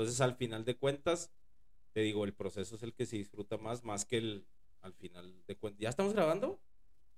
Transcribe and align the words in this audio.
Entonces, 0.00 0.22
al 0.22 0.34
final 0.34 0.64
de 0.64 0.78
cuentas, 0.78 1.30
te 1.92 2.00
digo, 2.00 2.24
el 2.24 2.32
proceso 2.32 2.74
es 2.74 2.82
el 2.82 2.94
que 2.94 3.04
se 3.04 3.18
disfruta 3.18 3.58
más, 3.58 3.84
más 3.84 4.06
que 4.06 4.16
el 4.16 4.46
al 4.80 4.94
final 4.94 5.44
de 5.46 5.56
cuentas. 5.58 5.78
¿Ya 5.78 5.90
estamos 5.90 6.14
grabando? 6.14 6.58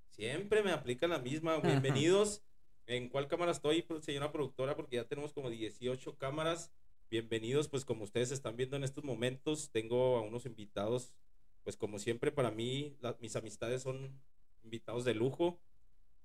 Siempre 0.08 0.64
me 0.64 0.72
aplica 0.72 1.06
la 1.06 1.20
misma. 1.20 1.60
Bienvenidos. 1.60 2.42
¿En 2.86 3.08
cuál 3.08 3.28
cámara 3.28 3.52
estoy, 3.52 3.82
pues, 3.82 4.04
señora 4.04 4.32
productora? 4.32 4.74
Porque 4.74 4.96
ya 4.96 5.04
tenemos 5.04 5.32
como 5.32 5.48
18 5.48 6.18
cámaras. 6.18 6.72
Bienvenidos, 7.08 7.68
pues 7.68 7.84
como 7.84 8.02
ustedes 8.02 8.32
están 8.32 8.56
viendo 8.56 8.76
en 8.76 8.82
estos 8.82 9.04
momentos, 9.04 9.70
tengo 9.70 10.16
a 10.16 10.22
unos 10.22 10.44
invitados, 10.44 11.14
pues 11.62 11.76
como 11.76 12.00
siempre 12.00 12.32
para 12.32 12.50
mí, 12.50 12.96
mis 13.20 13.36
amistades 13.36 13.82
son 13.82 14.20
invitados 14.64 15.04
de 15.04 15.14
lujo. 15.14 15.60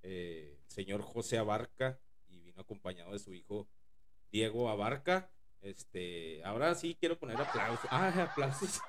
Eh, 0.02 0.58
señor 0.66 1.04
José 1.04 1.38
Abarca 1.38 2.00
y 2.28 2.40
vino 2.40 2.62
acompañado 2.62 3.12
de 3.12 3.20
su 3.20 3.36
hijo 3.36 3.70
Diego 4.32 4.70
Abarca. 4.70 5.32
Este, 5.62 6.44
ahora 6.44 6.76
sí 6.76 6.96
quiero 7.00 7.18
poner 7.18 7.38
aplausos. 7.38 7.90
Ah, 7.90 8.30
aplausos. 8.32 8.80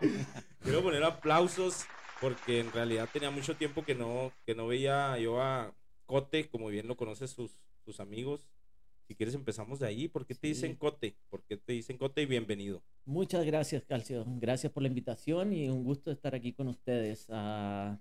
quiero 0.62 0.82
poner 0.82 1.04
aplausos 1.04 1.86
porque 2.20 2.60
en 2.60 2.72
realidad 2.72 3.08
tenía 3.12 3.30
mucho 3.30 3.56
tiempo 3.56 3.84
que 3.84 3.94
no, 3.94 4.32
que 4.44 4.54
no 4.54 4.66
veía 4.66 5.18
yo 5.18 5.40
a 5.40 5.74
Cote, 6.06 6.48
como 6.48 6.68
bien 6.68 6.86
lo 6.86 6.96
conocen 6.96 7.28
sus, 7.28 7.58
sus 7.84 8.00
amigos. 8.00 8.48
Si 9.06 9.14
quieres 9.14 9.34
empezamos 9.34 9.78
de 9.78 9.86
ahí. 9.86 10.08
¿Por 10.08 10.26
qué 10.26 10.34
te 10.34 10.48
dicen 10.48 10.74
Cote? 10.74 11.16
¿Por 11.30 11.42
qué 11.44 11.56
te 11.56 11.72
dicen 11.72 11.96
Cote 11.96 12.22
y 12.22 12.26
bienvenido? 12.26 12.82
Muchas 13.04 13.44
gracias, 13.44 13.84
Calcio. 13.84 14.24
Gracias 14.26 14.72
por 14.72 14.82
la 14.82 14.88
invitación 14.88 15.52
y 15.52 15.68
un 15.68 15.84
gusto 15.84 16.10
estar 16.10 16.34
aquí 16.34 16.52
con 16.52 16.66
ustedes. 16.66 17.28
Uh, 17.28 17.96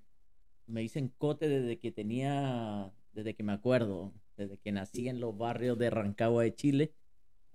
me 0.65 0.81
dicen 0.81 1.13
Cote 1.17 1.47
desde 1.47 1.77
que 1.77 1.91
tenía, 1.91 2.91
desde 3.11 3.35
que 3.35 3.43
me 3.43 3.53
acuerdo, 3.53 4.13
desde 4.35 4.57
que 4.57 4.71
nací 4.71 5.07
en 5.07 5.19
los 5.19 5.37
barrios 5.37 5.77
de 5.77 5.91
Rancagua 5.91 6.41
de 6.41 6.55
Chile. 6.55 6.91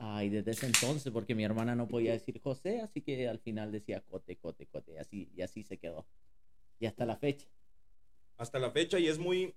Ah, 0.02 0.24
y 0.24 0.30
desde 0.30 0.52
ese 0.52 0.64
entonces, 0.64 1.12
porque 1.12 1.34
mi 1.34 1.44
hermana 1.44 1.76
no 1.76 1.86
podía 1.86 2.12
decir 2.12 2.40
José, 2.40 2.80
así 2.80 3.02
que 3.02 3.28
al 3.28 3.38
final 3.38 3.70
decía 3.70 4.00
Cote, 4.00 4.34
Cote, 4.36 4.66
Cote, 4.66 4.94
y 4.94 4.96
así, 4.96 5.30
y 5.36 5.42
así 5.42 5.62
se 5.62 5.76
quedó. 5.76 6.06
Y 6.78 6.86
hasta 6.86 7.04
la 7.04 7.16
fecha. 7.16 7.46
Hasta 8.38 8.58
la 8.58 8.70
fecha, 8.70 8.98
y 8.98 9.08
es 9.08 9.18
muy, 9.18 9.54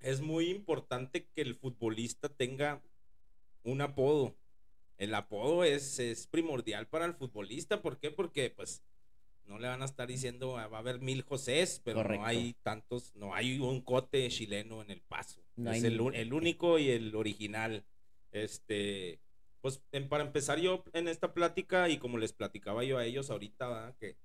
es 0.00 0.20
muy 0.20 0.50
importante 0.50 1.28
que 1.32 1.40
el 1.40 1.54
futbolista 1.54 2.28
tenga 2.28 2.82
un 3.62 3.80
apodo. 3.80 4.34
El 4.98 5.14
apodo 5.14 5.62
es, 5.62 6.00
es 6.00 6.26
primordial 6.26 6.88
para 6.88 7.04
el 7.04 7.14
futbolista. 7.14 7.80
¿Por 7.80 8.00
qué? 8.00 8.10
Porque 8.10 8.50
pues 8.50 8.82
no 9.44 9.60
le 9.60 9.68
van 9.68 9.82
a 9.82 9.84
estar 9.84 10.08
diciendo 10.08 10.58
ah, 10.58 10.66
va 10.66 10.78
a 10.78 10.80
haber 10.80 10.98
mil 10.98 11.22
Josés, 11.22 11.80
pero 11.84 12.02
no 12.02 12.26
hay 12.26 12.56
tantos, 12.64 13.14
no 13.14 13.34
hay 13.34 13.60
un 13.60 13.82
cote 13.82 14.28
chileno 14.30 14.82
en 14.82 14.90
el 14.90 15.00
paso. 15.02 15.44
es 15.64 15.84
el, 15.84 16.00
el, 16.12 16.32
único 16.32 16.80
y 16.80 16.90
el 16.90 17.14
original. 17.14 17.84
Este, 18.32 19.20
pues 19.60 19.82
para 20.08 20.24
empezar 20.24 20.60
yo 20.60 20.84
en 20.92 21.08
esta 21.08 21.34
plática 21.34 21.88
y 21.88 21.98
como 21.98 22.18
les 22.18 22.32
platicaba 22.32 22.84
yo 22.84 22.98
a 22.98 23.04
ellos 23.04 23.30
ahorita, 23.30 23.96
que 23.98 24.16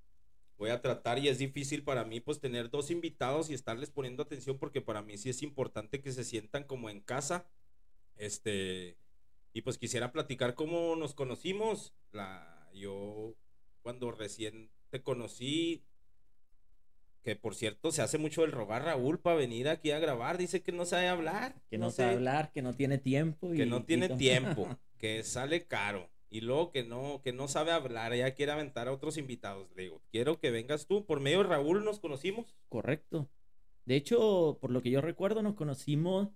voy 0.58 0.70
a 0.70 0.82
tratar 0.82 1.18
y 1.18 1.28
es 1.28 1.40
difícil 1.40 1.84
para 1.84 2.06
mí 2.06 2.20
pues 2.20 2.40
tener 2.40 2.70
dos 2.70 2.92
invitados 2.92 3.50
y 3.50 3.56
estarles 3.56 3.90
poniendo 3.90 4.22
atención 4.22 4.60
porque 4.60 4.80
para 4.82 5.02
mí 5.02 5.18
sí 5.18 5.30
es 5.30 5.42
importante 5.42 6.02
que 6.02 6.12
se 6.12 6.24
sientan 6.24 6.64
como 6.66 6.90
en 6.90 7.02
casa. 7.02 7.48
Este, 8.16 8.98
y 9.54 9.62
pues 9.62 9.80
quisiera 9.80 10.12
platicar 10.12 10.54
cómo 10.54 10.96
nos 10.96 11.16
conocimos. 11.16 11.94
La, 12.12 12.70
yo 12.74 13.34
cuando 13.82 14.12
recién 14.12 14.70
te 14.92 15.02
conocí, 15.02 15.84
que 17.24 17.36
por 17.36 17.56
cierto 17.56 17.92
se 17.92 18.02
hace 18.02 18.18
mucho 18.18 18.44
el 18.44 18.52
rogar 18.52 18.84
Raúl 18.84 19.20
para 19.20 19.38
venir 19.38 19.68
aquí 19.68 19.92
a 19.92 20.00
grabar, 20.00 20.38
dice 20.38 20.62
que 20.62 20.72
no 20.72 20.86
sabe 20.86 21.08
hablar. 21.08 21.56
Que 21.70 21.78
no, 21.78 21.90
sabe 21.90 22.14
hablar, 22.14 22.52
que 22.52 22.62
no 22.62 22.76
tiene 22.76 22.98
tiempo. 22.98 23.54
Y, 23.54 23.58
que 23.58 23.66
no 23.66 23.84
tiene 23.84 24.10
tiempo. 24.10 24.68
que 25.02 25.24
sale 25.24 25.66
caro 25.66 26.10
y 26.30 26.40
luego 26.40 26.72
que 26.72 26.84
no, 26.84 27.22
que 27.24 27.34
no 27.34 27.50
sabe 27.50 27.72
hablar, 27.72 28.16
ya 28.16 28.32
quiere 28.32 28.54
aventar 28.54 28.88
a 28.88 28.94
otros 28.94 29.18
invitados. 29.18 29.68
Le 29.76 29.84
digo, 29.84 30.02
quiero 30.12 30.40
que 30.40 30.52
vengas 30.52 30.86
tú. 30.86 31.06
Por 31.06 31.20
medio 31.20 31.40
de 31.40 31.44
Raúl 31.44 31.84
nos 31.84 32.00
conocimos. 32.00 32.56
Correcto. 32.70 33.28
De 33.86 33.96
hecho, 33.96 34.58
por 34.62 34.72
lo 34.72 34.82
que 34.82 34.92
yo 34.92 35.02
recuerdo, 35.02 35.42
nos 35.42 35.56
conocimos 35.56 36.30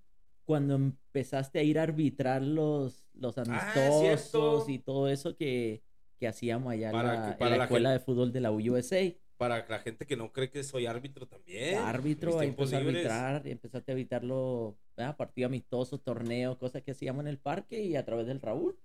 cuando 0.43 0.75
empezaste 0.75 1.59
a 1.59 1.63
ir 1.63 1.79
a 1.79 1.83
arbitrar 1.83 2.41
los, 2.41 3.05
los 3.13 3.37
ah, 3.37 3.43
amistosos 3.43 4.67
y 4.67 4.79
todo 4.79 5.07
eso 5.07 5.37
que, 5.37 5.81
que 6.19 6.27
hacíamos 6.27 6.73
allá 6.73 6.91
para, 6.91 7.37
en 7.39 7.57
la, 7.57 7.63
escuela 7.63 7.91
de 7.91 7.99
fútbol 7.99 8.33
de 8.33 8.41
la 8.41 8.51
USA. 8.51 9.13
Para 9.37 9.65
la 9.67 9.79
gente 9.79 10.05
que 10.05 10.17
no 10.17 10.33
cree 10.33 10.49
que 10.49 10.63
soy 10.63 10.87
árbitro 10.87 11.27
también. 11.27 11.77
Árbitro, 11.77 12.39
ahí 12.39 12.49
empecé 12.49 12.75
a 12.75 12.79
arbitrar, 12.79 13.47
empezaste 13.47 13.91
a 13.91 13.93
arbitrar 13.93 14.23
los 14.23 14.75
partidos 14.95 15.49
amistosos, 15.49 16.03
torneos, 16.03 16.57
cosas 16.57 16.81
que 16.83 16.91
hacíamos 16.91 17.21
en 17.21 17.27
el 17.27 17.37
parque 17.37 17.81
y 17.83 17.95
a 17.95 18.05
través 18.05 18.27
del 18.27 18.41
Raúl. 18.41 18.77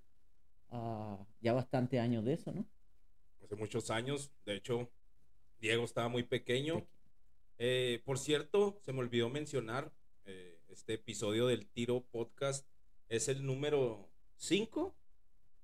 Ah, 0.68 1.18
ya 1.40 1.52
bastante 1.52 1.98
años 1.98 2.24
de 2.24 2.34
eso, 2.34 2.52
¿no? 2.52 2.66
Hace 3.42 3.56
muchos 3.56 3.90
años, 3.90 4.30
de 4.44 4.56
hecho, 4.56 4.90
Diego 5.60 5.84
estaba 5.84 6.08
muy 6.08 6.22
pequeño. 6.22 6.86
Eh, 7.58 8.02
por 8.04 8.18
cierto, 8.18 8.78
se 8.82 8.92
me 8.92 9.00
olvidó 9.00 9.28
mencionar, 9.28 9.92
eh, 10.24 10.60
este 10.68 10.94
episodio 10.94 11.46
del 11.46 11.66
Tiro 11.66 12.04
Podcast 12.10 12.66
es 13.08 13.28
el 13.28 13.44
número 13.44 14.08
5, 14.36 14.94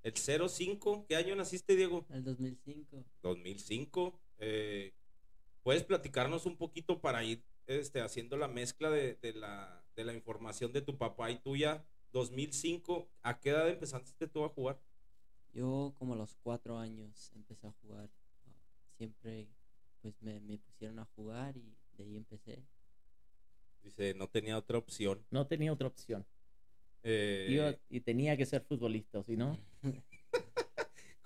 el 0.03 0.15
05. 0.17 1.07
¿Qué 1.09 1.17
año 1.17 1.35
naciste, 1.37 1.77
Diego? 1.77 2.07
El 2.11 2.25
2005. 2.25 3.05
2005. 3.23 4.21
Eh, 4.39 4.93
¿Puedes 5.63 5.85
platicarnos 5.85 6.47
un 6.47 6.57
poquito 6.57 7.01
para 7.01 7.25
ir 7.25 7.43
este, 7.67 8.01
haciendo 8.01 8.37
la 8.37 8.49
mezcla 8.49 8.91
de, 8.91 9.19
la, 9.35 9.86
de 9.97 10.05
la 10.05 10.15
información 10.15 10.73
de 10.73 10.83
tu 10.83 10.97
papá 10.97 11.31
y 11.31 11.39
tuya? 11.39 11.85
2005, 12.13 13.09
¿a 13.23 13.41
qué 13.41 13.51
edad 13.51 13.69
empezaste 13.69 14.29
tú 14.29 14.45
a 14.45 14.49
jugar? 14.49 14.81
Yo 15.53 15.95
como 15.99 16.15
a 16.15 16.17
los 16.17 16.37
cuatro 16.37 16.79
años 16.79 17.33
empecé 17.35 17.67
a 17.67 17.73
jugar. 17.83 18.11
Siempre 18.97 19.49
pues 20.03 20.15
me, 20.23 20.41
me, 20.41 20.59
pusieron 20.59 20.99
a 20.99 21.05
jugar 21.17 21.57
y 21.57 21.75
de 21.97 22.05
ahí 22.05 22.17
empecé. 22.17 22.63
Dice, 23.83 24.15
no 24.15 24.29
tenía 24.29 24.57
otra 24.57 24.79
opción. 24.79 25.25
No 25.31 25.47
tenía 25.47 25.73
otra 25.73 25.89
opción. 25.89 26.25
Eh... 27.03 27.79
y 27.89 28.01
tenía 28.01 28.37
que 28.37 28.47
ser 28.47 28.63
futbolista, 28.63 29.23
si 29.23 29.37
no... 29.37 29.59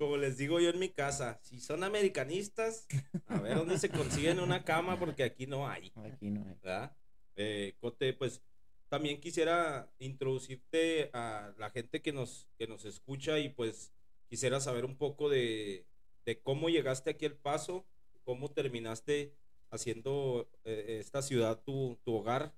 como 0.01 0.17
les 0.17 0.39
digo 0.39 0.61
yo 0.61 0.71
en 0.71 0.79
mi 0.79 0.89
casa, 0.89 1.39
si 1.43 1.61
son 1.61 1.85
americanistas, 1.85 2.87
a 3.27 3.39
ver 3.39 3.55
dónde 3.55 3.79
se 3.79 3.91
consiguen 3.91 4.41
una 4.41 4.65
cama, 4.65 4.99
porque 4.99 5.23
aquí 5.23 5.47
no 5.47 5.69
hay. 5.69 5.93
Aquí 5.95 6.31
no 6.31 6.41
hay. 6.41 6.55
¿verdad? 6.55 6.97
Eh, 7.37 7.77
Cote, 7.79 8.15
pues 8.15 8.43
también 8.91 9.21
quisiera 9.21 9.89
introducirte 10.01 11.11
a 11.13 11.55
la 11.57 11.71
gente 11.71 12.03
que 12.03 12.13
nos, 12.13 12.49
que 12.59 12.67
nos 12.67 12.85
escucha 12.85 13.39
y 13.39 13.49
pues 13.49 13.93
quisiera 14.29 14.59
saber 14.61 14.85
un 14.85 14.97
poco 14.97 15.31
de, 15.31 15.87
de 16.27 16.43
cómo 16.43 16.69
llegaste 16.69 17.11
aquí 17.11 17.25
al 17.25 17.37
paso, 17.37 17.87
cómo 18.25 18.51
terminaste 18.51 19.33
haciendo 19.71 20.51
eh, 20.65 20.99
esta 21.01 21.23
ciudad 21.23 21.63
tu, 21.65 21.99
tu 22.05 22.17
hogar, 22.17 22.53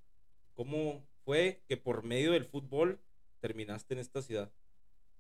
cómo 0.54 1.06
fue 1.26 1.62
que 1.69 1.76
por 1.76 2.03
medio 2.03 2.32
del 2.32 2.47
fútbol 2.47 2.99
terminaste 3.41 3.93
en 3.93 4.00
esta 4.00 4.22
ciudad. 4.22 4.50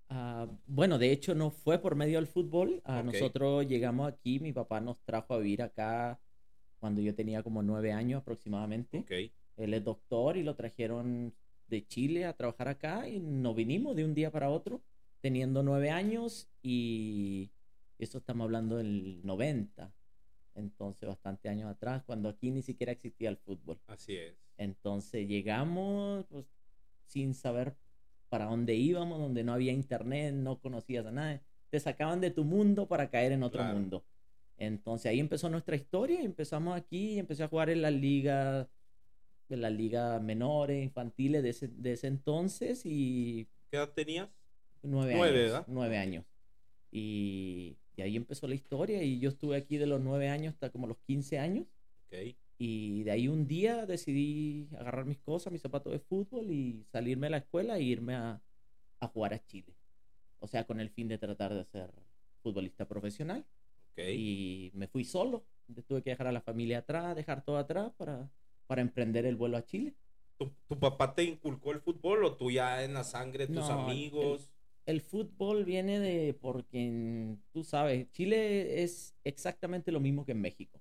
Ah, 0.08 0.48
bueno, 0.66 0.98
de 0.98 1.12
hecho 1.12 1.34
no 1.34 1.50
fue 1.50 1.78
por 1.78 1.94
medio 1.94 2.16
del 2.16 2.26
fútbol. 2.26 2.82
Uh, 2.86 3.02
Nosotros 3.04 3.66
llegamos 3.66 4.08
aquí, 4.10 4.40
mi 4.40 4.52
papá 4.52 4.80
nos 4.80 4.98
trajo 5.04 5.34
a 5.34 5.38
vivir 5.38 5.60
acá 5.60 6.18
cuando 6.80 7.02
yo 7.02 7.14
tenía 7.14 7.42
como 7.42 7.62
nueve 7.62 7.92
años 7.92 8.22
aproximadamente. 8.22 9.04
Él 9.56 9.74
es 9.74 9.84
doctor 9.84 10.36
y 10.36 10.42
lo 10.42 10.54
trajeron 10.54 11.32
de 11.68 11.86
Chile 11.86 12.24
a 12.26 12.36
trabajar 12.36 12.68
acá 12.68 13.08
y 13.08 13.20
nos 13.20 13.54
vinimos 13.54 13.96
de 13.96 14.04
un 14.04 14.14
día 14.14 14.30
para 14.30 14.50
otro 14.50 14.82
teniendo 15.20 15.62
nueve 15.62 15.90
años 15.90 16.48
y 16.62 17.50
eso 17.98 18.18
estamos 18.18 18.44
hablando 18.44 18.76
del 18.76 19.20
90. 19.24 19.92
Entonces, 20.54 21.08
bastante 21.08 21.48
años 21.48 21.70
atrás, 21.70 22.02
cuando 22.04 22.28
aquí 22.28 22.50
ni 22.50 22.60
siquiera 22.60 22.92
existía 22.92 23.30
el 23.30 23.36
fútbol. 23.36 23.78
Así 23.86 24.16
es. 24.16 24.34
Entonces 24.58 25.26
llegamos 25.26 26.26
pues, 26.28 26.44
sin 27.06 27.34
saber 27.34 27.74
para 28.28 28.46
dónde 28.46 28.74
íbamos, 28.74 29.18
donde 29.18 29.44
no 29.44 29.52
había 29.52 29.72
internet, 29.72 30.34
no 30.34 30.58
conocías 30.58 31.06
a 31.06 31.10
nadie. 31.10 31.40
Te 31.70 31.80
sacaban 31.80 32.20
de 32.20 32.30
tu 32.30 32.44
mundo 32.44 32.86
para 32.86 33.08
caer 33.08 33.32
en 33.32 33.42
otro 33.42 33.64
mundo. 33.64 34.04
Entonces 34.58 35.10
ahí 35.10 35.20
empezó 35.20 35.48
nuestra 35.48 35.74
historia 35.74 36.20
empezamos 36.20 36.76
aquí 36.76 37.18
empecé 37.18 37.42
a 37.42 37.48
jugar 37.48 37.70
en 37.70 37.82
la 37.82 37.90
liga, 37.90 38.68
en 39.54 39.62
la 39.62 39.70
liga 39.70 40.18
menores, 40.20 40.82
infantiles 40.82 41.42
de 41.42 41.50
ese, 41.50 41.68
de 41.68 41.92
ese 41.92 42.06
entonces 42.06 42.82
y... 42.84 43.48
¿Qué 43.70 43.76
edad 43.76 43.90
tenías? 43.90 44.28
Nueve, 44.82 45.14
nueve 45.16 45.38
años. 45.38 45.52
¿verdad? 45.52 45.64
Nueve 45.68 45.98
años. 45.98 46.24
Y, 46.90 47.76
y, 47.96 48.02
ahí 48.02 48.16
empezó 48.16 48.46
la 48.46 48.54
historia 48.54 49.02
y 49.02 49.18
yo 49.18 49.30
estuve 49.30 49.56
aquí 49.56 49.78
de 49.78 49.86
los 49.86 50.00
nueve 50.00 50.28
años 50.28 50.54
hasta 50.54 50.70
como 50.70 50.86
los 50.86 50.98
15 50.98 51.38
años. 51.38 51.66
Okay. 52.06 52.36
Y 52.58 53.02
de 53.04 53.10
ahí 53.10 53.28
un 53.28 53.46
día 53.46 53.86
decidí 53.86 54.68
agarrar 54.78 55.06
mis 55.06 55.18
cosas, 55.18 55.52
mis 55.52 55.62
zapatos 55.62 55.92
de 55.92 55.98
fútbol 55.98 56.50
y 56.50 56.84
salirme 56.92 57.26
de 57.26 57.30
la 57.30 57.36
escuela 57.38 57.76
e 57.78 57.82
irme 57.82 58.14
a, 58.14 58.42
a 59.00 59.08
jugar 59.08 59.34
a 59.34 59.44
Chile. 59.44 59.74
O 60.38 60.46
sea, 60.46 60.66
con 60.66 60.80
el 60.80 60.90
fin 60.90 61.08
de 61.08 61.18
tratar 61.18 61.54
de 61.54 61.64
ser 61.64 61.90
futbolista 62.42 62.86
profesional. 62.86 63.44
Okay. 63.92 64.16
Y 64.16 64.70
me 64.74 64.88
fui 64.88 65.04
solo. 65.04 65.44
Tuve 65.86 66.02
que 66.02 66.10
dejar 66.10 66.26
a 66.26 66.32
la 66.32 66.40
familia 66.40 66.78
atrás, 66.78 67.16
dejar 67.16 67.44
todo 67.44 67.56
atrás 67.56 67.92
para, 67.96 68.30
para 68.66 68.82
emprender 68.82 69.26
el 69.26 69.36
vuelo 69.36 69.56
a 69.56 69.64
Chile. 69.64 69.94
¿Tu, 70.38 70.50
¿Tu, 70.66 70.78
papá 70.78 71.14
te 71.14 71.24
inculcó 71.24 71.72
el 71.72 71.80
fútbol 71.80 72.24
o 72.24 72.36
tú 72.36 72.50
ya 72.50 72.84
en 72.84 72.94
la 72.94 73.04
sangre, 73.04 73.46
tus 73.46 73.56
no, 73.56 73.66
amigos? 73.66 74.52
el 74.86 75.00
fútbol 75.00 75.64
viene 75.64 76.00
de 76.00 76.34
porque 76.34 77.36
tú 77.52 77.64
sabes, 77.64 78.10
Chile 78.10 78.82
es 78.82 79.14
exactamente 79.24 79.92
lo 79.92 80.00
mismo 80.00 80.24
que 80.24 80.32
en 80.32 80.40
México. 80.40 80.80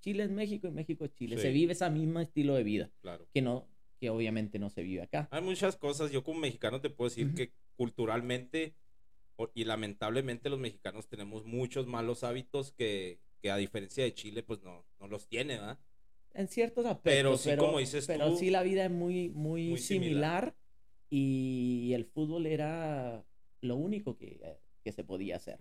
Chile 0.00 0.24
es 0.24 0.30
México 0.30 0.66
y 0.68 0.70
México 0.70 1.04
es 1.04 1.14
Chile. 1.14 1.38
Se 1.38 1.50
vive 1.50 1.72
ese 1.72 1.88
mismo 1.90 2.20
estilo 2.20 2.54
de 2.54 2.62
vida. 2.62 2.90
Claro. 3.00 3.26
Que 3.32 3.40
no, 3.40 3.66
que 3.98 4.10
obviamente 4.10 4.58
no 4.58 4.68
se 4.68 4.82
vive 4.82 5.02
acá. 5.02 5.28
Hay 5.30 5.42
muchas 5.42 5.76
cosas. 5.76 6.10
Yo 6.10 6.22
como 6.22 6.40
mexicano 6.40 6.80
te 6.80 6.90
puedo 6.90 7.08
decir 7.08 7.34
que 7.34 7.52
culturalmente 7.76 8.74
y 9.54 9.64
lamentablemente 9.64 10.50
los 10.50 10.58
mexicanos 10.58 11.08
tenemos 11.08 11.44
muchos 11.44 11.86
malos 11.86 12.22
hábitos 12.22 12.72
que, 12.72 13.18
que 13.40 13.50
a 13.50 13.56
diferencia 13.56 14.04
de 14.04 14.14
Chile, 14.14 14.42
pues 14.42 14.62
no, 14.62 14.84
no 15.00 15.08
los 15.08 15.26
tiene, 15.26 15.54
¿verdad? 15.54 15.78
En 16.34 16.48
ciertos 16.48 16.84
aspectos. 16.84 17.12
Pero 17.12 17.36
sí, 17.38 17.56
como 17.56 17.78
dices 17.78 18.06
pero 18.06 18.36
sí 18.36 18.50
la 18.50 18.62
vida 18.62 18.84
es 18.84 18.90
muy, 18.90 19.30
muy, 19.30 19.78
similar, 19.78 20.54
y 21.08 21.92
el 21.94 22.04
fútbol 22.04 22.46
era 22.46 23.24
lo 23.60 23.76
único 23.76 24.16
que, 24.16 24.58
que 24.82 24.92
se 24.92 25.04
podía 25.04 25.36
hacer. 25.36 25.58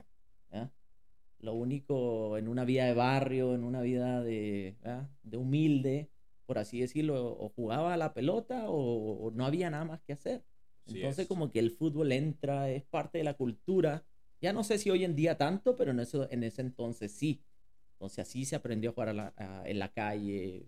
Lo 1.40 1.54
único 1.56 2.38
en 2.38 2.48
una 2.48 2.64
vida 2.64 2.86
de 2.86 2.94
barrio, 2.94 3.54
en 3.54 3.66
una 3.66 3.82
vida 3.82 4.24
de, 4.24 4.78
de 5.24 5.38
humilde, 5.38 6.10
por 6.46 6.58
así 6.58 6.80
decirlo, 6.80 7.38
o 7.38 7.50
jugaba 7.50 7.94
a 7.94 7.98
la 7.98 8.14
pelota 8.14 8.66
o, 8.68 9.30
no 9.32 9.46
había 9.46 9.70
nada 9.70 9.84
más 9.84 10.02
que 10.02 10.14
hacer. 10.14 10.44
Entonces 10.86 11.28
como 11.28 11.52
que 11.52 11.60
el 11.60 11.72
fútbol 11.72 12.14
entra, 12.14 12.70
es 12.70 12.84
parte 12.84 13.18
de 13.18 13.24
la 13.26 13.34
cultura. 13.34 14.06
Ya 14.42 14.54
no 14.54 14.64
sé 14.64 14.78
si 14.78 14.90
hoy 14.90 15.04
en 15.04 15.16
día 15.16 15.38
tanto, 15.38 15.76
pero 15.76 15.92
en, 15.92 16.00
eso, 16.00 16.30
en 16.32 16.44
ese 16.44 16.62
entonces 16.62 17.12
sí. 17.12 17.42
Entonces 18.04 18.28
así 18.28 18.44
se 18.44 18.58
aprendió 18.58 18.90
a 18.90 18.94
jugar 18.94 19.34
en 19.66 19.80
la 19.80 19.94
calle. 19.94 20.68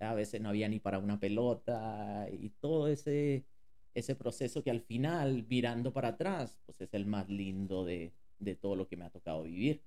A 0.00 0.12
veces 0.14 0.40
no 0.40 0.48
había 0.48 0.68
ni 0.68 0.80
para 0.80 0.98
una 0.98 1.20
pelota 1.20 2.26
y 2.32 2.48
todo 2.48 2.88
ese, 2.88 3.44
ese 3.94 4.16
proceso 4.16 4.64
que 4.64 4.72
al 4.72 4.80
final, 4.80 5.44
virando 5.44 5.92
para 5.92 6.08
atrás, 6.08 6.58
pues 6.66 6.80
es 6.80 6.92
el 6.94 7.06
más 7.06 7.28
lindo 7.28 7.84
de, 7.84 8.12
de 8.40 8.56
todo 8.56 8.74
lo 8.74 8.88
que 8.88 8.96
me 8.96 9.04
ha 9.04 9.10
tocado 9.10 9.44
vivir. 9.44 9.82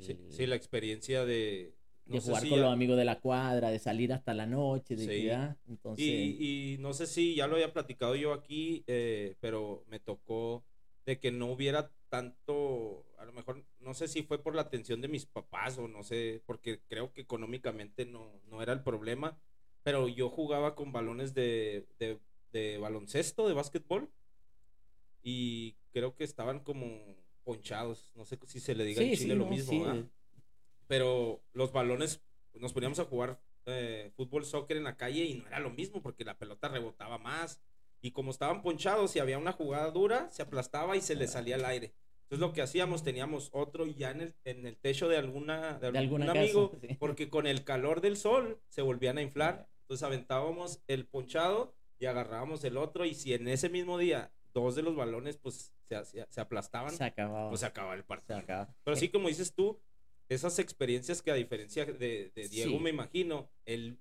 sí, 0.00 0.46
la 0.46 0.56
experiencia 0.56 1.24
de... 1.24 1.76
de 2.06 2.20
jugar 2.20 2.48
con 2.48 2.62
los 2.62 2.72
amigos 2.72 2.96
de 2.98 3.04
la 3.04 3.20
cuadra, 3.20 3.70
de 3.70 3.78
salir 3.78 4.12
hasta 4.12 4.34
la 4.34 4.46
noche, 4.46 4.96
de 4.96 5.06
sí. 5.06 5.30
Entonces... 5.68 6.04
Y, 6.04 6.74
y, 6.74 6.78
no 6.78 6.94
sé 6.94 7.06
si 7.06 7.36
ya 7.36 7.46
lo 7.46 7.54
había 7.54 7.72
platicado 7.72 8.16
yo 8.16 8.32
aquí, 8.32 8.82
eh, 8.88 9.36
pero 9.38 9.84
me 9.86 10.00
tocó 10.00 10.64
de 11.06 11.20
que 11.20 11.30
no 11.30 11.46
hubiera 11.52 11.92
tanto, 12.08 13.06
a 13.18 13.24
lo 13.24 13.32
mejor, 13.32 13.64
no 13.80 13.94
sé 13.94 14.08
si 14.08 14.22
fue 14.22 14.42
por 14.42 14.54
la 14.54 14.62
atención 14.62 15.00
de 15.00 15.08
mis 15.08 15.26
papás 15.26 15.78
o 15.78 15.88
no 15.88 16.02
sé, 16.02 16.42
porque 16.46 16.80
creo 16.88 17.12
que 17.12 17.20
económicamente 17.22 18.06
no, 18.06 18.40
no 18.48 18.62
era 18.62 18.72
el 18.72 18.82
problema, 18.82 19.38
pero 19.82 20.08
yo 20.08 20.28
jugaba 20.28 20.74
con 20.74 20.92
balones 20.92 21.34
de, 21.34 21.86
de 21.98 22.18
de 22.52 22.78
baloncesto, 22.78 23.48
de 23.48 23.54
básquetbol, 23.54 24.10
y 25.22 25.76
creo 25.92 26.14
que 26.14 26.24
estaban 26.24 26.60
como 26.60 26.86
ponchados, 27.44 28.12
no 28.14 28.24
sé 28.24 28.38
si 28.46 28.60
se 28.60 28.74
le 28.74 28.84
diga 28.84 29.02
en 29.02 29.14
Chile 29.14 29.34
lo 29.34 29.46
mismo, 29.46 30.08
pero 30.86 31.42
los 31.52 31.72
balones, 31.72 32.22
nos 32.54 32.72
poníamos 32.72 32.98
a 32.98 33.04
jugar 33.04 33.40
eh, 33.66 34.10
fútbol, 34.16 34.44
soccer 34.44 34.76
en 34.76 34.84
la 34.84 34.96
calle 34.96 35.24
y 35.24 35.34
no 35.34 35.46
era 35.46 35.60
lo 35.60 35.70
mismo 35.70 36.02
porque 36.02 36.24
la 36.24 36.38
pelota 36.38 36.68
rebotaba 36.68 37.18
más, 37.18 37.60
y 38.00 38.12
como 38.12 38.30
estaban 38.30 38.62
ponchados, 38.62 39.10
si 39.10 39.18
había 39.18 39.38
una 39.38 39.52
jugada 39.52 39.90
dura, 39.90 40.30
se 40.30 40.42
aplastaba 40.42 40.96
y 40.96 41.00
se 41.00 41.14
le 41.14 41.26
salía 41.26 41.56
al 41.56 41.64
aire. 41.64 41.94
Entonces 42.22 42.46
lo 42.46 42.52
que 42.52 42.60
hacíamos, 42.60 43.02
teníamos 43.02 43.48
otro 43.52 43.86
ya 43.86 44.10
en 44.10 44.20
el, 44.20 44.34
en 44.44 44.66
el 44.66 44.76
techo 44.76 45.08
de 45.08 45.16
alguna 45.16 45.78
de, 45.78 45.98
algún 45.98 46.28
amigo, 46.28 46.72
porque 46.98 47.30
con 47.30 47.46
el 47.46 47.64
calor 47.64 48.02
del 48.02 48.18
sol 48.18 48.60
se 48.68 48.82
volvían 48.82 49.16
a 49.16 49.22
inflar. 49.22 49.66
Entonces 49.82 50.04
aventábamos 50.04 50.82
el 50.88 51.06
ponchado 51.06 51.74
y 51.98 52.04
agarrábamos 52.04 52.62
el 52.64 52.76
otro 52.76 53.06
y 53.06 53.14
si 53.14 53.32
en 53.32 53.48
ese 53.48 53.70
mismo 53.70 53.96
día 53.96 54.30
dos 54.52 54.74
de 54.74 54.82
los 54.82 54.94
balones 54.94 55.38
pues 55.38 55.72
se, 55.88 56.26
se, 56.28 56.40
aplastaban, 56.40 56.92
se 56.92 57.04
acababa. 57.04 57.48
pues 57.48 57.60
se 57.60 57.66
acababa 57.66 57.94
el 57.94 58.04
partido. 58.04 58.42
Pero 58.84 58.96
sí, 58.96 59.08
como 59.08 59.28
dices 59.28 59.54
tú, 59.54 59.80
esas 60.28 60.58
experiencias 60.58 61.22
que 61.22 61.30
a 61.30 61.34
diferencia 61.34 61.86
de, 61.86 62.30
Diego 62.50 62.78
me 62.78 62.90
imagino, 62.90 63.50
él 63.64 63.98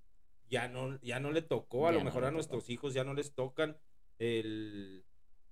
ya 0.49 0.67
no, 0.67 0.99
ya 1.01 1.21
no 1.21 1.31
le 1.31 1.41
tocó, 1.41 1.87
a 1.87 1.93
lo 1.93 2.03
mejor 2.03 2.25
a 2.25 2.31
nuestros 2.31 2.69
hijos 2.69 2.93
ya 2.93 3.05
no 3.05 3.13
les 3.13 3.33
tocan 3.33 3.77
el, 4.19 5.05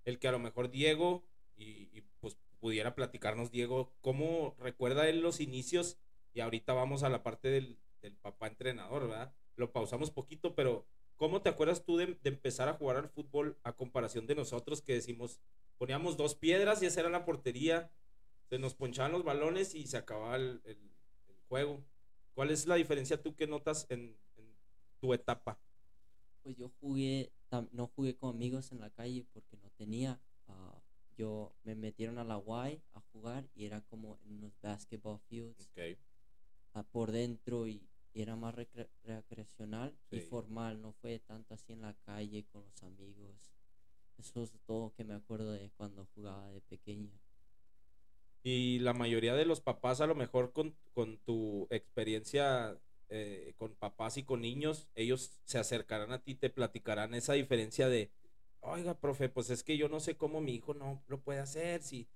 el 0.03 0.19
que 0.19 0.27
a 0.27 0.31
lo 0.31 0.39
mejor 0.39 0.69
Diego 0.69 1.23
y, 1.57 2.01
pues 2.19 2.37
pudiera 2.59 2.95
platicarnos 2.95 3.51
Diego, 3.51 3.93
¿cómo 4.01 4.55
recuerda 4.59 5.07
él 5.07 5.21
los 5.21 5.39
inicios? 5.39 5.97
Y 6.33 6.39
ahorita 6.39 6.73
vamos 6.73 7.03
a 7.03 7.09
la 7.09 7.23
parte 7.23 7.49
del, 7.49 7.77
del 8.01 8.15
papá 8.15 8.47
entrenador, 8.47 9.07
¿verdad? 9.07 9.33
Lo 9.55 9.71
pausamos 9.71 10.11
poquito, 10.11 10.55
pero 10.55 10.85
¿Cómo 11.17 11.41
te 11.41 11.49
acuerdas 11.49 11.85
tú 11.85 11.97
de, 11.97 12.17
empezar 12.23 12.67
a 12.67 12.73
jugar 12.73 12.97
al 12.97 13.09
fútbol 13.09 13.57
a 13.63 13.73
comparación 13.73 14.27
de 14.27 14.35
nosotros 14.35 14.81
que 14.81 14.93
decimos, 14.93 15.39
poníamos 15.77 16.17
dos 16.17 16.35
piedras 16.35 16.81
y 16.81 16.87
esa 16.87 16.99
era 16.99 17.09
la 17.09 17.23
portería, 17.23 17.89
se 18.49 18.59
nos 18.59 18.75
ponchaban 18.75 19.13
los 19.13 19.23
balones 19.23 19.75
y 19.75 19.87
se 19.87 19.97
acababa 19.97 20.35
el, 20.35 20.61
juego? 21.47 21.85
¿Cuál 22.33 22.51
es 22.51 22.65
la 22.67 22.75
diferencia 22.75 23.21
tú 23.21 23.35
que 23.35 23.47
notas 23.47 23.85
en, 23.89 24.17
tu 24.99 25.13
etapa? 25.13 25.57
Pues 26.43 26.57
yo 26.57 26.69
jugué, 26.81 27.31
no 27.71 27.87
jugué 27.87 28.15
con 28.15 28.35
amigos 28.35 28.71
en 28.71 28.79
la 28.79 28.89
calle 28.89 29.25
porque 29.33 29.57
no 29.57 29.69
tenía. 29.77 30.19
Ah, 30.47 30.81
yo 31.17 31.53
me 31.63 31.75
metieron 31.75 32.17
a 32.17 32.23
la 32.23 32.37
Y 32.37 32.81
a 32.93 33.01
jugar 33.11 33.47
y 33.55 33.65
era 33.65 33.81
como 33.81 34.17
en 34.25 34.37
unos 34.37 34.59
basketball 34.61 35.19
fields 35.29 35.69
ah, 36.73 36.83
por 36.83 37.11
dentro 37.11 37.67
y 37.67 37.87
era 38.13 38.35
más 38.35 38.55
recreacional 38.55 39.93
y 40.09 40.19
formal, 40.21 40.81
no 40.81 40.93
fue 40.93 41.19
tanto 41.19 41.53
así 41.53 41.73
en 41.73 41.81
la 41.81 41.93
calle 42.05 42.45
con 42.51 42.63
los 42.63 42.83
amigos. 42.83 43.35
Eso 44.17 44.43
es 44.43 44.51
todo 44.65 44.93
que 44.93 45.03
me 45.03 45.13
acuerdo 45.13 45.51
de 45.51 45.69
cuando 45.75 46.07
jugaba 46.15 46.49
de 46.49 46.61
pequeño. 46.61 47.11
Y 48.41 48.79
la 48.79 48.93
mayoría 48.93 49.33
de 49.33 49.45
los 49.45 49.59
papás, 49.59 49.99
a 50.01 50.07
lo 50.07 50.15
mejor 50.15 50.53
con, 50.53 50.77
con 50.93 51.17
tu 51.17 51.67
experiencia 51.71 52.79
eh, 53.09 53.53
con 53.57 53.75
papás 53.75 54.17
y 54.17 54.23
con 54.23 54.41
niños, 54.41 54.87
ellos 54.95 55.39
se 55.45 55.57
acercarán 55.57 56.11
a 56.11 56.23
ti, 56.23 56.35
te 56.35 56.49
platicarán 56.49 57.13
esa 57.13 57.33
diferencia 57.33 57.87
de, 57.87 58.11
oiga, 58.61 58.99
profe, 58.99 59.29
pues 59.29 59.49
es 59.49 59.63
que 59.63 59.77
yo 59.77 59.89
no 59.89 59.99
sé 59.99 60.17
cómo 60.17 60.41
mi 60.41 60.53
hijo 60.53 60.73
no 60.73 61.03
lo 61.07 61.21
puede 61.21 61.39
hacer, 61.39 61.81
si 61.81 62.07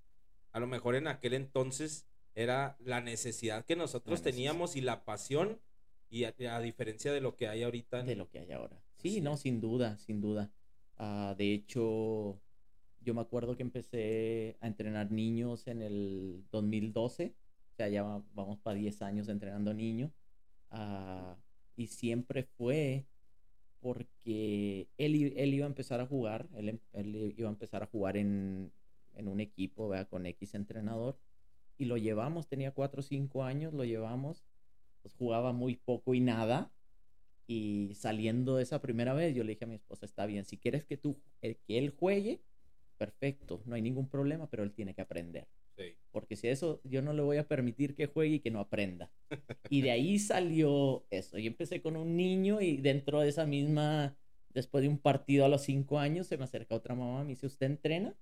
a 0.51 0.59
lo 0.59 0.67
mejor 0.67 0.95
en 0.95 1.07
aquel 1.07 1.33
entonces 1.33 2.07
era 2.35 2.77
la 2.79 3.01
necesidad 3.01 3.65
que 3.65 3.75
nosotros 3.75 4.21
teníamos 4.21 4.75
y 4.75 4.81
la 4.81 5.03
pasión 5.03 5.59
y 6.09 6.23
a, 6.23 6.59
diferencia 6.59 7.13
de 7.13 7.21
lo 7.21 7.35
que 7.35 7.47
hay 7.47 7.63
ahorita. 7.63 8.03
De 8.03 8.15
lo 8.15 8.29
que 8.29 8.39
hay 8.39 8.51
ahora. 8.51 8.81
Sí, 8.97 9.21
no, 9.21 9.37
sin 9.37 9.61
duda, 9.61 9.97
sin 9.97 10.21
duda. 10.21 10.51
Ah, 10.97 11.35
de 11.37 11.53
hecho, 11.53 12.39
yo 13.01 13.13
me 13.13 13.21
acuerdo 13.21 13.55
que 13.55 13.63
empecé 13.63 14.57
a 14.59 14.67
entrenar 14.67 15.11
niños 15.11 15.67
en 15.67 15.81
el 15.81 16.45
2012. 16.51 17.35
O 17.73 17.75
sea, 17.75 17.89
ya 17.89 18.03
vamos 18.33 18.59
para 18.59 18.77
10 18.77 19.01
años 19.03 19.29
entrenando 19.29 19.73
niños. 19.73 20.11
Ah, 20.71 21.37
y 21.75 21.87
siempre 21.87 22.43
fue 22.43 23.05
porque 23.79 24.89
él, 24.97 25.33
él, 25.37 25.53
iba 25.53 25.65
a 25.65 25.69
empezar 25.69 26.01
a 26.01 26.05
jugar, 26.05 26.47
él, 26.55 26.69
em, 26.69 26.79
él 26.93 27.33
iba 27.37 27.47
a 27.47 27.51
empezar 27.51 27.83
a 27.83 27.87
jugar 27.87 28.17
en, 28.17 28.71
en 29.15 29.27
un 29.27 29.39
equipo, 29.39 29.87
¿verdad? 29.89 30.07
con 30.09 30.25
X 30.25 30.55
entrenador, 30.55 31.17
y 31.77 31.85
lo 31.85 31.97
llevamos, 31.97 32.47
tenía 32.47 32.71
4 32.73 32.99
o 32.99 33.03
5 33.03 33.43
años, 33.43 33.73
lo 33.73 33.85
llevamos, 33.85 34.43
pues 35.01 35.13
jugaba 35.15 35.53
muy 35.53 35.77
poco 35.77 36.13
y 36.13 36.19
nada. 36.19 36.71
Y 37.47 37.93
saliendo 37.95 38.57
de 38.57 38.63
esa 38.63 38.81
primera 38.81 39.13
vez, 39.13 39.33
yo 39.33 39.43
le 39.43 39.53
dije 39.53 39.63
a 39.63 39.67
mi 39.67 39.75
esposa, 39.75 40.05
está 40.05 40.25
bien, 40.25 40.45
si 40.45 40.57
quieres 40.57 40.83
que 40.83 40.97
tú, 40.97 41.19
eh, 41.41 41.55
que 41.65 41.77
él 41.79 41.95
juegue, 41.97 42.41
perfecto, 42.97 43.63
no 43.65 43.75
hay 43.75 43.81
ningún 43.81 44.09
problema, 44.09 44.47
pero 44.49 44.63
él 44.63 44.73
tiene 44.73 44.93
que 44.93 45.01
aprender. 45.01 45.47
Porque 46.11 46.35
si 46.35 46.47
eso, 46.47 46.81
yo 46.83 47.01
no 47.01 47.13
le 47.13 47.21
voy 47.21 47.37
a 47.37 47.47
permitir 47.47 47.95
que 47.95 48.07
juegue 48.07 48.35
y 48.35 48.39
que 48.39 48.51
no 48.51 48.59
aprenda. 48.59 49.11
y 49.69 49.81
de 49.81 49.91
ahí 49.91 50.19
salió 50.19 51.05
eso. 51.09 51.37
Yo 51.37 51.47
empecé 51.47 51.81
con 51.81 51.95
un 51.95 52.15
niño 52.15 52.61
y 52.61 52.77
dentro 52.77 53.19
de 53.21 53.29
esa 53.29 53.45
misma, 53.45 54.17
después 54.49 54.81
de 54.81 54.89
un 54.89 54.97
partido 54.97 55.45
a 55.45 55.49
los 55.49 55.61
cinco 55.61 55.99
años, 55.99 56.27
se 56.27 56.37
me 56.37 56.43
acerca 56.43 56.75
otra 56.75 56.95
mamá, 56.95 57.23
me 57.23 57.31
dice, 57.31 57.45
¿usted 57.47 57.67
entrena? 57.67 58.15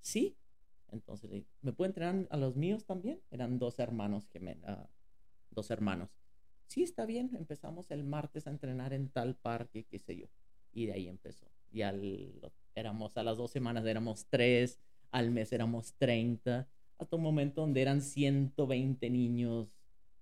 Sí. 0.00 0.36
Entonces, 0.90 1.30
¿me 1.60 1.72
puede 1.72 1.90
entrenar 1.90 2.26
a 2.30 2.36
los 2.36 2.56
míos 2.56 2.84
también? 2.86 3.20
Eran 3.30 3.58
dos 3.58 3.78
hermanos 3.78 4.26
que 4.26 4.40
me, 4.40 4.56
dos 5.50 5.70
hermanos. 5.70 6.10
Sí, 6.66 6.82
está 6.82 7.06
bien, 7.06 7.30
empezamos 7.34 7.90
el 7.90 8.04
martes 8.04 8.46
a 8.46 8.50
entrenar 8.50 8.92
en 8.92 9.08
tal 9.08 9.36
parque, 9.36 9.84
qué 9.84 9.98
sé 9.98 10.16
yo. 10.16 10.26
Y 10.72 10.86
de 10.86 10.92
ahí 10.92 11.08
empezó. 11.08 11.46
Y 11.70 11.82
al, 11.82 12.52
éramos 12.74 13.16
a 13.16 13.22
las 13.22 13.36
dos 13.36 13.50
semanas, 13.50 13.84
éramos 13.84 14.26
tres, 14.28 14.78
al 15.10 15.30
mes 15.30 15.52
éramos 15.52 15.94
30, 15.94 16.68
hasta 16.98 17.16
un 17.16 17.22
momento 17.22 17.62
donde 17.62 17.82
eran 17.82 18.02
120 18.02 19.10
niños 19.10 19.68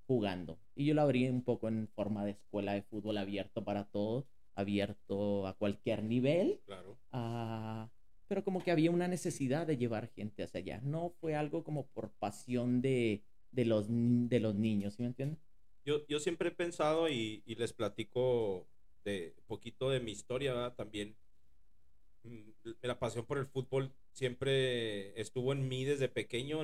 jugando. 0.07 0.59
Y 0.75 0.87
yo 0.87 0.95
lo 0.95 1.03
abrí 1.03 1.29
un 1.29 1.43
poco 1.43 1.69
en 1.69 1.89
forma 1.89 2.25
de 2.25 2.33
escuela 2.33 2.75
de 2.75 2.83
fútbol 2.83 3.19
abierto 3.19 3.65
para 3.65 3.85
todos, 3.85 4.25
abierto 4.55 5.47
a 5.47 5.55
cualquier 5.55 6.03
nivel. 6.03 6.61
Claro. 6.67 6.99
Ah, 7.13 7.89
pero 8.29 8.45
como 8.45 8.63
que 8.63 8.71
había 8.71 8.91
una 8.91 9.09
necesidad 9.09 9.67
de 9.67 9.77
llevar 9.77 10.11
gente 10.15 10.43
hacia 10.43 10.61
allá. 10.61 10.81
No 10.83 11.11
fue 11.21 11.35
algo 11.35 11.65
como 11.65 11.87
por 11.87 12.11
pasión 12.13 12.81
de, 12.81 13.23
de 13.53 13.65
los, 13.65 13.87
de 13.89 14.41
los 14.41 14.55
niños, 14.55 14.95
¿sí 14.95 15.03
me 15.03 15.09
entienden? 15.09 15.39
Yo, 15.85 16.07
yo 16.09 16.19
siempre 16.19 16.49
he 16.49 16.53
pensado 16.53 17.09
y, 17.09 17.43
les 17.47 17.73
platico 17.73 18.67
de 19.05 19.37
poquito 19.47 19.91
de 19.91 20.01
mi 20.01 20.11
historia 20.11 20.75
también. 20.77 21.17
Mm, 22.27 22.71
la 22.83 22.99
pasión 22.99 23.25
por 23.27 23.39
el 23.39 23.47
fútbol 23.47 23.93
siempre 24.13 25.19
estuvo 25.21 25.53
en 25.53 25.69
mí 25.69 25.85
desde 25.85 26.09
pequeño. 26.09 26.61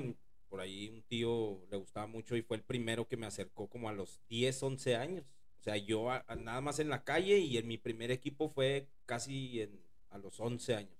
Por 0.48 0.60
ahí 0.60 0.88
un 0.90 1.02
tío 1.02 1.64
le 1.70 1.76
gustaba 1.76 2.06
mucho 2.06 2.36
y 2.36 2.42
fue 2.42 2.58
el 2.58 2.62
primero 2.62 3.08
que 3.08 3.16
me 3.16 3.26
acercó 3.26 3.68
como 3.68 3.88
a 3.88 3.92
los 3.92 4.20
10, 4.28 4.62
11 4.62 4.96
años. 4.96 5.24
O 5.60 5.62
sea, 5.62 5.76
yo 5.76 6.08
nada 6.38 6.60
más 6.60 6.78
en 6.80 6.88
la 6.88 7.04
calle 7.04 7.38
y 7.38 7.56
en 7.56 7.68
mi 7.68 7.78
primer 7.78 8.10
equipo 8.10 8.48
fue 8.48 8.88
casi 9.06 9.68
a 10.10 10.18
los 10.18 10.40
11 10.40 10.74
años. 10.74 10.98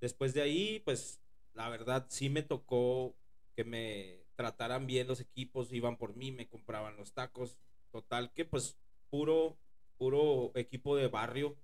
Después 0.00 0.34
de 0.34 0.42
ahí, 0.42 0.80
pues 0.84 1.20
la 1.54 1.68
verdad 1.68 2.06
sí 2.08 2.28
me 2.28 2.42
tocó 2.42 3.14
que 3.54 3.64
me 3.64 4.24
trataran 4.34 4.86
bien 4.86 5.06
los 5.06 5.20
equipos, 5.20 5.72
iban 5.72 5.96
por 5.96 6.16
mí, 6.16 6.32
me 6.32 6.48
compraban 6.48 6.96
los 6.96 7.12
tacos. 7.12 7.56
Total 7.90 8.32
que 8.32 8.44
pues 8.44 8.76
puro, 9.10 9.56
puro 9.98 10.50
equipo 10.54 10.96
de 10.96 11.08
barrio. 11.08 11.56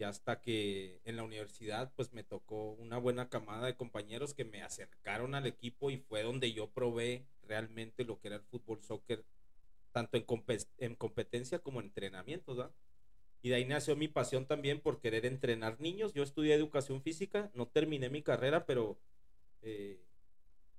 Y 0.00 0.04
hasta 0.04 0.40
que 0.40 0.98
en 1.04 1.16
la 1.16 1.24
universidad 1.24 1.92
pues 1.94 2.14
me 2.14 2.24
tocó 2.24 2.70
una 2.72 2.96
buena 2.96 3.28
camada 3.28 3.66
de 3.66 3.76
compañeros 3.76 4.32
que 4.32 4.46
me 4.46 4.62
acercaron 4.62 5.34
al 5.34 5.46
equipo 5.46 5.90
y 5.90 5.98
fue 5.98 6.22
donde 6.22 6.54
yo 6.54 6.70
probé 6.70 7.26
realmente 7.42 8.06
lo 8.06 8.18
que 8.18 8.28
era 8.28 8.38
el 8.38 8.42
fútbol 8.44 8.82
soccer, 8.82 9.26
tanto 9.92 10.16
en, 10.16 10.24
en 10.78 10.94
competencia 10.94 11.58
como 11.58 11.80
en 11.80 11.88
entrenamiento, 11.88 12.54
¿verdad? 12.54 12.72
Y 13.42 13.50
de 13.50 13.56
ahí 13.56 13.66
nació 13.66 13.94
mi 13.94 14.08
pasión 14.08 14.46
también 14.46 14.80
por 14.80 15.02
querer 15.02 15.26
entrenar 15.26 15.78
niños. 15.80 16.14
Yo 16.14 16.22
estudié 16.22 16.54
educación 16.54 17.02
física, 17.02 17.50
no 17.52 17.68
terminé 17.68 18.08
mi 18.08 18.22
carrera, 18.22 18.64
pero 18.64 18.98
eh, 19.60 20.02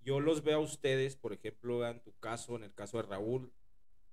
yo 0.03 0.19
los 0.19 0.43
veo 0.43 0.57
a 0.57 0.61
ustedes, 0.61 1.15
por 1.15 1.31
ejemplo, 1.31 1.87
en 1.87 1.99
tu 1.99 2.11
caso, 2.17 2.55
en 2.55 2.63
el 2.63 2.73
caso 2.73 2.97
de 2.97 3.03
Raúl, 3.03 3.53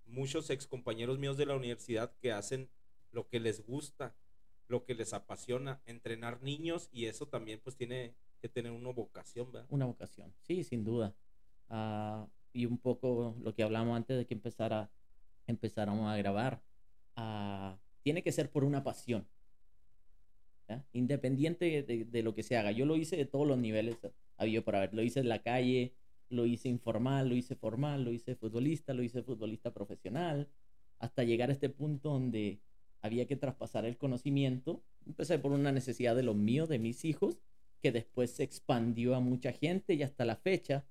muchos 0.05 0.51
ex 0.51 0.67
compañeros 0.67 1.19
míos 1.19 1.39
de 1.39 1.47
la 1.47 1.57
universidad 1.57 2.13
que 2.21 2.31
hacen 2.31 2.69
lo 3.11 3.27
que 3.27 3.41
les 3.41 3.65
gusta, 3.65 4.15
lo 4.69 4.85
que 4.85 4.95
les 4.95 5.13
apasiona, 5.13 5.83
entrenar 5.87 6.43
niños 6.43 6.89
y 6.93 7.07
eso 7.07 7.27
también 7.27 7.61
pues 7.63 7.77
tiene 7.77 8.15
que 8.41 8.49
tener 8.49 8.73
una 8.73 8.93
vocación, 8.93 9.51
¿verdad? 9.51 9.67
Una 9.71 9.87
vocación, 9.87 10.33
sí, 10.43 10.63
sin 10.63 10.85
duda. 10.85 11.15
Ah, 11.69 12.29
y 12.53 12.67
un 12.67 12.79
poco 12.79 13.37
lo 13.43 13.55
que 13.55 13.63
hablamos 13.63 13.97
antes 13.97 14.17
de 14.17 14.27
que 14.27 14.35
empezara, 14.35 14.91
empezáramos 15.47 16.11
a 16.11 16.17
grabar. 16.17 16.63
Uh, 17.17 17.77
tiene 18.03 18.23
que 18.23 18.33
ser 18.33 18.51
por 18.51 18.65
una 18.65 18.83
pasión. 18.83 19.27
Independiente 20.93 21.83
de, 21.83 22.23
lo 22.23 22.35
que 22.35 22.43
se 22.43 22.57
haga. 22.59 22.73
Yo 22.73 22.85
lo 22.85 22.97
hice 22.97 23.17
de 23.17 23.25
todos 23.25 23.47
los 23.47 23.57
niveles 23.57 23.97
había 24.37 24.63
para 24.63 24.81
ver. 24.81 24.93
Lo 24.93 25.03
hice 25.03 25.21
en 25.21 25.29
la 25.29 25.43
calle, 25.43 25.95
lo 26.29 26.45
hice 26.45 26.69
informal, 26.69 27.29
lo 27.29 27.35
hice 27.35 27.55
formal, 27.55 28.05
lo 28.05 28.13
hice 28.13 28.35
futbolista, 28.35 28.93
lo 28.93 29.03
hice 29.03 29.23
futbolista 29.23 29.73
profesional, 29.73 30.49
hasta 30.99 31.25
llegar 31.25 31.49
a 31.49 31.53
este 31.53 31.71
punto 31.71 32.11
donde 32.11 32.61
había 33.01 33.27
que 33.27 33.37
traspasar 33.37 33.85
el 33.85 33.97
conocimiento. 33.97 34.83
Empecé 35.07 35.39
por 35.39 35.53
una 35.53 35.73
necesidad 35.73 36.17
de 36.17 36.23
los 36.23 36.37
míos, 36.37 36.69
de 36.69 36.79
mis 36.79 37.05
hijos, 37.05 37.39
que 37.81 37.93
después 37.93 38.31
se 38.33 38.43
expandió 38.43 39.15
a 39.15 39.21
mucha 39.21 39.53
gente 39.53 39.95
y 39.95 40.03
hasta 40.03 40.25
la 40.25 40.37
fecha, 40.37 40.85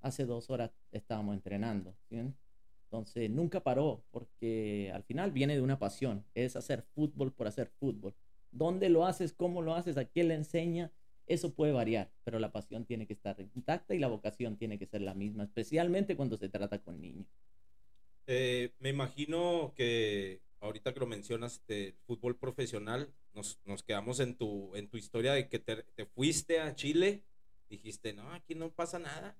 hace 0.00 0.24
dos 0.24 0.50
horas 0.50 0.72
estábamos 0.92 1.34
entrenando. 1.34 1.96
Entonces 2.10 3.30
nunca 3.30 3.62
paró 3.62 4.04
porque 4.10 4.90
al 4.94 5.02
final 5.02 5.32
viene 5.32 5.54
de 5.54 5.62
una 5.62 5.78
pasión, 5.78 6.24
es 6.34 6.56
hacer 6.56 6.82
fútbol 6.82 7.32
por 7.32 7.46
hacer 7.46 7.68
fútbol. 7.78 8.14
¿Dónde 8.50 8.88
lo 8.88 9.04
haces? 9.04 9.32
¿Cómo 9.32 9.62
lo 9.62 9.74
haces? 9.74 9.96
¿A 9.96 10.04
quién 10.04 10.28
le 10.28 10.34
enseña? 10.34 10.92
Eso 11.26 11.54
puede 11.54 11.72
variar, 11.72 12.10
pero 12.22 12.38
la 12.38 12.52
pasión 12.52 12.84
tiene 12.84 13.06
que 13.06 13.12
estar 13.12 13.36
intacta 13.40 13.94
y 13.94 13.98
la 13.98 14.06
vocación 14.06 14.56
tiene 14.56 14.78
que 14.78 14.86
ser 14.86 15.02
la 15.02 15.14
misma, 15.14 15.44
especialmente 15.44 16.16
cuando 16.16 16.36
se 16.36 16.48
trata 16.48 16.78
con 16.78 17.00
niños. 17.00 17.26
Eh, 18.28 18.72
me 18.78 18.90
imagino 18.90 19.72
que 19.76 20.40
ahorita 20.66 20.92
que 20.92 21.00
lo 21.00 21.06
mencionas 21.06 21.64
de 21.66 21.96
fútbol 22.06 22.36
profesional, 22.36 23.12
nos, 23.34 23.58
nos, 23.64 23.82
quedamos 23.82 24.20
en 24.20 24.36
tu, 24.36 24.74
en 24.76 24.88
tu 24.88 24.96
historia 24.96 25.32
de 25.32 25.48
que 25.48 25.58
te, 25.58 25.82
te, 25.82 26.06
fuiste 26.06 26.60
a 26.60 26.74
Chile, 26.74 27.24
dijiste, 27.68 28.12
no, 28.12 28.32
aquí 28.32 28.54
no 28.54 28.70
pasa 28.70 28.98
nada. 28.98 29.36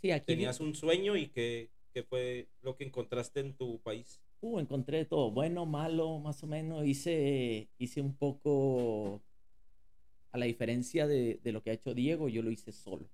Sí, 0.00 0.10
aquí 0.10 0.26
Tenías 0.26 0.60
un 0.60 0.74
sueño 0.74 1.16
y 1.16 1.28
que 1.28 1.70
¿Qué 1.92 2.02
fue 2.02 2.48
lo 2.62 2.76
que 2.76 2.84
encontraste 2.84 3.40
en 3.40 3.54
tu 3.54 3.80
país? 3.80 4.20
Uh, 4.40 4.58
encontré 4.58 5.04
todo, 5.04 5.30
bueno, 5.30 5.66
malo, 5.66 6.18
más 6.18 6.42
o 6.42 6.46
menos. 6.46 6.86
Hice, 6.86 7.68
hice 7.78 8.00
un 8.00 8.16
poco, 8.16 9.22
a 10.30 10.38
la 10.38 10.46
diferencia 10.46 11.06
de, 11.06 11.38
de 11.42 11.52
lo 11.52 11.62
que 11.62 11.70
ha 11.70 11.74
hecho 11.74 11.94
Diego, 11.94 12.28
yo 12.28 12.42
lo 12.42 12.50
hice 12.50 12.72
solo. 12.72 13.08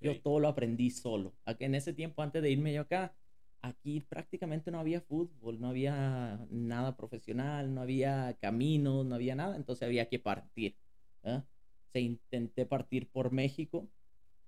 Yo 0.00 0.20
todo 0.20 0.40
lo 0.40 0.48
aprendí 0.48 0.90
solo. 0.90 1.34
En 1.46 1.74
ese 1.76 1.92
tiempo, 1.92 2.22
antes 2.22 2.42
de 2.42 2.50
irme 2.50 2.72
yo 2.72 2.80
acá, 2.80 3.14
aquí 3.62 4.00
prácticamente 4.00 4.70
no 4.70 4.80
había 4.80 5.00
fútbol, 5.00 5.60
no 5.60 5.68
había 5.68 6.44
nada 6.50 6.96
profesional, 6.96 7.72
no 7.72 7.80
había 7.80 8.36
caminos, 8.40 9.06
no 9.06 9.14
había 9.14 9.36
nada, 9.36 9.56
entonces 9.56 9.86
había 9.86 10.08
que 10.08 10.18
partir. 10.18 10.76
¿eh? 11.22 11.42
Se 11.92 12.00
intenté 12.00 12.66
partir 12.66 13.08
por 13.08 13.30
México, 13.30 13.88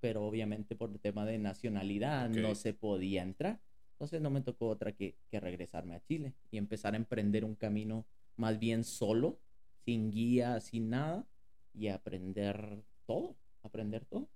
pero 0.00 0.24
obviamente 0.24 0.74
por 0.74 0.90
el 0.90 1.00
tema 1.00 1.24
de 1.24 1.38
nacionalidad 1.38 2.28
no 2.28 2.54
se 2.54 2.74
podía 2.74 3.22
entrar. 3.22 3.60
Entonces 3.92 4.20
no 4.20 4.30
me 4.30 4.40
tocó 4.40 4.68
otra 4.68 4.92
que, 4.92 5.16
que 5.30 5.38
regresarme 5.38 5.94
a 5.94 6.02
Chile 6.02 6.34
y 6.50 6.58
empezar 6.58 6.94
a 6.94 6.96
emprender 6.96 7.44
un 7.44 7.54
camino 7.54 8.04
más 8.36 8.58
bien 8.58 8.82
solo, 8.82 9.38
sin 9.84 10.10
guía, 10.10 10.60
sin 10.60 10.90
nada, 10.90 11.24
y 11.72 11.88
aprender 11.88 12.82
todo, 13.06 13.36
aprender 13.62 14.04
todo. 14.04 14.28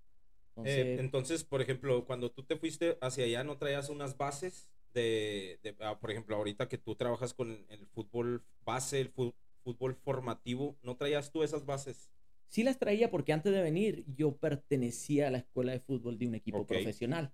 Eh, 0.65 0.97
entonces, 0.99 1.45
por 1.45 1.63
ejemplo, 1.63 2.05
cuando 2.05 2.31
tú 2.31 2.43
te 2.43 2.57
fuiste 2.57 2.99
hacia 3.01 3.25
allá, 3.25 3.45
¿no 3.45 3.59
traías 3.59 3.89
unas 3.89 4.17
bases 4.17 4.71
de, 4.93 5.59
de 5.63 5.77
ah, 5.81 5.99
por 5.99 6.11
ejemplo, 6.11 6.37
ahorita 6.37 6.69
que 6.69 6.79
tú 6.79 6.95
trabajas 6.95 7.35
con 7.35 7.67
el 7.69 7.87
fútbol 7.87 8.45
base, 8.65 9.01
el 9.01 9.11
fútbol 9.11 9.95
formativo, 9.95 10.77
¿no 10.83 10.97
traías 10.97 11.31
tú 11.31 11.43
esas 11.43 11.67
bases? 11.67 12.11
Sí 12.49 12.63
las 12.63 12.79
traía 12.79 13.11
porque 13.11 13.33
antes 13.33 13.53
de 13.53 13.61
venir 13.61 14.05
yo 14.17 14.37
pertenecía 14.37 15.29
a 15.29 15.31
la 15.31 15.39
escuela 15.39 15.73
de 15.73 15.81
fútbol 15.81 16.19
de 16.19 16.27
un 16.27 16.35
equipo 16.35 16.67
profesional. 16.67 17.33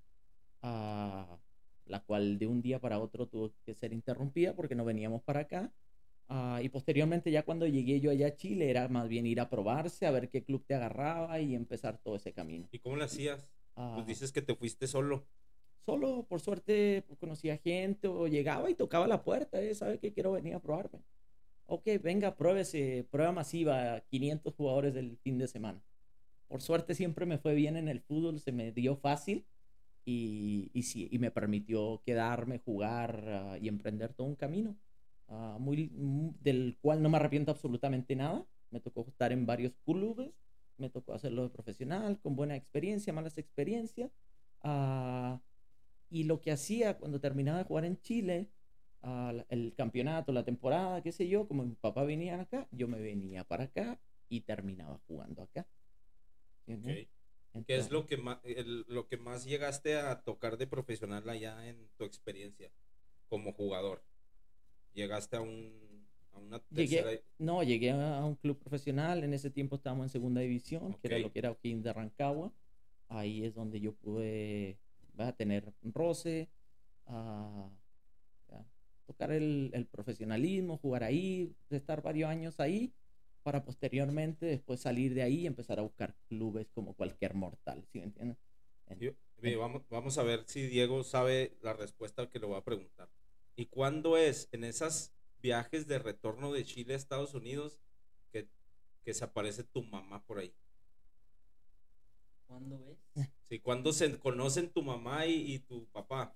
Ah, 0.63 1.39
la 1.87 2.01
cual 2.01 2.39
de 2.39 2.47
un 2.47 2.63
día 2.63 2.81
para 2.81 2.99
otro 2.99 3.27
tuvo 3.27 3.53
que 3.65 3.75
ser 3.75 3.93
interrumpida 3.93 4.57
porque 4.57 4.75
no 4.75 4.85
veníamos 4.85 5.23
para 5.23 5.41
acá. 5.41 5.73
Ah, 6.29 6.61
y 6.63 6.69
posteriormente 6.71 7.31
ya 7.31 7.45
cuando 7.45 7.67
llegué 7.67 8.01
yo 8.01 8.11
allá 8.11 8.29
a 8.29 8.37
Chile 8.37 8.71
era 8.71 8.89
más 8.89 9.09
bien 9.09 9.27
ir 9.27 9.41
a 9.41 9.51
probarse, 9.51 10.07
a 10.07 10.11
ver 10.11 10.31
qué 10.31 10.43
club 10.43 10.65
te 10.67 10.75
agarraba 10.75 11.39
y 11.41 11.55
empezar 11.55 11.99
todo 11.99 12.17
ese 12.17 12.33
camino. 12.33 12.69
¿Y 12.73 12.79
cómo 12.79 12.97
lo 12.97 13.05
hacías? 13.05 13.51
pues 13.75 13.87
ah. 13.87 14.05
dices 14.07 14.33
que 14.33 14.41
te 14.41 14.55
fuiste 14.55 14.87
solo. 14.87 15.27
Solo, 15.85 16.25
por 16.27 16.41
suerte, 16.41 17.03
pues, 17.07 17.19
conocía 17.19 17.59
gente 17.59 18.09
o 18.09 18.27
llegaba 18.27 18.71
y 18.71 18.75
tocaba 18.75 19.07
la 19.07 19.23
puerta, 19.23 19.61
¿eh? 19.61 19.75
¿sabe 19.75 19.99
que 19.99 20.13
quiero 20.13 20.33
venir 20.33 20.55
a 20.55 20.61
probarme? 20.61 21.01
Ok, 21.67 21.89
venga, 22.03 22.37
pruébese, 22.37 23.07
prueba 23.11 23.33
masiva, 23.33 24.01
500 24.09 24.55
jugadores 24.55 24.95
del 24.95 25.19
fin 25.19 25.37
de 25.39 25.49
semana. 25.49 25.83
Por 26.49 26.63
suerte 26.63 26.95
siempre 26.95 27.27
me 27.27 27.39
fue 27.39 27.55
bien 27.55 27.77
en 27.77 27.89
el 27.89 28.01
fútbol, 28.01 28.39
se 28.39 28.53
me 28.53 28.71
dio 28.73 28.97
fácil 28.97 29.47
y, 30.05 30.71
y, 30.73 30.83
sí, 30.85 31.09
y 31.11 31.19
me 31.19 31.31
permitió 31.31 32.01
quedarme, 32.05 32.61
jugar 32.61 33.25
ah, 33.29 33.59
y 33.59 33.69
emprender 33.69 34.15
todo 34.15 34.27
un 34.27 34.37
camino 34.37 34.77
uh, 35.29 35.59
muy, 35.59 35.91
mm, 35.93 36.31
del 36.41 36.77
cual 36.81 37.03
no 37.03 37.09
me 37.09 37.17
arrepiento 37.17 37.51
absolutamente 37.51 38.17
nada. 38.17 38.45
Me 38.71 38.81
tocó 38.81 39.05
estar 39.09 39.33
en 39.33 39.47
varios 39.47 39.73
clubes, 39.85 40.33
me 40.79 40.91
tocó 40.91 41.15
hacerlo 41.15 41.43
de 41.45 41.51
profesional, 41.51 42.19
con 42.21 42.37
buena 42.37 42.57
experiencia, 42.57 43.13
malas 43.13 43.39
experiencias. 43.39 44.11
Uh, 44.63 45.39
y 46.11 46.25
lo 46.25 46.41
que 46.41 46.53
hacía 46.53 46.97
cuando 46.99 47.21
terminaba 47.21 47.59
de 47.59 47.65
jugar 47.65 47.85
en 47.85 48.01
Chile, 48.01 48.49
el 49.49 49.75
campeonato, 49.77 50.33
la 50.33 50.45
temporada, 50.45 51.03
qué 51.03 51.13
sé 51.13 51.29
yo, 51.29 51.47
como 51.47 51.65
mi 51.65 51.75
papá 51.75 52.05
venía 52.05 52.41
acá, 52.41 52.67
yo 52.71 52.89
me 52.89 52.99
venía 53.01 53.45
para 53.45 53.65
acá 53.65 54.01
y 54.29 54.41
terminaba 54.43 54.99
jugando 55.07 55.43
acá. 55.43 55.67
¿Qué 56.67 57.77
es 57.77 57.91
lo 57.91 58.07
que, 58.07 58.17
más, 58.17 58.39
lo 58.87 59.07
que 59.07 59.17
más 59.17 59.45
llegaste 59.45 59.97
a 59.97 60.23
tocar 60.23 60.57
de 60.57 60.67
profesional 60.67 61.29
allá 61.29 61.69
en 61.69 61.89
tu 61.97 62.05
experiencia 62.05 62.73
como 63.29 63.53
jugador? 63.53 64.03
¿Llegaste 64.95 65.37
a, 65.37 65.41
un, 65.41 65.73
a 66.33 66.39
una 66.39 66.59
tercera? 66.61 67.11
no, 67.39 67.63
llegué 67.63 67.91
a 67.91 68.25
un 68.25 68.37
club 68.37 68.59
profesional. 68.59 69.25
En 69.25 69.35
ese 69.35 69.51
tiempo 69.51 69.77
estábamos 69.77 70.07
en 70.07 70.11
segunda 70.11 70.41
división, 70.41 70.95
que 70.95 71.09
era 71.09 71.19
lo 71.19 71.33
que 71.33 71.41
era 71.41 71.51
O'Higgins 71.51 71.85
de 71.85 71.93
Rancagua. 71.93 72.53
Ahí 73.09 73.45
es 73.45 73.55
donde 73.55 73.81
yo 73.81 73.93
pude 73.93 74.79
a 75.19 75.33
tener 75.33 75.73
roce, 75.83 76.49
a, 77.07 77.69
tocar 79.07 79.33
el, 79.33 79.71
el 79.75 79.87
profesionalismo, 79.87 80.79
jugar 80.79 81.05
ahí, 81.05 81.55
estar 81.71 82.03
varios 82.03 82.31
años 82.31 82.59
ahí 82.59 82.93
para 83.45 83.63
posteriormente 83.63 84.47
después 84.47 84.81
salir 84.81 85.15
de 85.15 85.23
ahí 85.23 85.41
y 85.41 85.47
empezar 85.47 85.79
a 85.79 85.83
buscar 85.83 86.15
clubes 86.29 86.67
como 86.75 86.95
cualquier 86.95 87.35
mortal, 87.35 87.85
¿sí 87.93 87.99
me 87.99 88.05
entiendes? 88.05 88.39
vamos, 89.57 89.83
vamos 89.91 90.17
a 90.17 90.23
ver 90.23 90.45
si 90.47 90.67
Diego 90.67 91.05
sabe 91.05 91.57
la 91.61 91.75
respuesta 91.75 92.29
que 92.31 92.39
le 92.39 92.47
voy 92.47 92.57
a 92.57 92.65
preguntar. 92.65 93.09
¿Y 93.57 93.67
cuándo 93.67 94.17
es 94.17 94.49
en 94.53 94.65
esos 94.65 95.13
viajes 95.41 95.87
de 95.87 95.99
retorno 95.99 96.53
de 96.53 96.65
Chile 96.65 96.95
a 96.95 96.97
Estados 96.97 97.35
Unidos 97.35 97.79
que, 98.33 98.49
que 99.03 99.15
se 99.15 99.25
aparece 99.25 99.65
tu 99.65 99.83
mamá 99.83 100.25
por 100.25 100.39
ahí? 100.39 100.53
¿Cuándo 102.47 102.81
ves? 102.85 103.29
Sí, 103.49 103.61
¿cuándo 103.61 103.93
se 103.93 104.19
conocen 104.19 104.71
tu 104.71 104.83
mamá 104.83 105.27
y, 105.27 105.55
y 105.55 105.59
tu 105.61 105.87
papá? 105.87 106.35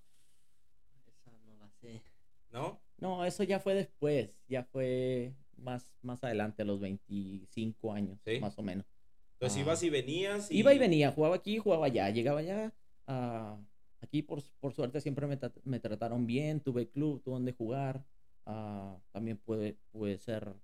Esa 1.06 1.30
no 1.46 1.56
la 1.56 1.70
sé. 1.70 2.02
¿No? 2.50 2.80
No, 2.98 3.24
eso 3.24 3.42
ya 3.44 3.60
fue 3.60 3.74
después, 3.74 4.30
ya 4.48 4.64
fue 4.64 5.34
más, 5.56 5.92
más 6.02 6.22
adelante, 6.24 6.62
a 6.62 6.64
los 6.64 6.80
25 6.80 7.92
años, 7.92 8.18
más 8.40 8.58
o 8.58 8.62
menos. 8.62 8.86
Entonces 9.34 9.60
ibas 9.60 9.82
y 9.82 9.90
venías. 9.90 10.50
Iba 10.50 10.74
y 10.74 10.78
venía, 10.78 11.12
jugaba 11.12 11.36
aquí, 11.36 11.58
jugaba 11.58 11.86
allá, 11.86 12.10
llegaba 12.10 12.40
allá. 12.40 12.72
Uh, 13.06 13.64
aquí, 14.00 14.22
por, 14.22 14.42
por, 14.60 14.72
suerte, 14.72 15.00
siempre 15.00 15.26
me, 15.26 15.38
me, 15.64 15.80
trataron 15.80 16.26
bien, 16.26 16.60
tuve 16.60 16.88
club, 16.88 17.22
tuve 17.22 17.34
donde 17.34 17.52
jugar. 17.52 18.04
Uh, 18.46 18.98
también 19.12 19.36
pude, 19.36 19.76
pude 19.92 20.16
ser 20.16 20.54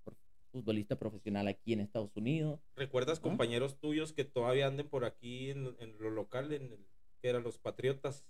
futbolista 0.50 0.96
profesional 0.96 1.48
aquí 1.48 1.72
en 1.72 1.80
Estados 1.80 2.16
Unidos. 2.16 2.60
¿Recuerdas 2.76 3.20
compañeros 3.20 3.78
tuyos 3.78 4.12
que 4.12 4.24
todavía 4.24 4.68
anden 4.68 4.88
por 4.88 5.04
aquí 5.04 5.50
en, 5.50 5.74
en 5.80 5.98
lo 5.98 6.10
local, 6.10 6.52
en 6.52 6.62
el, 6.62 6.86
que 7.20 7.28
eran 7.28 7.42
los 7.42 7.58
Patriotas? 7.58 8.24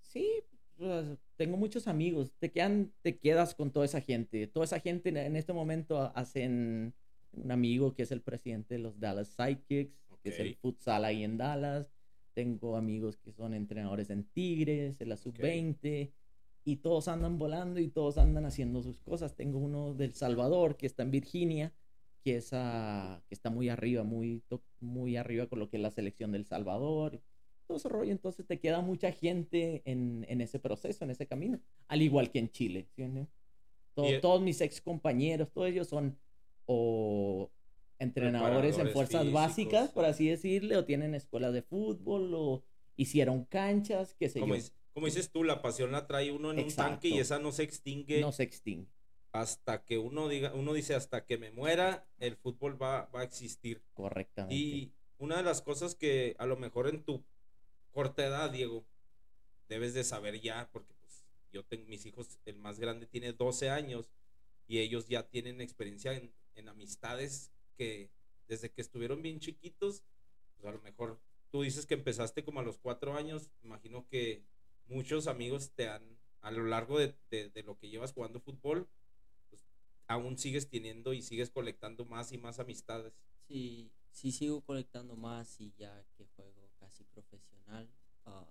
Sí, 0.00 0.42
pues, 0.76 1.18
tengo 1.36 1.56
muchos 1.56 1.86
amigos. 1.86 2.32
Te, 2.38 2.50
quedan, 2.50 2.92
te 3.02 3.18
quedas 3.18 3.54
con 3.54 3.70
toda 3.70 3.84
esa 3.84 4.00
gente. 4.00 4.46
Toda 4.46 4.64
esa 4.64 4.80
gente 4.80 5.10
en 5.10 5.36
este 5.36 5.52
momento 5.52 6.12
hacen 6.14 6.94
un 7.32 7.52
amigo 7.52 7.94
que 7.94 8.02
es 8.02 8.12
el 8.12 8.22
presidente 8.22 8.74
de 8.74 8.80
los 8.80 8.98
Dallas 8.98 9.28
Sidekicks, 9.28 9.96
que 10.22 10.28
es 10.30 10.40
el 10.40 10.56
futsal 10.56 11.04
ahí 11.04 11.24
en 11.24 11.36
Dallas. 11.36 11.92
Tengo 12.38 12.76
amigos 12.76 13.16
que 13.16 13.32
son 13.32 13.52
entrenadores 13.52 14.10
en 14.10 14.22
Tigres, 14.22 15.00
en 15.00 15.08
la 15.08 15.16
sub-20 15.16 16.12
y 16.62 16.76
todos 16.76 17.08
andan 17.08 17.36
volando 17.36 17.80
y 17.80 17.88
todos 17.88 18.16
andan 18.16 18.44
haciendo 18.44 18.80
sus 18.80 19.00
cosas. 19.00 19.34
Tengo 19.34 19.58
uno 19.58 19.92
del 19.92 20.14
Salvador 20.14 20.76
que 20.76 20.86
está 20.86 21.02
en 21.02 21.10
Virginia, 21.10 21.72
que, 22.22 22.36
es 22.36 22.50
que 22.50 23.34
está 23.34 23.50
muy 23.50 23.70
arriba, 23.70 24.04
muy, 24.04 24.44
muy 24.78 25.16
arriba 25.16 25.48
con 25.48 25.58
lo 25.58 25.68
que 25.68 25.78
es 25.78 25.82
la 25.82 25.90
selección 25.90 26.30
del 26.30 26.44
Salvador. 26.44 27.20
Todo 27.66 27.78
ese 27.78 27.88
rollo, 27.88 28.12
entonces 28.12 28.46
te 28.46 28.60
queda 28.60 28.82
mucha 28.82 29.10
gente 29.10 29.82
en, 29.84 30.24
en 30.28 30.40
ese 30.40 30.60
proceso, 30.60 31.02
en 31.02 31.10
ese 31.10 31.26
camino, 31.26 31.58
al 31.88 32.02
igual 32.02 32.30
que 32.30 32.38
en 32.38 32.52
Chile. 32.52 32.86
Todos 34.22 34.40
mis 34.42 34.60
ex 34.60 34.80
compañeros, 34.80 35.50
todos 35.50 35.70
ellos 35.70 35.88
son 35.88 36.16
o 36.66 37.50
entrenadores 37.98 38.78
en 38.78 38.90
fuerzas 38.90 39.30
básicas, 39.32 39.90
por 39.90 40.04
así 40.04 40.28
decirle, 40.28 40.76
o 40.76 40.84
tienen 40.84 41.14
escuelas 41.14 41.52
de 41.52 41.62
fútbol, 41.62 42.32
o 42.34 42.62
hicieron 42.96 43.44
canchas, 43.44 44.14
qué 44.18 44.28
sé 44.28 44.40
yo 44.40 44.46
como 44.98 45.06
dices 45.06 45.30
tú, 45.30 45.44
la 45.44 45.62
pasión 45.62 45.92
la 45.92 46.08
trae 46.08 46.32
uno 46.32 46.50
en 46.50 46.58
un 46.58 46.74
tanque 46.74 47.06
y 47.06 47.18
esa 47.20 47.38
no 47.38 47.52
se 47.52 47.62
extingue. 47.62 48.20
No 48.20 48.32
se 48.32 48.42
extingue. 48.42 48.90
Hasta 49.30 49.84
que 49.84 49.96
uno 49.96 50.28
diga, 50.28 50.52
uno 50.54 50.72
dice, 50.72 50.96
hasta 50.96 51.24
que 51.24 51.38
me 51.38 51.52
muera, 51.52 52.04
el 52.18 52.34
fútbol 52.34 52.82
va, 52.82 53.04
va 53.14 53.20
a 53.20 53.22
existir. 53.22 53.80
Correctamente. 53.94 54.56
Y 54.56 54.92
una 55.18 55.36
de 55.36 55.44
las 55.44 55.62
cosas 55.62 55.94
que 55.94 56.34
a 56.40 56.46
lo 56.46 56.56
mejor 56.56 56.88
en 56.88 57.04
tu 57.04 57.22
corta 57.92 58.26
edad, 58.26 58.50
Diego, 58.50 58.84
debes 59.68 59.94
de 59.94 60.02
saber 60.02 60.40
ya, 60.40 60.68
porque 60.72 60.92
pues 60.94 61.24
yo 61.52 61.64
tengo 61.64 61.86
mis 61.86 62.04
hijos, 62.04 62.40
el 62.44 62.56
más 62.58 62.80
grande 62.80 63.06
tiene 63.06 63.32
12 63.32 63.70
años 63.70 64.10
y 64.66 64.80
ellos 64.80 65.06
ya 65.06 65.28
tienen 65.28 65.60
experiencia 65.60 66.12
en, 66.12 66.32
en 66.56 66.68
amistades 66.68 67.52
que 67.78 68.10
desde 68.48 68.70
que 68.70 68.80
estuvieron 68.80 69.22
bien 69.22 69.38
chiquitos, 69.38 70.02
pues 70.56 70.66
a 70.66 70.72
lo 70.72 70.82
mejor 70.82 71.20
tú 71.50 71.62
dices 71.62 71.86
que 71.86 71.94
empezaste 71.94 72.44
como 72.44 72.60
a 72.60 72.64
los 72.64 72.78
cuatro 72.78 73.14
años, 73.14 73.50
imagino 73.62 74.06
que 74.08 74.44
muchos 74.86 75.28
amigos 75.28 75.70
te 75.74 75.88
han, 75.88 76.02
a 76.40 76.50
lo 76.50 76.64
largo 76.64 76.98
de, 76.98 77.14
lo 77.64 77.78
que 77.78 77.88
llevas 77.88 78.12
jugando 78.12 78.40
fútbol, 78.40 78.88
pues, 79.48 79.64
aún 80.08 80.36
sigues 80.36 80.68
teniendo 80.68 81.12
y 81.12 81.22
sigues 81.22 81.50
colectando 81.50 82.04
más 82.04 82.32
y 82.32 82.38
más 82.38 82.58
amistades. 82.58 83.14
Sí, 83.46 83.92
sí 84.10 84.32
sigo 84.32 84.60
colectando 84.62 85.16
más 85.16 85.60
y 85.60 85.72
ya 85.78 86.04
que 86.16 86.26
juego 86.36 86.70
casi 86.80 87.04
profesional. 87.04 87.88
Ah, 88.24 88.46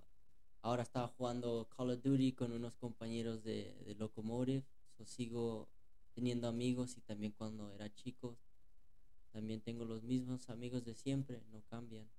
ahora 0.62 0.84
estaba 0.84 1.08
jugando 1.10 1.68
Call 1.76 1.92
of 1.92 2.02
Duty 2.02 2.34
con 2.34 2.52
unos 2.52 2.78
compañeros 2.78 3.44
de, 3.44 3.76
de 3.86 3.96
Locomotive, 3.96 4.64
so 4.98 5.06
sigo 5.06 5.68
teniendo 6.14 6.48
amigos 6.48 6.98
y 6.98 7.02
también 7.02 7.32
cuando 7.32 7.72
era 7.74 7.94
chico 7.94 8.40
también 9.38 9.62
tengo 9.62 9.86
los 9.86 10.02
mismos 10.02 10.50
amigos 10.50 10.84
de 10.84 10.96
siempre, 10.96 11.44
no 11.52 11.62
cambian. 11.70 12.10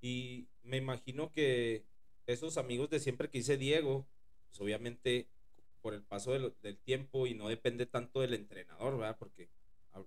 Y 0.00 0.48
me 0.64 0.78
imagino 0.78 1.30
que 1.30 1.84
esos 2.26 2.58
amigos 2.58 2.90
de 2.90 2.98
siempre 2.98 3.30
que 3.30 3.38
dice 3.38 3.56
Diego, 3.56 4.04
pues 4.48 4.60
obviamente 4.60 5.28
por 5.80 5.94
el 5.94 6.02
paso 6.02 6.32
del, 6.32 6.78
tiempo 6.78 7.28
y 7.28 7.34
no 7.34 7.48
depende 7.48 7.86
tanto 7.86 8.20
del 8.20 8.34
entrenador, 8.34 8.98
¿verdad? 8.98 9.16
Porque 9.16 9.48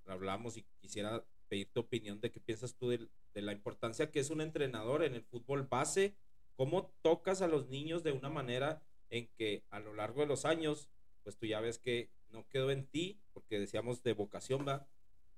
hablamos 0.05 0.57
y 0.57 0.65
quisiera 0.81 1.23
pedir 1.47 1.69
tu 1.71 1.79
opinión 1.79 2.19
de 2.19 2.29
qué 2.29 2.41
piensas 2.41 2.75
tú 2.75 2.89
de, 2.89 3.07
la 3.41 3.53
importancia 3.53 4.11
que 4.11 4.19
es 4.19 4.29
un 4.31 4.41
entrenador 4.41 5.01
en 5.01 5.15
el 5.15 5.23
fútbol 5.23 5.63
base, 5.63 6.13
cómo 6.57 6.91
tocas 7.03 7.41
a 7.41 7.47
los 7.47 7.69
niños 7.69 8.03
de 8.03 8.11
una 8.11 8.29
manera 8.29 8.81
en 9.09 9.27
que 9.37 9.63
a 9.69 9.79
lo 9.79 9.93
largo 9.93 10.19
de 10.19 10.27
los 10.27 10.43
años, 10.43 10.89
pues 11.23 11.37
tú 11.37 11.45
ya 11.45 11.61
ves 11.61 11.79
que 11.79 12.09
no 12.31 12.45
quedó 12.49 12.69
en 12.69 12.85
ti, 12.85 13.17
porque 13.31 13.59
decíamos 13.59 14.03
de 14.03 14.11
vocación, 14.11 14.65
¿verdad? 14.65 14.85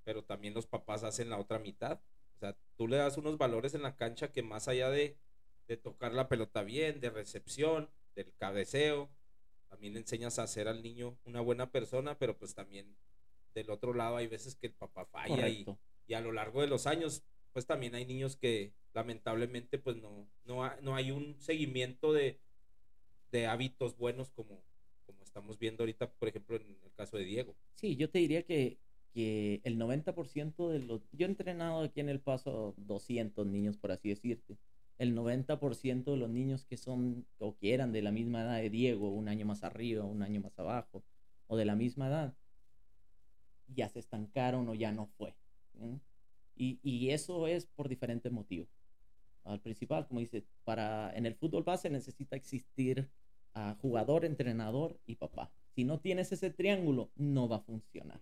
Pero 0.07 0.23
también 0.23 0.53
los 0.53 0.65
papás 0.65 1.03
hacen 1.03 1.29
la 1.29 1.37
otra 1.37 1.59
mitad. 1.59 1.99
O 2.37 2.39
sea, 2.39 2.55
tú 2.77 2.87
le 2.87 2.95
das 2.95 3.17
unos 3.17 3.37
valores 3.37 3.73
en 3.73 3.81
la 3.81 3.97
cancha 3.97 4.31
que 4.31 4.41
más 4.41 4.69
allá 4.69 4.89
de 4.89 5.17
de 5.67 5.77
tocar 5.77 6.13
la 6.13 6.29
pelota 6.29 6.63
bien, 6.63 6.99
de 6.99 7.09
recepción, 7.09 7.89
del 8.15 8.33
cabeceo. 8.35 9.09
También 9.69 9.93
le 9.93 9.99
enseñas 9.99 10.39
a 10.39 10.43
hacer 10.43 10.67
al 10.67 10.81
niño 10.81 11.17
una 11.25 11.41
buena 11.41 11.71
persona, 11.71 12.17
pero 12.17 12.37
pues 12.37 12.55
también 12.55 12.95
del 13.53 13.69
otro 13.69 13.93
lado 13.93 14.17
hay 14.17 14.27
veces 14.27 14.55
que 14.55 14.67
el 14.67 14.73
papá 14.73 15.05
falla 15.05 15.49
y, 15.49 15.65
y, 16.07 16.13
a 16.13 16.21
lo 16.21 16.31
largo 16.31 16.61
de 16.61 16.67
los 16.67 16.87
años, 16.87 17.23
pues 17.51 17.65
también 17.65 17.95
hay 17.95 18.05
niños 18.05 18.37
que 18.37 18.71
lamentablemente 18.93 19.77
pues 19.77 19.97
no, 19.97 20.29
no, 20.45 20.73
no 20.81 20.95
hay 20.95 21.11
un 21.11 21.35
seguimiento 21.41 22.13
de, 22.13 22.39
de 23.31 23.47
hábitos 23.47 23.97
buenos 23.97 24.31
como, 24.31 24.63
como 25.05 25.23
estamos 25.23 25.59
viendo 25.59 25.83
ahorita, 25.83 26.09
por 26.11 26.29
ejemplo, 26.29 26.55
en 26.55 26.77
el 26.83 26.93
caso 26.93 27.17
de 27.17 27.25
Diego. 27.25 27.55
Sí, 27.75 27.97
yo 27.97 28.09
te 28.09 28.19
diría 28.19 28.43
que, 28.43 28.77
que 29.17 29.61
el 29.63 29.79
90% 29.79 30.69
de 30.69 30.77
los... 30.77 31.01
Yo 31.11 31.25
he 31.25 31.29
entrenado 31.29 31.81
aquí 31.81 32.01
en 32.01 32.09
El 32.09 32.19
Paso 32.19 32.75
200 32.77 33.47
niños, 33.47 33.75
por 33.75 33.91
así 33.91 34.09
decirte 34.09 34.59
el 34.97 35.15
90% 35.15 36.11
de 36.11 36.17
los 36.17 36.29
niños 36.29 36.65
que 36.65 36.77
son 36.77 37.25
o 37.39 37.55
que 37.57 37.73
eran 37.73 37.91
de 37.91 38.01
la 38.01 38.11
misma 38.11 38.41
edad 38.41 38.57
de 38.57 38.69
Diego, 38.69 39.09
un 39.09 39.27
año 39.27 39.45
más 39.45 39.63
arriba, 39.63 40.03
un 40.03 40.23
año 40.23 40.41
más 40.41 40.57
abajo, 40.57 41.03
o 41.47 41.57
de 41.57 41.65
la 41.65 41.75
misma 41.75 42.07
edad, 42.07 42.35
ya 43.67 43.89
se 43.89 43.99
estancaron 43.99 44.67
o 44.69 44.75
ya 44.75 44.91
no 44.91 45.07
fue. 45.17 45.35
Y, 46.55 46.79
y, 46.81 47.11
eso 47.11 47.47
es 47.47 47.67
por 47.67 47.87
diferentes 47.87 48.31
motivos. 48.31 48.67
Al 49.43 49.61
principal, 49.61 50.07
como 50.07 50.19
dice, 50.19 50.43
para, 50.63 51.15
en 51.15 51.25
el 51.25 51.35
fútbol 51.35 51.63
base 51.63 51.89
necesita 51.89 52.35
existir 52.35 53.09
a 53.53 53.75
jugador, 53.75 54.25
entrenador 54.25 54.99
y 55.05 55.15
papá. 55.15 55.51
Si 55.75 55.83
no 55.83 55.99
tienes 55.99 56.31
ese 56.31 56.49
triángulo, 56.49 57.11
no 57.15 57.47
va 57.47 57.57
a 57.57 57.61
funcionar. 57.61 58.19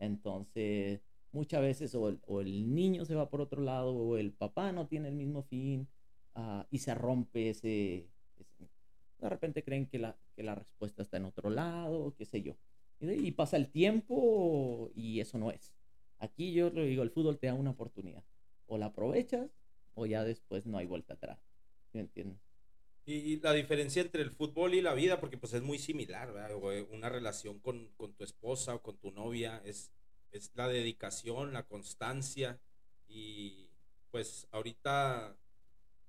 Entonces, 0.00 1.00
muchas 1.30 1.62
veces 1.62 1.94
o 1.94 2.08
el, 2.08 2.20
o 2.26 2.40
el 2.40 2.74
niño 2.74 3.04
se 3.04 3.14
va 3.14 3.30
por 3.30 3.40
otro 3.40 3.62
lado 3.62 3.94
o 3.94 4.16
el 4.16 4.32
papá 4.32 4.72
no 4.72 4.88
tiene 4.88 5.08
el 5.08 5.14
mismo 5.14 5.44
fin 5.44 5.86
Ah, 6.34 6.66
y 6.70 6.78
se 6.78 6.94
rompe 6.94 7.50
ese, 7.50 8.08
De 9.18 9.28
repente 9.28 9.62
creen 9.62 9.86
que 9.86 9.98
la, 9.98 10.16
que 10.34 10.42
la 10.42 10.54
respuesta 10.54 11.02
está 11.02 11.16
en 11.16 11.24
otro 11.26 11.50
lado, 11.50 12.14
qué 12.16 12.24
sé 12.24 12.42
yo. 12.42 12.56
Y, 13.00 13.30
pasa 13.32 13.56
el 13.56 13.70
tiempo 13.70 14.90
y 14.94 15.20
eso 15.20 15.38
no 15.38 15.50
es. 15.50 15.72
Aquí 16.18 16.52
yo 16.52 16.70
le 16.70 16.86
digo, 16.86 17.02
el 17.02 17.10
fútbol 17.10 17.38
te 17.38 17.46
da 17.46 17.54
una 17.54 17.70
oportunidad. 17.70 18.24
O 18.66 18.78
la 18.78 18.86
aprovechas 18.86 19.50
o 19.94 20.06
ya 20.06 20.22
después 20.24 20.66
no 20.66 20.78
hay 20.78 20.86
vuelta 20.86 21.14
atrás. 21.14 21.38
¿Me 21.92 22.00
entiendes? 22.00 22.38
Y 23.12 23.40
la 23.40 23.52
diferencia 23.52 24.02
entre 24.02 24.22
el 24.22 24.30
fútbol 24.30 24.72
y 24.74 24.80
la 24.80 24.94
vida, 24.94 25.18
porque 25.18 25.36
pues 25.36 25.52
es 25.52 25.62
muy 25.62 25.80
similar. 25.80 26.32
Una 26.92 27.08
relación 27.08 27.58
con, 27.58 27.88
con, 27.96 28.12
tu 28.12 28.22
esposa 28.22 28.76
o 28.76 28.82
con 28.82 28.98
tu 28.98 29.10
novia 29.10 29.60
es, 29.64 29.90
es 30.30 30.52
la 30.54 30.68
dedicación, 30.68 31.52
la 31.52 31.64
constancia 31.64 32.60
y 33.08 33.68
pues 34.12 34.46
ahorita 34.52 35.36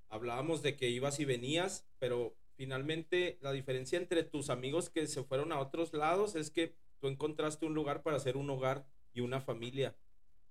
hablábamos 0.09 0.61
de 0.61 0.75
que 0.75 0.89
ibas 0.89 1.19
y 1.19 1.25
venías, 1.25 1.87
pero 1.97 2.35
finalmente 2.55 3.39
la 3.41 3.51
diferencia 3.51 3.97
entre 3.97 4.21
tus 4.21 4.51
amigos 4.51 4.91
que 4.91 5.07
se 5.07 5.23
fueron 5.23 5.51
a 5.51 5.59
otros 5.59 5.93
lados 5.93 6.35
es 6.35 6.51
que 6.51 6.75
tú 6.99 7.07
encontraste 7.07 7.65
un 7.65 7.73
lugar 7.73 8.03
para 8.03 8.17
hacer 8.17 8.37
un 8.37 8.47
hogar 8.51 8.85
y 9.11 9.21
una 9.21 9.41
familia. 9.41 9.95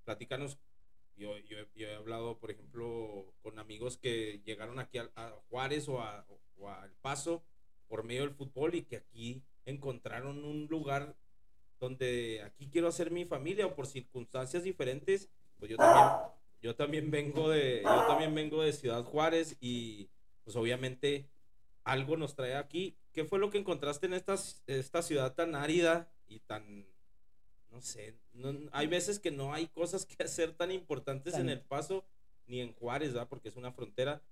Platícanos, 0.05 0.59
yo, 1.21 1.37
yo, 1.39 1.87
he 1.87 1.95
hablado, 1.95 2.39
por 2.39 2.51
ejemplo, 2.51 3.33
con 3.43 3.59
amigos 3.59 3.99
que 3.99 4.41
llegaron 4.45 4.79
aquí 4.79 4.99
a, 4.99 5.31
Juárez 5.49 5.89
o 5.89 6.01
a, 6.01 6.27
El 6.85 6.93
Paso 7.03 7.45
por 7.89 8.05
medio 8.05 8.23
del 8.23 8.35
fútbol 8.35 8.75
y 8.75 8.83
que 8.83 8.97
aquí 8.97 9.43
encontraron 9.67 10.45
un 10.45 10.67
lugar 10.67 11.15
donde 11.79 12.43
aquí 12.45 12.69
quiero 12.71 12.89
hacer 12.89 13.11
mi 13.11 13.25
familia 13.25 13.67
o 13.67 13.75
por 13.75 13.87
circunstancias 13.87 14.65
diferentes, 14.65 15.31
pues 15.59 15.71
yo 15.71 15.77
también 15.77 16.07
yo 16.63 16.77
también 16.77 17.11
vengo 17.11 17.49
de, 17.49 17.83
yo 17.83 18.07
también 18.07 18.35
vengo 18.35 18.63
de 18.63 18.73
Ciudad 18.73 19.03
Juárez 19.03 19.57
y 19.61 20.11
pues 20.45 20.57
obviamente 20.57 21.31
algo 21.85 22.17
nos 22.17 22.35
trae 22.35 22.55
aquí. 22.55 22.99
¿Qué 23.13 23.25
fue 23.25 23.39
lo 23.39 23.51
que 23.51 23.59
encontraste 23.59 24.07
en 24.07 24.15
esta, 24.15 24.35
esta 24.67 25.03
ciudad 25.03 25.35
tan 25.35 25.55
árida 25.55 26.13
y 26.29 26.41
tan, 26.41 26.87
no 27.71 27.81
sé, 27.81 28.15
hay 28.73 28.87
veces 28.87 29.19
que 29.19 29.31
no 29.31 29.55
hay 29.55 29.69
cosas 29.69 30.05
que 30.05 30.23
hacer 30.23 30.53
tan 30.53 30.73
importantes 30.73 31.35
en 31.35 31.49
El 31.49 31.61
Paso 31.61 32.05
ni 32.47 32.61
en 32.61 32.73
Juárez, 32.75 33.13
¿verdad? 33.13 33.29
Porque 33.29 33.49
es 33.49 33.57
una 33.57 33.73
frontera. 33.73 34.23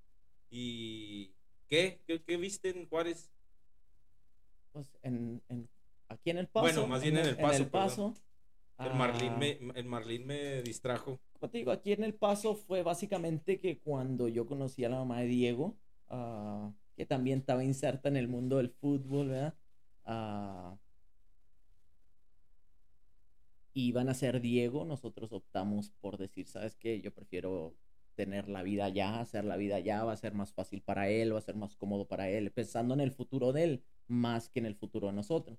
¿Y 0.51 1.33
qué? 1.69 2.01
¿Qué, 2.07 2.37
viste 2.37 2.71
en 2.71 2.89
Juárez? 2.89 3.31
Pues 4.73 4.87
en, 5.03 5.41
aquí 6.09 6.31
en 6.31 6.39
El 6.39 6.49
Paso. 6.49 6.65
Bueno, 6.65 6.87
más 6.89 7.03
bien 7.03 7.17
en, 7.17 7.27
El 7.27 7.37
Paso. 7.37 7.55
En 7.55 7.63
el 7.63 7.69
paso 7.69 8.15
El 8.79 8.95
Marlín, 8.95 9.33
ah. 9.33 9.39
me, 9.39 9.59
el 9.77 9.85
Marlín 9.85 10.27
me 10.27 10.63
distrajo. 10.63 11.21
Como 11.39 11.51
te 11.51 11.59
digo, 11.59 11.71
aquí 11.71 11.93
en 11.93 12.03
El 12.03 12.15
Paso 12.15 12.57
fue 12.57 12.83
básicamente 12.83 13.61
que 13.61 13.79
cuando 13.79 14.27
yo 14.27 14.47
conocí 14.47 14.85
a 14.85 14.89
la 14.89 14.97
mamá 14.97 15.21
de 15.21 15.27
Diego, 15.27 15.77
uh, 16.11 16.73
que 16.97 17.07
también 17.07 17.39
estaba 17.41 17.63
inserta 17.63 18.09
en 18.09 18.17
el 18.17 18.27
mundo 18.27 18.57
del 18.57 18.71
fútbol, 18.71 19.29
¿verdad? 19.29 19.55
Uh, 20.05 20.77
iban 23.87 24.09
a 24.09 24.15
ser 24.15 24.41
Diego, 24.41 24.85
nosotros 24.85 25.33
optamos 25.33 25.91
por 26.01 26.19
decir, 26.19 26.47
¿sabes 26.49 26.75
qué? 26.77 27.01
Yo 27.01 27.13
prefiero 27.13 27.75
tener 28.15 28.49
la 28.49 28.63
vida 28.65 28.89
ya, 28.89 29.21
hacer 29.21 29.45
la 29.45 29.57
vida 29.57 29.79
ya, 29.79 30.03
va 30.03 30.13
a 30.13 30.17
ser 30.17 30.35
más 30.35 30.53
fácil 30.53 30.83
para 30.83 31.09
él, 31.09 31.33
va 31.33 31.39
a 31.39 31.43
ser 31.43 31.55
más 31.55 31.77
cómodo 31.77 32.09
para 32.09 32.29
él, 32.29 32.51
pensando 32.51 32.95
en 32.95 33.01
el 33.01 33.13
futuro 33.13 33.53
de 33.53 33.65
él 33.65 33.85
más 34.09 34.49
que 34.49 34.59
en 34.59 34.67
el 34.67 34.75
futuro 34.75 35.07
de 35.07 35.13
nosotros. 35.13 35.59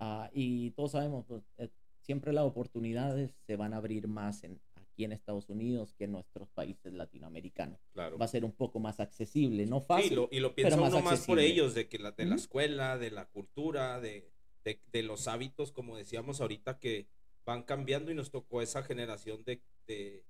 Uh, 0.00 0.26
y 0.32 0.72
todos 0.72 0.92
sabemos, 0.92 1.24
pues, 1.26 1.44
eh, 1.58 1.68
siempre 2.00 2.32
las 2.32 2.44
oportunidades 2.44 3.36
se 3.46 3.54
van 3.54 3.72
a 3.72 3.76
abrir 3.76 4.08
más 4.08 4.42
en, 4.42 4.60
aquí 4.74 5.04
en 5.04 5.12
Estados 5.12 5.48
Unidos 5.48 5.94
que 5.94 6.04
en 6.04 6.12
nuestros 6.12 6.50
países 6.50 6.92
latinoamericanos. 6.92 7.78
Claro. 7.92 8.18
Va 8.18 8.24
a 8.24 8.28
ser 8.28 8.44
un 8.44 8.52
poco 8.52 8.80
más 8.80 8.98
accesible, 8.98 9.66
no 9.66 9.80
fácil. 9.80 10.26
y 10.32 10.40
lo 10.40 10.54
piensa 10.56 10.80
uno 10.80 11.00
más 11.02 11.24
por 11.24 11.38
ellos, 11.38 11.74
de 11.74 11.88
que 11.88 12.00
la, 12.00 12.10
de 12.10 12.24
la 12.24 12.34
escuela, 12.34 12.98
de 12.98 13.12
la 13.12 13.26
cultura, 13.26 14.00
de, 14.00 14.28
de, 14.64 14.80
de, 14.90 15.02
los 15.04 15.28
hábitos, 15.28 15.70
como 15.70 15.96
decíamos 15.96 16.40
ahorita, 16.40 16.80
que 16.80 17.06
van 17.44 17.62
cambiando 17.62 18.10
y 18.10 18.14
nos 18.14 18.30
tocó 18.30 18.62
esa 18.62 18.82
generación 18.82 19.42
de, 19.44 19.60
de 19.86 20.24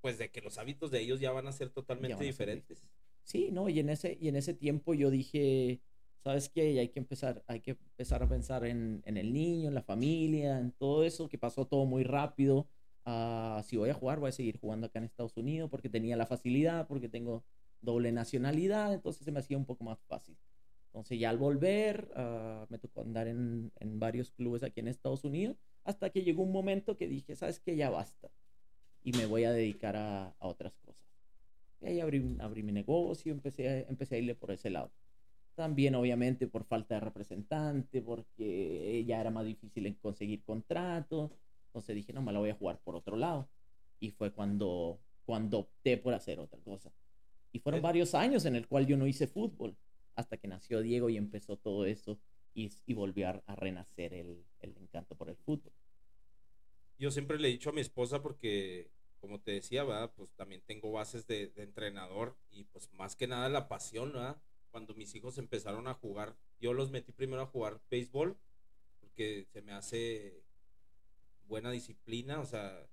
pues 0.00 0.18
de 0.18 0.30
que 0.30 0.40
los 0.40 0.56
hábitos 0.58 0.90
de 0.90 1.00
ellos 1.00 1.18
ya 1.18 1.32
van 1.32 1.48
a 1.48 1.52
ser 1.52 1.70
totalmente 1.70 2.22
diferentes. 2.22 2.86
Sí, 3.24 3.50
no, 3.50 3.68
y 3.68 3.80
en 3.80 3.88
ese, 3.88 4.16
y 4.20 4.28
en 4.28 4.36
ese 4.36 4.54
tiempo 4.54 4.94
yo 4.94 5.10
dije, 5.10 5.80
¿sabes 6.22 6.48
qué? 6.48 6.78
Hay 6.78 6.90
que 6.90 7.00
empezar, 7.00 7.42
hay 7.48 7.60
que 7.60 7.72
empezar 7.72 8.22
a 8.22 8.28
pensar 8.28 8.64
en, 8.64 9.02
en 9.04 9.16
el 9.16 9.32
niño, 9.32 9.68
en 9.68 9.74
la 9.74 9.82
familia, 9.82 10.60
en 10.60 10.70
todo 10.70 11.02
eso, 11.02 11.28
que 11.28 11.38
pasó 11.38 11.66
todo 11.66 11.86
muy 11.86 12.04
rápido. 12.04 12.68
Uh, 13.04 13.62
si 13.64 13.76
voy 13.76 13.90
a 13.90 13.94
jugar, 13.94 14.20
voy 14.20 14.28
a 14.28 14.32
seguir 14.32 14.58
jugando 14.58 14.86
acá 14.86 14.98
en 14.98 15.06
Estados 15.06 15.36
Unidos 15.36 15.70
porque 15.70 15.88
tenía 15.88 16.16
la 16.16 16.26
facilidad, 16.26 16.86
porque 16.86 17.08
tengo 17.08 17.44
doble 17.80 18.12
nacionalidad, 18.12 18.92
entonces 18.92 19.24
se 19.24 19.32
me 19.32 19.40
hacía 19.40 19.56
un 19.56 19.66
poco 19.66 19.84
más 19.84 19.98
fácil. 20.06 20.36
Entonces 20.86 21.18
ya 21.18 21.30
al 21.30 21.38
volver, 21.38 22.08
uh, 22.16 22.66
me 22.68 22.78
tocó 22.78 23.02
andar 23.02 23.28
en, 23.28 23.72
en, 23.80 23.98
varios 24.00 24.30
clubes 24.30 24.62
aquí 24.62 24.80
en 24.80 24.88
Estados 24.88 25.24
Unidos, 25.24 25.56
hasta 25.86 26.10
que 26.10 26.22
llegó 26.22 26.42
un 26.42 26.52
momento 26.52 26.96
que 26.96 27.08
dije, 27.08 27.36
¿sabes 27.36 27.60
qué? 27.60 27.76
Ya 27.76 27.90
basta 27.90 28.28
y 29.04 29.12
me 29.12 29.26
voy 29.26 29.44
a 29.44 29.52
dedicar 29.52 29.96
a, 29.96 30.34
otras 30.40 30.74
cosas. 30.84 31.00
Y 31.80 31.86
ahí 31.86 32.00
abrí, 32.00 32.36
abrí 32.40 32.64
mi 32.64 32.72
negocio, 32.72 33.32
empecé 33.32 33.68
a, 33.68 33.78
empecé 33.88 34.16
a 34.16 34.18
irle 34.18 34.34
por 34.34 34.50
ese 34.50 34.68
lado. 34.68 34.90
También, 35.54 35.94
obviamente, 35.94 36.48
por 36.48 36.64
falta 36.64 36.96
de 36.96 37.00
representante, 37.00 38.02
porque 38.02 39.04
ya 39.06 39.20
era 39.20 39.30
más 39.30 39.46
difícil 39.46 39.96
conseguir 39.98 40.42
contrato. 40.42 41.30
Entonces 41.68 41.94
dije, 41.94 42.12
no, 42.12 42.20
me 42.20 42.32
la 42.32 42.40
voy 42.40 42.50
a 42.50 42.54
jugar 42.54 42.80
por 42.82 42.96
otro 42.96 43.16
lado. 43.16 43.48
Y 44.00 44.10
fue 44.10 44.32
cuando, 44.32 44.98
cuando 45.24 45.60
opté 45.60 45.96
por 45.98 46.12
hacer 46.12 46.40
otra 46.40 46.58
cosa. 46.58 46.90
Y 47.52 47.60
fueron 47.60 47.80
varios 47.80 48.14
años 48.14 48.44
en 48.44 48.56
el 48.56 48.66
cual 48.66 48.86
yo 48.86 48.96
no 48.96 49.06
hice 49.06 49.28
fútbol, 49.28 49.76
hasta 50.16 50.36
que 50.36 50.48
nació 50.48 50.82
Diego 50.82 51.10
y 51.10 51.16
empezó 51.16 51.56
todo 51.56 51.86
eso 51.86 52.18
y, 52.56 52.72
y 52.86 52.94
volvió 52.94 53.28
a, 53.28 53.54
renacer 53.54 54.14
el, 54.14 54.44
el 54.60 54.76
encanto 54.78 55.14
por 55.14 55.28
el 55.28 55.36
fútbol 55.36 55.72
yo 56.98 57.10
siempre 57.10 57.38
le 57.38 57.48
he 57.48 57.52
dicho 57.52 57.70
a 57.70 57.72
mi 57.72 57.80
esposa 57.80 58.22
porque, 58.22 58.90
como 59.20 59.40
te 59.40 59.52
decía, 59.52 59.84
¿verdad? 59.84 60.12
Pues 60.16 60.32
también 60.34 60.62
tengo 60.66 60.92
bases 60.92 61.26
de, 61.26 61.52
entrenador 61.56 62.36
y 62.50 62.64
pues 62.64 62.90
más 62.92 63.16
que 63.16 63.26
nada 63.26 63.48
la 63.48 63.68
pasión, 63.68 64.12
¿verdad? 64.12 64.40
Cuando 64.70 64.94
mis 64.94 65.14
hijos 65.14 65.38
empezaron 65.38 65.88
a 65.88 65.94
jugar, 65.94 66.36
yo 66.58 66.72
los 66.72 66.90
metí 66.90 67.12
primero 67.12 67.42
a 67.42 67.46
jugar 67.46 67.80
béisbol 67.90 68.36
porque 69.00 69.46
se 69.52 69.62
me 69.62 69.72
hace 69.72 70.42
buena 71.46 71.70
disciplina, 71.70 72.40
o 72.40 72.46
sea, 72.46 72.86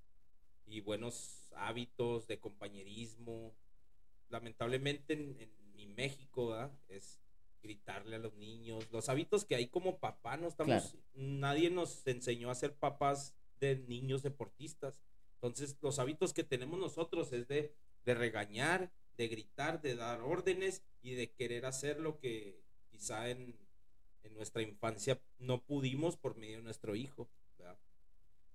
y 0.66 0.82
buenos 0.82 1.50
hábitos 1.56 2.28
de 2.28 2.40
compañerismo. 2.40 3.56
Lamentablemente 4.30 5.14
en, 5.14 5.52
mi 5.74 5.88
México, 5.88 6.50
¿verdad? 6.50 6.72
Es 6.88 7.20
gritarle 7.64 8.18
a 8.18 8.20
los 8.20 8.36
niños, 8.36 8.88
los 8.92 9.10
hábitos 9.10 9.46
que 9.46 9.56
hay 9.56 9.68
como 9.68 9.98
papá, 9.98 10.38
no 10.38 10.48
estamos, 10.48 10.96
nadie 11.16 11.70
nos 11.72 12.06
enseñó 12.06 12.52
a 12.52 12.56
ser 12.56 12.76
papás 12.76 13.34
de 13.60 13.78
niños 13.88 14.22
deportistas. 14.22 15.02
Entonces, 15.36 15.78
los 15.82 15.98
hábitos 15.98 16.34
que 16.34 16.44
tenemos 16.44 16.78
nosotros 16.78 17.34
es 17.34 17.48
de, 17.48 17.74
de 18.06 18.14
regañar, 18.14 18.92
de 19.18 19.28
gritar, 19.28 19.82
de 19.82 19.96
dar 19.96 20.22
órdenes 20.22 20.84
y 21.02 21.16
de 21.16 21.32
querer 21.32 21.66
hacer 21.66 22.00
lo 22.00 22.20
que 22.20 22.62
quizá 22.92 23.30
en, 23.30 23.58
en 24.24 24.34
nuestra 24.34 24.62
infancia 24.62 25.20
no 25.40 25.62
pudimos 25.62 26.18
por 26.18 26.36
medio 26.36 26.58
de 26.58 26.64
nuestro 26.64 26.96
hijo. 26.96 27.30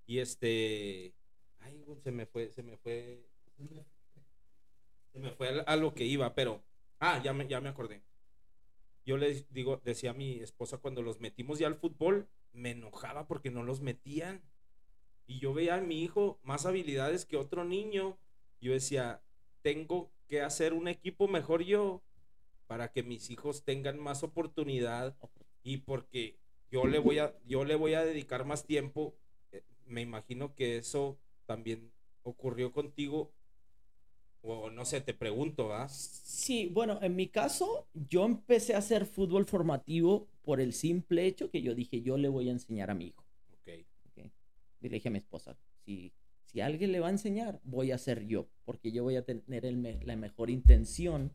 Y 0.07 0.21
este, 0.21 1.13
ay, 1.59 1.85
se 2.03 2.11
me 2.13 2.25
fue, 2.25 2.51
se 2.51 2.63
me 2.63 2.79
fue, 2.79 3.29
se 5.13 5.19
me 5.19 5.31
fue 5.33 5.63
a, 5.67 5.77
lo 5.77 5.93
que 5.93 6.07
iba, 6.07 6.35
pero, 6.35 6.63
ah, 6.99 7.21
ya 7.23 7.35
me, 7.35 7.47
ya 7.47 7.61
me 7.61 7.69
acordé. 7.69 8.03
Yo 9.09 9.17
les 9.17 9.51
digo, 9.55 9.81
decía 9.87 10.11
a 10.11 10.13
mi 10.13 10.41
esposa 10.41 10.77
cuando 10.77 11.01
los 11.01 11.19
metimos 11.19 11.59
ya 11.59 11.67
al 11.67 11.77
fútbol, 11.77 12.29
me 12.53 12.73
enojaba 12.73 13.27
porque 13.27 13.51
no 13.51 13.63
los 13.63 13.81
metían 13.81 14.43
y 15.27 15.41
yo 15.41 15.55
veía 15.55 15.77
a 15.77 15.81
mi 15.81 16.03
hijo 16.03 16.39
más 16.43 16.67
habilidades 16.67 17.25
que 17.25 17.39
otro 17.39 17.65
niño. 17.65 18.19
Yo 18.61 18.75
decía, 18.75 19.23
tengo 19.63 20.13
que 20.27 20.43
hacer 20.43 20.75
un 20.75 20.89
equipo 20.89 21.27
mejor 21.27 21.63
yo 21.63 22.03
para 22.67 22.93
que 22.93 23.03
mis 23.03 23.31
hijos 23.31 23.65
tengan 23.65 23.99
más 23.99 24.23
oportunidad 24.23 25.17
y 25.63 25.79
porque 25.79 26.37
yo 26.71 26.87
le 26.87 26.99
voy 26.99 27.19
a, 27.19 27.35
yo 27.47 27.65
le 27.65 27.77
voy 27.77 27.95
a 27.95 28.05
dedicar 28.05 28.45
más 28.45 28.67
tiempo. 28.67 29.17
Eh, 29.53 29.63
me 29.87 30.03
imagino 30.03 30.55
que 30.55 30.77
eso 30.77 31.19
también 31.47 31.91
ocurrió 32.25 32.73
contigo. 32.73 33.33
O 34.51 34.71
no 34.71 34.87
sé, 34.87 35.03
te 35.03 35.13
pregunto, 35.13 35.75
¿ah? 35.75 35.91
Sí, 35.91 36.71
bueno, 36.73 36.99
en 37.03 37.15
mi 37.15 37.29
caso, 37.29 37.87
yo 37.93 38.25
empecé 38.25 38.75
a 38.75 38.79
hacer 38.79 39.05
fútbol 39.05 39.45
formativo 39.45 40.27
por 40.41 40.59
el 40.59 40.73
simple 40.73 41.27
hecho 41.27 41.51
que 41.51 41.61
yo 41.61 41.75
dije, 41.75 42.01
yo 42.01 42.17
le 42.17 42.31
voy 42.31 42.49
a 42.49 42.53
enseñar 42.53 42.91
a 42.91 42.95
mi 42.95 43.09
hijo. 43.09 43.23
Le 44.81 44.89
dije 44.89 45.09
a 45.09 45.11
mi 45.11 45.19
esposa, 45.19 45.59
si, 45.85 46.13
si 46.45 46.63
alguien 46.63 46.93
le 46.93 47.01
va 47.01 47.09
a 47.09 47.11
enseñar, 47.11 47.61
voy 47.65 47.91
a 47.91 47.99
ser 47.99 48.27
yo, 48.27 48.49
porque 48.65 48.91
yo 48.91 49.03
voy 49.03 49.17
a 49.17 49.25
tener 49.25 49.65
la 50.05 50.17
mejor 50.17 50.49
intención 50.49 51.31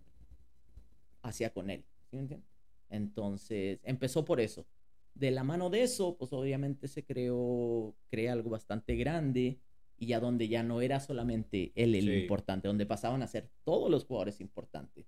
hacia 1.22 1.52
con 1.52 1.70
él. 1.70 1.84
¿Sí 2.10 2.16
me 2.16 2.24
entiendes? 2.24 2.50
Entonces, 2.90 3.80
empezó 3.84 4.26
por 4.26 4.40
eso. 4.40 4.66
De 5.14 5.30
la 5.30 5.44
mano 5.44 5.70
de 5.70 5.84
eso, 5.84 6.18
pues 6.18 6.34
obviamente 6.34 6.88
se 6.88 7.04
creó, 7.04 7.94
crea 8.10 8.34
algo 8.34 8.50
bastante 8.50 8.96
grande 8.96 9.60
y 9.98 10.08
ya 10.08 10.20
donde 10.20 10.48
ya 10.48 10.64
no 10.64 10.82
era 10.82 11.00
solamente 11.00 11.72
él 11.76 11.96
el 11.96 12.14
importante, 12.22 12.68
donde 12.68 12.86
pasaban 12.86 13.22
a 13.24 13.28
ser 13.28 13.50
todos 13.64 13.90
los 13.90 14.06
jugadores 14.06 14.42
importantes. 14.42 15.06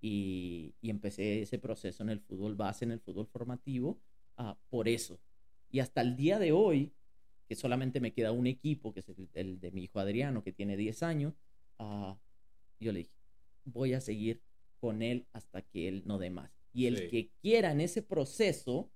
Y, 0.00 0.74
y, 0.80 0.88
empecé 0.88 1.42
ese 1.42 1.58
proceso 1.58 2.02
en 2.02 2.08
el 2.08 2.20
fútbol 2.20 2.54
base, 2.54 2.86
en 2.86 2.92
el 2.92 3.00
fútbol 3.00 3.26
formativo, 3.26 4.00
uh, 4.38 4.54
por 4.70 4.88
eso. 4.88 5.20
Y 5.70 5.80
hasta 5.80 6.00
el 6.00 6.16
día 6.16 6.38
de 6.38 6.52
hoy, 6.52 6.94
que 7.46 7.54
solamente 7.54 8.00
me 8.00 8.12
queda 8.12 8.32
un 8.32 8.46
equipo, 8.46 8.94
que 8.94 9.00
es 9.00 9.06
el, 9.34 9.60
de 9.60 9.70
mi 9.72 9.84
hijo 9.84 10.00
Adriano, 10.00 10.42
que 10.42 10.52
tiene 10.52 10.76
10 10.76 11.02
años, 11.02 11.34
uh, 11.78 12.14
yo 12.78 12.92
le 12.92 13.00
dije, 13.00 13.14
voy 13.64 13.92
a 13.92 14.00
seguir 14.00 14.40
con 14.80 15.02
él 15.02 15.26
hasta 15.32 15.62
que 15.62 15.88
él 15.88 16.02
no 16.06 16.18
dé 16.18 16.30
más. 16.30 16.50
Y 16.72 16.86
el 16.86 17.10
que 17.10 17.30
quiera 17.42 17.72
en 17.72 17.80
ese 17.80 18.02
proceso, 18.02 18.90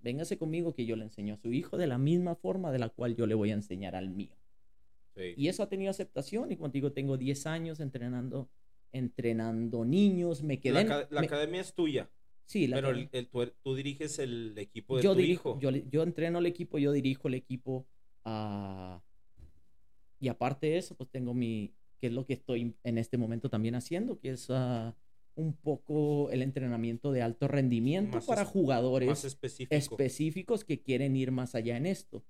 véngase 0.00 0.38
conmigo 0.38 0.74
que 0.74 0.86
yo 0.86 0.96
le 0.96 1.04
enseño 1.04 1.34
a 1.34 1.38
su 1.38 1.52
hijo 1.52 1.76
de 1.76 1.86
la 1.86 1.98
misma 1.98 2.36
forma 2.36 2.72
de 2.72 2.78
la 2.78 2.88
cual 2.88 3.16
yo 3.16 3.26
le 3.26 3.34
voy 3.34 3.50
a 3.50 3.54
enseñar 3.54 3.94
al 3.94 4.10
mío. 4.10 4.37
Y 5.36 5.48
eso 5.48 5.62
ha 5.62 5.68
tenido 5.68 5.90
aceptación 5.90 6.52
y 6.52 6.56
contigo 6.56 6.92
tengo 6.92 7.16
10 7.16 7.46
años 7.46 7.80
entrenando 7.80 8.50
entrenando 8.92 9.84
niños, 9.84 10.42
me 10.42 10.60
quedé... 10.60 10.84
La, 10.84 11.06
la 11.10 11.20
academia 11.20 11.60
es 11.60 11.74
tuya. 11.74 12.10
Sí, 12.46 12.66
pero 12.72 12.90
el, 12.90 13.10
tú, 13.62 13.74
diriges 13.74 14.18
el 14.18 14.56
equipo 14.56 14.96
de 14.96 15.02
yo 15.02 15.14
tu 15.14 15.20
hijo. 15.20 15.58
Yo, 15.60 15.70
yo 15.70 16.02
entreno 16.02 16.38
el 16.38 16.46
equipo, 16.46 16.78
yo 16.78 16.92
dirijo 16.92 17.28
el 17.28 17.34
equipo. 17.34 17.86
Uh, 18.24 18.98
y 20.18 20.28
aparte 20.28 20.68
de 20.68 20.78
eso, 20.78 20.94
pues 20.94 21.10
tengo 21.10 21.34
mi, 21.34 21.74
que 22.00 22.06
es 22.06 22.12
lo 22.14 22.24
que 22.24 22.32
estoy 22.32 22.74
en 22.82 22.96
este 22.96 23.18
momento 23.18 23.50
también 23.50 23.74
haciendo, 23.74 24.18
que 24.18 24.30
es 24.30 24.48
uh, 24.48 24.94
un 25.34 25.52
poco 25.56 26.30
el 26.30 26.40
entrenamiento 26.40 27.12
de 27.12 27.20
alto 27.20 27.48
rendimiento 27.48 28.18
para 28.22 28.46
jugadores 28.46 29.36
específicos 29.68 30.64
que 30.64 30.80
quieren 30.80 31.16
ir 31.16 31.30
más 31.32 31.54
allá 31.54 31.76
en 31.76 31.84
esto. 31.84 32.24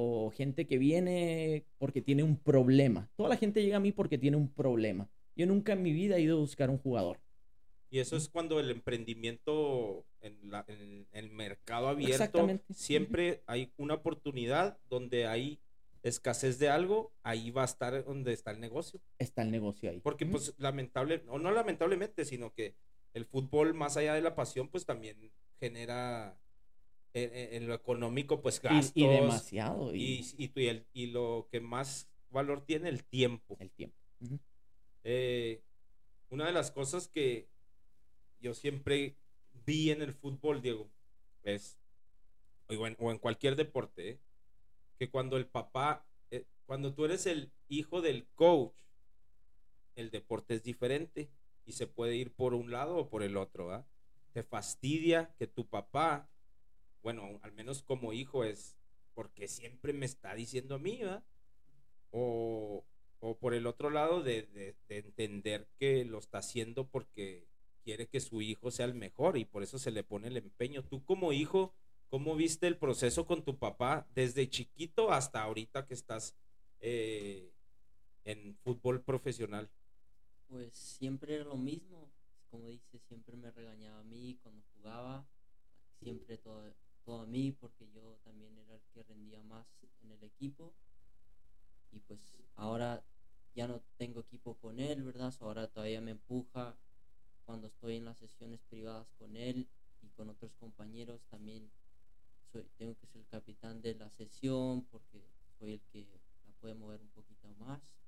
O 0.00 0.30
gente 0.30 0.68
que 0.68 0.78
viene 0.78 1.64
porque 1.76 2.00
tiene 2.00 2.22
un 2.22 2.36
problema. 2.36 3.10
Toda 3.16 3.30
la 3.30 3.36
gente 3.36 3.62
llega 3.64 3.78
a 3.78 3.80
mí 3.80 3.90
porque 3.90 4.16
tiene 4.16 4.36
un 4.36 4.48
problema. 4.48 5.10
Yo 5.34 5.44
nunca 5.46 5.72
en 5.72 5.82
mi 5.82 5.92
vida 5.92 6.16
he 6.16 6.20
ido 6.20 6.36
a 6.36 6.40
buscar 6.40 6.70
un 6.70 6.78
jugador. 6.78 7.18
Y 7.90 7.98
eso 7.98 8.16
es 8.16 8.28
cuando 8.28 8.60
el 8.60 8.70
emprendimiento 8.70 10.04
en, 10.20 11.08
el 11.10 11.30
mercado 11.30 11.88
abierto, 11.88 12.60
siempre 12.70 13.42
hay 13.46 13.72
una 13.76 13.94
oportunidad 13.94 14.78
donde 14.88 15.26
hay 15.26 15.58
escasez 16.04 16.60
de 16.60 16.68
algo, 16.68 17.10
ahí 17.24 17.50
va 17.50 17.62
a 17.62 17.64
estar 17.64 18.04
donde 18.04 18.32
está 18.32 18.52
el 18.52 18.60
negocio. 18.60 19.00
Está 19.18 19.42
el 19.42 19.50
negocio 19.50 19.90
ahí. 19.90 19.98
Porque 19.98 20.26
pues 20.26 20.54
lamentable, 20.58 21.24
o 21.26 21.40
no 21.40 21.50
lamentablemente, 21.50 22.24
sino 22.24 22.54
que 22.54 22.76
el 23.14 23.24
fútbol 23.24 23.74
más 23.74 23.96
allá 23.96 24.14
de 24.14 24.22
la 24.22 24.36
pasión, 24.36 24.68
pues 24.68 24.86
también 24.86 25.32
genera 25.58 26.38
en, 27.24 27.66
lo 27.66 27.74
económico, 27.74 28.40
pues 28.40 28.60
gastos. 28.60 28.92
Y, 28.94 29.06
demasiado. 29.06 29.94
Y, 29.94 30.26
y, 30.36 30.84
y, 30.92 31.06
lo 31.06 31.48
que 31.50 31.60
más 31.60 32.08
valor 32.30 32.64
tiene, 32.64 32.88
el 32.88 33.04
tiempo. 33.04 33.56
El 33.60 33.70
tiempo. 33.70 33.96
Eh, 35.04 35.62
una 36.30 36.46
de 36.46 36.52
las 36.52 36.70
cosas 36.70 37.08
que 37.08 37.48
yo 38.40 38.54
siempre 38.54 39.16
vi 39.64 39.90
en 39.90 40.02
el 40.02 40.12
fútbol, 40.12 40.60
Diego, 40.60 40.90
es, 41.42 41.78
o 42.68 42.86
en, 42.86 42.96
o 42.98 43.10
en 43.10 43.18
cualquier 43.18 43.56
deporte, 43.56 44.10
¿eh? 44.10 44.20
que 44.98 45.10
cuando 45.10 45.36
el 45.36 45.46
papá, 45.46 46.06
eh, 46.30 46.44
cuando 46.66 46.92
tú 46.94 47.04
eres 47.04 47.26
el 47.26 47.52
hijo 47.68 48.02
del 48.02 48.26
coach, 48.34 48.72
el 49.94 50.10
deporte 50.10 50.54
es 50.54 50.62
diferente 50.62 51.30
y 51.64 51.72
se 51.72 51.86
puede 51.86 52.16
ir 52.16 52.32
por 52.32 52.54
un 52.54 52.70
lado 52.70 52.96
o 52.96 53.08
por 53.08 53.22
el 53.22 53.36
otro, 53.36 53.84
Te 54.32 54.42
fastidia 54.42 55.34
que 55.38 55.46
tu 55.46 55.66
papá, 55.66 56.28
bueno, 57.02 57.38
al 57.42 57.52
menos 57.52 57.82
como 57.82 58.12
hijo 58.12 58.44
es, 58.44 58.76
porque 59.14 59.48
siempre 59.48 59.92
me 59.92 60.06
está 60.06 60.34
diciendo 60.34 60.76
a 60.76 60.78
mí, 60.78 60.98
¿verdad? 60.98 61.24
O, 62.10 62.84
por 63.40 63.52
el 63.52 63.66
otro 63.66 63.90
lado 63.90 64.22
de, 64.22 64.42
de, 64.88 64.98
entender 64.98 65.66
que 65.76 66.04
lo 66.04 66.18
está 66.18 66.38
haciendo 66.38 66.86
porque 66.86 67.48
quiere 67.82 68.06
que 68.06 68.20
su 68.20 68.42
hijo 68.42 68.70
sea 68.70 68.86
el 68.86 68.94
mejor 68.94 69.36
y 69.36 69.44
por 69.44 69.62
eso 69.62 69.78
se 69.78 69.90
le 69.90 70.04
pone 70.04 70.28
el 70.28 70.36
empeño. 70.36 70.84
Tú 70.84 71.04
como 71.04 71.32
hijo, 71.32 71.74
¿cómo 72.10 72.36
viste 72.36 72.66
el 72.66 72.76
proceso 72.76 73.26
con 73.26 73.44
tu 73.44 73.58
papá 73.58 74.06
desde 74.14 74.48
chiquito 74.48 75.12
hasta 75.12 75.42
ahorita 75.42 75.86
que 75.86 75.94
estás 75.94 76.36
eh, 76.80 77.50
en 78.24 78.56
fútbol 78.62 79.02
profesional? 79.02 79.68
Pues 80.48 80.74
siempre 80.74 81.34
era 81.34 81.44
lo 81.44 81.56
mismo. 81.56 82.10
Como 82.50 82.68
dice, 82.68 82.98
siempre 82.98 83.36
me 83.36 83.50
regañaba 83.50 84.00
a 84.00 84.04
mí 84.04 84.38
cuando 84.42 84.62
jugaba. 84.74 85.26
Siempre 86.00 86.38
todo, 86.38 86.64
a 87.16 87.26
mí 87.26 87.52
porque 87.52 87.88
yo 87.90 88.18
también 88.24 88.56
era 88.56 88.74
el 88.74 88.82
que 88.92 89.02
rendía 89.02 89.42
más 89.42 89.66
en 90.02 90.10
el 90.10 90.22
equipo. 90.22 90.72
Y 91.90 92.00
pues 92.00 92.20
ahora 92.54 93.02
ya 93.54 93.66
no 93.66 93.80
tengo 93.96 94.20
equipo 94.20 94.54
con 94.54 94.78
él, 94.78 95.02
¿verdad? 95.02 95.34
ahora 95.40 95.66
todavía 95.66 96.00
me 96.00 96.12
empuja 96.12 96.76
cuando 97.44 97.66
estoy 97.66 97.96
en 97.96 98.04
las 98.04 98.18
sesiones 98.18 98.60
privadas 98.68 99.10
con 99.18 99.34
él 99.36 99.66
y 100.02 100.08
con 100.10 100.28
otros 100.28 100.54
compañeros 100.54 101.24
también 101.30 101.70
soy, 102.52 102.68
tengo 102.76 102.94
que 102.94 103.06
ser 103.06 103.22
el 103.22 103.26
capitán 103.26 103.80
de 103.80 103.94
la 103.94 104.10
sesión 104.10 104.82
porque 104.90 105.24
soy 105.58 105.72
el 105.72 105.80
que 105.90 106.06
la 106.46 106.52
puede 106.60 106.74
mover 106.74 107.00
un 107.00 107.08
poquito 107.08 107.48
más 107.54 107.98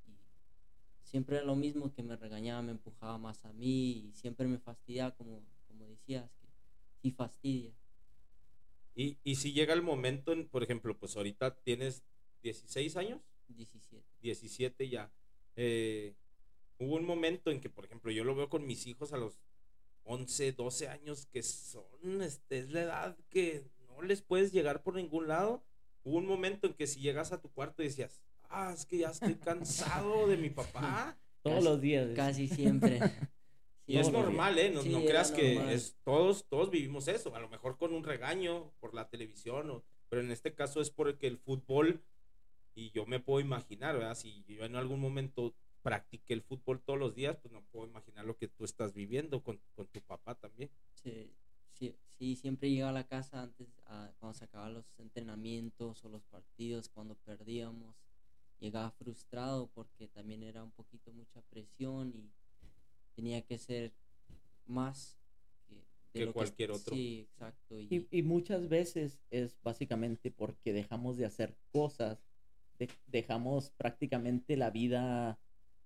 siempre 1.10 1.36
era 1.36 1.44
lo 1.44 1.56
mismo 1.56 1.92
que 1.92 2.04
me 2.04 2.14
regañaba, 2.14 2.62
me 2.62 2.70
empujaba 2.70 3.18
más 3.18 3.44
a 3.44 3.52
mí 3.52 4.06
y 4.06 4.12
siempre 4.12 4.46
me 4.46 4.58
fastidiaba, 4.58 5.10
como, 5.10 5.42
como 5.66 5.84
decías, 5.88 6.30
que 6.40 6.46
sí 7.02 7.10
fastidia. 7.10 7.74
Y, 8.94 9.18
y 9.22 9.37
si 9.37 9.53
llega 9.53 9.74
el 9.74 9.83
momento, 9.83 10.35
por 10.50 10.62
ejemplo, 10.62 10.96
pues 10.98 11.16
ahorita 11.16 11.57
tienes 11.62 12.03
16 12.42 12.96
años. 12.96 13.20
17. 13.48 14.05
17 14.20 14.88
ya. 14.88 15.12
Eh, 15.57 16.14
hubo 16.79 16.96
un 16.96 17.05
momento 17.05 17.50
en 17.50 17.61
que, 17.61 17.70
por 17.70 17.85
ejemplo, 17.85 18.11
yo 18.11 18.24
lo 18.24 18.35
veo 18.35 18.48
con 18.48 18.66
mis 18.66 18.87
hijos 18.87 19.12
a 19.12 19.16
los 19.16 19.40
11, 20.05 20.53
12 20.53 20.88
años, 20.88 21.26
que 21.26 21.42
son, 21.42 22.22
este, 22.22 22.59
es 22.59 22.70
la 22.70 22.83
edad 22.83 23.16
que 23.29 23.64
no 23.88 24.03
les 24.03 24.22
puedes 24.22 24.53
llegar 24.53 24.83
por 24.83 24.94
ningún 24.94 25.29
lado. 25.29 25.62
Hubo 26.03 26.16
un 26.16 26.26
momento 26.26 26.66
en 26.66 26.74
que 26.74 26.87
si 26.87 27.00
llegas 27.00 27.33
a 27.33 27.40
tu 27.40 27.50
cuarto 27.50 27.83
y 27.83 27.87
decías, 27.87 28.20
ah, 28.48 28.72
es 28.74 28.87
que 28.87 28.98
ya 28.98 29.11
estoy 29.11 29.35
cansado 29.37 30.29
de 30.29 30.37
mi 30.37 30.50
papá. 30.50 31.18
Todos 31.42 31.64
los 31.64 31.81
días. 31.81 32.11
Casi 32.14 32.48
siempre. 32.48 33.00
y 33.90 33.98
es 33.98 34.12
normal, 34.12 34.59
¿eh? 34.59 34.70
No, 34.70 34.83
no 34.83 35.00
creas 35.00 35.33
que 35.33 35.72
es, 35.72 35.96
todos, 36.05 36.46
todos 36.48 36.70
vivimos 36.70 37.09
eso. 37.09 37.35
A 37.35 37.40
lo 37.40 37.48
mejor 37.48 37.76
con 37.76 37.92
un 37.94 38.05
regaño 38.05 38.72
por 38.81 38.94
la 38.94 39.09
televisión, 39.09 39.70
o, 39.70 39.85
pero 40.09 40.22
en 40.22 40.31
este 40.31 40.55
caso 40.55 40.81
es 40.81 40.90
porque 40.90 41.26
el 41.26 41.38
fútbol, 41.38 42.03
y 42.74 42.90
yo 42.90 43.07
me 43.07 43.20
puedo 43.20 43.40
imaginar, 43.40 43.96
¿verdad? 43.96 44.14
Si 44.14 44.44
yo 44.46 44.64
en 44.64 44.76
algún 44.76 45.00
momento 45.00 45.55
practiqué 45.83 46.35
el 46.35 46.42
fútbol 46.42 46.81
todos 46.81 46.98
los 46.98 47.14
días, 47.14 47.37
pues 47.37 47.53
no 47.53 47.62
puedo 47.72 47.87
imaginar 47.87 48.24
lo 48.24 48.37
que 48.37 48.48
tú 48.48 48.64
estás 48.64 48.92
viviendo 48.92 49.42
con, 49.42 49.61
con 49.74 49.87
tu 49.88 50.00
papá 50.00 50.35
también. 50.35 50.70
Sí, 50.94 51.33
sí, 51.72 51.96
sí, 52.18 52.37
siempre 52.37 52.70
llegaba 52.70 52.90
a 52.90 52.94
la 52.94 53.07
casa 53.07 53.42
antes, 53.42 53.68
cuando 54.18 54.35
se 54.35 54.44
acababan 54.44 54.74
los 54.74 54.85
entrenamientos 54.98 56.05
o 56.05 56.09
los 56.09 56.22
partidos, 56.24 56.88
cuando 56.88 57.14
perdíamos 57.16 57.96
llegaba 58.61 58.90
frustrado 58.90 59.68
porque 59.74 60.07
también 60.07 60.42
era 60.42 60.62
un 60.62 60.70
poquito 60.70 61.12
mucha 61.12 61.40
presión 61.42 62.12
y 62.14 62.31
tenía 63.14 63.42
que 63.42 63.59
ser 63.59 63.92
más 64.66 65.18
que, 66.12 66.27
cualquier 66.33 66.73
otro. 66.73 66.94
Sí, 66.94 67.29
exacto. 67.31 67.79
Y, 67.79 68.07
y, 68.11 68.23
muchas 68.23 68.68
veces 68.68 69.20
es 69.31 69.57
básicamente 69.62 70.31
porque 70.31 70.73
dejamos 70.73 71.16
de 71.16 71.27
hacer 71.27 71.57
cosas, 71.70 72.18
dejamos 73.07 73.70
prácticamente 73.70 74.57
la 74.57 74.70
vida, 74.70 75.38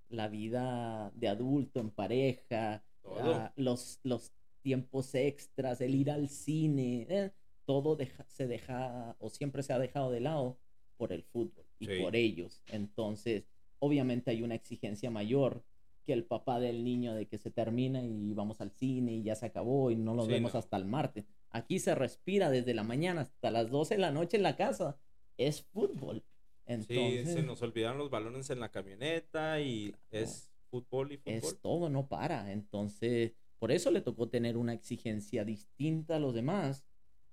la 0.08 0.28
vida 0.28 1.12
de 1.14 1.28
adulto 1.28 1.80
en 1.80 1.90
pareja, 1.90 2.84
ah, 3.04 3.52
los, 3.56 4.00
los 4.02 4.32
tiempos 4.62 5.14
extras, 5.14 5.80
el 5.80 5.94
ir 5.94 6.10
al 6.10 6.28
cine, 6.28 7.06
eh, 7.10 7.30
todo 7.66 7.98
se 8.28 8.46
deja 8.46 9.16
o 9.18 9.30
siempre 9.30 9.62
se 9.62 9.72
ha 9.72 9.78
dejado 9.78 10.10
de 10.10 10.20
lado 10.20 10.58
por 10.96 11.12
el 11.12 11.22
fútbol 11.22 11.66
y 11.78 12.00
por 12.00 12.16
ellos. 12.16 12.62
Entonces, 12.68 13.44
obviamente 13.78 14.30
hay 14.30 14.42
una 14.42 14.54
exigencia 14.54 15.10
mayor 15.10 15.62
que 16.04 16.12
el 16.12 16.24
papá 16.24 16.60
del 16.60 16.84
niño 16.84 17.14
de 17.14 17.26
que 17.26 17.38
se 17.38 17.50
termina 17.50 18.02
y 18.02 18.32
vamos 18.34 18.60
al 18.60 18.70
cine 18.70 19.14
y 19.14 19.22
ya 19.22 19.34
se 19.34 19.46
acabó 19.46 19.90
y 19.90 19.96
no 19.96 20.14
lo 20.14 20.26
vemos 20.26 20.54
hasta 20.54 20.76
el 20.76 20.84
martes. 20.84 21.26
Aquí 21.50 21.78
se 21.78 21.94
respira 21.94 22.50
desde 22.50 22.74
la 22.74 22.82
mañana 22.82 23.22
hasta 23.22 23.50
las 23.50 23.70
12 23.70 23.94
de 23.94 24.00
la 24.00 24.10
noche 24.12 24.36
en 24.36 24.42
la 24.42 24.56
casa. 24.56 24.98
Es 25.36 25.62
fútbol. 25.62 26.22
Entonces, 26.66 27.28
sí, 27.28 27.34
se 27.34 27.42
nos 27.42 27.60
olvidaron 27.62 27.98
los 27.98 28.10
balones 28.10 28.48
en 28.50 28.60
la 28.60 28.70
camioneta 28.70 29.60
y 29.60 29.94
es 30.10 30.50
fútbol 30.70 31.12
y 31.12 31.18
fútbol. 31.18 31.34
Es 31.34 31.60
todo, 31.60 31.90
no 31.90 32.06
para. 32.08 32.52
Entonces, 32.52 33.32
por 33.58 33.72
eso 33.72 33.90
le 33.90 34.00
tocó 34.00 34.28
tener 34.28 34.56
una 34.56 34.72
exigencia 34.72 35.44
distinta 35.44 36.16
a 36.16 36.18
los 36.18 36.34
demás, 36.34 36.84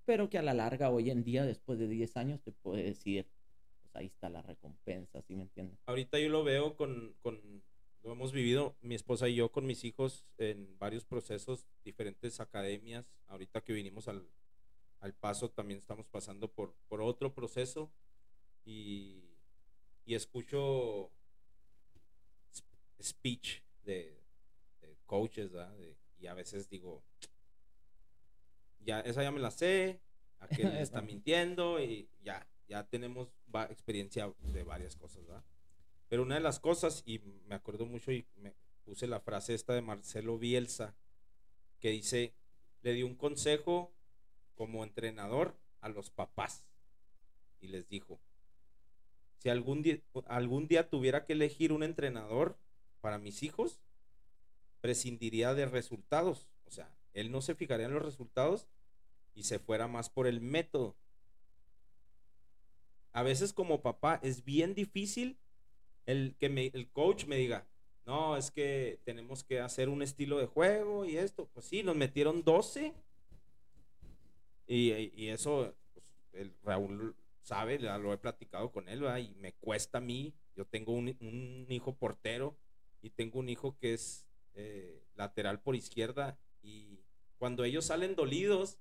pero 0.05 0.29
que 0.29 0.37
a 0.37 0.41
la 0.41 0.53
larga 0.53 0.89
hoy 0.89 1.09
en 1.09 1.23
día, 1.23 1.45
después 1.45 1.79
de 1.79 1.87
10 1.87 2.17
años, 2.17 2.41
te 2.41 2.51
puede 2.51 2.83
decir, 2.83 3.27
ahí 3.93 4.07
está 4.07 4.29
la 4.29 4.41
recompensa, 4.41 5.21
¿sí 5.21 5.35
me 5.35 5.43
entiendes? 5.43 5.79
Ahorita 5.85 6.19
yo 6.19 6.29
lo 6.29 6.43
veo 6.43 6.75
con, 6.75 7.15
con, 7.21 7.63
lo 8.03 8.11
hemos 8.11 8.31
vivido 8.31 8.75
mi 8.81 8.95
esposa 8.95 9.29
y 9.29 9.35
yo 9.35 9.51
con 9.51 9.65
mis 9.65 9.83
hijos 9.83 10.25
en 10.37 10.77
varios 10.79 11.05
procesos, 11.05 11.67
diferentes 11.83 12.39
academias. 12.39 13.05
Ahorita 13.27 13.61
que 13.61 13.73
vinimos 13.73 14.07
al, 14.07 14.27
al 14.99 15.13
paso 15.13 15.49
también 15.49 15.79
estamos 15.79 16.07
pasando 16.07 16.51
por, 16.51 16.73
por 16.87 17.01
otro 17.01 17.33
proceso 17.33 17.91
y, 18.65 19.23
y 20.05 20.15
escucho 20.15 21.11
speech 23.01 23.61
de, 23.83 24.19
coaches, 25.05 25.51
¿verdad? 25.51 25.75
y 26.19 26.27
a 26.27 26.33
veces 26.33 26.69
digo, 26.69 27.03
ya, 28.79 29.01
esa 29.01 29.23
ya 29.23 29.31
me 29.31 29.39
la 29.39 29.51
sé, 29.51 29.99
aquel 30.39 30.67
está 30.77 31.01
mintiendo 31.01 31.81
y 31.81 32.09
ya, 32.23 32.47
ya 32.67 32.87
tenemos 32.87 33.29
experiencia 33.69 34.33
de 34.39 34.63
varias 34.63 34.95
cosas, 34.95 35.25
¿verdad? 35.25 35.43
Pero 36.11 36.23
una 36.23 36.35
de 36.35 36.41
las 36.41 36.59
cosas, 36.59 37.03
y 37.05 37.19
me 37.47 37.55
acuerdo 37.55 37.85
mucho 37.85 38.11
y 38.11 38.27
me 38.35 38.53
puse 38.83 39.07
la 39.07 39.21
frase 39.21 39.53
esta 39.53 39.73
de 39.73 39.81
Marcelo 39.81 40.37
Bielsa, 40.37 40.93
que 41.79 41.91
dice, 41.91 42.33
le 42.81 42.91
dio 42.91 43.07
un 43.07 43.15
consejo 43.15 43.93
como 44.53 44.83
entrenador 44.83 45.57
a 45.79 45.87
los 45.87 46.09
papás 46.09 46.67
y 47.61 47.69
les 47.69 47.87
dijo, 47.87 48.19
si 49.37 49.47
algún 49.47 49.83
día, 49.83 50.01
algún 50.27 50.67
día 50.67 50.89
tuviera 50.89 51.25
que 51.25 51.31
elegir 51.31 51.71
un 51.71 51.81
entrenador 51.81 52.57
para 52.99 53.17
mis 53.17 53.41
hijos, 53.41 53.79
prescindiría 54.81 55.53
de 55.53 55.65
resultados. 55.65 56.49
O 56.65 56.71
sea, 56.71 56.93
él 57.13 57.31
no 57.31 57.41
se 57.41 57.55
fijaría 57.55 57.85
en 57.85 57.93
los 57.93 58.03
resultados 58.03 58.67
y 59.33 59.43
se 59.43 59.59
fuera 59.59 59.87
más 59.87 60.09
por 60.09 60.27
el 60.27 60.41
método 60.41 60.97
a 63.13 63.23
veces 63.23 63.53
como 63.53 63.81
papá 63.81 64.19
es 64.23 64.45
bien 64.45 64.73
difícil 64.73 65.37
el 66.05 66.35
que 66.39 66.49
me, 66.49 66.71
el 66.73 66.89
coach 66.89 67.25
me 67.25 67.37
diga, 67.37 67.65
no, 68.05 68.35
es 68.35 68.51
que 68.51 68.99
tenemos 69.03 69.43
que 69.43 69.59
hacer 69.59 69.89
un 69.89 70.01
estilo 70.01 70.37
de 70.37 70.47
juego 70.47 71.05
y 71.05 71.17
esto. 71.17 71.47
Pues 71.53 71.65
sí, 71.65 71.83
nos 71.83 71.95
metieron 71.95 72.43
12. 72.43 72.93
Y, 74.67 75.27
eso, 75.27 75.75
pues, 75.93 76.15
el 76.33 76.53
Raúl 76.63 77.15
sabe, 77.41 77.77
lo 77.79 78.13
he 78.13 78.17
platicado 78.17 78.71
con 78.71 78.87
él, 78.87 79.03
y 79.19 79.35
me 79.35 79.53
cuesta 79.53 79.97
a 79.97 80.01
mí. 80.01 80.33
Yo 80.55 80.65
tengo 80.65 80.93
un, 80.93 81.65
hijo 81.69 81.95
portero 81.95 82.55
y 83.01 83.09
tengo 83.09 83.39
un 83.39 83.49
hijo 83.49 83.77
que 83.77 83.93
es 83.93 84.25
eh, 84.53 85.03
lateral 85.15 85.59
por 85.59 85.75
izquierda. 85.75 86.37
Y 86.61 86.99
cuando 87.37 87.63
ellos 87.63 87.85
salen 87.85 88.15
dolidos, 88.15 88.77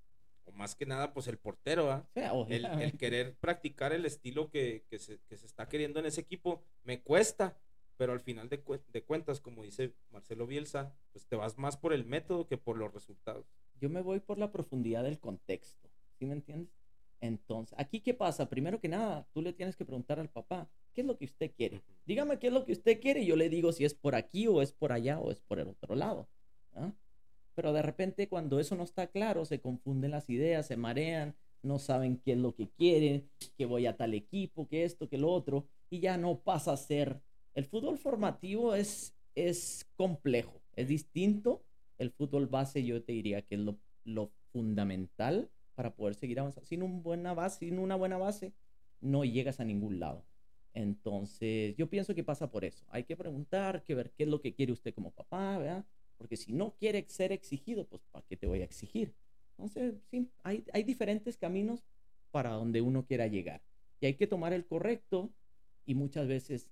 más 0.54 0.74
que 0.74 0.86
nada, 0.86 1.12
pues 1.12 1.26
el 1.28 1.38
portero, 1.38 2.06
el, 2.48 2.96
querer 2.98 3.34
practicar 3.36 3.92
el 3.92 4.04
estilo 4.04 4.50
que, 4.50 4.84
se, 4.98 5.18
está 5.28 5.68
queriendo 5.68 6.00
en 6.00 6.06
ese 6.06 6.20
equipo, 6.20 6.62
me 6.84 7.00
cuesta, 7.02 7.56
pero 7.96 8.12
al 8.12 8.20
final 8.20 8.48
de, 8.48 8.62
de, 8.88 9.02
cuentas, 9.02 9.40
como 9.40 9.62
dice 9.62 9.94
Marcelo 10.10 10.46
Bielsa, 10.46 10.94
pues 11.12 11.26
te 11.26 11.36
vas 11.36 11.58
más 11.58 11.76
por 11.76 11.92
el 11.92 12.04
método 12.04 12.46
que 12.46 12.58
por 12.58 12.76
los 12.76 12.92
resultados. 12.92 13.46
Yo 13.80 13.88
me 13.88 14.02
voy 14.02 14.20
por 14.20 14.38
la 14.38 14.52
profundidad 14.52 15.02
del 15.02 15.18
contexto, 15.18 15.88
¿sí 16.18 16.26
me 16.26 16.34
entiendes? 16.34 16.74
Entonces, 17.20 17.78
aquí 17.78 18.00
qué 18.00 18.14
pasa? 18.14 18.48
Primero 18.48 18.80
que 18.80 18.88
nada, 18.88 19.26
tú 19.32 19.42
le 19.42 19.52
tienes 19.52 19.76
que 19.76 19.84
preguntar 19.84 20.18
al 20.18 20.30
papá, 20.30 20.70
¿qué 20.94 21.02
es 21.02 21.06
lo 21.06 21.18
que 21.18 21.26
usted 21.26 21.52
quiere? 21.54 21.82
Dígame 22.06 22.38
qué 22.38 22.46
es 22.46 22.52
lo 22.52 22.64
que 22.64 22.72
usted 22.72 23.00
quiere 23.00 23.20
y 23.20 23.26
yo 23.26 23.36
le 23.36 23.50
digo 23.50 23.72
si 23.72 23.84
es 23.84 23.94
por 23.94 24.14
aquí 24.14 24.46
o 24.46 24.62
es 24.62 24.72
por 24.72 24.92
allá 24.92 25.18
o 25.18 25.30
es 25.30 25.40
por 25.40 25.60
el 25.60 25.68
otro 25.68 25.94
lado. 25.94 26.28
¿ah? 26.74 26.92
Pero 27.60 27.74
de 27.74 27.82
repente 27.82 28.26
cuando 28.26 28.58
eso 28.58 28.74
no 28.74 28.84
está 28.84 29.08
claro, 29.08 29.44
se 29.44 29.60
confunden 29.60 30.12
las 30.12 30.30
ideas, 30.30 30.66
se 30.66 30.78
marean, 30.78 31.36
no 31.62 31.78
saben 31.78 32.16
qué 32.16 32.32
es 32.32 32.38
lo 32.38 32.54
que 32.54 32.70
quieren, 32.70 33.28
que 33.58 33.66
voy 33.66 33.84
a 33.84 33.98
tal 33.98 34.14
equipo, 34.14 34.66
que 34.66 34.84
esto, 34.84 35.10
que 35.10 35.18
lo 35.18 35.30
otro, 35.30 35.66
y 35.90 36.00
ya 36.00 36.16
no 36.16 36.38
pasa 36.38 36.72
a 36.72 36.78
ser. 36.78 37.20
El 37.54 37.66
fútbol 37.66 37.98
formativo 37.98 38.74
es, 38.74 39.14
es 39.34 39.86
complejo, 39.94 40.62
es 40.74 40.88
distinto. 40.88 41.62
El 41.98 42.12
fútbol 42.12 42.46
base 42.46 42.82
yo 42.82 43.02
te 43.02 43.12
diría 43.12 43.42
que 43.42 43.56
es 43.56 43.60
lo, 43.60 43.76
lo 44.04 44.30
fundamental 44.54 45.50
para 45.74 45.94
poder 45.94 46.14
seguir 46.14 46.40
avanzando. 46.40 46.66
Sin, 46.66 46.82
un 46.82 47.02
buena 47.02 47.34
base, 47.34 47.66
sin 47.66 47.78
una 47.78 47.96
buena 47.96 48.16
base, 48.16 48.54
no 49.02 49.22
llegas 49.26 49.60
a 49.60 49.66
ningún 49.66 50.00
lado. 50.00 50.24
Entonces, 50.72 51.76
yo 51.76 51.90
pienso 51.90 52.14
que 52.14 52.24
pasa 52.24 52.50
por 52.50 52.64
eso. 52.64 52.86
Hay 52.88 53.04
que 53.04 53.18
preguntar, 53.18 53.84
que 53.84 53.94
ver 53.94 54.12
qué 54.12 54.22
es 54.22 54.30
lo 54.30 54.40
que 54.40 54.54
quiere 54.54 54.72
usted 54.72 54.94
como 54.94 55.10
papá, 55.10 55.58
¿verdad? 55.58 55.84
Porque 56.20 56.36
si 56.36 56.52
no 56.52 56.74
quiere 56.78 57.06
ser 57.08 57.32
exigido, 57.32 57.86
pues 57.86 58.02
¿para 58.12 58.26
qué 58.26 58.36
te 58.36 58.46
voy 58.46 58.60
a 58.60 58.64
exigir? 58.64 59.14
Entonces, 59.56 59.94
sí, 60.10 60.28
hay, 60.42 60.64
hay 60.74 60.82
diferentes 60.82 61.38
caminos 61.38 61.82
para 62.30 62.50
donde 62.50 62.82
uno 62.82 63.06
quiera 63.06 63.26
llegar. 63.26 63.62
Y 64.02 64.06
hay 64.06 64.14
que 64.14 64.26
tomar 64.26 64.52
el 64.52 64.66
correcto 64.66 65.30
y 65.86 65.94
muchas 65.94 66.28
veces 66.28 66.68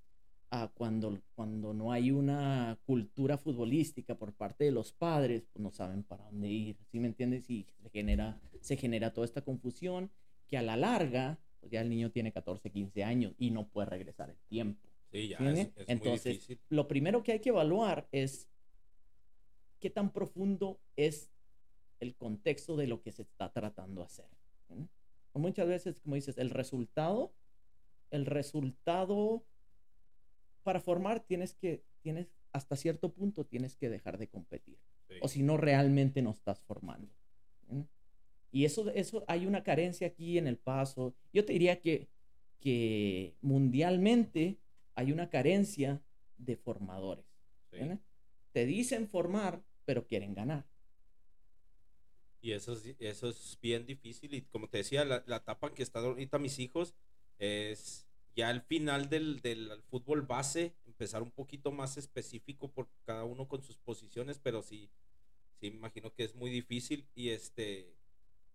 ah, 0.50 0.70
cuando, 0.74 1.18
cuando 1.34 1.72
no 1.72 1.92
hay 1.92 2.10
una 2.10 2.78
cultura 2.84 3.38
futbolística 3.38 4.18
por 4.18 4.34
parte 4.34 4.64
de 4.64 4.70
los 4.70 4.92
padres, 4.92 5.46
pues 5.50 5.62
no 5.62 5.70
saben 5.70 6.02
para 6.02 6.24
dónde 6.24 6.48
ir. 6.48 6.76
¿Sí 6.92 7.00
me 7.00 7.08
entiendes? 7.08 7.48
Y 7.48 7.64
se 7.82 7.88
genera, 7.88 8.38
se 8.60 8.76
genera 8.76 9.14
toda 9.14 9.24
esta 9.24 9.40
confusión 9.40 10.10
que 10.46 10.58
a 10.58 10.62
la 10.62 10.76
larga, 10.76 11.38
pues 11.58 11.72
ya 11.72 11.80
el 11.80 11.88
niño 11.88 12.10
tiene 12.10 12.32
14, 12.32 12.68
15 12.70 13.02
años 13.02 13.34
y 13.38 13.50
no 13.50 13.66
puede 13.66 13.88
regresar 13.88 14.28
el 14.28 14.38
tiempo. 14.50 14.86
Sí, 15.10 15.28
ya 15.28 15.38
es, 15.38 15.70
Entonces, 15.86 16.58
lo 16.68 16.86
primero 16.86 17.22
que 17.22 17.32
hay 17.32 17.40
que 17.40 17.48
evaluar 17.48 18.08
es 18.12 18.46
qué 19.80 19.90
tan 19.90 20.12
profundo 20.12 20.80
es 20.96 21.30
el 22.00 22.14
contexto 22.14 22.76
de 22.76 22.86
lo 22.86 23.02
que 23.02 23.12
se 23.12 23.22
está 23.22 23.52
tratando 23.52 24.02
de 24.02 24.06
hacer. 24.06 24.28
Muchas 25.34 25.68
veces, 25.68 26.00
como 26.00 26.16
dices, 26.16 26.36
el 26.38 26.50
resultado, 26.50 27.32
el 28.10 28.26
resultado 28.26 29.44
para 30.62 30.80
formar 30.80 31.20
tienes 31.20 31.54
que, 31.54 31.84
tienes, 32.02 32.28
hasta 32.52 32.76
cierto 32.76 33.12
punto 33.12 33.44
tienes 33.44 33.76
que 33.76 33.88
dejar 33.88 34.18
de 34.18 34.28
competir. 34.28 34.78
O 35.22 35.28
si 35.28 35.42
no, 35.42 35.56
realmente 35.56 36.22
no 36.22 36.30
estás 36.30 36.60
formando. 36.60 37.14
Y 38.50 38.64
eso, 38.64 38.90
eso, 38.90 39.24
hay 39.28 39.46
una 39.46 39.62
carencia 39.62 40.08
aquí 40.08 40.38
en 40.38 40.46
el 40.46 40.56
paso. 40.56 41.14
Yo 41.32 41.44
te 41.44 41.52
diría 41.52 41.80
que, 41.80 42.08
que 42.60 43.34
mundialmente 43.40 44.58
hay 44.94 45.12
una 45.12 45.30
carencia 45.30 46.02
de 46.36 46.56
formadores. 46.56 47.24
Te 48.52 48.66
dicen 48.66 49.08
formar, 49.08 49.62
pero 49.88 50.06
quieren 50.06 50.34
ganar. 50.34 50.66
Y 52.42 52.52
eso 52.52 52.74
es, 52.74 52.94
eso 52.98 53.30
es 53.30 53.58
bien 53.62 53.86
difícil. 53.86 54.34
Y 54.34 54.42
como 54.42 54.68
te 54.68 54.76
decía, 54.76 55.02
la, 55.06 55.36
etapa 55.36 55.68
en 55.68 55.74
que 55.74 55.82
están 55.82 56.04
ahorita 56.04 56.38
mis 56.38 56.58
hijos 56.58 56.94
es 57.38 58.06
ya 58.36 58.50
el 58.50 58.60
final 58.60 59.08
del, 59.08 59.40
del, 59.40 59.82
fútbol 59.84 60.20
base, 60.20 60.74
empezar 60.84 61.22
un 61.22 61.30
poquito 61.30 61.72
más 61.72 61.96
específico 61.96 62.70
por 62.70 62.90
cada 63.06 63.24
uno 63.24 63.48
con 63.48 63.62
sus 63.62 63.78
posiciones, 63.78 64.38
pero 64.38 64.60
sí, 64.60 64.90
sí 65.58 65.68
imagino 65.68 66.12
que 66.12 66.24
es 66.24 66.34
muy 66.34 66.50
difícil. 66.50 67.08
Y 67.14 67.30
este, 67.30 67.96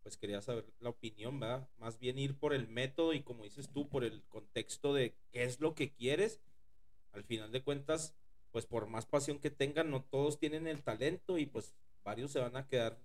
pues 0.04 0.18
quería 0.18 0.44
saber 0.44 0.72
la 0.82 0.90
opinión, 0.90 1.40
¿verdad? 1.40 1.68
Más 1.80 1.98
bien 1.98 2.20
ir 2.20 2.38
por 2.38 2.54
el 2.54 2.68
método 2.68 3.14
y 3.14 3.24
como 3.24 3.44
dices 3.44 3.70
tú, 3.70 3.90
por 3.90 4.04
el 4.04 4.22
contexto 4.30 4.94
de 4.94 5.16
qué 5.32 5.46
es 5.46 5.60
lo 5.60 5.74
que 5.74 5.92
quieres. 5.96 6.42
Al 7.12 7.24
final 7.24 7.52
de 7.52 7.64
cuentas, 7.64 8.14
pues 8.54 8.68
por 8.68 8.88
más 8.88 9.08
pasión 9.08 9.40
que 9.40 9.50
tengan, 9.50 9.90
no 9.90 10.04
todos 10.04 10.40
tienen 10.40 10.68
el 10.68 10.84
talento 10.84 11.40
y 11.40 11.48
pues 11.48 11.76
varios 12.04 12.32
se 12.32 12.40
van 12.40 12.56
a 12.56 12.68
quedar 12.68 13.00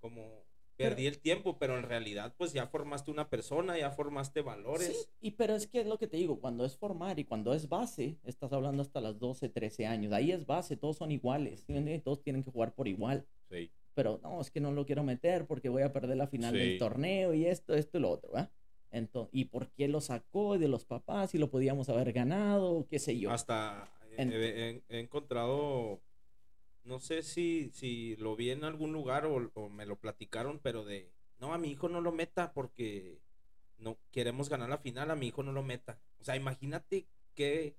como 0.00 0.42
perdí 0.74 1.06
el 1.06 1.18
tiempo, 1.18 1.58
pero 1.58 1.76
en 1.76 1.84
realidad 1.84 2.34
pues 2.38 2.54
ya 2.54 2.66
formaste 2.66 3.10
una 3.10 3.28
persona, 3.28 3.78
ya 3.78 3.90
formaste 3.90 4.40
valores. 4.40 4.88
Sí, 4.88 5.08
y 5.20 5.30
pero 5.32 5.54
es 5.54 5.66
que 5.66 5.82
es 5.82 5.86
lo 5.86 5.98
que 5.98 6.06
te 6.06 6.16
digo, 6.16 6.40
cuando 6.40 6.64
es 6.64 6.78
formar 6.78 7.18
y 7.18 7.24
cuando 7.24 7.52
es 7.52 7.68
base, 7.68 8.16
estás 8.24 8.54
hablando 8.54 8.80
hasta 8.80 9.02
los 9.02 9.18
12, 9.18 9.50
13 9.50 9.86
años, 9.86 10.14
ahí 10.14 10.32
es 10.32 10.46
base, 10.46 10.78
todos 10.78 10.96
son 10.96 11.12
iguales, 11.12 11.66
todos 12.02 12.22
tienen 12.22 12.42
que 12.42 12.50
jugar 12.50 12.74
por 12.74 12.88
igual. 12.88 13.26
Sí. 13.50 13.70
Pero 13.92 14.18
no, 14.22 14.40
es 14.40 14.50
que 14.50 14.60
no 14.60 14.72
lo 14.72 14.86
quiero 14.86 15.04
meter 15.04 15.46
porque 15.46 15.68
voy 15.68 15.82
a 15.82 15.92
perder 15.92 16.16
la 16.16 16.26
final 16.26 16.54
del 16.54 16.78
torneo 16.78 17.34
y 17.34 17.44
esto, 17.44 17.74
esto 17.74 17.98
y 17.98 18.00
lo 18.00 18.10
otro, 18.10 18.30
¿ah? 18.34 18.50
Entonces, 18.92 19.30
¿y 19.34 19.44
por 19.44 19.68
qué 19.72 19.88
lo 19.88 20.00
sacó 20.00 20.58
de 20.58 20.68
los 20.68 20.86
papás 20.86 21.34
y 21.34 21.38
lo 21.38 21.50
podíamos 21.50 21.88
haber 21.90 22.12
ganado? 22.12 22.86
¿Qué 22.88 22.98
sé 22.98 23.18
yo? 23.18 23.30
Hasta 23.30 23.88
he, 24.16 24.82
encontrado 24.88 26.00
no 26.84 27.00
sé 27.00 27.22
si, 27.22 27.70
si 27.72 28.16
lo 28.16 28.36
vi 28.36 28.50
en 28.50 28.64
algún 28.64 28.92
lugar 28.92 29.26
o, 29.26 29.68
me 29.68 29.86
lo 29.86 29.96
platicaron, 29.96 30.58
pero 30.62 30.84
de, 30.84 31.12
no, 31.38 31.52
a 31.52 31.58
mi 31.58 31.68
hijo 31.68 31.88
no 31.88 32.00
lo 32.00 32.12
meta 32.12 32.52
porque 32.52 33.20
no 33.78 33.98
queremos 34.10 34.48
ganar 34.48 34.68
la 34.68 34.78
final, 34.78 35.10
a 35.10 35.16
mi 35.16 35.28
hijo 35.28 35.42
no 35.42 35.52
lo 35.52 35.62
meta. 35.62 36.00
O 36.20 36.24
sea, 36.24 36.36
imagínate 36.36 37.06
qué, 37.34 37.76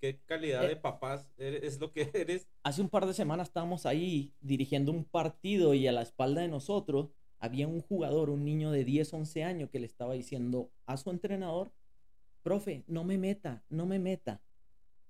qué 0.00 0.20
calidad 0.26 0.64
eh, 0.64 0.68
de 0.68 0.76
papás 0.76 1.28
es 1.36 1.80
lo 1.80 1.92
que 1.92 2.10
eres. 2.14 2.48
Hace 2.62 2.82
un 2.82 2.88
par 2.88 3.06
de 3.06 3.14
semanas 3.14 3.48
estábamos 3.48 3.86
ahí 3.86 4.32
dirigiendo 4.40 4.92
un 4.92 5.04
partido 5.04 5.74
y 5.74 5.86
a 5.86 5.92
la 5.92 6.02
espalda 6.02 6.42
de 6.42 6.48
nosotros 6.48 7.10
había 7.38 7.68
un 7.68 7.82
jugador, 7.82 8.30
un 8.30 8.44
niño 8.44 8.70
de 8.70 8.84
10, 8.84 9.12
11 9.12 9.44
años 9.44 9.70
que 9.70 9.80
le 9.80 9.86
estaba 9.86 10.14
diciendo 10.14 10.70
a 10.86 10.96
su 10.96 11.10
entrenador, 11.10 11.72
profe, 12.42 12.84
no 12.86 13.04
me 13.04 13.18
meta, 13.18 13.64
no 13.68 13.86
me 13.86 13.98
meta 13.98 14.40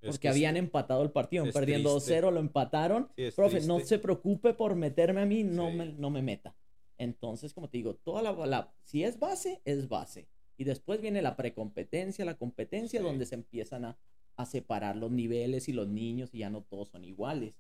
porque 0.07 0.29
habían 0.29 0.57
empatado 0.57 1.03
el 1.03 1.11
partido, 1.11 1.45
perdiendo 1.53 1.97
2-0, 1.97 2.33
lo 2.33 2.41
empataron. 2.41 3.11
Profe, 3.35 3.61
no 3.61 3.81
se 3.81 3.99
preocupe 3.99 4.55
por 4.55 4.75
meterme 4.75 5.23
a 5.23 5.27
mí, 5.27 5.45
no, 5.45 5.71
me, 5.71 5.87
no 5.87 6.11
me 6.11 6.23
meta. 6.23 6.55
Entonces, 6.99 7.53
como 7.53 7.69
te 7.69 7.79
digo, 7.79 7.95
toda 7.95 8.23
la, 8.23 8.73
si 8.83 9.05
es 9.05 9.19
base, 9.19 9.61
es 9.65 9.89
base. 9.89 10.29
Y 10.57 10.65
después 10.65 11.01
viene 11.01 11.23
la 11.23 11.37
precompetencia, 11.37 12.25
la 12.25 12.37
competencia, 12.37 13.03
donde 13.03 13.27
se 13.27 13.35
empiezan 13.35 13.85
a, 13.85 13.99
a, 14.37 14.47
separar 14.47 14.97
los 14.97 15.11
niveles 15.11 15.69
y 15.69 15.73
los 15.73 15.89
niños 15.89 16.33
y 16.33 16.39
ya 16.39 16.51
no 16.51 16.63
todos 16.63 16.91
son 16.91 17.05
iguales. 17.05 17.55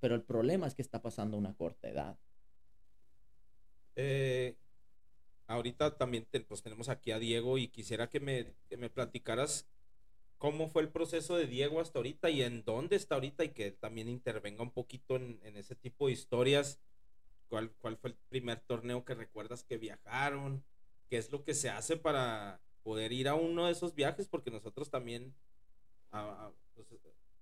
Pero 0.00 0.14
el 0.14 0.22
problema 0.22 0.66
es 0.66 0.74
que 0.74 0.82
está 0.82 1.00
pasando 1.00 1.38
una 1.38 1.54
corta 1.54 1.88
edad. 1.88 2.18
Eh, 3.96 4.56
ahorita 5.46 5.96
también 5.96 6.26
pues, 6.48 6.62
tenemos 6.62 6.88
aquí 6.88 7.10
a 7.12 7.18
Diego 7.18 7.58
y 7.58 7.68
quisiera 7.68 8.08
que 8.08 8.20
me, 8.20 8.52
que 8.68 8.76
me 8.76 8.90
platicaras 8.90 9.66
cómo 10.44 10.68
fue 10.68 10.82
el 10.82 10.90
proceso 10.90 11.38
de 11.38 11.46
Diego 11.46 11.80
hasta 11.80 11.98
ahorita 11.98 12.28
y 12.28 12.42
en 12.42 12.64
dónde 12.64 12.96
está 12.96 13.14
ahorita 13.14 13.44
y 13.44 13.54
que 13.54 13.70
también 13.70 14.10
intervenga 14.10 14.62
un 14.62 14.72
poquito 14.72 15.16
en, 15.16 15.40
ese 15.56 15.74
tipo 15.74 16.06
de 16.06 16.12
historias. 16.12 16.78
¿Cuál, 17.48 17.72
¿Cuál 17.78 17.96
fue 17.96 18.10
el 18.10 18.16
primer 18.28 18.60
torneo 18.60 19.06
que 19.06 19.14
recuerdas 19.14 19.64
que 19.64 19.78
viajaron? 19.78 20.62
¿Qué 21.08 21.16
es 21.16 21.32
lo 21.32 21.44
que 21.44 21.54
se 21.54 21.70
hace 21.70 21.96
para 21.96 22.60
poder 22.82 23.10
ir 23.14 23.26
a 23.28 23.34
uno 23.34 23.64
de 23.64 23.72
esos 23.72 23.94
viajes? 23.94 24.28
Porque 24.28 24.50
nosotros 24.50 24.90
también, 24.90 25.34
pues, 26.74 26.88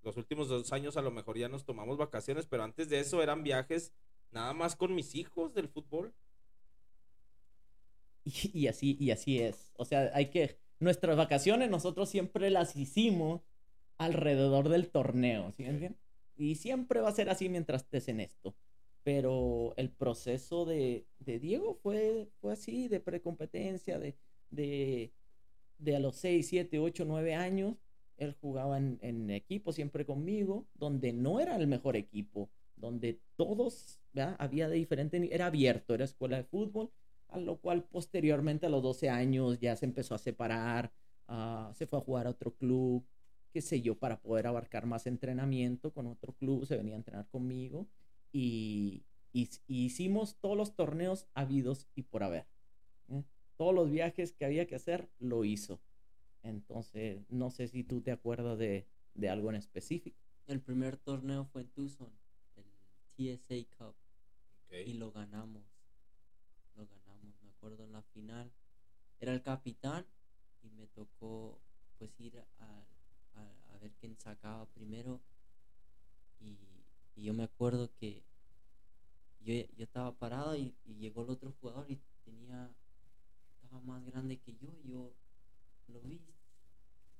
los 0.01 0.15
últimos 0.15 0.47
dos 0.47 0.71
años 0.71 0.95
a 0.95 1.01
lo 1.01 1.11
mejor 1.11 1.37
ya 1.37 1.49
nos 1.49 1.65
tomamos 1.65 1.97
vacaciones, 1.97 2.45
pero 2.45 2.63
antes 2.63 2.87
de 2.87 3.01
eso 3.01 3.21
eran 3.21 3.43
viajes 3.43 3.91
nada 4.31 4.53
más 4.53 4.77
con 4.77 4.95
mis 4.95 5.13
hijos 5.15 5.53
del 5.53 5.67
fútbol. 5.67 6.13
y 8.23 8.67
así, 8.67 8.95
y 8.97 9.11
así 9.11 9.39
es. 9.39 9.73
O 9.75 9.83
sea, 9.83 10.09
hay 10.13 10.29
que, 10.29 10.62
nuestras 10.79 11.17
vacaciones 11.17 11.69
nosotros 11.69 12.09
siempre 12.09 12.49
las 12.49 12.75
hicimos 12.75 13.41
alrededor 13.97 14.69
del 14.69 14.89
torneo, 14.89 15.51
¿sí 15.51 15.63
entiendes? 15.63 16.01
Y 16.35 16.55
siempre 16.55 16.99
va 16.99 17.09
a 17.09 17.13
ser 17.13 17.29
así 17.29 17.49
mientras 17.49 17.83
estés 17.83 18.07
en 18.07 18.19
esto. 18.19 18.55
Pero 19.03 19.73
el 19.77 19.89
proceso 19.89 20.65
de, 20.65 21.05
Diego 21.19 21.75
fue, 21.75 22.29
fue 22.39 22.53
así, 22.53 22.87
de 22.87 22.99
precompetencia, 22.99 23.99
de, 23.99 24.15
de, 24.49 25.11
de 25.77 25.95
a 25.95 25.99
los 25.99 26.15
6, 26.15 26.47
7, 26.47 26.79
8, 26.79 27.05
9 27.05 27.35
años. 27.35 27.75
Él 28.17 28.35
jugaba 28.39 28.77
en, 28.77 28.99
en 29.01 29.29
equipo 29.29 29.73
siempre 29.73 30.05
conmigo, 30.05 30.65
donde 30.75 31.13
no 31.13 31.39
era 31.39 31.55
el 31.55 31.67
mejor 31.67 31.95
equipo, 31.95 32.49
donde 32.75 33.19
todos, 33.35 33.99
¿verdad? 34.13 34.35
había 34.39 34.69
de 34.69 34.75
diferente, 34.75 35.29
era 35.33 35.47
abierto, 35.47 35.93
era 35.93 36.05
escuela 36.05 36.37
de 36.37 36.43
fútbol, 36.43 36.91
a 37.33 37.39
lo 37.39 37.57
cual 37.57 37.83
posteriormente 37.83 38.67
a 38.67 38.69
los 38.69 38.83
12 38.83 39.09
años 39.09 39.59
ya 39.59 39.75
se 39.75 39.85
empezó 39.85 40.13
a 40.13 40.19
separar, 40.19 40.93
ah, 41.27 41.71
se 41.73 41.87
fue 41.87 41.97
a 41.97 42.01
jugar 42.03 42.27
a 42.27 42.29
otro 42.29 42.53
club, 42.53 43.03
qué 43.51 43.59
sé 43.61 43.81
yo, 43.81 43.97
para 43.97 44.21
poder 44.21 44.45
abarcar 44.45 44.85
más 44.85 45.07
entrenamiento 45.07 45.91
con 45.91 46.05
otro 46.05 46.33
club, 46.33 46.65
se 46.67 46.77
venía 46.77 46.93
a 46.93 46.97
entrenar 46.97 47.27
conmigo 47.27 47.87
y, 48.31 49.03
hicimos 49.33 50.35
todos 50.35 50.55
los 50.55 50.75
torneos 50.75 51.25
habidos 51.33 51.87
y 51.95 52.03
por 52.03 52.21
haber. 52.21 52.45
¿eh? 53.09 53.23
Todos 53.57 53.73
los 53.73 53.89
viajes 53.89 54.31
que 54.31 54.45
había 54.45 54.67
que 54.67 54.75
hacer, 54.75 55.09
lo 55.17 55.43
hizo. 55.43 55.81
Entonces, 56.43 57.25
no 57.29 57.49
sé 57.49 57.67
si 57.67 57.83
tú 57.83 58.01
te 58.01 58.11
acuerdas 58.11 58.59
de, 58.59 58.85
algo 59.27 59.49
en 59.49 59.55
específico. 59.55 60.19
El 60.45 60.61
primer 60.61 60.97
torneo 60.97 61.45
fue 61.45 61.63
en 61.63 61.69
Tucson, 61.69 62.11
el 62.57 63.37
TSA 63.37 63.55
Cup, 63.75 63.95
y 64.85 64.93
lo 64.93 65.11
ganamos 65.11 65.72
en 67.71 67.93
la 67.93 68.01
final. 68.01 68.51
era 69.19 69.33
el 69.33 69.41
capitán 69.41 70.05
y 70.63 70.69
me 70.71 70.87
tocó 70.87 71.57
pues 71.97 72.11
ir 72.19 72.37
a, 72.37 72.85
a, 73.35 73.77
ver 73.81 73.91
quién 73.99 74.17
sacaba 74.17 74.65
primero 74.67 75.21
y, 76.39 76.57
y, 77.15 77.23
yo 77.23 77.33
me 77.33 77.43
acuerdo 77.43 77.89
que 77.95 78.23
yo, 79.41 79.53
yo 79.53 79.83
estaba 79.83 80.13
parado 80.13 80.55
y, 80.55 80.73
y, 80.85 80.95
llegó 80.95 81.23
el 81.23 81.29
otro 81.31 81.53
jugador 81.59 81.89
y 81.89 81.99
tenía 82.23 82.69
estaba 83.61 83.81
más 83.81 84.05
grande 84.05 84.37
que 84.39 84.55
yo 84.55 84.69
yo 84.83 85.13
lo 85.87 86.01
vi 86.01 86.21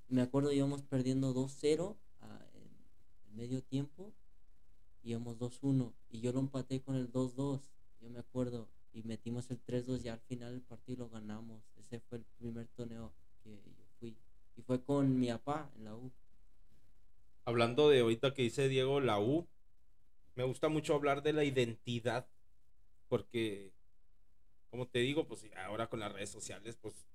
me 0.09 0.21
acuerdo 0.21 0.51
íbamos 0.51 0.81
perdiendo 0.83 1.33
2-0 1.33 1.95
en, 2.53 3.35
medio 3.35 3.61
tiempo 3.63 4.13
íbamos 5.03 5.37
2-1 5.37 5.93
y 6.09 6.19
yo 6.19 6.31
lo 6.33 6.39
empaté 6.39 6.81
con 6.81 6.95
el 6.95 7.11
2-2 7.11 7.61
yo 8.01 8.09
me 8.09 8.19
acuerdo 8.19 8.67
y 8.93 9.03
metimos 9.03 9.49
el 9.51 9.63
3-2 9.65 10.05
y 10.05 10.09
al 10.09 10.19
final 10.21 10.53
del 10.53 10.61
partido 10.61 11.05
lo 11.05 11.09
ganamos. 11.09 11.63
Ese 11.77 11.99
fue 11.99 12.19
el 12.19 12.25
primer 12.37 12.67
torneo 12.69 13.13
que 13.43 13.51
yo 13.51 13.85
fui. 13.99 14.15
Y 14.55 14.61
fue 14.61 14.83
con 14.83 15.19
mi 15.19 15.27
papá 15.29 15.71
en 15.75 15.85
la 15.85 15.95
U. 15.95 16.11
Hablando 17.45 17.89
de 17.89 18.01
ahorita 18.01 18.33
que 18.33 18.43
dice 18.43 18.69
Diego 18.69 19.01
la 19.01 19.19
U 19.19 19.47
me 20.35 20.43
gusta 20.43 20.69
mucho 20.69 20.95
hablar 20.95 21.21
de 21.21 21.33
la 21.33 21.43
identidad 21.43 22.27
porque 23.09 23.73
como 24.69 24.87
te 24.87 24.99
digo 24.99 25.27
pues 25.27 25.45
ahora 25.57 25.87
con 25.87 25.99
las 25.99 26.11
redes 26.11 26.29
sociales 26.29 26.77
pues 26.81 27.05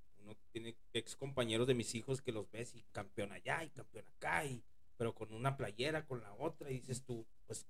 tiene 0.53 0.77
ex 0.93 1.17
compañeros 1.17 1.67
de 1.67 1.75
mis 1.75 1.95
hijos 1.95 2.21
que 2.21 2.33
los 2.33 2.51
ves 2.51 2.75
y 2.75 2.83
campeón 2.93 3.33
allá 3.33 3.65
y 3.65 3.71
campeón 3.71 4.07
acá, 4.09 4.45
y, 4.45 4.63
pero 4.97 5.15
con 5.15 5.33
una 5.33 5.57
playera, 5.57 6.07
con 6.07 6.21
la 6.21 6.33
otra, 6.35 6.71
y 6.71 6.75
dices 6.75 7.03
tú, 7.05 7.27
pues 7.47 7.67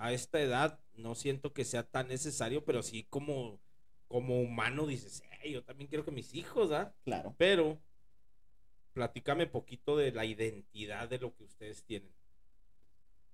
a 0.00 0.14
esta 0.14 0.40
edad 0.40 0.80
no 0.94 1.14
siento 1.14 1.52
que 1.52 1.64
sea 1.64 1.82
tan 1.82 2.08
necesario, 2.08 2.64
pero 2.64 2.82
sí 2.82 3.06
como, 3.10 3.60
como 4.08 4.40
humano 4.40 4.86
dices, 4.86 5.22
yo 5.48 5.62
también 5.62 5.88
quiero 5.88 6.06
que 6.06 6.10
mis 6.10 6.34
hijos, 6.34 6.72
¿ah? 6.72 6.94
Claro. 7.04 7.34
Pero 7.36 7.78
platícame 8.94 9.46
poquito 9.46 9.98
de 9.98 10.10
la 10.10 10.24
identidad 10.24 11.06
de 11.10 11.18
lo 11.18 11.34
que 11.36 11.44
ustedes 11.44 11.84
tienen. 11.84 12.10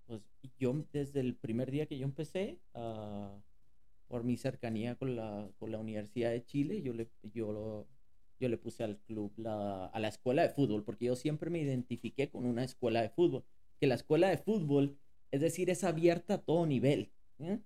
Pues 0.06 0.22
yo 0.58 0.74
desde 0.92 1.20
el 1.20 1.36
primer 1.36 1.70
día 1.70 1.86
que 1.86 1.98
yo 1.98 2.04
empecé, 2.04 2.58
uh, 2.74 3.40
por 4.08 4.24
mi 4.24 4.36
cercanía 4.36 4.96
con 4.96 5.14
la, 5.14 5.48
con 5.60 5.70
la 5.70 5.78
Universidad 5.78 6.32
de 6.32 6.44
Chile, 6.44 6.82
yo, 6.82 6.92
le, 6.94 7.08
yo 7.32 7.52
lo, 7.52 7.86
yo 8.40 8.48
le 8.48 8.58
puse 8.58 8.82
al 8.82 8.98
club, 8.98 9.32
la, 9.36 9.86
a 9.86 10.00
la 10.00 10.08
escuela 10.08 10.42
de 10.42 10.50
fútbol, 10.50 10.82
porque 10.82 11.04
yo 11.04 11.14
siempre 11.14 11.48
me 11.48 11.60
identifiqué 11.60 12.28
con 12.28 12.44
una 12.44 12.64
escuela 12.64 13.02
de 13.02 13.10
fútbol. 13.10 13.44
Que 13.78 13.86
la 13.86 13.94
escuela 13.94 14.28
de 14.30 14.38
fútbol, 14.38 14.98
es 15.36 15.42
decir, 15.42 15.70
es 15.70 15.84
abierta 15.84 16.34
a 16.34 16.38
todo 16.38 16.66
nivel. 16.66 17.10
¿eh? 17.38 17.58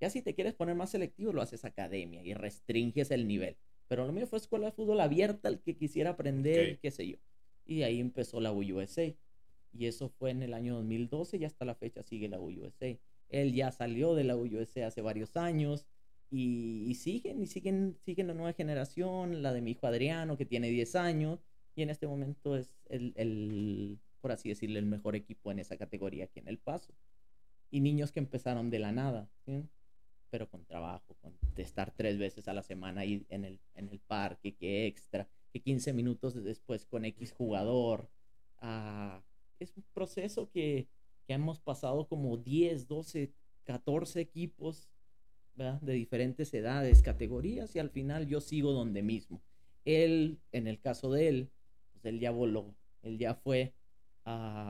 Ya 0.00 0.10
si 0.10 0.22
te 0.22 0.34
quieres 0.34 0.54
poner 0.54 0.74
más 0.74 0.90
selectivo, 0.90 1.32
lo 1.32 1.42
haces 1.42 1.64
academia 1.64 2.22
y 2.24 2.34
restringes 2.34 3.10
el 3.10 3.28
nivel. 3.28 3.56
Pero 3.88 4.06
lo 4.06 4.12
mío 4.12 4.26
fue 4.26 4.38
escuela 4.38 4.66
de 4.66 4.72
fútbol 4.72 5.00
abierta 5.00 5.48
al 5.48 5.60
que 5.60 5.76
quisiera 5.76 6.10
aprender, 6.10 6.78
qué 6.78 6.90
sé 6.90 7.08
yo. 7.08 7.16
Y 7.66 7.82
ahí 7.82 8.00
empezó 8.00 8.40
la 8.40 8.52
USA. 8.52 9.14
Y 9.72 9.86
eso 9.86 10.08
fue 10.08 10.30
en 10.30 10.42
el 10.42 10.54
año 10.54 10.76
2012 10.76 11.36
y 11.36 11.44
hasta 11.44 11.64
la 11.64 11.74
fecha 11.74 12.02
sigue 12.02 12.28
la 12.28 12.40
USA. 12.40 12.98
Él 13.28 13.52
ya 13.52 13.70
salió 13.70 14.14
de 14.14 14.24
la 14.24 14.36
USA 14.36 14.86
hace 14.86 15.02
varios 15.02 15.36
años 15.36 15.86
y, 16.30 16.94
siguen, 16.94 17.42
y 17.42 17.46
siguen, 17.46 17.96
siguen 18.04 18.28
la 18.28 18.34
nueva 18.34 18.52
generación, 18.52 19.42
la 19.42 19.52
de 19.52 19.60
mi 19.60 19.72
hijo 19.72 19.86
Adriano, 19.86 20.36
que 20.36 20.46
tiene 20.46 20.70
10 20.70 20.96
años, 20.96 21.44
y 21.74 21.82
en 21.82 21.90
este 21.90 22.06
momento 22.06 22.56
es 22.56 22.72
el, 22.88 23.12
el, 23.16 23.98
por 24.20 24.32
así 24.32 24.48
decirlo, 24.48 24.78
el 24.78 24.86
mejor 24.86 25.16
equipo 25.16 25.50
en 25.50 25.58
esa 25.58 25.76
categoría 25.76 26.24
aquí 26.24 26.40
en 26.40 26.48
El 26.48 26.58
Paso. 26.58 26.94
Y 27.70 27.80
niños 27.80 28.12
que 28.12 28.20
empezaron 28.20 28.70
de 28.70 28.78
la 28.78 28.92
nada, 28.92 29.28
pero 30.30 30.48
con 30.48 30.64
trabajo, 30.64 31.16
con, 31.20 31.32
de 31.54 31.62
estar 31.62 31.92
tres 31.92 32.18
veces 32.18 32.48
a 32.48 32.52
la 32.52 32.62
semana 32.62 33.02
ahí 33.02 33.24
en 33.28 33.44
el, 33.44 33.60
en 33.74 33.88
el 33.88 34.00
parque, 34.00 34.54
que 34.54 34.86
extra, 34.86 35.28
que 35.52 35.60
15 35.60 35.92
minutos 35.92 36.42
después 36.42 36.84
con 36.86 37.04
X 37.04 37.32
jugador. 37.32 38.08
Ah, 38.58 39.22
es 39.58 39.76
un 39.76 39.84
proceso 39.92 40.50
que, 40.50 40.88
que 41.26 41.34
hemos 41.34 41.60
pasado 41.60 42.08
como 42.08 42.36
10, 42.36 42.88
12, 42.88 43.32
14 43.64 44.20
equipos 44.20 44.88
de 45.54 45.92
diferentes 45.92 46.52
edades, 46.54 47.02
categorías, 47.02 47.76
y 47.76 47.78
al 47.78 47.90
final 47.90 48.26
yo 48.26 48.40
sigo 48.40 48.72
donde 48.72 49.02
mismo. 49.02 49.42
Él, 49.84 50.38
en 50.52 50.66
el 50.66 50.80
caso 50.80 51.12
de 51.12 51.28
él, 51.28 51.50
pues 51.92 52.04
él 52.06 52.18
ya 52.18 52.30
voló, 52.30 52.74
él 53.02 53.18
ya 53.18 53.34
fue 53.34 53.74
a... 54.24 54.69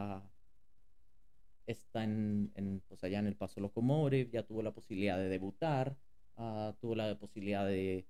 Está 1.71 2.05
en, 2.05 2.83
pues 2.89 3.05
allá 3.05 3.19
en 3.21 3.27
el 3.27 3.37
Paso 3.37 3.61
Locomotive, 3.61 4.31
ya 4.31 4.43
tuvo 4.43 4.63
la 4.63 4.73
posibilidad 4.73 5.17
de 5.17 5.29
debutar, 5.29 5.97
uh, 6.37 6.73
tuvo 6.81 6.97
la 6.97 7.19
posibilidad 7.19 7.67
de, 7.67 8.07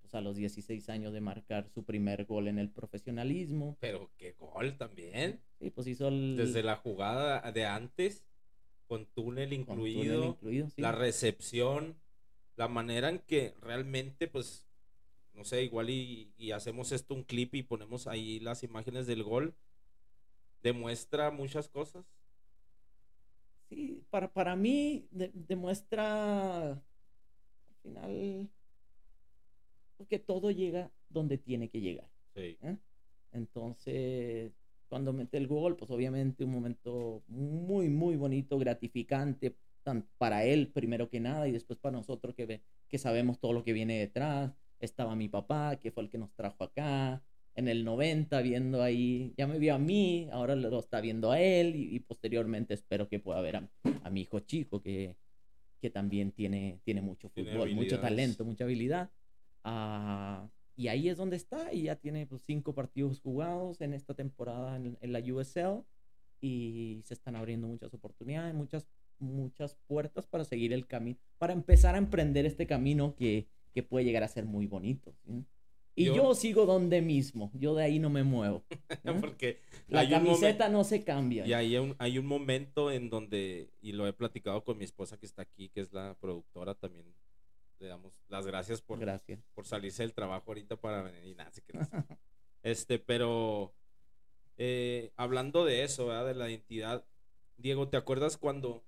pues 0.00 0.14
a 0.14 0.20
los 0.20 0.36
16 0.36 0.88
años 0.88 1.12
de 1.12 1.20
marcar 1.20 1.68
su 1.68 1.84
primer 1.84 2.24
gol 2.24 2.48
en 2.48 2.58
el 2.58 2.70
profesionalismo. 2.70 3.76
Pero 3.80 4.10
qué 4.16 4.32
gol 4.32 4.76
también. 4.76 5.40
Sí, 5.58 5.70
pues 5.70 5.86
hizo 5.86 6.08
el... 6.08 6.36
Desde 6.36 6.62
la 6.62 6.76
jugada 6.76 7.50
de 7.52 7.64
antes, 7.64 8.24
con 8.86 9.06
túnel 9.06 9.52
incluido, 9.52 10.38
la 10.76 10.92
recepción, 10.92 11.96
la 12.56 12.68
manera 12.68 13.08
en 13.08 13.18
que 13.18 13.54
realmente, 13.60 14.28
pues, 14.28 14.64
no 15.34 15.44
sé, 15.44 15.62
igual 15.62 15.90
y, 15.90 16.32
hacemos 16.52 16.92
esto 16.92 17.14
un 17.14 17.24
clip 17.24 17.54
y 17.54 17.62
ponemos 17.62 18.06
ahí 18.06 18.40
las 18.40 18.62
imágenes 18.62 19.06
del 19.06 19.22
gol, 19.22 19.54
demuestra 20.62 21.30
muchas 21.30 21.68
cosas. 21.68 22.04
Sí, 23.68 24.04
para, 24.10 24.32
para 24.32 24.54
mí 24.54 25.08
demuestra 25.10 26.72
al 26.72 26.82
final 27.82 28.48
que 30.08 30.18
todo 30.18 30.50
llega 30.50 30.90
donde 31.08 31.38
tiene 31.38 31.68
que 31.68 31.80
llegar. 31.80 32.08
Sí. 32.34 32.58
¿eh? 32.62 32.76
Entonces, 33.32 34.52
cuando 34.88 35.12
mete 35.12 35.36
el 35.36 35.46
gol, 35.46 35.76
pues 35.76 35.90
obviamente 35.90 36.44
un 36.44 36.52
momento 36.52 37.22
muy, 37.26 37.88
muy 37.88 38.16
bonito, 38.16 38.58
gratificante 38.58 39.56
para 40.18 40.44
él 40.44 40.68
primero 40.68 41.08
que 41.08 41.20
nada 41.20 41.46
y 41.46 41.52
después 41.52 41.78
para 41.78 41.96
nosotros 41.96 42.34
que, 42.34 42.60
que 42.88 42.98
sabemos 42.98 43.38
todo 43.38 43.52
lo 43.52 43.64
que 43.64 43.72
viene 43.72 43.98
detrás. 43.98 44.52
Estaba 44.80 45.16
mi 45.16 45.28
papá, 45.28 45.76
que 45.76 45.90
fue 45.90 46.02
el 46.02 46.10
que 46.10 46.18
nos 46.18 46.32
trajo 46.34 46.64
acá, 46.64 47.22
en 47.56 47.68
el 47.68 47.84
90 47.84 48.40
viendo 48.42 48.82
ahí, 48.82 49.34
ya 49.36 49.46
me 49.46 49.58
vio 49.58 49.74
a 49.74 49.78
mí, 49.78 50.28
ahora 50.30 50.54
lo 50.54 50.78
está 50.78 51.00
viendo 51.00 51.32
a 51.32 51.40
él 51.40 51.74
y, 51.74 51.98
posteriormente 52.00 52.74
espero 52.74 53.08
que 53.08 53.18
pueda 53.18 53.40
ver 53.40 53.56
a, 53.56 54.10
mi 54.10 54.20
hijo 54.20 54.40
chico 54.40 54.80
que, 54.80 55.16
que 55.80 55.90
también 55.90 56.32
tiene, 56.32 56.80
tiene 56.84 57.00
mucho 57.00 57.28
fútbol, 57.30 57.74
mucho 57.74 57.98
talento, 57.98 58.44
mucha 58.44 58.64
habilidad. 58.64 59.10
Ah, 59.64 60.48
y 60.76 60.88
ahí 60.88 61.08
es 61.08 61.16
donde 61.16 61.36
está 61.36 61.72
y 61.72 61.84
ya 61.84 61.96
tiene 61.96 62.26
pues, 62.26 62.42
cinco 62.42 62.74
partidos 62.74 63.20
jugados 63.20 63.80
en 63.80 63.94
esta 63.94 64.14
temporada 64.14 64.76
en, 64.76 64.98
en 65.00 65.12
la 65.12 65.20
USL 65.20 65.82
y 66.40 67.00
se 67.04 67.14
están 67.14 67.34
abriendo 67.34 67.66
muchas 67.66 67.92
oportunidades, 67.94 68.54
muchas 68.54 68.86
muchas 69.18 69.76
puertas 69.86 70.26
para 70.26 70.44
seguir 70.44 70.72
el 70.72 70.86
camino, 70.86 71.18
para 71.38 71.52
empezar 71.52 71.94
a 71.94 71.98
emprender 71.98 72.46
este 72.46 72.66
camino 72.66 73.14
que, 73.16 73.48
que 73.72 73.82
puede 73.82 74.04
llegar 74.04 74.22
a 74.22 74.28
ser 74.28 74.44
muy 74.44 74.66
bonito. 74.66 75.14
Y 75.96 76.04
yo, 76.04 76.34
sigo 76.34 76.66
donde 76.66 77.00
mismo, 77.00 77.50
yo 77.54 77.74
de 77.74 77.84
ahí 77.84 77.98
no 77.98 78.10
me 78.10 78.22
muevo. 78.22 78.62
Porque 79.20 79.60
la 79.88 80.08
camiseta 80.08 80.68
no 80.68 80.84
se 80.84 81.02
cambia. 81.04 81.46
Y 81.46 81.54
hay 81.54 81.76
un, 81.78 81.96
hay 81.98 82.18
un 82.18 82.26
momento 82.26 82.92
en 82.92 83.08
donde, 83.08 83.70
y 83.80 83.92
lo 83.92 84.06
he 84.06 84.12
platicado 84.12 84.62
con 84.62 84.76
mi 84.76 84.84
esposa 84.84 85.18
que 85.18 85.26
está 85.26 85.42
aquí, 85.42 85.70
que 85.70 85.80
es 85.80 85.92
la 85.92 86.14
productora 86.20 86.74
también, 86.74 87.06
le 87.78 87.88
damos 87.88 88.12
las 88.28 88.46
gracias 88.46 88.82
por, 88.82 88.98
gracias. 88.98 89.40
por 89.54 89.66
salirse 89.66 90.02
del 90.02 90.12
trabajo 90.12 90.44
ahorita 90.48 90.76
para 90.76 91.02
venir. 91.02 91.24
Y 91.24 91.34
nada, 91.34 91.50
este, 92.62 92.98
pero 92.98 93.74
eh, 94.58 95.12
hablando 95.16 95.64
de 95.64 95.82
eso, 95.82 96.10
de 96.24 96.34
la 96.34 96.50
identidad, 96.50 97.04
Diego, 97.56 97.88
¿te 97.88 97.96
acuerdas 97.96 98.36
cuando 98.36 98.84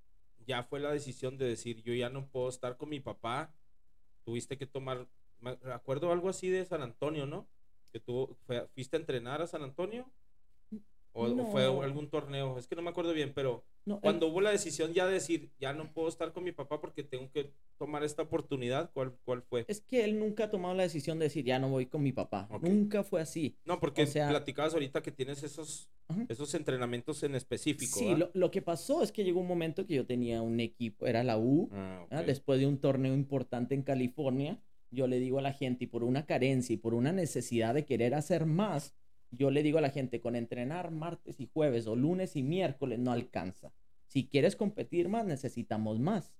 ya 0.46 0.62
fue 0.62 0.80
la 0.80 0.92
decisión 0.92 1.36
de 1.36 1.46
decir, 1.46 1.82
yo 1.82 1.94
ya 1.94 2.08
no 2.08 2.26
puedo 2.26 2.48
estar 2.48 2.76
con 2.76 2.88
mi 2.88 3.00
papá, 3.00 3.54
tuviste 4.24 4.56
que 4.56 4.66
tomar, 4.66 5.06
me 5.40 5.56
acuerdo 5.72 6.12
algo 6.12 6.28
así 6.28 6.48
de 6.48 6.64
San 6.64 6.82
Antonio, 6.82 7.26
¿no? 7.26 7.48
Que 7.92 8.00
tú 8.00 8.36
fuiste 8.74 8.96
a 8.96 9.00
entrenar 9.00 9.42
a 9.42 9.46
San 9.46 9.62
Antonio. 9.62 10.10
O, 11.12 11.50
fue 11.50 11.64
algún 11.64 12.08
torneo, 12.10 12.58
es 12.58 12.68
que 12.68 12.76
no 12.76 12.82
me 12.82 12.90
acuerdo 12.90 13.12
bien, 13.12 13.32
pero 13.34 13.64
cuando 13.96 14.28
hubo 14.28 14.40
la 14.40 14.50
decisión 14.50 14.92
ya 14.92 15.06
de 15.06 15.14
decir, 15.14 15.50
ya 15.58 15.72
no 15.72 15.92
puedo 15.92 16.08
estar 16.08 16.32
con 16.32 16.44
mi 16.44 16.52
papá 16.52 16.80
porque 16.80 17.02
tengo 17.02 17.30
que 17.30 17.52
tomar 17.78 18.04
esta 18.04 18.22
oportunidad, 18.22 18.90
¿cuál, 18.92 19.16
cuál 19.24 19.42
fue? 19.42 19.64
Es 19.68 19.80
que 19.80 20.04
él 20.04 20.18
nunca 20.18 20.44
ha 20.44 20.50
tomado 20.50 20.74
la 20.74 20.82
decisión 20.82 21.18
de 21.18 21.24
decir, 21.24 21.44
ya 21.44 21.58
no 21.58 21.70
voy 21.70 21.86
con 21.86 22.02
mi 22.02 22.12
papá. 22.12 22.48
Nunca 22.60 23.02
fue 23.02 23.20
así. 23.20 23.56
No, 23.64 23.80
porque 23.80 24.06
platicabas 24.06 24.74
ahorita 24.74 25.02
que 25.02 25.10
tienes 25.10 25.42
esos, 25.42 25.88
esos 26.28 26.54
entrenamientos 26.54 27.22
en 27.22 27.34
específico. 27.34 27.98
Sí, 27.98 28.14
lo, 28.34 28.50
que 28.50 28.62
pasó 28.62 29.02
es 29.02 29.12
que 29.12 29.24
llegó 29.24 29.40
un 29.40 29.48
momento 29.48 29.86
que 29.86 29.94
yo 29.94 30.06
tenía 30.06 30.42
un 30.42 30.60
equipo, 30.60 31.06
era 31.06 31.24
la 31.24 31.38
U, 31.38 31.70
ah, 31.72 32.22
después 32.26 32.60
de 32.60 32.66
un 32.66 32.78
torneo 32.78 33.14
importante 33.14 33.74
en 33.74 33.82
California, 33.82 34.60
yo 34.90 35.06
le 35.06 35.20
digo 35.20 35.38
a 35.38 35.42
la 35.42 35.52
gente, 35.52 35.84
y 35.84 35.86
por 35.86 36.04
una 36.04 36.26
carencia 36.26 36.74
y 36.74 36.76
por 36.76 36.94
una 36.94 37.12
necesidad 37.12 37.74
de 37.74 37.84
querer 37.84 38.14
hacer 38.14 38.46
más, 38.46 38.94
yo 39.30 39.50
le 39.50 39.62
digo 39.62 39.78
a 39.78 39.82
la 39.82 39.90
gente, 39.90 40.20
con 40.20 40.36
entrenar 40.36 40.90
martes 40.90 41.40
y 41.40 41.46
jueves 41.46 41.86
o 41.86 41.96
lunes 41.96 42.36
y 42.36 42.42
miércoles 42.42 42.98
no 42.98 43.12
alcanza. 43.12 43.72
Si 44.06 44.26
quieres 44.26 44.56
competir 44.56 45.08
más, 45.08 45.26
necesitamos 45.26 45.98
más. 46.00 46.32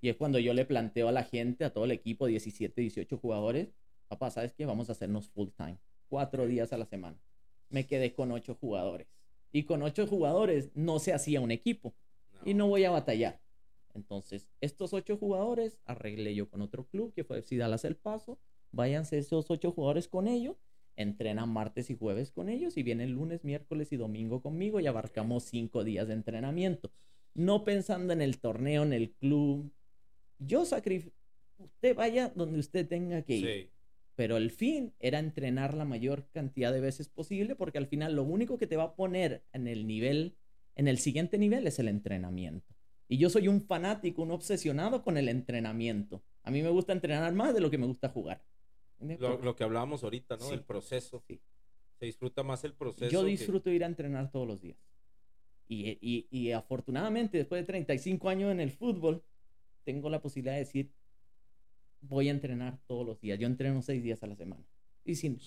Y 0.00 0.08
es 0.08 0.16
cuando 0.16 0.38
yo 0.38 0.54
le 0.54 0.64
planteo 0.64 1.08
a 1.08 1.12
la 1.12 1.24
gente, 1.24 1.64
a 1.64 1.72
todo 1.72 1.84
el 1.84 1.90
equipo, 1.90 2.26
17, 2.26 2.80
18 2.80 3.16
jugadores, 3.18 3.74
papá, 4.06 4.30
¿sabes 4.30 4.52
qué? 4.52 4.66
Vamos 4.66 4.88
a 4.88 4.92
hacernos 4.92 5.28
full 5.28 5.48
time, 5.56 5.78
cuatro 6.08 6.46
días 6.46 6.72
a 6.72 6.78
la 6.78 6.86
semana. 6.86 7.18
Me 7.70 7.86
quedé 7.86 8.14
con 8.14 8.30
ocho 8.30 8.54
jugadores. 8.54 9.08
Y 9.50 9.64
con 9.64 9.82
ocho 9.82 10.06
jugadores 10.06 10.70
no 10.74 11.00
se 11.00 11.12
hacía 11.12 11.40
un 11.40 11.50
equipo. 11.50 11.94
Y 12.44 12.54
no 12.54 12.68
voy 12.68 12.84
a 12.84 12.90
batallar. 12.90 13.40
Entonces, 13.94 14.46
estos 14.60 14.92
ocho 14.92 15.16
jugadores 15.16 15.78
arreglé 15.84 16.34
yo 16.34 16.48
con 16.48 16.62
otro 16.62 16.86
club 16.86 17.12
que 17.14 17.24
fue 17.24 17.38
FC 17.38 17.56
Dallas 17.56 17.84
El 17.84 17.96
Paso. 17.96 18.38
Váyanse 18.70 19.18
esos 19.18 19.50
ocho 19.50 19.72
jugadores 19.72 20.08
con 20.08 20.28
ellos. 20.28 20.56
Entrenan 20.96 21.48
martes 21.48 21.90
y 21.90 21.96
jueves 21.96 22.32
con 22.32 22.48
ellos 22.48 22.76
y 22.76 22.82
vienen 22.82 23.12
lunes, 23.12 23.44
miércoles 23.44 23.92
y 23.92 23.96
domingo 23.96 24.42
conmigo 24.42 24.80
y 24.80 24.86
abarcamos 24.86 25.44
cinco 25.44 25.84
días 25.84 26.08
de 26.08 26.14
entrenamiento. 26.14 26.90
No 27.34 27.64
pensando 27.64 28.12
en 28.12 28.20
el 28.20 28.38
torneo, 28.38 28.82
en 28.82 28.92
el 28.92 29.12
club. 29.12 29.70
Yo 30.38 30.64
sacrifico. 30.64 31.14
Usted 31.58 31.94
vaya 31.94 32.32
donde 32.34 32.58
usted 32.58 32.86
tenga 32.86 33.22
que 33.22 33.36
ir. 33.36 33.70
Pero 34.14 34.36
el 34.36 34.50
fin 34.50 34.92
era 34.98 35.20
entrenar 35.20 35.74
la 35.74 35.84
mayor 35.84 36.28
cantidad 36.32 36.72
de 36.72 36.80
veces 36.80 37.08
posible 37.08 37.54
porque 37.54 37.78
al 37.78 37.86
final 37.86 38.16
lo 38.16 38.24
único 38.24 38.58
que 38.58 38.66
te 38.66 38.76
va 38.76 38.82
a 38.82 38.94
poner 38.96 39.44
en 39.52 39.68
el 39.68 39.86
nivel, 39.86 40.34
en 40.74 40.88
el 40.88 40.98
siguiente 40.98 41.38
nivel 41.38 41.66
es 41.68 41.78
el 41.78 41.86
entrenamiento. 41.86 42.74
Y 43.08 43.16
yo 43.16 43.30
soy 43.30 43.48
un 43.48 43.62
fanático, 43.62 44.22
un 44.22 44.30
obsesionado 44.30 45.02
con 45.02 45.16
el 45.16 45.28
entrenamiento. 45.28 46.22
A 46.42 46.50
mí 46.50 46.62
me 46.62 46.68
gusta 46.68 46.92
entrenar 46.92 47.32
más 47.32 47.54
de 47.54 47.60
lo 47.60 47.70
que 47.70 47.78
me 47.78 47.86
gusta 47.86 48.08
jugar. 48.10 48.44
Lo, 49.00 49.56
que 49.56 49.64
hablábamos 49.64 50.04
ahorita, 50.04 50.36
¿no? 50.36 50.52
El 50.52 50.62
proceso. 50.62 51.22
Sí. 51.26 51.40
Se 51.98 52.06
disfruta 52.06 52.42
más 52.42 52.64
el 52.64 52.74
proceso. 52.74 53.10
Yo 53.10 53.24
disfruto 53.24 53.70
ir 53.70 53.82
a 53.84 53.86
entrenar 53.86 54.30
todos 54.30 54.46
los 54.46 54.60
días. 54.60 54.78
Y, 55.68 55.98
y, 56.00 56.26
y, 56.30 56.52
afortunadamente, 56.52 57.38
después 57.38 57.62
de 57.62 57.66
35 57.66 58.28
años 58.28 58.52
en 58.52 58.60
el 58.60 58.70
fútbol, 58.70 59.22
tengo 59.84 60.08
la 60.08 60.20
posibilidad 60.20 60.54
de 60.54 60.60
decir, 60.60 60.92
voy 62.00 62.28
a 62.28 62.30
entrenar 62.30 62.78
todos 62.86 63.06
los 63.06 63.20
días. 63.20 63.38
Yo 63.38 63.46
entreno 63.46 63.82
seis 63.82 64.02
días 64.02 64.22
a 64.22 64.26
la 64.26 64.36
semana. 64.36 64.64
Y, 65.04 65.16
sin, 65.16 65.38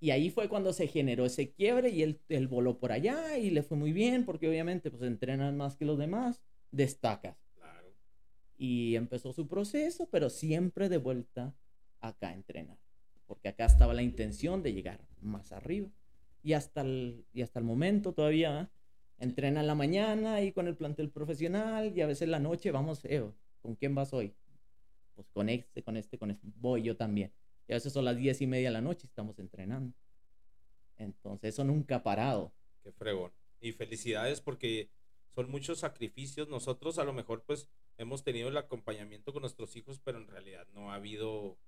y 0.00 0.10
ahí 0.10 0.30
fue 0.30 0.48
cuando 0.48 0.72
se 0.72 0.86
generó 0.86 1.26
ese 1.26 1.52
quiebre 1.52 1.90
y 1.90 2.02
él, 2.02 2.20
él, 2.28 2.48
voló 2.48 2.78
por 2.78 2.90
allá 2.90 3.36
y 3.36 3.50
le 3.50 3.62
fue 3.62 3.76
muy 3.76 3.92
bien 3.92 4.24
porque 4.24 4.48
obviamente 4.48 4.90
pues 4.90 5.02
entrenan 5.02 5.56
más 5.58 5.76
que 5.76 5.84
los 5.84 5.98
demás, 5.98 6.40
destacas. 6.70 7.36
Claro. 7.54 7.92
Y 8.56 8.96
empezó 8.96 9.32
su 9.32 9.48
proceso, 9.48 10.08
pero 10.10 10.30
siempre 10.30 10.88
de 10.88 10.98
vuelta 10.98 11.54
acá 12.00 12.28
a 12.28 12.34
entrenar. 12.34 12.78
Porque 13.26 13.48
acá 13.48 13.66
estaba 13.66 13.94
la 13.94 14.02
intención 14.02 14.62
de 14.62 14.72
llegar 14.72 15.06
más 15.20 15.52
arriba. 15.52 15.88
Y 16.42 16.54
hasta 16.54 16.80
el, 16.80 17.26
y 17.32 17.42
hasta 17.42 17.58
el 17.58 17.64
momento 17.64 18.12
todavía 18.12 18.62
¿eh? 18.62 18.68
entrena 19.18 19.60
en 19.60 19.66
la 19.66 19.74
mañana 19.74 20.42
y 20.42 20.52
con 20.52 20.66
el 20.66 20.76
plantel 20.76 21.10
profesional 21.10 21.92
y 21.96 22.00
a 22.00 22.06
veces 22.06 22.22
en 22.22 22.30
la 22.30 22.40
noche 22.40 22.70
vamos, 22.70 23.04
eh, 23.04 23.22
¿con 23.60 23.76
quién 23.76 23.94
vas 23.94 24.12
hoy? 24.12 24.34
pues 25.20 25.28
con 25.34 25.50
este, 25.50 25.82
con 25.82 25.98
este, 25.98 26.18
con 26.18 26.30
este, 26.30 26.46
voy 26.56 26.82
yo 26.82 26.96
también. 26.96 27.30
Y 27.68 27.72
a 27.72 27.76
veces 27.76 27.92
son 27.92 28.06
las 28.06 28.16
diez 28.16 28.40
y 28.40 28.46
media 28.46 28.68
de 28.68 28.72
la 28.72 28.80
noche 28.80 29.02
y 29.04 29.08
estamos 29.08 29.38
entrenando. 29.38 29.94
Entonces 30.96 31.52
eso 31.54 31.62
nunca 31.62 31.96
ha 31.96 32.02
parado. 32.02 32.54
Qué 32.82 32.90
fregón. 32.90 33.30
Y 33.60 33.72
felicidades 33.72 34.40
porque 34.40 34.88
son 35.34 35.50
muchos 35.50 35.78
sacrificios. 35.78 36.48
Nosotros 36.48 36.98
a 36.98 37.04
lo 37.04 37.12
mejor 37.12 37.42
pues 37.44 37.68
hemos 37.98 38.22
tenido 38.24 38.48
el 38.48 38.56
acompañamiento 38.56 39.32
con 39.32 39.42
nuestros 39.42 39.76
hijos, 39.76 40.00
pero 40.02 40.18
en 40.18 40.28
realidad 40.28 40.66
no 40.72 40.92
ha 40.92 40.96
habido, 40.96 41.58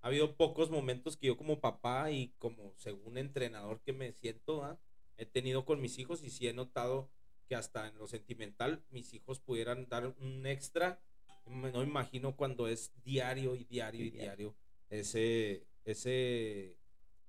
ha 0.00 0.08
habido 0.08 0.36
pocos 0.36 0.70
momentos 0.70 1.16
que 1.16 1.28
yo 1.28 1.36
como 1.36 1.60
papá 1.60 2.10
y 2.10 2.34
como 2.38 2.74
según 2.76 3.18
entrenador 3.18 3.80
que 3.80 3.92
me 3.92 4.12
siento, 4.12 4.78
he 5.16 5.26
tenido 5.26 5.64
con 5.64 5.80
mis 5.80 5.98
hijos 5.98 6.22
y 6.22 6.30
sí 6.30 6.48
he 6.48 6.52
notado 6.52 7.10
que 7.48 7.54
hasta 7.54 7.88
en 7.88 7.96
lo 7.98 8.06
sentimental 8.06 8.84
mis 8.90 9.14
hijos 9.14 9.40
pudieran 9.40 9.88
dar 9.88 10.14
un 10.20 10.46
extra 10.46 11.00
no 11.48 11.82
imagino 11.82 12.36
cuando 12.36 12.68
es 12.68 12.92
diario 13.02 13.56
y 13.56 13.64
diario 13.64 14.04
y 14.04 14.10
diario 14.10 14.54
ese, 14.90 15.66
ese 15.84 16.76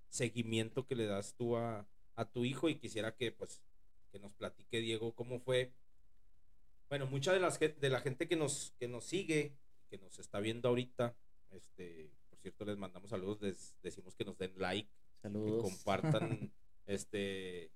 seguimiento 0.10 0.86
que 0.86 0.96
le 0.96 1.06
das 1.06 1.36
tú 1.36 1.58
a, 1.58 1.88
tu 2.34 2.44
hijo 2.44 2.68
y 2.68 2.76
quisiera 2.76 3.16
que 3.16 3.32
pues 3.32 3.62
que 4.12 4.20
nos 4.20 4.34
platique 4.34 4.80
Diego 4.80 5.14
cómo 5.14 5.40
fue 5.40 5.72
bueno 6.90 7.08
mucha 7.08 7.34
de 7.34 7.40
las 7.40 7.60
de 7.60 7.90
la 7.90 8.02
gente 8.02 8.28
que 8.28 8.36
nos 8.36 8.74
que 8.80 8.88
nos 8.88 9.06
sigue 9.06 9.54
que 9.90 9.98
nos 9.98 10.20
está 10.20 10.40
viendo 10.40 10.70
ahorita 10.70 11.16
este 11.52 12.12
por 12.30 12.40
cierto 12.40 12.66
les 12.66 12.78
mandamos 12.78 13.10
saludos 13.10 13.42
les 13.42 13.76
decimos 13.82 14.16
que 14.16 14.26
nos 14.26 14.38
den 14.38 14.54
like 14.58 14.90
saludos 15.22 15.64
que 15.64 15.70
compartan 15.70 16.52
este 16.86 17.72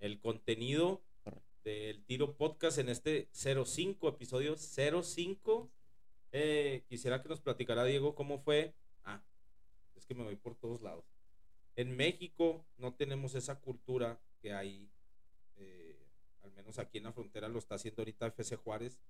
el 0.00 0.20
contenido 0.20 1.02
del 1.64 2.04
Tiro 2.04 2.36
Podcast 2.36 2.78
en 2.78 2.88
este 2.88 3.28
05 3.32 4.08
episodio 4.08 4.56
05 4.56 5.70
eh, 6.32 6.84
quisiera 6.88 7.22
que 7.22 7.28
nos 7.28 7.40
platicara 7.40 7.84
Diego 7.84 8.14
cómo 8.14 8.38
fue. 8.38 8.74
Ah, 9.04 9.22
es 9.94 10.06
que 10.06 10.14
me 10.14 10.24
voy 10.24 10.36
por 10.36 10.54
todos 10.56 10.80
lados. 10.80 11.04
En 11.76 11.94
México 11.94 12.64
no 12.78 12.94
tenemos 12.94 13.34
esa 13.34 13.60
cultura 13.60 14.18
que 14.40 14.52
hay, 14.52 14.90
aquí 16.78 16.98
en 16.98 17.04
la 17.04 17.12
frontera 17.12 17.48
lo 17.48 17.58
está 17.58 17.76
haciendo 17.76 18.02
ahorita 18.02 18.26
FC 18.28 18.56
Juárez 18.56 19.00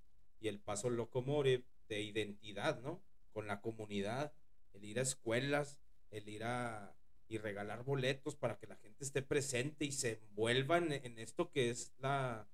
y 0.40 0.48
el 0.48 0.58
paso 0.58 0.90
Locomore 0.90 1.64
de 1.88 2.02
identidad, 2.02 2.80
¿no? 2.80 3.02
Con 3.32 3.46
la 3.46 3.60
comunidad, 3.60 4.32
el 4.72 4.84
ir 4.84 4.98
a 4.98 5.02
escuelas, 5.02 5.78
el 6.10 6.28
ir 6.28 6.44
a 6.44 6.94
y 7.28 7.38
regalar 7.38 7.82
boletos 7.82 8.36
para 8.36 8.58
que 8.58 8.66
la 8.66 8.76
gente 8.76 9.02
esté 9.02 9.22
presente 9.22 9.86
y 9.86 9.92
se 9.92 10.20
envuelva 10.22 10.76
en, 10.76 11.18
esto 11.18 11.50
que 11.50 11.70
es 11.70 11.94
la, 11.98 12.46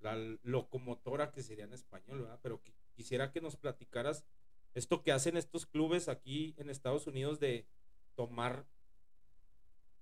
la 0.00 0.16
locomotora 0.42 1.32
que 1.32 1.42
sería 1.42 1.64
en 1.64 1.74
español, 1.74 2.22
¿verdad? 2.22 2.40
Pero 2.42 2.62
quisiera 2.94 3.30
que 3.30 3.42
nos 3.42 3.56
platicaras 3.56 4.24
esto 4.72 5.02
que 5.02 5.12
hacen 5.12 5.36
estos 5.36 5.66
clubes 5.66 6.08
aquí 6.08 6.54
en 6.56 6.70
Estados 6.70 7.06
Unidos 7.06 7.40
de 7.40 7.66
tomar 8.14 8.64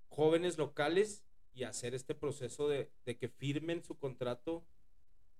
jóvenes 0.07 0.57
locales 0.57 1.25
y 1.53 1.63
hacer 1.63 1.93
este 1.93 2.15
proceso 2.15 2.67
de, 2.67 2.89
que 3.05 3.27
firmen 3.27 3.83
su 3.83 3.97
contrato. 3.97 4.63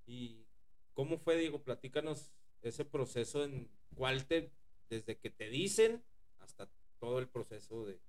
¿Y 0.06 0.46
cómo 0.94 1.18
fue, 1.18 1.38
Diego? 1.38 1.64
Platícanos 1.64 2.32
ese 2.62 2.86
proceso 2.86 3.44
en 3.44 3.70
cuál 3.96 4.26
te, 4.26 4.52
desde 4.90 5.18
que 5.18 5.30
te 5.30 5.50
dicen 5.50 6.04
hasta 6.40 6.70
todo 7.00 7.20
el 7.20 7.28
proceso 7.28 7.86
de... 7.86 8.00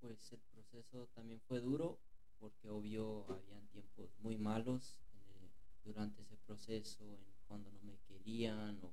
Pues 0.00 0.32
el 0.32 0.40
proceso 0.52 1.08
también 1.14 1.40
fue 1.48 1.60
duro 1.60 1.98
porque 2.38 2.68
obvio 2.68 3.24
habían 3.28 3.66
tiempos 3.68 4.10
muy 4.20 4.36
malos 4.36 4.96
eh, 5.14 5.48
durante 5.84 6.22
ese 6.22 6.36
proceso 6.36 7.02
en 7.04 7.24
cuando 7.48 7.70
no 7.72 7.80
me 7.82 7.96
querían 8.06 8.78
o 8.82 8.92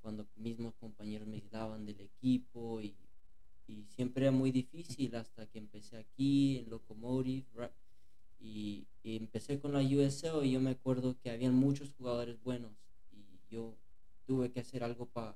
cuando 0.00 0.26
mismos 0.36 0.74
compañeros 0.76 1.26
me 1.26 1.42
daban 1.50 1.84
del 1.84 2.00
equipo 2.00 2.80
y, 2.80 2.96
siempre 3.88 4.24
era 4.24 4.32
muy 4.32 4.50
difícil 4.50 5.14
hasta 5.16 5.46
que 5.46 5.58
empecé 5.58 5.96
aquí 5.98 6.58
en 6.58 6.70
Locomotive 6.70 7.70
y, 8.40 8.86
empecé 9.04 9.58
con 9.58 9.72
la 9.72 9.80
USL 9.80 10.44
y 10.44 10.52
yo 10.52 10.60
me 10.60 10.70
acuerdo 10.70 11.16
que 11.22 11.30
habían 11.30 11.54
muchos 11.54 11.90
jugadores 11.96 12.42
buenos 12.42 12.72
y 13.10 13.24
yo 13.50 13.74
tuve 14.26 14.50
que 14.50 14.60
hacer 14.60 14.84
algo 14.84 15.06
para 15.06 15.34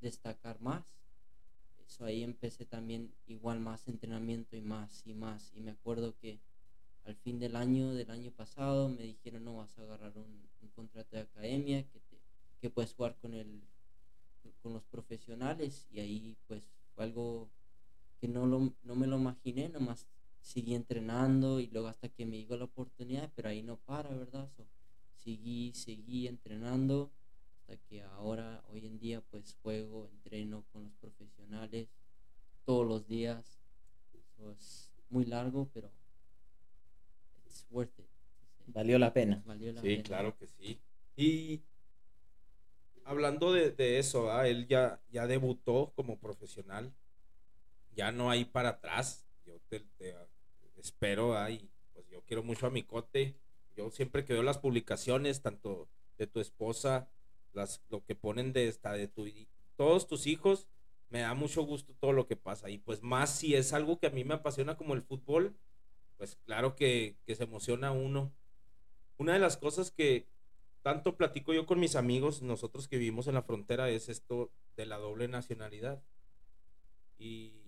destacar 0.00 0.60
más. 0.60 0.84
Eso 1.86 2.04
ahí 2.04 2.24
empecé 2.24 2.64
también 2.64 3.12
igual 3.28 3.60
más 3.60 3.86
entrenamiento 3.86 4.56
y 4.56 4.60
más 4.62 5.06
y 5.06 5.14
más 5.14 5.52
y 5.54 5.60
me 5.60 5.70
acuerdo 5.70 6.16
que 6.20 6.40
al 7.04 7.14
fin 7.16 7.38
del 7.38 7.54
año, 7.54 7.94
del 7.94 8.10
año 8.10 8.30
pasado, 8.32 8.88
me 8.88 9.02
dijeron, 9.02 9.44
no, 9.44 9.56
vas 9.56 9.78
a 9.78 9.82
agarrar 9.82 10.16
un, 10.16 10.42
contrato 10.74 11.14
de 11.14 11.22
academia, 11.22 11.84
que, 11.84 12.00
que 12.60 12.70
puedes 12.70 12.94
jugar 12.94 13.14
con, 13.20 13.34
el, 13.34 13.62
con 14.62 14.72
los 14.72 14.82
profesionales. 14.84 15.86
Y 15.92 16.00
ahí 16.00 16.36
pues 16.48 16.64
fue 16.94 17.04
algo 17.04 17.48
que 18.24 18.28
no, 18.28 18.46
no 18.46 18.96
me 18.96 19.06
lo 19.06 19.18
imaginé, 19.18 19.68
nomás 19.68 20.06
seguí 20.40 20.74
entrenando 20.74 21.60
y 21.60 21.66
luego 21.66 21.88
hasta 21.88 22.08
que 22.08 22.24
me 22.24 22.38
llegó 22.38 22.56
la 22.56 22.64
oportunidad, 22.64 23.30
pero 23.34 23.50
ahí 23.50 23.62
no 23.62 23.76
para, 23.76 24.08
¿verdad? 24.08 24.48
seguí, 25.14 25.74
seguí 25.74 26.26
entrenando 26.26 27.12
hasta 27.58 27.76
que 27.76 28.02
ahora, 28.02 28.64
hoy 28.70 28.86
en 28.86 28.98
día, 28.98 29.20
pues 29.30 29.54
juego, 29.62 30.08
entreno 30.10 30.64
con 30.72 30.84
los 30.84 30.94
profesionales 30.94 31.88
todos 32.64 32.86
los 32.86 33.06
días. 33.06 33.60
Eso 34.14 34.52
es 34.52 34.90
muy 35.10 35.26
largo, 35.26 35.68
pero 35.74 35.90
Valió 38.68 38.98
la 38.98 39.12
pena. 39.12 39.44
sí, 39.82 40.02
claro 40.02 40.34
que 40.38 40.46
sí. 40.46 40.80
Y 41.14 41.62
hablando 43.04 43.52
de, 43.52 43.98
eso, 43.98 44.42
él 44.44 44.66
ya, 44.66 44.98
ya 45.10 45.26
debutó 45.26 45.92
como 45.94 46.18
profesional. 46.18 46.90
Ya 47.94 48.12
no 48.12 48.30
hay 48.30 48.44
para 48.44 48.70
atrás. 48.70 49.26
Yo 49.46 49.60
te, 49.68 49.84
espero, 50.76 51.36
ahí 51.36 51.70
pues 51.92 52.08
yo 52.08 52.22
quiero 52.24 52.42
mucho 52.42 52.66
a 52.66 52.70
mi 52.70 52.82
cote. 52.82 53.36
Yo 53.76 53.90
siempre 53.90 54.24
que 54.24 54.32
veo 54.32 54.42
las 54.42 54.58
publicaciones, 54.58 55.42
tanto 55.42 55.88
de 56.18 56.26
tu 56.26 56.40
esposa, 56.40 57.08
las, 57.52 57.82
lo 57.88 58.04
que 58.04 58.14
ponen 58.14 58.52
de 58.52 58.68
esta, 58.68 58.92
de 58.92 59.08
tu, 59.08 59.26
todos 59.76 60.06
tus 60.06 60.26
hijos, 60.26 60.68
me 61.10 61.20
da 61.20 61.34
mucho 61.34 61.62
gusto 61.62 61.94
todo 62.00 62.12
lo 62.12 62.26
que 62.26 62.36
pasa. 62.36 62.70
Y 62.70 62.78
pues 62.78 63.02
más 63.02 63.30
si 63.30 63.54
es 63.54 63.72
algo 63.72 63.98
que 63.98 64.06
a 64.06 64.10
mí 64.10 64.24
me 64.24 64.34
apasiona 64.34 64.76
como 64.76 64.94
el 64.94 65.02
fútbol, 65.02 65.56
pues 66.16 66.36
claro 66.44 66.76
que, 66.76 67.16
se 67.26 67.44
emociona 67.44 67.92
uno. 67.92 68.32
Una 69.16 69.34
de 69.34 69.38
las 69.38 69.56
cosas 69.56 69.90
que 69.90 70.26
tanto 70.82 71.16
platico 71.16 71.52
yo 71.52 71.66
con 71.66 71.80
mis 71.80 71.96
amigos, 71.96 72.42
nosotros 72.42 72.88
que 72.88 72.98
vivimos 72.98 73.26
en 73.26 73.34
la 73.34 73.42
frontera, 73.42 73.88
es 73.90 74.08
esto 74.08 74.52
de 74.76 74.86
la 74.86 74.96
doble 74.96 75.28
nacionalidad. 75.28 76.02
Y 77.18 77.62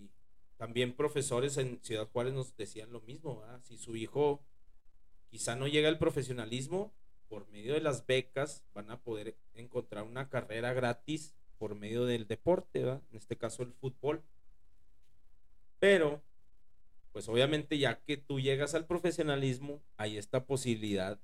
también 0.56 0.94
profesores 0.94 1.56
en 1.58 1.82
Ciudad 1.82 2.08
Juárez 2.08 2.32
nos 2.32 2.56
decían 2.56 2.92
lo 2.92 3.00
mismo, 3.02 3.42
si 3.62 3.76
su 3.76 3.96
hijo 3.96 4.42
quizá 5.28 5.56
no 5.56 5.68
llega 5.68 5.88
al 5.88 5.98
profesionalismo, 5.98 6.92
por 7.28 7.48
medio 7.48 7.74
de 7.74 7.80
las 7.80 8.06
becas 8.06 8.64
van 8.72 8.90
a 8.90 9.00
poder 9.00 9.36
encontrar 9.54 10.04
una 10.04 10.28
carrera 10.28 10.72
gratis 10.72 11.34
por 11.58 11.74
medio 11.74 12.04
del 12.04 12.26
deporte, 12.26 12.80
en 12.80 13.02
este 13.12 13.36
caso 13.36 13.62
el 13.62 13.72
fútbol. 13.72 14.22
Pero, 15.78 16.22
pues 17.12 17.28
obviamente 17.28 17.78
ya 17.78 18.00
que 18.02 18.16
tú 18.16 18.40
llegas 18.40 18.74
al 18.74 18.86
profesionalismo, 18.86 19.82
hay 19.96 20.16
esta 20.16 20.46
posibilidad 20.46 21.18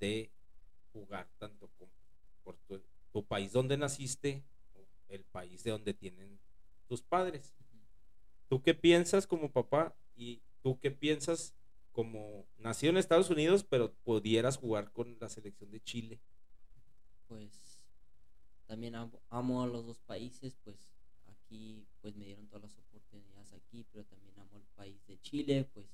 de 0.00 0.30
jugar 0.92 1.28
tanto 1.38 1.70
por 2.42 2.56
tu, 2.66 2.82
tu 3.12 3.24
país 3.24 3.52
donde 3.52 3.76
naciste 3.76 4.42
el 5.08 5.24
país 5.24 5.62
de 5.62 5.70
donde 5.70 5.94
tienen 5.94 6.38
tus 6.88 7.02
padres. 7.02 7.54
¿Tú 8.54 8.62
qué 8.62 8.72
piensas 8.72 9.26
como 9.26 9.50
papá 9.50 9.96
y 10.14 10.40
tú 10.62 10.78
qué 10.78 10.92
piensas 10.92 11.56
como 11.90 12.46
nacido 12.56 12.92
en 12.92 12.98
Estados 12.98 13.28
Unidos, 13.28 13.64
pero 13.64 13.92
pudieras 14.04 14.58
jugar 14.58 14.92
con 14.92 15.18
la 15.18 15.28
selección 15.28 15.72
de 15.72 15.82
Chile? 15.82 16.20
Pues 17.26 17.82
también 18.66 18.94
amo, 18.94 19.60
a 19.60 19.66
los 19.66 19.84
dos 19.84 19.98
países, 20.02 20.56
pues 20.62 20.76
aquí 21.26 21.84
pues 22.00 22.14
me 22.14 22.26
dieron 22.26 22.46
todas 22.46 22.62
las 22.62 22.78
oportunidades 22.78 23.52
aquí, 23.54 23.84
pero 23.90 24.04
también 24.04 24.38
amo 24.38 24.56
el 24.58 24.66
país 24.76 25.04
de 25.08 25.20
Chile, 25.20 25.68
pues 25.74 25.86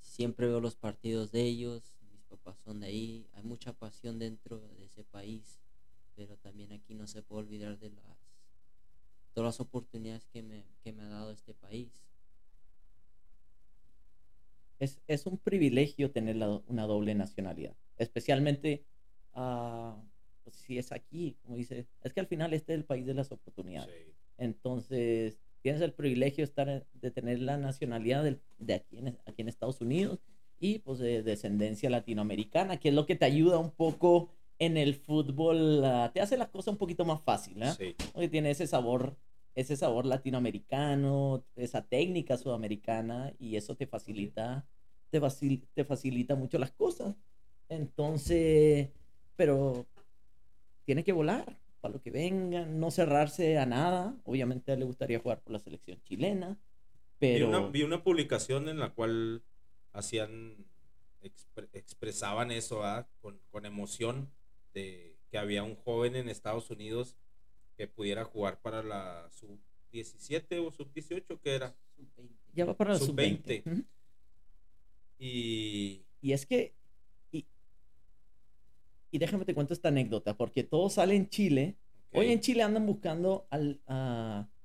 siempre 0.00 0.46
veo 0.46 0.60
los 0.60 0.76
partidos 0.76 1.32
de 1.32 1.42
ellos, 1.42 1.96
mis 2.12 2.22
papás 2.22 2.56
son 2.60 2.78
de 2.78 2.86
ahí, 2.86 3.28
hay 3.32 3.42
mucha 3.42 3.72
pasión 3.72 4.20
dentro 4.20 4.60
de 4.60 4.84
ese 4.84 5.02
país, 5.02 5.58
pero 6.14 6.36
también 6.36 6.70
aquí 6.70 6.94
no 6.94 7.08
se 7.08 7.22
puede 7.22 7.46
olvidar 7.46 7.80
de 7.80 7.90
las 7.90 8.25
todas 9.36 9.48
las 9.48 9.60
oportunidades 9.60 10.24
que 10.32 10.42
me, 10.42 10.64
que 10.82 10.94
me 10.94 11.02
ha 11.02 11.08
dado 11.08 11.30
este 11.30 11.52
país. 11.52 11.92
Es, 14.78 14.98
es 15.06 15.26
un 15.26 15.36
privilegio 15.36 16.10
tener 16.10 16.36
una 16.68 16.86
doble 16.86 17.14
nacionalidad, 17.14 17.76
especialmente 17.98 18.86
uh, 19.34 19.92
si 20.50 20.78
es 20.78 20.90
aquí, 20.90 21.36
como 21.42 21.56
dice, 21.56 21.86
es 22.02 22.14
que 22.14 22.20
al 22.20 22.26
final 22.26 22.54
este 22.54 22.72
es 22.72 22.78
el 22.78 22.86
país 22.86 23.04
de 23.04 23.12
las 23.12 23.30
oportunidades. 23.30 23.94
Entonces, 24.38 25.38
tienes 25.60 25.82
el 25.82 25.92
privilegio 25.92 26.38
de, 26.38 26.44
estar, 26.44 26.86
de 26.94 27.10
tener 27.10 27.40
la 27.40 27.58
nacionalidad 27.58 28.24
de, 28.58 28.74
aquí, 28.74 28.96
en, 28.96 29.18
aquí 29.26 29.42
en 29.42 29.48
Estados 29.48 29.82
Unidos 29.82 30.18
y 30.58 30.78
pues 30.78 30.98
de 30.98 31.22
descendencia 31.22 31.90
latinoamericana, 31.90 32.78
que 32.78 32.88
es 32.88 32.94
lo 32.94 33.04
que 33.04 33.16
te 33.16 33.26
ayuda 33.26 33.58
un 33.58 33.70
poco 33.70 34.30
en 34.58 34.78
el 34.78 34.94
fútbol, 34.94 35.84
ah, 35.84 36.10
te 36.14 36.22
hace 36.22 36.38
las 36.38 36.48
cosas 36.48 36.72
un 36.72 36.78
poquito 36.78 37.04
más 37.04 37.20
fácil, 37.20 37.62
¿eh? 37.62 37.94
Porque 38.14 38.30
tiene 38.30 38.50
ese 38.50 38.66
sabor 38.66 39.14
ese 39.56 39.74
sabor 39.74 40.04
latinoamericano, 40.04 41.42
esa 41.56 41.82
técnica 41.82 42.36
sudamericana 42.36 43.32
y 43.38 43.56
eso 43.56 43.74
te 43.74 43.86
facilita, 43.86 44.66
te, 45.10 45.18
te 45.72 45.84
facilita 45.84 46.36
mucho 46.36 46.58
las 46.58 46.72
cosas. 46.72 47.16
Entonces, 47.70 48.90
pero 49.34 49.86
tiene 50.84 51.02
que 51.02 51.12
volar 51.12 51.58
para 51.80 51.94
lo 51.94 52.02
que 52.02 52.10
venga, 52.10 52.66
no 52.66 52.90
cerrarse 52.90 53.56
a 53.56 53.64
nada. 53.64 54.14
Obviamente 54.24 54.76
le 54.76 54.84
gustaría 54.84 55.20
jugar 55.20 55.40
por 55.40 55.54
la 55.54 55.58
selección 55.58 56.02
chilena, 56.02 56.58
pero... 57.18 57.70
Vi 57.70 57.82
una, 57.82 58.04
publicación 58.04 58.68
en 58.68 58.78
la 58.78 58.90
cual 58.90 59.42
hacían, 59.94 60.66
expresaban 61.72 62.50
eso 62.50 62.84
¿ah? 62.84 63.08
con, 63.22 63.40
con 63.50 63.64
emoción 63.64 64.30
de 64.74 65.16
que 65.30 65.38
había 65.38 65.62
un 65.62 65.76
joven 65.76 66.14
en 66.14 66.28
Estados 66.28 66.70
Unidos 66.70 67.16
que 67.76 67.86
pudiera 67.86 68.24
jugar 68.24 68.60
para 68.60 68.82
la 68.82 69.28
sub-17 69.30 70.66
o 70.66 70.70
sub-18, 70.70 71.38
que 71.40 71.54
era. 71.54 71.74
Ya 72.54 72.64
va 72.64 72.76
para 72.76 72.94
la 72.94 72.98
sub-20. 72.98 73.84
Y... 75.18 76.02
y 76.20 76.32
es 76.32 76.46
que. 76.46 76.74
Y, 77.30 77.46
y 79.10 79.18
déjame 79.18 79.44
te 79.44 79.54
cuento 79.54 79.74
esta 79.74 79.88
anécdota, 79.88 80.36
porque 80.36 80.64
todo 80.64 80.88
sale 80.88 81.14
en 81.14 81.28
Chile. 81.28 81.76
Hoy 82.12 82.32
en 82.32 82.40
Chile 82.40 82.62
andan 82.62 82.86
buscando 82.86 83.46
al, 83.50 83.80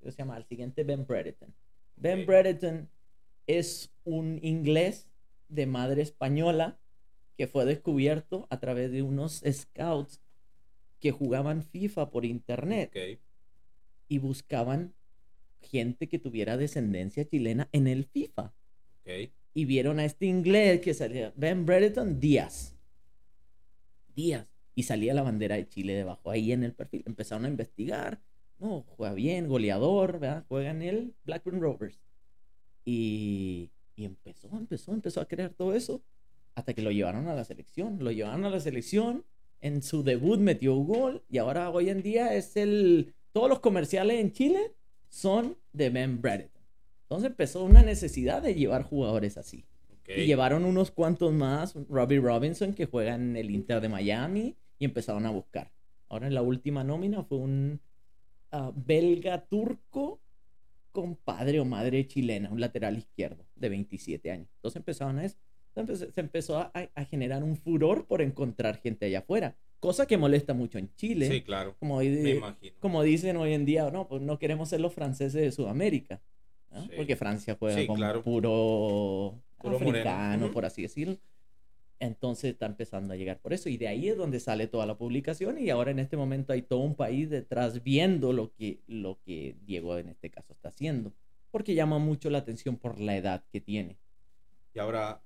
se 0.04 0.12
llama? 0.18 0.38
al 0.38 0.46
siguiente 0.46 0.84
Ben 0.86 1.06
Brereton. 1.06 1.54
Ben 1.98 2.26
Brereton 2.26 2.90
es 3.46 3.92
un 4.06 4.40
inglés 4.42 5.10
de 5.50 5.66
madre 5.66 6.02
española 6.02 6.80
que 7.38 7.48
fue 7.48 7.66
descubierto 7.66 8.48
a 8.50 8.60
través 8.60 8.92
de 8.92 9.02
unos 9.02 9.44
scouts 9.46 10.22
que 11.02 11.12
jugaban 11.12 11.64
FIFA 11.64 12.12
por 12.12 12.24
internet 12.26 13.20
y 14.08 14.20
buscaban 14.20 14.94
gente 15.60 16.08
que 16.08 16.20
tuviera 16.20 16.58
descendencia 16.58 17.28
chilena 17.28 17.68
en 17.72 17.88
el 17.88 18.06
FIFA. 18.06 18.54
Y 19.54 19.66
vieron 19.66 20.00
a 20.00 20.06
este 20.06 20.28
inglés 20.28 20.80
que 20.80 20.94
salía, 20.94 21.34
Ben 21.36 21.66
Brereton 21.66 22.20
Díaz. 22.20 22.76
Díaz. 24.16 24.48
Y 24.74 24.84
salía 24.84 25.14
la 25.14 25.24
bandera 25.24 25.56
de 25.56 25.68
Chile 25.68 25.94
debajo, 25.94 26.32
ahí 26.32 26.54
en 26.54 26.64
el 26.64 26.74
perfil. 26.74 27.04
Empezaron 27.06 27.46
a 27.46 27.50
investigar. 27.50 28.22
No, 28.60 28.86
juega 28.96 29.14
bien, 29.14 29.48
goleador, 29.48 30.20
¿verdad? 30.20 30.46
Juega 30.48 30.70
en 30.70 30.82
el 30.82 31.14
Blackburn 31.26 31.60
Rovers. 31.60 32.00
Y, 32.86 33.72
y 33.96 34.06
empezó, 34.06 34.50
empezó, 34.54 34.94
empezó 34.94 35.20
a 35.20 35.28
crear 35.28 35.52
todo 35.54 35.74
eso. 35.74 36.02
Hasta 36.56 36.74
que 36.74 36.82
lo 36.82 36.92
llevaron 36.92 37.28
a 37.28 37.34
la 37.34 37.44
selección. 37.44 37.98
Lo 38.02 38.12
llevaron 38.12 38.46
a 38.46 38.50
la 38.50 38.60
selección 38.60 39.26
en 39.62 39.82
su 39.82 40.04
debut 40.04 40.40
metió 40.40 40.76
un 40.76 40.88
gol 40.88 41.24
y 41.30 41.38
ahora 41.38 41.70
hoy 41.70 41.90
en 41.90 42.02
día 42.02 42.34
es 42.34 42.58
el... 42.58 43.14
Todos 43.32 43.48
los 43.48 43.60
comerciales 43.60 44.20
en 44.20 44.34
Chile 44.34 44.74
son 45.08 45.56
de 45.72 45.90
Ben 45.90 46.22
Brereton. 46.22 46.62
Entonces 47.04 47.30
empezó 47.30 47.64
una 47.64 47.82
necesidad 47.82 48.42
de 48.42 48.56
llevar 48.56 48.84
jugadores 48.84 49.38
así. 49.38 49.66
Y 50.08 50.26
llevaron 50.26 50.66
unos 50.66 50.92
cuantos 50.92 51.32
más, 51.32 51.74
Robbie 51.88 52.20
Robinson, 52.20 52.74
que 52.74 52.86
juega 52.86 53.16
en 53.16 53.38
el 53.38 53.50
Inter 53.50 53.80
de 53.80 53.88
Miami, 53.88 54.58
y 54.78 54.84
empezaron 54.84 55.26
a 55.26 55.30
buscar. 55.30 55.72
Ahora 56.10 56.28
en 56.28 56.34
la 56.34 56.42
última 56.42 56.84
nómina 56.84 57.24
fue 57.24 57.38
un 57.38 57.80
ah, 58.52 58.74
belga 58.76 59.46
turco 59.46 60.20
con 60.92 61.16
padre 61.16 61.62
o 61.62 61.66
madre 61.66 62.06
chilena, 62.08 62.50
un 62.50 62.60
lateral 62.60 62.98
izquierdo 62.98 63.46
de 63.56 63.70
27 63.70 64.32
años. 64.32 64.50
Entonces 64.56 64.78
empezaron 64.78 65.20
a 65.20 65.26
eso 65.26 65.38
se 65.74 66.20
empezó 66.20 66.60
a, 66.60 66.90
generar 67.10 67.44
un 67.44 67.56
furor 67.56 68.06
por 68.06 68.22
encontrar 68.22 68.78
gente 68.78 69.06
allá 69.06 69.20
afuera, 69.20 69.56
cosa 69.80 70.06
que 70.06 70.18
molesta 70.18 70.54
mucho 70.54 70.78
en 70.78 70.94
Chile. 70.96 71.30
Sí, 71.30 71.42
claro. 71.42 71.76
Como, 71.80 71.98
Me 72.00 72.42
como 72.80 73.04
dicen 73.04 73.38
hoy 73.38 73.54
en 73.54 73.66
día, 73.66 73.90
no, 73.92 74.08
pues 74.08 74.22
no 74.22 74.40
queremos 74.40 74.70
ser 74.70 74.82
los 74.82 74.94
franceses 74.94 75.42
de 75.42 75.52
Sudamérica, 75.52 76.22
porque 76.96 77.16
Francia 77.16 77.56
juega 77.60 77.86
con 77.88 78.24
puro, 78.24 79.42
africano, 79.64 80.52
por 80.52 80.66
así 80.66 80.84
decirlo. 80.84 81.18
Entonces 82.00 82.54
está 82.54 82.66
empezando 82.66 83.14
a 83.14 83.16
llegar 83.16 83.40
por 83.40 83.54
eso 83.54 83.70
y 83.70 83.78
de 83.78 83.88
ahí 83.88 84.10
es 84.10 84.18
donde 84.18 84.40
sale 84.40 84.66
toda 84.66 84.88
la 84.88 84.98
publicación 84.98 85.60
y 85.60 85.70
ahora 85.70 85.92
en 85.92 86.00
este 86.00 86.18
momento 86.18 86.52
hay 86.52 86.64
todo 86.64 86.80
un 86.80 86.96
país 86.96 87.30
detrás 87.30 87.84
viendo 87.84 88.34
lo 88.34 88.52
que, 88.54 88.80
lo 88.88 89.20
que 89.24 89.56
Diego 89.62 89.96
en 90.00 90.10
este 90.10 90.32
caso 90.32 90.52
está 90.52 90.70
haciendo, 90.70 91.14
porque 91.52 91.76
llama 91.76 92.00
mucho 92.00 92.32
la 92.32 92.40
atención 92.40 92.78
por 92.78 93.00
la 93.00 93.16
edad 93.16 93.44
que 93.52 93.62
tiene. 93.62 94.00
Y 94.74 94.80
ahora, 94.80 95.22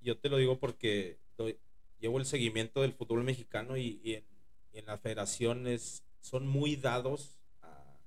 yo 0.00 0.18
te 0.18 0.28
lo 0.28 0.36
digo 0.36 0.58
porque 0.58 1.18
llevo 2.00 2.18
el 2.18 2.26
seguimiento 2.26 2.82
del 2.82 2.92
fútbol 2.92 3.24
mexicano 3.24 3.76
y, 3.76 4.24
en, 4.72 4.86
las 4.86 5.00
federaciones 5.00 6.04
son 6.20 6.46
muy 6.46 6.76
dados 6.76 7.40
a 7.62 7.98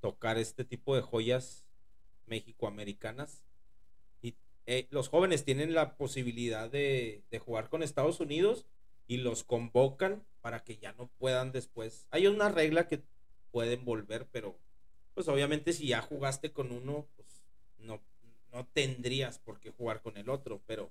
tocar 0.00 0.36
este 0.36 0.62
tipo 0.64 0.94
de 0.94 1.00
joyas 1.00 1.64
mexicoamericanas. 2.26 3.42
Y 4.20 4.34
eh, 4.66 4.88
los 4.90 5.08
jóvenes 5.08 5.44
tienen 5.44 5.72
la 5.72 5.96
posibilidad 5.96 6.70
de, 6.70 7.22
de, 7.30 7.38
jugar 7.38 7.70
con 7.70 7.82
Estados 7.82 8.20
Unidos 8.20 8.66
y 9.06 9.18
los 9.18 9.42
convocan 9.42 10.22
para 10.42 10.64
que 10.64 10.76
ya 10.76 10.92
no 10.92 11.08
puedan 11.18 11.50
después. 11.50 12.06
Hay 12.10 12.26
una 12.26 12.50
regla 12.50 12.88
que 12.88 13.02
pueden 13.50 13.86
volver, 13.86 14.26
pero 14.30 14.58
pues 15.14 15.28
obviamente 15.28 15.72
si 15.72 15.88
ya 15.88 16.02
jugaste 16.02 16.52
con 16.52 16.72
uno, 16.72 17.06
pues 17.16 17.42
no, 17.78 18.02
no 18.52 18.66
tendrías 18.66 19.38
por 19.38 19.60
qué 19.60 19.70
jugar 19.70 20.02
con 20.02 20.16
el 20.16 20.28
otro, 20.28 20.62
pero 20.66 20.90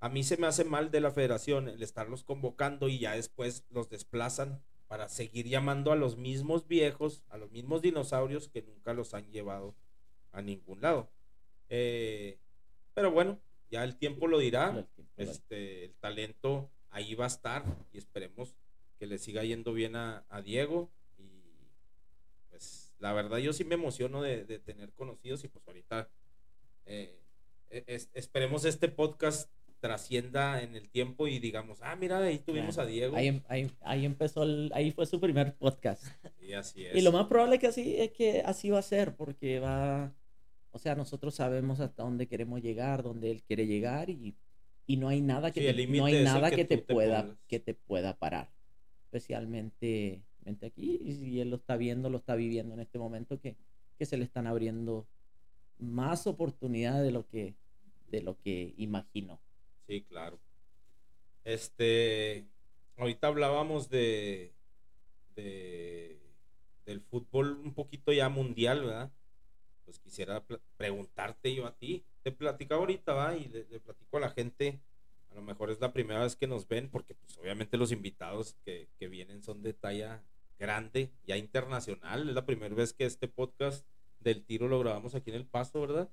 a 0.00 0.08
mí 0.08 0.24
se 0.24 0.38
me 0.38 0.46
hace 0.46 0.64
mal 0.64 0.90
de 0.90 1.00
la 1.00 1.10
federación 1.10 1.68
el 1.68 1.82
estarlos 1.82 2.24
convocando 2.24 2.88
y 2.88 2.98
ya 2.98 3.14
después 3.14 3.64
los 3.68 3.90
desplazan 3.90 4.62
para 4.88 5.08
seguir 5.08 5.46
llamando 5.46 5.92
a 5.92 5.96
los 5.96 6.16
mismos 6.16 6.66
viejos, 6.66 7.22
a 7.28 7.36
los 7.36 7.50
mismos 7.52 7.82
dinosaurios 7.82 8.48
que 8.48 8.62
nunca 8.62 8.94
los 8.94 9.14
han 9.14 9.30
llevado 9.30 9.76
a 10.32 10.42
ningún 10.42 10.80
lado. 10.80 11.10
Eh, 11.68 12.38
pero 12.94 13.12
bueno, 13.12 13.38
ya 13.70 13.84
el 13.84 13.96
tiempo 13.96 14.26
lo 14.26 14.38
dirá. 14.38 14.86
este, 15.16 15.84
el 15.84 15.94
talento 15.96 16.70
ahí 16.88 17.14
va 17.14 17.24
a 17.24 17.28
estar 17.28 17.64
y 17.92 17.98
esperemos 17.98 18.56
que 18.98 19.06
le 19.06 19.18
siga 19.18 19.44
yendo 19.44 19.74
bien 19.74 19.96
a, 19.96 20.24
Diego. 20.42 20.90
Y 21.18 21.68
pues 22.48 22.92
la 22.98 23.12
verdad 23.12 23.38
yo 23.38 23.52
sí 23.52 23.64
me 23.64 23.74
emociono 23.74 24.22
de, 24.22 24.58
tener 24.58 24.92
conocidos 24.92 25.44
y 25.44 25.48
pues 25.48 25.66
ahorita 25.68 26.08
eh, 26.86 27.20
e, 27.68 27.84
esperemos 28.14 28.64
este 28.64 28.88
podcast 28.88 29.50
trascienda 29.80 30.62
en 30.62 30.76
el 30.76 30.88
tiempo 30.88 31.26
y 31.26 31.38
digamos, 31.38 31.78
ah, 31.82 31.96
mira, 31.96 32.18
ahí 32.18 32.38
tuvimos 32.38 32.78
a 32.78 32.86
Diego. 32.86 33.16
Ahí, 33.16 33.42
ahí, 33.48 33.70
ahí 33.80 34.04
empezó, 34.04 34.44
ahí 34.72 34.92
fue 34.92 35.06
su 35.06 35.20
primer 35.20 35.54
podcast. 35.54 36.04
Y 36.40 36.52
así 36.52 36.84
es. 36.84 36.96
Y 36.96 37.00
lo 37.02 37.12
más 37.12 37.26
probable 37.28 37.60
que 37.60 37.68
así 37.68 37.94
es 37.96 38.10
que 38.10 38.42
así 38.44 38.70
va 38.70 38.80
a 38.80 38.82
ser, 38.82 39.14
porque 39.14 39.60
va, 39.60 40.12
O 40.72 40.80
sea, 40.80 40.96
nosotros 40.96 41.36
sabemos 41.36 41.78
hasta 41.78 42.02
dónde 42.02 42.26
queremos 42.26 42.60
llegar, 42.60 43.04
dónde 43.04 43.30
él 43.30 43.42
quiere 43.44 43.68
llegar 43.68 44.10
y, 44.10 44.34
y 44.84 44.96
no 44.96 45.08
hay 45.08 45.20
nada 45.20 45.52
que 45.52 45.60
te, 45.60 45.86
no 45.86 46.06
hay 46.06 46.24
nada 46.24 46.50
que, 46.50 46.64
te 46.64 46.78
pueda 46.78 47.36
que 47.46 47.60
te 47.60 47.74
pueda 47.74 48.18
parar. 48.18 48.50
Especialmente 49.04 50.22
aquí 50.62 51.00
y 51.04 51.38
él 51.38 51.50
lo 51.50 51.56
está 51.56 51.76
viendo, 51.76 52.10
lo 52.10 52.18
está 52.18 52.34
viviendo 52.34 52.74
en 52.74 52.80
este 52.80 52.98
momento 52.98 53.38
que, 53.38 53.56
que 53.96 54.06
se 54.06 54.16
le 54.16 54.24
están 54.24 54.48
abriendo 54.48 55.06
más 55.78 56.26
oportunidades 56.26 57.04
de 57.04 57.12
lo 57.12 57.28
que 57.28 57.54
de 58.10 58.22
lo 58.22 58.36
que 58.40 58.74
imaginó. 58.76 59.40
Sí, 59.90 60.02
claro. 60.02 60.38
Este, 61.42 62.46
ahorita 62.96 63.26
hablábamos 63.26 63.90
de, 63.90 64.54
de 65.34 66.20
del 66.86 67.00
fútbol 67.00 67.58
un 67.58 67.74
poquito 67.74 68.12
ya 68.12 68.28
mundial, 68.28 68.84
¿verdad? 68.84 69.10
Pues 69.84 69.98
quisiera 69.98 70.44
preguntarte 70.76 71.52
yo 71.52 71.66
a 71.66 71.76
ti. 71.76 72.04
Te 72.22 72.30
platicaba 72.30 72.82
ahorita, 72.82 73.14
¿va? 73.14 73.36
Y 73.36 73.46
le, 73.46 73.64
platico 73.80 74.18
a 74.18 74.20
la 74.20 74.30
gente. 74.30 74.78
A 75.32 75.34
lo 75.34 75.42
mejor 75.42 75.72
es 75.72 75.80
la 75.80 75.92
primera 75.92 76.22
vez 76.22 76.36
que 76.36 76.46
nos 76.46 76.68
ven, 76.68 76.88
porque 76.88 77.16
pues 77.16 77.36
obviamente 77.38 77.76
los 77.76 77.90
invitados 77.90 78.54
que, 78.64 78.86
que 78.96 79.08
vienen 79.08 79.42
son 79.42 79.60
de 79.60 79.72
talla 79.72 80.22
grande, 80.60 81.10
ya 81.26 81.36
internacional. 81.36 82.28
Es 82.28 82.34
la 82.36 82.46
primera 82.46 82.76
vez 82.76 82.92
que 82.92 83.06
este 83.06 83.26
podcast 83.26 83.84
del 84.20 84.44
tiro 84.44 84.68
lo 84.68 84.78
grabamos 84.78 85.16
aquí 85.16 85.30
en 85.30 85.36
El 85.36 85.46
Paso, 85.46 85.80
¿verdad? 85.80 86.08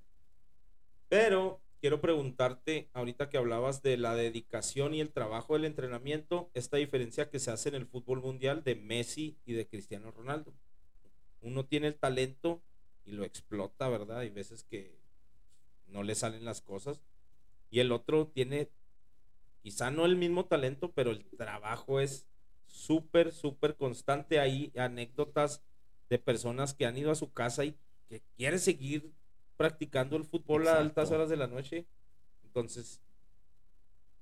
Pero 1.10 1.62
quiero 1.80 2.02
preguntarte, 2.02 2.90
ahorita 2.94 3.30
que 3.30 3.38
hablabas 3.38 3.82
de 3.82 3.98
la 3.98 4.16
dedicación 4.16 4.94
y 4.94 5.02
el 5.02 5.12
trabajo 5.12 5.54
del 5.54 5.66
entrenamiento, 5.66 6.50
esta 6.54 6.78
diferencia 6.78 7.30
que 7.30 7.40
se 7.40 7.52
hace 7.52 7.70
en 7.70 7.76
el 7.76 7.86
fútbol 7.86 8.22
mundial 8.22 8.64
de 8.64 8.76
Messi 8.76 9.38
y 9.46 9.54
de 9.54 9.68
Cristiano 9.68 10.12
Ronaldo. 10.12 10.54
Uno 11.42 11.66
tiene 11.66 11.88
el 11.88 11.96
talento 11.96 12.62
y 13.06 13.12
lo 13.12 13.24
explota, 13.24 13.88
¿verdad? 13.90 14.20
Hay 14.20 14.30
veces 14.30 14.64
que 14.64 14.98
no 15.88 16.04
le 16.04 16.16
salen 16.16 16.46
las 16.46 16.62
cosas. 16.62 17.02
Y 17.70 17.80
el 17.80 17.92
otro 17.92 18.28
tiene, 18.28 18.70
quizá 19.62 19.92
no 19.92 20.06
el 20.06 20.16
mismo 20.16 20.46
talento, 20.46 20.92
pero 20.92 21.12
el 21.12 21.26
trabajo 21.38 22.00
es 22.00 22.26
súper, 22.66 23.32
súper 23.32 23.76
constante. 23.76 24.40
Hay 24.40 24.72
anécdotas 24.76 25.62
de 26.10 26.20
personas 26.20 26.74
que 26.74 26.86
han 26.86 26.98
ido 26.98 27.12
a 27.12 27.16
su 27.16 27.32
casa 27.32 27.66
y 27.66 27.78
que 28.10 28.22
quieren 28.36 28.60
seguir 28.60 29.12
practicando 29.58 30.16
el 30.16 30.24
fútbol 30.24 30.68
a 30.68 30.78
altas 30.78 31.12
horas 31.12 31.30
de 31.30 31.36
la 31.36 31.48
noche. 31.48 31.86
Entonces, 32.44 33.02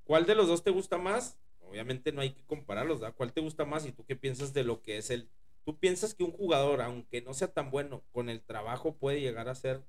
¿cuál 0.06 0.26
de 0.26 0.36
los 0.36 0.48
dos 0.48 0.64
te 0.64 0.72
gusta 0.72 0.98
más? 0.98 1.38
Obviamente 1.62 2.12
no 2.12 2.22
hay 2.22 2.32
que 2.32 2.44
compararlos, 2.44 3.02
¿verdad? 3.02 3.16
¿Cuál 3.16 3.34
te 3.34 3.42
gusta 3.42 3.66
más 3.66 3.86
y 3.86 3.92
tú 3.92 4.06
qué 4.06 4.16
piensas 4.16 4.54
de 4.54 4.64
lo 4.64 4.82
que 4.82 4.98
es 4.98 5.10
el... 5.10 5.30
¿Tú 5.66 5.78
piensas 5.78 6.14
que 6.14 6.24
un 6.24 6.32
jugador, 6.32 6.82
aunque 6.82 7.22
no 7.22 7.34
sea 7.34 7.52
tan 7.52 7.72
bueno, 7.72 8.04
con 8.12 8.30
el 8.30 8.42
trabajo 8.42 8.96
puede 8.96 9.20
llegar 9.20 9.48
a 9.48 9.52
hacer 9.52 9.84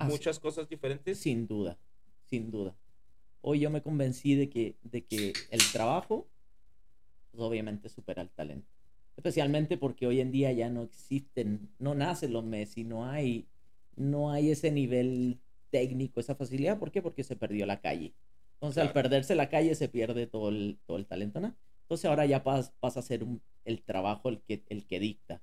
muchas 0.00 0.40
cosas 0.40 0.68
diferentes? 0.68 1.18
Sin 1.18 1.46
duda, 1.46 1.78
sin 2.24 2.50
duda. 2.50 2.76
Hoy 3.40 3.60
yo 3.60 3.70
me 3.70 3.80
convencí 3.80 4.34
de 4.34 4.50
que, 4.50 4.76
de 4.82 5.04
que 5.04 5.32
el 5.50 5.60
trabajo, 5.72 6.26
pues 7.30 7.42
obviamente 7.42 7.88
supera 7.88 8.22
el 8.22 8.30
talento. 8.30 8.68
Especialmente 9.16 9.76
porque 9.76 10.06
hoy 10.06 10.20
en 10.20 10.32
día 10.32 10.50
ya 10.52 10.68
no 10.68 10.82
existen, 10.82 11.70
no 11.78 11.94
nacen 11.94 12.32
los 12.32 12.44
Messi, 12.44 12.84
no 12.84 13.06
hay 13.06 13.46
no 14.00 14.32
hay 14.32 14.50
ese 14.50 14.70
nivel 14.70 15.38
técnico, 15.70 16.20
esa 16.20 16.34
facilidad. 16.34 16.78
¿Por 16.78 16.90
qué? 16.90 17.02
Porque 17.02 17.22
se 17.22 17.36
perdió 17.36 17.66
la 17.66 17.80
calle. 17.80 18.14
Entonces, 18.54 18.82
al 18.82 18.92
perderse 18.92 19.34
la 19.34 19.48
calle, 19.48 19.74
se 19.74 19.88
pierde 19.88 20.26
todo 20.26 20.48
el, 20.48 20.78
todo 20.86 20.96
el 20.96 21.06
talento, 21.06 21.40
¿no? 21.40 21.54
Entonces, 21.82 22.06
ahora 22.06 22.26
ya 22.26 22.42
pasa, 22.42 22.72
pasa 22.80 23.00
a 23.00 23.02
ser 23.02 23.24
el 23.64 23.82
trabajo 23.82 24.28
el 24.28 24.40
que, 24.40 24.62
el 24.68 24.86
que 24.86 25.00
dicta. 25.00 25.42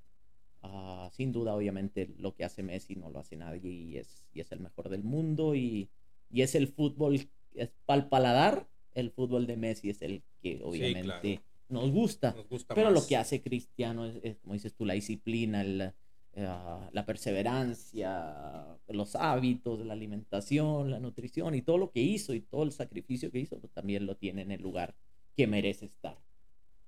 Ah, 0.62 1.10
sin 1.14 1.32
duda, 1.32 1.55
obviamente, 1.55 2.14
lo 2.18 2.36
que 2.36 2.43
hace 2.43 2.64
Messi 2.64 2.95
no 2.95 3.10
lo 3.10 3.20
hace 3.20 3.38
nadie 3.38 3.72
y 3.72 3.97
es, 3.97 4.26
y 4.34 4.41
es 4.41 4.51
el 4.51 4.60
mejor 4.60 4.89
del 4.89 5.03
mundo 5.03 5.55
y, 5.55 5.89
y 6.32 6.41
es 6.41 6.55
el 6.55 6.68
fútbol, 6.68 7.30
es 7.53 7.72
para 7.86 8.01
el 8.01 8.10
paladar, 8.10 8.68
el 8.93 9.12
fútbol 9.12 9.45
de 9.45 9.58
Messi 9.58 9.89
es 9.89 10.01
el 10.01 10.24
que 10.41 10.62
obviamente 10.64 11.41
nos, 11.70 11.91
gusta, 11.91 12.36
Pero 12.74 12.91
lo 12.91 13.05
que 13.05 13.18
hace 13.18 13.41
Cristiano 13.41 14.05
es, 14.05 14.38
como 14.38 14.53
dices 14.53 14.74
tú, 14.74 14.86
la 14.86 14.93
disciplina, 14.93 15.62
el, 15.62 15.93
eh, 16.40 16.48
la 16.92 17.04
perseverancia, 17.04 18.78
los 18.90 19.16
hábitos, 19.16 19.84
la 19.84 19.94
alimentación, 19.94 20.92
la 20.92 21.00
nutrición 21.00 21.56
y 21.56 21.64
todo 21.64 21.80
lo 21.80 21.90
que 21.90 22.00
hizo 22.00 22.36
y 22.36 22.42
todo 22.42 22.62
el 22.62 22.72
sacrificio 22.72 23.32
que 23.32 23.40
hizo, 23.40 23.58
pues 23.60 23.74
también 23.74 24.06
lo 24.06 24.18
tiene 24.18 24.44
en 24.44 24.52
el 24.52 24.62
lugar 24.62 24.94
que 25.36 25.48
merece 25.48 25.86
estar. 25.86 26.16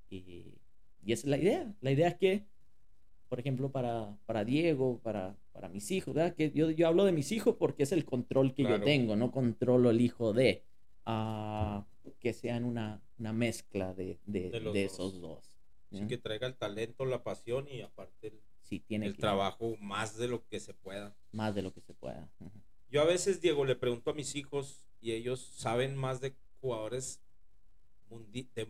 Y, 0.08 0.54
y 1.04 1.14
esa 1.14 1.26
es 1.26 1.32
la 1.32 1.38
idea. 1.40 1.74
La 1.82 1.90
idea 1.90 2.10
es 2.10 2.16
que, 2.18 2.46
por 3.28 3.40
ejemplo, 3.40 3.72
para, 3.72 4.16
para 4.28 4.46
Diego, 4.46 5.00
para, 5.00 5.36
para 5.52 5.68
mis 5.68 5.90
hijos, 5.90 6.16
Que 6.38 6.52
yo, 6.52 6.70
yo 6.70 6.88
hablo 6.88 7.06
de 7.06 7.12
mis 7.12 7.32
hijos 7.32 7.56
porque 7.58 7.82
es 7.82 7.92
el 7.92 8.06
control 8.06 8.54
que 8.54 8.62
yo 8.62 8.80
tengo, 8.80 9.16
no 9.16 9.32
controlo 9.32 9.90
el 9.90 10.00
hijo 10.00 10.32
de, 10.32 10.64
uh, 11.08 11.82
que 12.20 12.34
sean 12.34 12.66
una, 12.66 13.02
una 13.18 13.34
mezcla 13.34 13.96
de, 13.96 14.20
de, 14.28 14.52
de, 14.52 14.86
esos 14.86 15.20
dos. 15.20 15.58
Sí, 15.92 16.06
que 16.06 16.20
traiga 16.20 16.46
el 16.46 16.56
talento, 16.56 17.04
la 17.06 17.24
pasión 17.24 17.68
y 17.68 17.82
aparte 17.82 18.28
el, 18.28 18.40
tiene 18.78 19.08
el 19.08 19.18
trabajo 19.18 19.76
más 19.80 20.16
de 20.18 20.28
lo 20.28 20.46
que 20.48 20.60
se 20.60 20.76
pueda. 20.76 21.16
Más 21.32 21.56
de 21.56 21.64
lo 21.64 21.74
que 21.74 21.82
se 21.82 21.96
pueda. 21.96 22.30
Yo 22.92 23.02
a 23.02 23.06
veces, 23.06 23.42
Diego, 23.42 23.66
le 23.66 23.76
pregunto 23.76 24.12
a 24.12 24.14
mis 24.14 24.36
hijos 24.36 24.86
y 25.02 25.14
ellos 25.14 25.40
saben 25.56 25.96
más 25.96 26.22
de 26.22 26.36
jugadores 26.62 27.22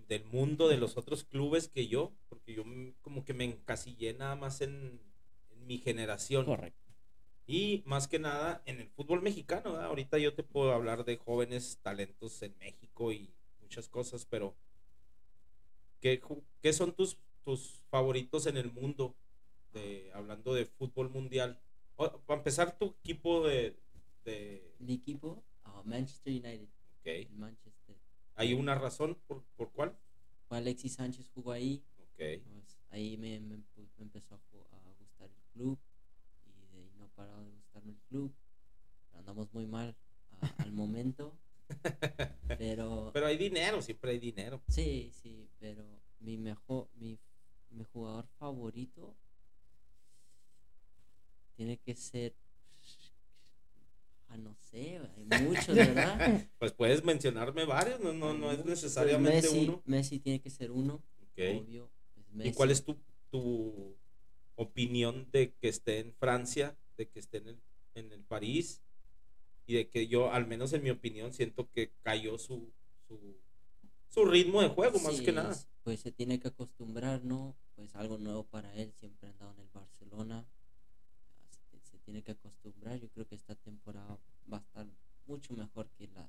del 0.07 0.25
mundo 0.25 0.67
de 0.67 0.77
los 0.77 0.97
otros 0.97 1.23
clubes 1.23 1.69
que 1.69 1.87
yo, 1.87 2.13
porque 2.27 2.53
yo 2.53 2.63
como 3.01 3.23
que 3.23 3.33
me 3.33 3.45
encasillé 3.45 4.13
nada 4.13 4.35
más 4.35 4.61
en, 4.61 5.01
mi 5.65 5.77
generación. 5.77 6.45
Correcto. 6.45 6.79
Y 7.45 7.83
más 7.85 8.07
que 8.07 8.17
nada 8.17 8.63
en 8.65 8.79
el 8.79 8.89
fútbol 8.89 9.21
mexicano. 9.21 9.77
Ahorita 9.77 10.17
yo 10.17 10.33
te 10.33 10.41
puedo 10.41 10.73
hablar 10.73 11.05
de 11.05 11.17
jóvenes 11.17 11.77
talentos 11.83 12.41
en 12.41 12.57
México 12.57 13.11
y 13.11 13.31
muchas 13.61 13.87
cosas, 13.87 14.25
pero 14.25 14.55
¿qué, 16.01 16.19
qué 16.63 16.73
son 16.73 16.93
tus, 16.93 17.19
tus 17.43 17.83
favoritos 17.91 18.47
en 18.47 18.57
el 18.57 18.71
mundo? 18.71 19.15
Hablando 20.13 20.53
de 20.53 20.65
fútbol 20.65 21.09
mundial. 21.09 21.59
para 21.95 22.39
empezar, 22.39 22.77
tu 22.77 22.95
equipo 23.01 23.47
de... 23.47 23.77
de... 24.25 24.75
Mi 24.79 24.93
equipo, 24.93 25.43
ah, 25.63 25.81
Manchester 25.85 26.33
United. 26.33 26.69
Ok. 26.99 27.31
Manchester. 27.31 27.95
¿Hay 28.35 28.53
una 28.53 28.75
razón 28.75 29.17
por, 29.27 29.43
por 29.55 29.71
cuál? 29.71 29.97
Alexis 30.49 30.93
Sánchez 30.93 31.29
jugó 31.29 31.51
ahí. 31.51 31.83
Ok. 31.99 32.17
Pues, 32.17 32.79
ahí 32.91 33.17
me, 33.17 33.39
me, 33.39 33.63
empezó 33.99 34.35
a, 34.35 34.39
gustar 34.99 35.29
el 35.29 35.43
club 35.53 35.79
y 36.45 36.51
de 36.71 36.77
ahí 36.77 36.91
no 36.97 37.05
ha 37.05 37.07
parado 37.09 37.43
de 37.43 37.51
gustarme 37.51 37.91
el 37.91 37.99
club. 38.09 38.33
Andamos 39.13 39.53
muy 39.53 39.65
mal 39.65 39.95
al 40.57 40.71
momento. 40.71 41.37
pero 42.57 43.11
pero 43.13 43.27
hay 43.27 43.37
dinero 43.37 43.79
siempre 43.79 44.09
hay 44.09 44.17
dinero 44.17 44.59
sí 44.67 45.11
sí 45.13 45.47
pero 45.59 46.01
mi 46.19 46.35
mejor 46.35 46.89
mi, 46.95 47.19
mi 47.69 47.83
jugador 47.83 48.25
favorito 48.39 49.15
tiene 51.59 51.77
que 51.77 51.93
ser 51.93 52.33
Ah, 54.29 54.37
no 54.37 54.55
sé, 54.61 55.01
hay 55.17 55.41
muchos, 55.41 55.75
¿verdad? 55.75 56.47
pues 56.59 56.71
puedes 56.71 57.03
mencionarme 57.03 57.65
varios, 57.65 57.99
no, 57.99 58.13
no, 58.13 58.33
no 58.33 58.51
es 58.51 58.63
necesariamente 58.63 59.41
Messi, 59.41 59.59
uno. 59.63 59.81
Messi 59.85 60.19
tiene 60.19 60.39
que 60.39 60.51
ser 60.51 60.71
uno, 60.71 61.01
obvio. 61.35 61.89
¿Y 62.37 62.51
cuál 62.53 62.69
es 62.69 62.85
tu, 62.85 62.95
tu 63.31 63.97
opinión 64.55 65.27
de 65.31 65.55
que 65.59 65.67
esté 65.67 65.99
en 65.99 66.13
Francia, 66.13 66.77
de 66.95 67.09
que 67.09 67.19
esté 67.19 67.39
en 67.39 67.47
el, 67.47 67.59
en 67.95 68.11
el 68.13 68.23
París? 68.23 68.83
Y 69.65 69.73
de 69.73 69.89
que 69.89 70.07
yo, 70.07 70.31
al 70.31 70.45
menos 70.45 70.71
en 70.73 70.83
mi 70.83 70.91
opinión, 70.91 71.33
siento 71.33 71.67
que 71.71 71.91
cayó 72.03 72.37
su, 72.37 72.71
su, 73.07 73.19
su 74.09 74.25
ritmo 74.25 74.61
de 74.61 74.69
juego, 74.69 74.99
más 74.99 75.19
que 75.21 75.31
nada. 75.31 75.57
Pues 75.81 76.01
se 76.01 76.11
tiene 76.11 76.39
que 76.39 76.49
acostumbrar, 76.49 77.25
¿no? 77.25 77.57
Pues 77.75 77.95
algo 77.95 78.19
nuevo 78.19 78.43
para 78.43 78.73
él, 78.75 78.93
siempre 78.93 79.27
ha 79.27 79.31
andado 79.31 79.55
en 79.55 79.61
el 79.61 79.69
Barcelona 79.73 80.47
tiene 82.09 82.23
que 82.23 82.31
acostumbrar. 82.31 82.99
Yo 82.99 83.07
creo 83.09 83.27
que 83.27 83.35
esta 83.35 83.53
temporada 83.53 84.17
va 84.51 84.57
a 84.57 84.61
estar 84.61 84.87
mucho 85.27 85.53
mejor 85.53 85.87
que 85.91 86.07
la, 86.07 86.27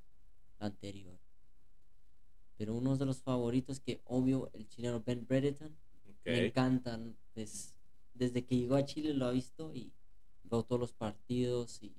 anterior. 0.58 1.18
Pero 2.58 2.74
uno 2.74 2.98
de 2.98 3.06
los 3.06 3.22
favoritos 3.22 3.80
que 3.80 4.02
obvio 4.04 4.50
el 4.52 4.68
chileno 4.68 5.02
Ben 5.02 5.26
Bredeton 5.26 5.74
me 6.26 6.48
encantan. 6.48 7.16
Pues, 7.32 7.72
desde 8.12 8.44
que 8.44 8.58
llegó 8.58 8.74
a 8.74 8.84
Chile 8.84 9.14
lo 9.14 9.24
ha 9.24 9.30
visto 9.30 9.74
y 9.74 9.90
veo 10.42 10.62
todos 10.62 10.78
los 10.78 10.92
partidos 10.92 11.82
y 11.82 11.94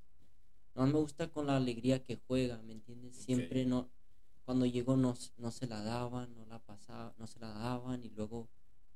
no 0.75 0.85
me 0.85 0.99
gusta 0.99 1.31
con 1.31 1.47
la 1.47 1.57
alegría 1.57 2.03
que 2.03 2.17
juega, 2.27 2.61
¿me 2.61 2.73
entiendes? 2.73 3.15
Siempre 3.15 3.65
no 3.65 3.89
cuando 4.45 4.67
llegó 4.67 4.95
no, 4.95 5.15
no 5.37 5.49
se 5.49 5.65
la 5.65 5.81
daban, 5.81 6.35
no 6.35 6.45
la 6.45 6.59
pasaba, 6.59 7.15
no 7.17 7.25
se 7.25 7.39
la 7.39 7.49
daban 7.49 8.03
y 8.03 8.09
luego 8.09 8.47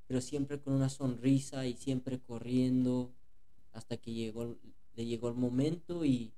pero 0.06 0.22
siempre 0.22 0.60
con 0.60 0.74
una 0.74 0.90
sonrisa 0.90 1.66
y 1.66 1.74
siempre 1.74 2.20
corriendo 2.20 3.12
hasta 3.76 3.98
que 3.98 4.14
llegó, 4.14 4.58
le 4.96 5.06
llegó 5.06 5.28
el 5.30 5.36
momento 5.36 6.06
y 6.06 6.34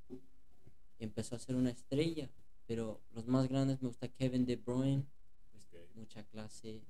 empezó 0.99 1.35
a 1.35 1.39
ser 1.39 1.55
una 1.55 1.69
estrella. 1.69 2.29
Pero 2.65 2.99
los 3.13 3.27
más 3.27 3.47
grandes 3.47 3.81
me 3.81 3.87
gusta 3.87 4.09
Kevin 4.09 4.45
De 4.45 4.57
Bruyne, 4.57 5.05
pues, 5.71 5.95
mucha 5.95 6.23
clase. 6.23 6.81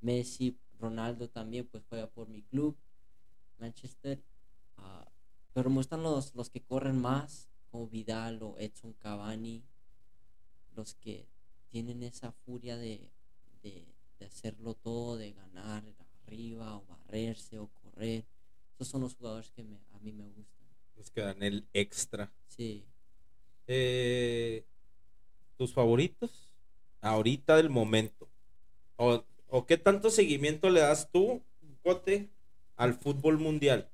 Messi, 0.00 0.56
Ronaldo 0.78 1.28
también, 1.28 1.66
pues 1.66 1.84
juega 1.88 2.08
por 2.08 2.28
mi 2.28 2.42
club, 2.42 2.74
Manchester. 3.58 4.22
Ah, 4.78 5.06
pero 5.52 5.68
me 5.68 5.76
gustan 5.76 6.02
los, 6.02 6.34
los 6.34 6.48
que 6.48 6.62
corren 6.62 6.98
más, 6.98 7.50
como 7.70 7.88
Vidal 7.88 8.42
o 8.42 8.56
Edson 8.58 8.94
Cavani, 8.94 9.62
los 10.74 10.94
que 10.94 11.26
tienen 11.68 12.02
esa 12.02 12.32
furia 12.32 12.78
de, 12.78 13.10
de, 13.62 13.86
hacerlo 14.24 14.74
todo, 14.74 15.16
de 15.16 15.32
ganar 15.32 15.82
arriba 16.26 16.76
o 16.76 16.86
barrerse 16.86 17.58
o 17.58 17.68
correr. 17.82 18.24
Esos 18.80 18.92
son 18.92 19.02
los 19.02 19.14
jugadores 19.14 19.50
que 19.50 19.60
a 19.60 19.98
mí 19.98 20.10
me 20.10 20.24
gustan. 20.24 20.66
Los 20.96 21.10
que 21.10 21.20
dan 21.20 21.42
el 21.42 21.66
extra. 21.74 22.32
Sí. 22.46 22.86
Eh, 23.66 24.64
¿Tus 25.58 25.74
favoritos? 25.74 26.50
Ahorita 27.02 27.58
del 27.58 27.68
momento. 27.68 28.30
¿O, 28.96 29.22
¿O, 29.48 29.66
qué 29.66 29.76
tanto 29.76 30.08
seguimiento 30.08 30.70
le 30.70 30.80
das 30.80 31.10
tú, 31.12 31.42
Cote, 31.82 32.30
al 32.76 32.94
fútbol 32.94 33.38
mundial? 33.38 33.90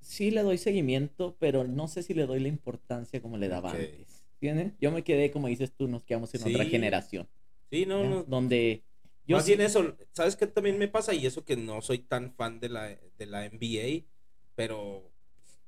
Sí 0.00 0.32
le 0.32 0.42
doy 0.42 0.58
seguimiento, 0.58 1.36
pero 1.38 1.62
no 1.62 1.86
sé 1.86 2.02
si 2.02 2.12
le 2.12 2.26
doy 2.26 2.40
la 2.40 2.48
importancia 2.48 3.22
como 3.22 3.38
le 3.38 3.46
daba 3.46 3.70
antes. 3.70 4.24
¿Tienes? 4.40 4.72
Yo 4.80 4.90
me 4.90 5.04
quedé, 5.04 5.30
como 5.30 5.46
dices 5.46 5.72
tú, 5.72 5.86
nos 5.86 6.02
quedamos 6.02 6.34
en 6.34 6.42
otra 6.42 6.64
generación. 6.64 7.28
Sí, 7.70 7.86
no, 7.86 8.02
no. 8.02 8.24
Donde 8.24 8.82
yo 9.24 9.36
Más 9.36 9.46
bien 9.46 9.60
eso, 9.60 9.96
¿sabes 10.12 10.34
qué 10.34 10.48
también 10.48 10.78
me 10.78 10.88
pasa? 10.88 11.14
Y 11.14 11.26
eso 11.26 11.44
que 11.44 11.56
no 11.56 11.80
soy 11.80 11.98
tan 11.98 12.32
fan 12.32 12.58
de 12.58 12.70
la, 12.70 12.88
de 12.88 13.26
la 13.26 13.48
NBA, 13.48 14.04
pero 14.56 15.12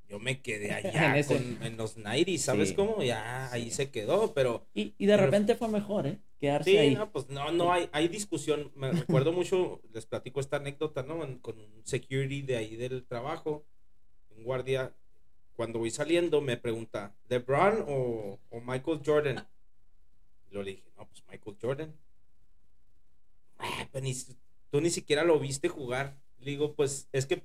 yo 0.08 0.18
me 0.18 0.40
quedé 0.40 0.72
allá 0.72 1.16
en, 1.16 1.76
los 1.76 1.96
90 1.96 2.38
¿sabes 2.38 2.72
cómo? 2.72 3.02
Ya 3.02 3.52
ahí 3.52 3.70
se 3.70 3.90
quedó, 3.90 4.34
pero... 4.34 4.66
Y, 4.74 5.06
de 5.06 5.16
repente 5.16 5.54
fue 5.54 5.68
mejor, 5.68 6.06
¿eh? 6.06 6.18
Quedarse 6.40 6.78
ahí. 6.78 6.94
no, 6.94 7.10
pues 7.10 7.28
no, 7.28 7.50
no 7.52 7.72
hay, 7.72 7.88
hay 7.92 8.08
discusión. 8.08 8.72
Me 8.74 8.90
recuerdo 8.92 9.32
mucho, 9.32 9.80
les 9.92 10.06
platico 10.06 10.40
esta 10.40 10.56
anécdota, 10.56 11.02
¿no? 11.02 11.18
con 11.42 11.58
un 11.58 11.82
security 11.84 12.42
de 12.42 12.56
ahí 12.56 12.76
del 12.76 13.04
trabajo, 13.04 13.64
un 14.36 14.44
guardia, 14.44 14.94
cuando 15.54 15.80
voy 15.80 15.90
saliendo 15.90 16.40
me 16.40 16.56
pregunta, 16.56 17.14
¿LeBron 17.28 17.84
o, 17.88 18.38
o 18.50 18.60
Michael 18.60 19.00
Jordan? 19.04 19.48
Y 20.50 20.54
le 20.54 20.64
dije, 20.64 20.84
no, 20.96 21.06
pues 21.06 21.22
Michael 21.28 21.56
Jordan. 21.60 21.94
Ah, 23.58 23.88
pues 23.90 24.36
tú 24.70 24.80
ni 24.80 24.90
siquiera 24.90 25.24
lo 25.24 25.38
viste 25.38 25.68
jugar. 25.68 26.16
Le 26.38 26.52
digo, 26.52 26.74
pues 26.74 27.08
es 27.12 27.26
que 27.26 27.42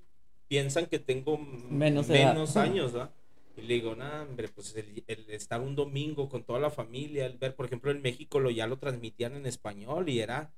piensan 0.53 0.85
que 0.85 0.99
tengo 0.99 1.39
menos, 1.39 2.11
años, 2.11 2.93
¿verdad? 2.93 3.09
Y 3.57 3.61
le 3.63 3.73
digo, 3.73 3.95
no, 3.95 4.05
hombre, 4.21 4.49
pues 4.49 4.75
el, 4.75 5.03
estar 5.29 5.59
un 5.59 5.75
domingo 5.75 6.29
con 6.29 6.43
toda 6.43 6.59
la 6.59 6.69
familia, 6.69 7.25
el 7.25 7.39
ver, 7.39 7.55
por 7.55 7.65
ejemplo, 7.65 7.89
en 7.89 8.03
México 8.03 8.39
lo 8.39 8.51
ya 8.51 8.67
lo 8.67 8.77
transmitían 8.77 9.33
en 9.33 9.47
español 9.47 10.09
y 10.09 10.19
era 10.19 10.53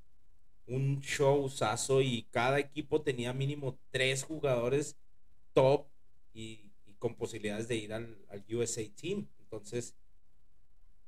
un 0.68 1.00
show 1.00 1.48
sazo 1.48 2.02
y 2.02 2.24
cada 2.24 2.60
equipo 2.60 3.04
tenía 3.04 3.32
mínimo 3.32 3.78
tres 3.90 4.26
jugadores 4.26 4.98
top 5.54 5.86
y, 6.34 6.60
con 7.00 7.16
posibilidades 7.16 7.70
de 7.70 7.78
ir 7.78 7.94
al, 7.94 8.18
USA 8.52 8.84
Team. 9.02 9.26
Entonces, 9.40 9.96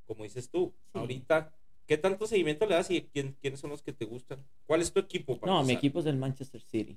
como 0.06 0.24
dices 0.24 0.48
tú, 0.48 0.72
ahorita, 0.94 1.52
¿qué 1.86 1.98
tanto 1.98 2.26
seguimiento 2.26 2.64
le 2.64 2.76
das 2.76 2.90
y 2.90 3.02
quién, 3.02 3.36
quiénes 3.42 3.60
son 3.60 3.68
los 3.68 3.82
que 3.82 3.92
te 3.92 4.06
gustan? 4.06 4.42
¿Cuál 4.64 4.80
es 4.80 4.90
tu 4.90 5.00
equipo? 5.00 5.38
no, 5.44 5.62
mi 5.62 5.74
equipo 5.74 6.00
es 6.00 6.06
el 6.06 6.16
Manchester 6.16 6.62
City. 6.62 6.96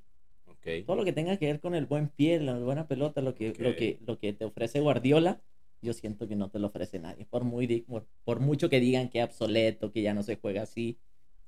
Todo 0.85 0.95
lo 0.95 1.05
que 1.05 1.13
tenga 1.13 1.37
que 1.37 1.47
ver 1.47 1.59
con 1.59 1.73
el 1.73 1.85
buen 1.85 2.09
pie, 2.09 2.39
la 2.39 2.57
buena 2.59 2.87
pelota, 2.87 3.21
lo 3.21 3.33
que, 3.33 3.53
lo 3.57 3.75
que, 3.75 3.97
lo 4.05 4.19
que 4.19 4.33
te 4.33 4.45
ofrece 4.45 4.79
Guardiola, 4.79 5.41
yo 5.81 5.93
siento 5.93 6.27
que 6.27 6.35
no 6.35 6.49
te 6.49 6.59
lo 6.59 6.67
ofrece 6.67 6.99
nadie. 6.99 7.25
Por, 7.25 7.43
muy, 7.43 7.85
por, 8.23 8.39
mucho 8.39 8.69
que 8.69 8.79
digan 8.79 9.09
que 9.09 9.19
es 9.19 9.25
obsoleto, 9.25 9.91
que 9.91 10.03
ya 10.03 10.13
no 10.13 10.21
se 10.21 10.35
juega 10.35 10.61
así, 10.61 10.97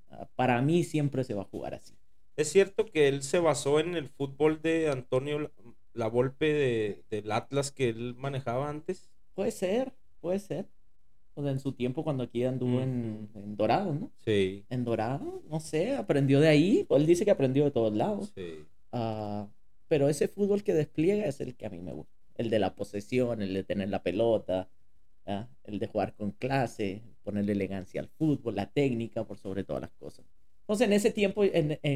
ah, 0.09 0.27
para 0.35 0.61
mí 0.61 0.83
siempre 0.83 1.23
se 1.23 1.35
va 1.35 1.43
a 1.43 1.45
jugar 1.45 1.75
así. 1.75 1.93
Es 2.35 2.51
cierto 2.51 2.85
que 2.85 3.07
él 3.07 3.21
se 3.21 3.37
basó 3.37 3.79
en 3.79 3.95
el 3.95 4.09
fútbol 4.09 4.61
de 4.61 4.89
Antonio 4.89 5.51
La 5.93 6.07
Volpe 6.07 6.51
de, 6.51 7.03
del 7.11 7.31
Atlas 7.31 7.71
que 7.71 7.89
él 7.89 8.15
manejaba 8.17 8.69
antes. 8.69 9.11
Puede 9.35 9.51
ser, 9.51 9.93
puede 10.19 10.39
ser. 10.39 10.67
O 11.35 11.41
sea, 11.43 11.51
en 11.51 11.59
su 11.59 11.71
tiempo 11.71 12.03
cuando 12.03 12.23
aquí 12.23 12.43
anduvo 12.43 12.81
en, 12.81 13.29
Dorado, 13.55 13.93
¿no? 13.93 14.11
Sí. 14.23 14.65
En 14.69 14.83
Dorado, 14.83 15.41
no 15.49 15.59
sé, 15.59 15.95
aprendió 15.95 16.39
de 16.39 16.47
ahí. 16.47 16.87
Él 16.89 17.05
dice 17.05 17.25
que 17.25 17.31
aprendió 17.31 17.63
de 17.63 17.71
todos 17.71 17.93
lados. 17.93 18.31
Sí. 18.35 18.65
Ah, 18.93 19.49
pero 19.87 20.07
ese 20.07 20.27
fútbol 20.27 20.63
que 20.63 20.73
despliega 20.73 21.25
es 21.25 21.41
el 21.41 21.55
que 21.55 21.65
a 21.65 21.69
mí 21.69 21.81
me 21.81 21.93
gusta. 21.93 22.13
El 22.35 22.49
de 22.49 22.59
la 22.59 22.75
posesión, 22.75 23.41
el 23.41 23.53
de 23.53 23.63
tener 23.63 23.89
la 23.89 24.03
pelota, 24.03 24.69
el 25.63 25.79
de 25.79 25.87
jugar 25.87 26.13
con 26.15 26.31
clase, 26.31 27.01
ponerle 27.23 27.53
elegancia 27.53 28.01
al 28.01 28.07
fútbol, 28.07 28.55
la 28.55 28.71
técnica 28.71 29.25
por 29.25 29.37
sobre 29.37 29.63
todas 29.63 29.81
las 29.81 29.91
cosas. 29.91 30.25
Entonces, 30.61 30.87
en 30.87 30.93
ese 30.93 31.11
tiempo, 31.11 31.43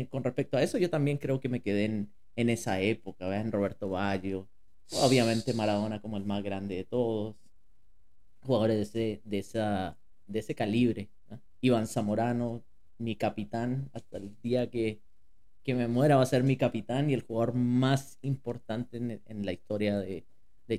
con 0.09 0.23
respecto 0.23 0.57
a 0.57 0.63
eso, 0.63 0.77
yo 0.77 0.89
también 0.89 1.17
creo 1.17 1.39
que 1.39 1.49
me 1.49 1.61
quedé 1.61 1.85
en, 1.85 2.49
esa 2.49 2.81
época, 2.81 3.39
en 3.39 3.51
Roberto 3.51 3.89
Baggio, 3.89 4.47
obviamente 5.03 5.53
Maradona 5.53 6.01
como 6.01 6.17
el 6.17 6.25
más 6.25 6.43
grande 6.43 6.75
de 6.75 6.83
todos, 6.83 7.35
jugadores 8.41 8.77
de 8.93 9.13
ese, 9.13 9.21
de 9.23 9.39
esa, 9.39 9.97
de 10.27 10.39
ese 10.39 10.55
calibre. 10.55 11.09
Iván 11.61 11.87
Zamorano, 11.87 12.63
mi 12.97 13.15
capitán, 13.15 13.89
hasta 13.93 14.17
el 14.17 14.35
día 14.41 14.69
que, 14.69 14.99
que 15.67 15.75
me 15.75 15.89
muera 15.89 16.15
va 16.15 16.21
a 16.21 16.25
ser 16.25 16.43
mi 16.43 16.55
capitán 16.55 17.09
y 17.09 17.13
el 17.13 17.23
jugador 17.23 17.53
más 17.53 18.19
importante 18.21 18.95
en, 18.95 19.45
la 19.45 19.51
historia 19.51 19.99
de, 19.99 20.23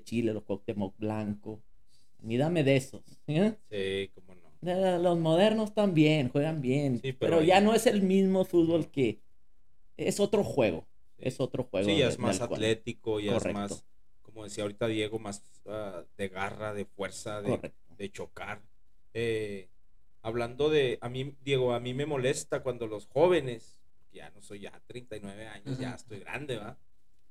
Chile, 0.03 0.33
los 0.33 0.45
Cuauhtémoc 0.45 0.97
Blanco. 0.97 1.61
Y 2.27 2.39
dame 2.39 2.65
de 2.65 2.77
esos. 2.77 3.03
Sí, 3.27 4.11
cómo 4.15 4.35
no. 4.35 4.99
Los 4.99 5.19
modernos 5.19 5.75
también, 5.75 6.31
juegan 6.31 6.63
bien, 6.63 7.03
pero, 7.19 7.43
ya 7.43 7.61
no 7.61 7.75
es 7.75 7.87
el 7.87 8.01
mismo 8.01 8.47
fútbol 8.47 8.91
que... 8.91 9.21
Es 9.99 10.21
otro 10.21 10.43
juego, 10.43 10.87
es 11.19 11.39
otro 11.39 11.65
juego. 11.65 11.87
Sí, 11.87 11.99
ya 11.99 12.09
es 12.09 12.19
más 12.19 12.41
atlético, 12.41 13.21
ya 13.21 13.37
es 13.37 13.53
más, 13.53 13.85
como 14.23 14.45
decía 14.45 14.63
ahorita 14.63 14.87
Diego, 14.87 15.19
más 15.19 15.45
ah, 15.67 16.03
de 16.17 16.29
garra, 16.29 16.73
de 16.73 16.87
fuerza, 16.87 17.43
de, 17.43 17.73
de 17.99 18.11
chocar. 18.11 18.63
Eh, 19.13 19.69
hablando 20.23 20.71
de, 20.71 20.97
a 21.03 21.11
mí, 21.11 21.35
Diego, 21.43 21.75
a 21.75 21.81
mí 21.81 21.93
me 21.93 22.07
molesta 22.07 22.63
cuando 22.63 22.87
los 22.87 23.07
jóvenes 23.07 23.78
ya 24.13 24.31
no 24.31 24.43
soy 24.43 24.61
ya 24.61 24.81
39 24.87 25.47
años, 25.47 25.79
ya 25.79 25.95
estoy 25.95 26.21
grande, 26.21 26.57
¿va? 26.57 26.79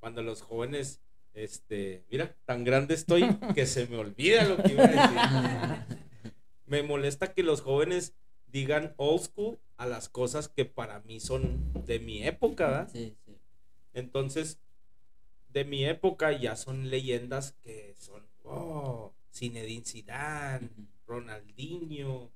Cuando 0.00 0.22
los 0.22 0.42
jóvenes, 0.42 1.00
este, 1.34 2.04
mira, 2.10 2.34
tan 2.44 2.64
grande 2.64 2.94
estoy 2.94 3.36
que 3.54 3.66
se 3.66 3.86
me 3.86 3.96
olvida 3.96 4.44
lo 4.44 4.56
que 4.62 4.72
iba 4.72 4.84
a 4.84 5.84
decir. 5.84 5.98
me 6.66 6.82
molesta 6.82 7.32
que 7.32 7.42
los 7.42 7.60
jóvenes 7.60 8.14
digan 8.46 8.94
old 8.96 9.22
school 9.22 9.58
a 9.76 9.86
las 9.86 10.08
cosas 10.08 10.48
que 10.48 10.64
para 10.64 11.00
mí 11.00 11.20
son 11.20 11.72
de 11.86 12.00
mi 12.00 12.22
época, 12.24 12.68
¿va? 12.68 12.88
Sí, 12.88 13.16
sí. 13.24 13.36
Entonces, 13.94 14.58
de 15.48 15.64
mi 15.64 15.84
época 15.84 16.32
ya 16.32 16.56
son 16.56 16.90
leyendas 16.90 17.52
que 17.62 17.94
son, 17.98 18.26
oh, 18.44 19.12
Zinedine 19.32 19.84
Zidane, 19.84 20.68
Ronaldinho, 21.06 22.30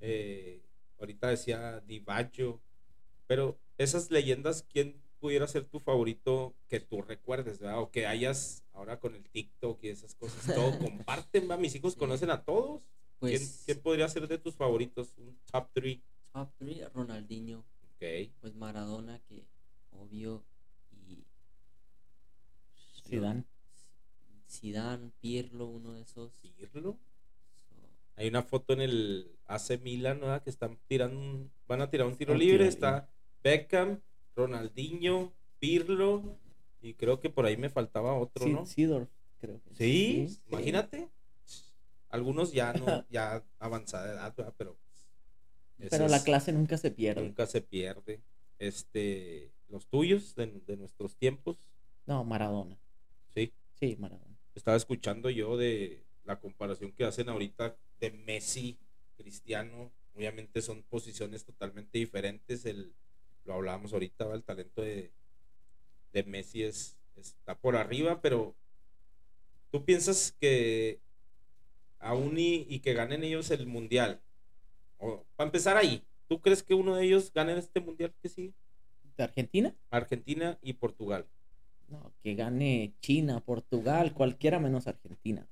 eh, 0.00 0.62
ahorita 0.98 1.28
decía 1.28 1.80
Divaggio, 1.80 2.60
pero 3.26 3.58
esas 3.78 4.10
leyendas, 4.10 4.62
¿quién 4.62 5.00
pudiera 5.18 5.46
ser 5.46 5.64
tu 5.64 5.80
favorito 5.80 6.54
que 6.68 6.80
tú 6.80 7.02
recuerdes, 7.02 7.58
¿verdad? 7.58 7.80
O 7.80 7.90
que 7.90 8.06
hayas 8.06 8.62
ahora 8.72 9.00
con 9.00 9.14
el 9.14 9.24
TikTok 9.24 9.82
y 9.82 9.88
esas 9.88 10.14
cosas, 10.14 10.54
todo 10.54 10.78
comparten, 10.78 11.50
¿va? 11.50 11.56
Mis 11.56 11.74
hijos 11.74 11.96
conocen 11.96 12.30
a 12.30 12.42
todos. 12.42 12.82
Pues, 13.18 13.62
¿Quién, 13.64 13.80
podría 13.80 14.08
ser 14.08 14.28
de 14.28 14.38
tus 14.38 14.54
favoritos? 14.54 15.14
Un 15.16 15.36
top 15.50 15.68
3. 15.72 15.98
Top 16.32 16.50
3, 16.58 16.92
Ronaldinho. 16.92 17.64
Ok. 17.94 18.30
Pues 18.40 18.54
Maradona, 18.54 19.18
que 19.28 19.46
obvio, 19.90 20.44
y... 20.92 21.24
Zidane. 23.08 23.44
Zidane, 24.48 25.10
Pirlo, 25.20 25.66
uno 25.66 25.94
de 25.94 26.02
esos. 26.02 26.30
¿Pirlo? 26.42 26.98
Hay 28.16 28.28
una 28.28 28.42
foto 28.42 28.74
en 28.74 28.82
el 28.82 29.30
AC 29.46 29.80
Milan, 29.82 30.20
¿verdad? 30.20 30.42
Que 30.42 30.50
están 30.50 30.78
tirando, 30.86 31.48
van 31.66 31.80
a 31.82 31.90
tirar 31.90 32.06
un 32.06 32.16
tiro 32.16 32.34
libre, 32.34 32.66
está 32.66 33.08
Beckham, 33.46 34.00
Ronaldinho, 34.34 35.32
Pirlo 35.60 36.36
y 36.82 36.94
creo 36.94 37.20
que 37.20 37.30
por 37.30 37.46
ahí 37.46 37.56
me 37.56 37.70
faltaba 37.70 38.12
otro, 38.18 38.44
¿no? 38.48 38.66
Sidor, 38.66 39.08
creo. 39.38 39.60
¿Sí? 39.78 40.36
imagínate. 40.48 41.08
Algunos 42.08 42.52
ya 42.52 42.72
no, 42.72 43.06
ya 43.08 43.44
avanzada 43.60 44.12
edad, 44.12 44.54
pero. 44.58 44.76
Pero 45.78 46.08
la 46.08 46.24
clase 46.24 46.52
nunca 46.52 46.76
se 46.76 46.90
pierde. 46.90 47.22
Nunca 47.22 47.46
se 47.46 47.60
pierde. 47.60 48.20
Este, 48.58 49.52
los 49.68 49.86
tuyos 49.86 50.34
de, 50.34 50.76
nuestros 50.76 51.14
tiempos. 51.14 51.68
No, 52.04 52.24
Maradona. 52.24 52.76
Sí. 53.32 53.52
Sí, 53.78 53.96
Maradona. 53.96 54.36
Estaba 54.56 54.76
escuchando 54.76 55.30
yo 55.30 55.56
de 55.56 56.02
la 56.24 56.40
comparación 56.40 56.90
que 56.90 57.04
hacen 57.04 57.28
ahorita 57.28 57.76
de 58.00 58.10
Messi, 58.10 58.76
Cristiano. 59.16 59.92
Obviamente 60.16 60.62
son 60.62 60.82
posiciones 60.82 61.44
totalmente 61.44 61.98
diferentes. 61.98 62.64
El, 62.64 62.94
lo 63.46 63.54
hablábamos 63.54 63.92
ahorita, 63.92 64.32
el 64.34 64.42
talento 64.42 64.82
de, 64.82 65.12
de 66.12 66.22
Messi 66.24 66.62
es, 66.62 66.96
está 67.16 67.56
por 67.56 67.76
arriba, 67.76 68.20
pero 68.20 68.54
tú 69.70 69.84
piensas 69.84 70.34
que 70.40 71.00
aún 71.98 72.38
y, 72.38 72.66
y 72.68 72.80
que 72.80 72.94
ganen 72.94 73.24
ellos 73.24 73.50
el 73.50 73.66
mundial, 73.66 74.20
o 74.98 75.24
para 75.36 75.48
empezar 75.48 75.76
ahí, 75.76 76.02
¿tú 76.28 76.40
crees 76.40 76.62
que 76.62 76.74
uno 76.74 76.96
de 76.96 77.04
ellos 77.04 77.32
gane 77.32 77.56
este 77.58 77.80
mundial 77.80 78.14
que 78.22 78.28
sigue? 78.28 78.52
¿De 79.16 79.24
Argentina? 79.24 79.74
Argentina 79.90 80.58
y 80.62 80.74
Portugal. 80.74 81.26
No, 81.88 82.12
que 82.22 82.34
gane 82.34 82.94
China, 83.00 83.40
Portugal, 83.40 84.12
cualquiera 84.12 84.58
menos 84.58 84.86
Argentina. 84.86 85.46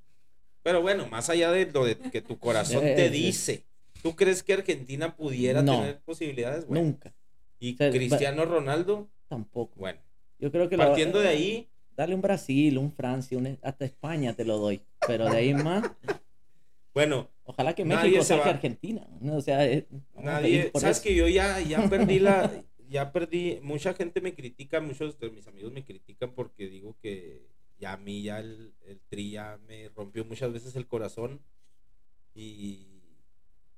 Pero 0.62 0.82
bueno, 0.82 1.06
más 1.06 1.30
allá 1.30 1.52
de 1.52 1.70
lo 1.70 1.84
de 1.84 1.96
que 1.96 2.22
tu 2.22 2.38
corazón 2.38 2.80
te 2.80 3.10
dice, 3.10 3.64
¿tú 4.02 4.16
crees 4.16 4.42
que 4.42 4.54
Argentina 4.54 5.14
pudiera 5.14 5.64
tener 5.64 6.00
posibilidades? 6.00 6.68
Nunca. 6.68 7.14
¿Y 7.58 7.76
Cristiano 7.76 8.44
Ronaldo? 8.44 9.08
Tampoco. 9.28 9.74
Bueno. 9.76 10.00
Yo 10.38 10.50
creo 10.50 10.68
que 10.68 10.76
partiendo 10.76 11.20
de 11.20 11.28
ahí. 11.28 11.68
Dale 11.96 12.14
un 12.14 12.20
Brasil, 12.20 12.76
un 12.76 12.92
Francia, 12.92 13.38
hasta 13.62 13.84
España 13.84 14.32
te 14.34 14.44
lo 14.44 14.58
doy. 14.58 14.82
Pero 15.06 15.30
de 15.30 15.36
ahí 15.36 15.54
más. 15.54 15.88
Bueno, 16.92 17.28
ojalá 17.44 17.74
que 17.74 17.84
México 17.84 18.22
saque 18.22 18.50
Argentina. 18.50 19.06
O 19.30 19.40
sea, 19.40 19.58
nadie. 20.14 20.70
Sabes 20.74 21.00
que 21.00 21.14
yo 21.14 21.28
ya, 21.28 21.60
ya 21.60 21.88
perdí 21.88 22.18
la. 22.18 22.50
Ya 22.86 23.10
perdí. 23.12 23.58
Mucha 23.62 23.94
gente 23.94 24.20
me 24.20 24.34
critica, 24.34 24.80
muchos 24.80 25.18
de 25.18 25.30
mis 25.30 25.48
amigos 25.48 25.72
me 25.72 25.84
critican 25.84 26.32
porque 26.32 26.68
digo 26.68 26.96
que 27.00 27.48
ya 27.78 27.94
a 27.94 27.96
mí 27.96 28.22
ya 28.22 28.38
el, 28.38 28.74
el 28.86 29.00
tri 29.08 29.30
ya 29.30 29.58
me 29.66 29.88
rompió 29.88 30.24
muchas 30.24 30.52
veces 30.52 30.76
el 30.76 30.86
corazón. 30.86 31.40
Y, 32.34 32.93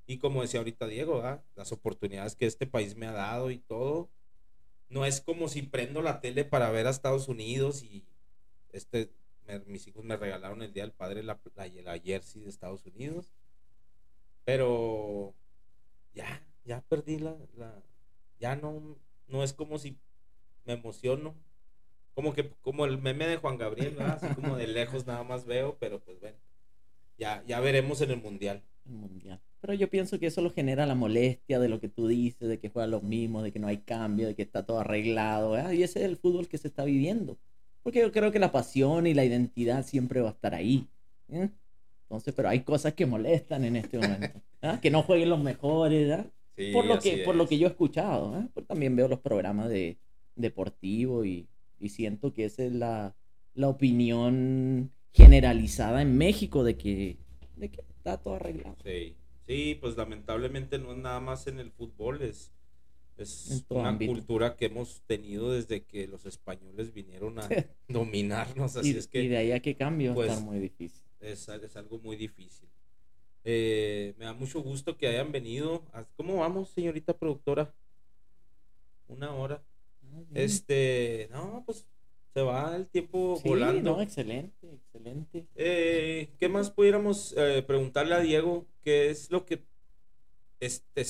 y 0.06 0.18
como 0.18 0.42
decía 0.42 0.60
ahorita 0.60 0.86
Diego, 0.86 1.22
las 1.54 1.72
oportunidades 1.72 2.36
que 2.36 2.46
este 2.46 2.66
país 2.66 2.96
me 2.96 3.06
ha 3.06 3.12
dado 3.12 3.50
y 3.50 3.58
todo. 3.58 4.08
No 4.88 5.04
es 5.04 5.20
como 5.20 5.48
si 5.48 5.62
prendo 5.62 6.00
la 6.00 6.20
tele 6.20 6.44
para 6.44 6.70
ver 6.70 6.86
a 6.86 6.90
Estados 6.90 7.28
Unidos 7.28 7.82
y 7.82 8.04
este 8.72 9.10
mis 9.66 9.86
hijos 9.86 10.04
me 10.04 10.16
regalaron 10.16 10.62
el 10.62 10.72
día 10.72 10.82
del 10.82 10.92
padre 10.92 11.22
la, 11.22 11.38
la, 11.54 11.98
jersey 11.98 12.42
de 12.42 12.48
Estados 12.48 12.84
Unidos. 12.86 13.32
Pero 14.44 15.34
ya, 16.14 16.44
ya 16.64 16.80
perdí 16.82 17.18
la, 17.18 17.36
la, 17.56 17.82
ya 18.40 18.56
no, 18.56 18.96
no 19.28 19.42
es 19.42 19.52
como 19.52 19.78
si 19.78 19.98
me 20.64 20.74
emociono. 20.74 21.34
Como 22.14 22.32
que, 22.32 22.50
como 22.62 22.86
el 22.86 22.98
meme 22.98 23.26
de 23.26 23.36
Juan 23.36 23.58
Gabriel, 23.58 24.00
así 24.00 24.26
como 24.34 24.56
de 24.56 24.66
lejos 24.66 25.06
nada 25.06 25.22
más 25.22 25.44
veo, 25.44 25.76
pero 25.78 26.00
pues 26.00 26.18
bueno, 26.18 26.38
ya, 27.18 27.44
ya 27.46 27.60
veremos 27.60 28.00
en 28.00 28.10
el 28.10 28.22
mundial. 28.22 28.62
mundial. 28.84 29.40
Pero 29.66 29.76
yo 29.76 29.90
pienso 29.90 30.20
que 30.20 30.26
eso 30.26 30.42
lo 30.42 30.52
genera 30.52 30.86
la 30.86 30.94
molestia 30.94 31.58
de 31.58 31.68
lo 31.68 31.80
que 31.80 31.88
tú 31.88 32.06
dices, 32.06 32.48
de 32.48 32.60
que 32.60 32.68
juegan 32.68 32.92
los 32.92 33.02
mismos, 33.02 33.42
de 33.42 33.50
que 33.50 33.58
no 33.58 33.66
hay 33.66 33.78
cambio, 33.78 34.28
de 34.28 34.36
que 34.36 34.42
está 34.42 34.64
todo 34.64 34.78
arreglado. 34.78 35.56
Y 35.72 35.82
ese 35.82 35.98
es 35.98 36.04
el 36.04 36.16
fútbol 36.16 36.46
que 36.46 36.56
se 36.56 36.68
está 36.68 36.84
viviendo. 36.84 37.36
Porque 37.82 37.98
yo 37.98 38.12
creo 38.12 38.30
que 38.30 38.38
la 38.38 38.52
pasión 38.52 39.08
y 39.08 39.14
la 39.14 39.24
identidad 39.24 39.84
siempre 39.84 40.20
va 40.20 40.28
a 40.28 40.32
estar 40.32 40.54
ahí. 40.54 40.86
¿eh? 41.30 41.48
Entonces, 42.02 42.32
pero 42.32 42.48
hay 42.48 42.60
cosas 42.60 42.94
que 42.94 43.06
molestan 43.06 43.64
en 43.64 43.74
este 43.74 43.98
momento. 43.98 44.40
¿ah? 44.62 44.78
Que 44.80 44.92
no 44.92 45.02
jueguen 45.02 45.30
los 45.30 45.42
mejores, 45.42 46.16
por, 46.72 46.86
lo 46.86 47.00
que, 47.00 47.18
por 47.24 47.34
lo 47.34 47.48
que 47.48 47.58
yo 47.58 47.66
he 47.66 47.70
escuchado. 47.70 48.38
¿eh? 48.38 48.62
también 48.68 48.94
veo 48.94 49.08
los 49.08 49.18
programas 49.18 49.68
de 49.68 49.96
deportivo 50.36 51.24
y, 51.24 51.48
y 51.80 51.88
siento 51.88 52.32
que 52.32 52.44
esa 52.44 52.62
es 52.62 52.72
la, 52.72 53.16
la, 53.54 53.68
opinión 53.68 54.92
generalizada 55.12 56.02
en 56.02 56.16
México 56.16 56.62
de 56.62 56.76
que, 56.76 57.16
de 57.56 57.68
que 57.68 57.80
está 57.80 58.16
todo 58.16 58.36
arreglado. 58.36 58.76
Sí. 58.84 59.16
Sí, 59.46 59.76
pues 59.80 59.96
lamentablemente 59.96 60.78
no 60.78 60.92
es 60.92 60.98
nada 60.98 61.20
más 61.20 61.46
en 61.46 61.58
el 61.58 61.70
fútbol, 61.70 62.22
es 62.22 62.52
es 63.18 63.64
una 63.70 63.96
cultura 63.96 64.56
que 64.56 64.66
hemos 64.66 65.00
tenido 65.06 65.52
desde 65.52 65.84
que 65.84 66.06
los 66.06 66.26
españoles 66.26 66.92
vinieron 66.92 67.38
a 67.38 67.48
dominarnos. 67.88 68.76
Así 68.76 68.92
y, 68.92 68.96
es 68.96 69.06
que, 69.06 69.22
y 69.22 69.28
de 69.28 69.38
ahí 69.38 69.52
a 69.52 69.60
qué 69.60 69.74
cambio 69.74 70.14
pues, 70.14 70.30
está 70.30 70.44
muy 70.44 70.58
difícil. 70.58 71.02
Es, 71.20 71.48
es 71.48 71.76
algo 71.76 71.98
muy 71.98 72.16
difícil. 72.16 72.68
Eh, 73.44 74.14
me 74.18 74.26
da 74.26 74.34
mucho 74.34 74.60
gusto 74.60 74.96
que 74.98 75.06
hayan 75.06 75.32
venido. 75.32 75.84
¿Cómo 76.16 76.36
vamos, 76.38 76.70
señorita 76.70 77.16
productora? 77.16 77.72
Una 79.08 79.32
hora. 79.32 79.62
Ah, 80.02 80.22
este, 80.34 81.28
no, 81.30 81.62
pues 81.64 81.86
se 82.34 82.42
va 82.42 82.76
el 82.76 82.86
tiempo 82.88 83.38
sí, 83.40 83.48
volando. 83.48 83.96
No, 83.96 84.02
excelente, 84.02 84.74
excelente. 84.74 85.46
Eh, 85.54 86.28
¿Qué 86.38 86.48
más 86.48 86.70
pudiéramos 86.70 87.34
eh, 87.36 87.62
preguntarle 87.66 88.14
a 88.14 88.20
Diego? 88.20 88.66
¿Qué 88.86 89.10
es 89.10 89.32
lo 89.32 89.44
que 89.44 89.64
este, 90.60 91.04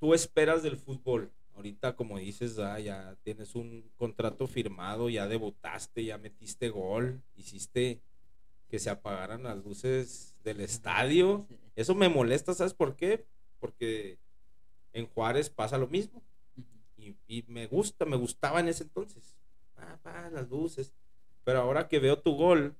tú 0.00 0.14
esperas 0.14 0.62
del 0.62 0.78
fútbol? 0.78 1.30
Ahorita, 1.54 1.94
como 1.94 2.16
dices, 2.16 2.58
ah, 2.58 2.80
ya 2.80 3.18
tienes 3.22 3.54
un 3.54 3.84
contrato 3.98 4.46
firmado, 4.46 5.10
ya 5.10 5.28
debutaste, 5.28 6.06
ya 6.06 6.16
metiste 6.16 6.70
gol, 6.70 7.20
hiciste 7.36 8.00
que 8.66 8.78
se 8.78 8.88
apagaran 8.88 9.42
las 9.42 9.62
luces 9.62 10.34
del 10.42 10.60
estadio. 10.60 11.46
Eso 11.76 11.94
me 11.94 12.08
molesta, 12.08 12.54
¿sabes 12.54 12.72
por 12.72 12.96
qué? 12.96 13.26
Porque 13.60 14.16
en 14.94 15.06
Juárez 15.06 15.50
pasa 15.50 15.76
lo 15.76 15.88
mismo. 15.88 16.22
Y, 16.96 17.44
me 17.46 17.66
gusta, 17.66 18.06
me 18.06 18.16
gustaba 18.16 18.60
en 18.60 18.68
ese 18.68 18.84
entonces. 18.84 19.36
Ah, 19.76 20.30
las 20.32 20.48
luces. 20.48 20.94
Pero 21.44 21.60
ahora 21.60 21.88
que 21.88 21.98
veo 21.98 22.18
tu 22.18 22.34
gol, 22.36 22.74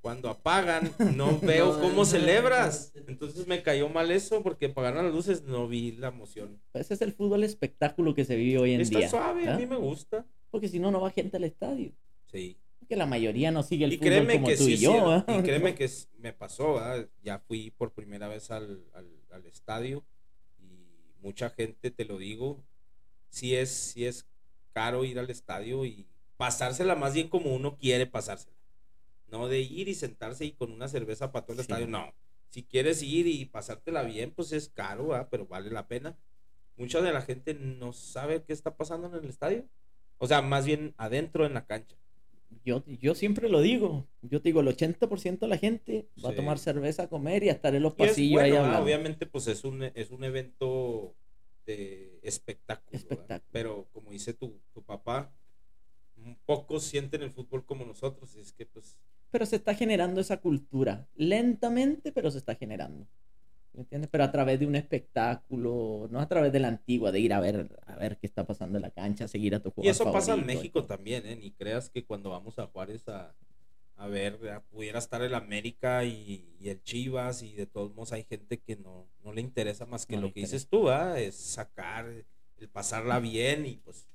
cuando 0.00 0.30
apagan, 0.30 0.92
no 1.14 1.38
veo 1.42 1.80
cómo 1.80 2.04
celebras. 2.04 2.92
Entonces 3.06 3.46
me 3.46 3.62
cayó 3.62 3.88
mal 3.88 4.10
eso 4.10 4.42
porque 4.42 4.66
apagaron 4.66 5.04
las 5.04 5.14
luces, 5.14 5.42
no 5.42 5.68
vi 5.68 5.92
la 5.92 6.08
emoción. 6.08 6.60
Ese 6.74 6.94
es 6.94 7.02
el 7.02 7.12
fútbol 7.12 7.44
espectáculo 7.44 8.14
que 8.14 8.24
se 8.24 8.36
vive 8.36 8.58
hoy 8.58 8.72
en 8.72 8.88
día. 8.88 8.98
Está 9.00 9.10
suave, 9.10 9.48
a 9.48 9.56
mí 9.56 9.66
me 9.66 9.76
gusta. 9.76 10.26
Porque 10.50 10.68
si 10.68 10.78
no, 10.78 10.90
no 10.90 11.00
va 11.00 11.10
gente 11.10 11.36
al 11.36 11.44
estadio. 11.44 11.92
Sí. 12.26 12.56
Que 12.88 12.96
la 12.96 13.06
mayoría 13.06 13.52
no 13.52 13.62
sigue 13.62 13.84
el 13.84 13.98
fútbol 13.98 14.26
como 14.26 14.48
tú 14.48 14.68
y 14.68 14.76
yo. 14.76 15.24
Y 15.28 15.42
créeme 15.42 15.74
que 15.76 15.88
me 16.18 16.32
pasó, 16.32 16.80
ya 17.22 17.38
fui 17.38 17.70
por 17.70 17.92
primera 17.92 18.26
vez 18.26 18.50
al, 18.50 18.84
al, 18.92 19.46
estadio 19.46 20.04
y 20.58 20.86
mucha 21.22 21.50
gente, 21.50 21.90
te 21.90 22.04
lo 22.04 22.18
digo, 22.18 22.62
sí 23.28 23.54
es, 23.54 23.70
sí 23.70 24.06
es 24.06 24.26
caro 24.72 25.04
ir 25.04 25.18
al 25.18 25.30
estadio 25.30 25.84
y 25.84 26.06
pasársela 26.36 26.94
más 26.94 27.14
bien 27.14 27.28
como 27.28 27.54
uno 27.54 27.76
quiere 27.76 28.06
pasársela 28.06 28.59
no 29.30 29.48
de 29.48 29.60
ir 29.60 29.88
y 29.88 29.94
sentarse 29.94 30.44
y 30.44 30.52
con 30.52 30.72
una 30.72 30.88
cerveza 30.88 31.32
para 31.32 31.46
todo 31.46 31.54
el 31.54 31.60
estadio, 31.60 31.86
no. 31.86 32.12
Si 32.50 32.64
quieres 32.64 33.02
ir 33.02 33.26
y 33.26 33.44
pasártela 33.44 34.02
bien, 34.02 34.32
pues 34.32 34.52
es 34.52 34.68
caro, 34.68 35.28
pero 35.30 35.46
vale 35.46 35.70
la 35.70 35.86
pena. 35.86 36.16
Mucha 36.76 37.00
de 37.00 37.12
la 37.12 37.22
gente 37.22 37.54
no 37.54 37.92
sabe 37.92 38.42
qué 38.42 38.52
está 38.52 38.76
pasando 38.76 39.06
en 39.08 39.24
el 39.24 39.30
estadio. 39.30 39.66
O 40.18 40.26
sea, 40.26 40.42
más 40.42 40.66
bien 40.66 40.94
adentro 40.96 41.46
en 41.46 41.54
la 41.54 41.64
cancha. 41.64 41.96
Yo, 42.64 42.84
yo 42.86 43.14
siempre 43.14 43.48
lo 43.48 43.60
digo. 43.60 44.06
Yo 44.22 44.42
te 44.42 44.48
digo, 44.48 44.60
el 44.60 44.68
80% 44.68 45.38
de 45.38 45.48
la 45.48 45.56
gente 45.56 46.08
va 46.24 46.30
a 46.30 46.34
tomar 46.34 46.58
cerveza, 46.58 47.04
a 47.04 47.08
comer 47.08 47.44
y 47.44 47.48
a 47.48 47.52
estar 47.52 47.74
en 47.74 47.82
los 47.82 47.94
pasillos 47.94 48.42
ahí. 48.42 48.52
Obviamente, 48.52 49.26
pues 49.26 49.46
es 49.46 49.64
un, 49.64 49.84
es 49.84 50.10
un 50.10 50.24
evento 50.24 51.14
de 51.66 52.18
espectáculo. 52.22 53.00
Pero 53.52 53.86
como 53.92 54.10
dice 54.10 54.34
tu, 54.34 54.60
tu 54.74 54.82
papá, 54.82 55.32
pocos 56.44 56.82
sienten 56.82 57.22
el 57.22 57.30
fútbol 57.30 57.64
como 57.64 57.84
nosotros. 57.84 58.34
Y 58.36 58.40
es 58.40 58.52
que, 58.52 58.66
pues, 58.66 58.98
pero 59.30 59.46
se 59.46 59.56
está 59.56 59.74
generando 59.74 60.20
esa 60.20 60.40
cultura. 60.40 61.06
Lentamente, 61.14 62.12
pero 62.12 62.30
se 62.30 62.38
está 62.38 62.54
generando. 62.54 63.06
¿Me 63.72 63.82
entiendes? 63.82 64.10
Pero 64.10 64.24
a 64.24 64.32
través 64.32 64.58
de 64.58 64.66
un 64.66 64.74
espectáculo, 64.74 66.08
no 66.10 66.18
a 66.18 66.28
través 66.28 66.52
de 66.52 66.58
la 66.58 66.68
antigua, 66.68 67.12
de 67.12 67.20
ir 67.20 67.32
a 67.32 67.40
ver, 67.40 67.68
a 67.86 67.96
ver 67.96 68.18
qué 68.18 68.26
está 68.26 68.44
pasando 68.44 68.78
en 68.78 68.82
la 68.82 68.90
cancha, 68.90 69.28
seguir 69.28 69.54
a 69.54 69.60
tu 69.60 69.70
jugador. 69.70 69.86
Y 69.86 69.90
eso 69.90 70.12
pasa 70.12 70.34
en 70.34 70.44
México 70.44 70.84
también, 70.84 71.24
¿eh? 71.26 71.36
Ni 71.36 71.52
creas 71.52 71.88
que 71.88 72.04
cuando 72.04 72.30
vamos 72.30 72.58
a 72.58 72.66
Juárez 72.66 73.08
a, 73.08 73.32
a 74.00 74.08
ver, 74.08 74.40
pudiera 74.70 74.98
estar 74.98 75.22
el 75.22 75.34
América 75.34 76.04
y, 76.04 76.56
el 76.64 76.82
Chivas, 76.82 77.42
y 77.42 77.52
de 77.52 77.66
todos 77.66 77.94
modos 77.94 78.12
hay 78.12 78.24
gente 78.24 78.58
que 78.58 78.76
no, 78.76 79.06
no 79.22 79.32
le 79.32 79.42
interesa 79.42 79.86
más 79.86 80.06
que 80.06 80.16
lo 80.16 80.32
que 80.32 80.40
dices 80.40 80.66
tú, 80.66 80.88
¿ah? 80.88 81.20
Es 81.20 81.36
sacar, 81.36 82.06
el 82.56 82.68
pasarla 82.68 83.20
bien 83.20 83.66
y 83.66 83.76
pues 83.76 84.08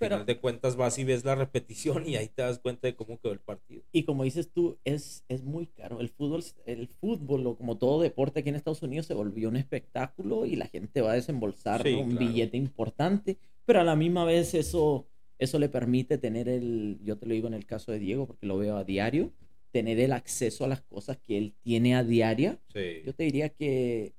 pero, 0.00 0.16
final 0.16 0.26
de 0.26 0.38
cuentas 0.38 0.76
vas 0.76 0.98
y 0.98 1.04
ves 1.04 1.24
la 1.24 1.34
repetición 1.34 2.08
y 2.08 2.16
ahí 2.16 2.28
te 2.28 2.42
das 2.42 2.58
cuenta 2.58 2.88
de 2.88 2.96
cómo 2.96 3.18
quedó 3.20 3.32
el 3.32 3.38
partido. 3.38 3.82
Y 3.92 4.02
como 4.02 4.24
dices 4.24 4.50
tú, 4.50 4.78
es, 4.84 5.24
es 5.28 5.44
muy 5.44 5.66
caro. 5.66 6.00
El 6.00 6.08
fútbol, 6.08 6.42
el 6.66 6.88
fútbol, 6.88 7.46
o 7.46 7.56
como 7.56 7.78
todo 7.78 8.00
deporte 8.00 8.40
aquí 8.40 8.48
en 8.48 8.56
Estados 8.56 8.82
Unidos, 8.82 9.06
se 9.06 9.14
volvió 9.14 9.48
un 9.48 9.56
espectáculo 9.56 10.46
y 10.46 10.56
la 10.56 10.66
gente 10.66 11.00
va 11.02 11.12
a 11.12 11.14
desembolsar 11.14 11.86
un 11.86 12.16
billete 12.16 12.56
importante, 12.56 13.38
pero 13.64 13.80
a 13.80 13.84
la 13.84 13.94
misma 13.94 14.24
vez 14.24 14.54
eso, 14.54 15.06
eso 15.38 15.58
le 15.58 15.68
permite 15.68 16.18
tener 16.18 16.48
el, 16.48 16.98
yo 17.04 17.16
te 17.16 17.26
lo 17.26 17.34
digo 17.34 17.46
en 17.46 17.54
el 17.54 17.66
caso 17.66 17.92
de 17.92 17.98
Diego, 17.98 18.26
porque 18.26 18.46
lo 18.46 18.58
veo 18.58 18.76
a 18.76 18.84
diario, 18.84 19.30
tener 19.70 20.00
el 20.00 20.12
acceso 20.12 20.64
a 20.64 20.68
las 20.68 20.80
cosas 20.82 21.18
que 21.18 21.38
él 21.38 21.54
tiene 21.62 21.94
a 21.94 22.02
diaria. 22.02 22.58
Yo 23.04 23.14
te 23.14 23.24
diría 23.24 23.50
que 23.50 24.14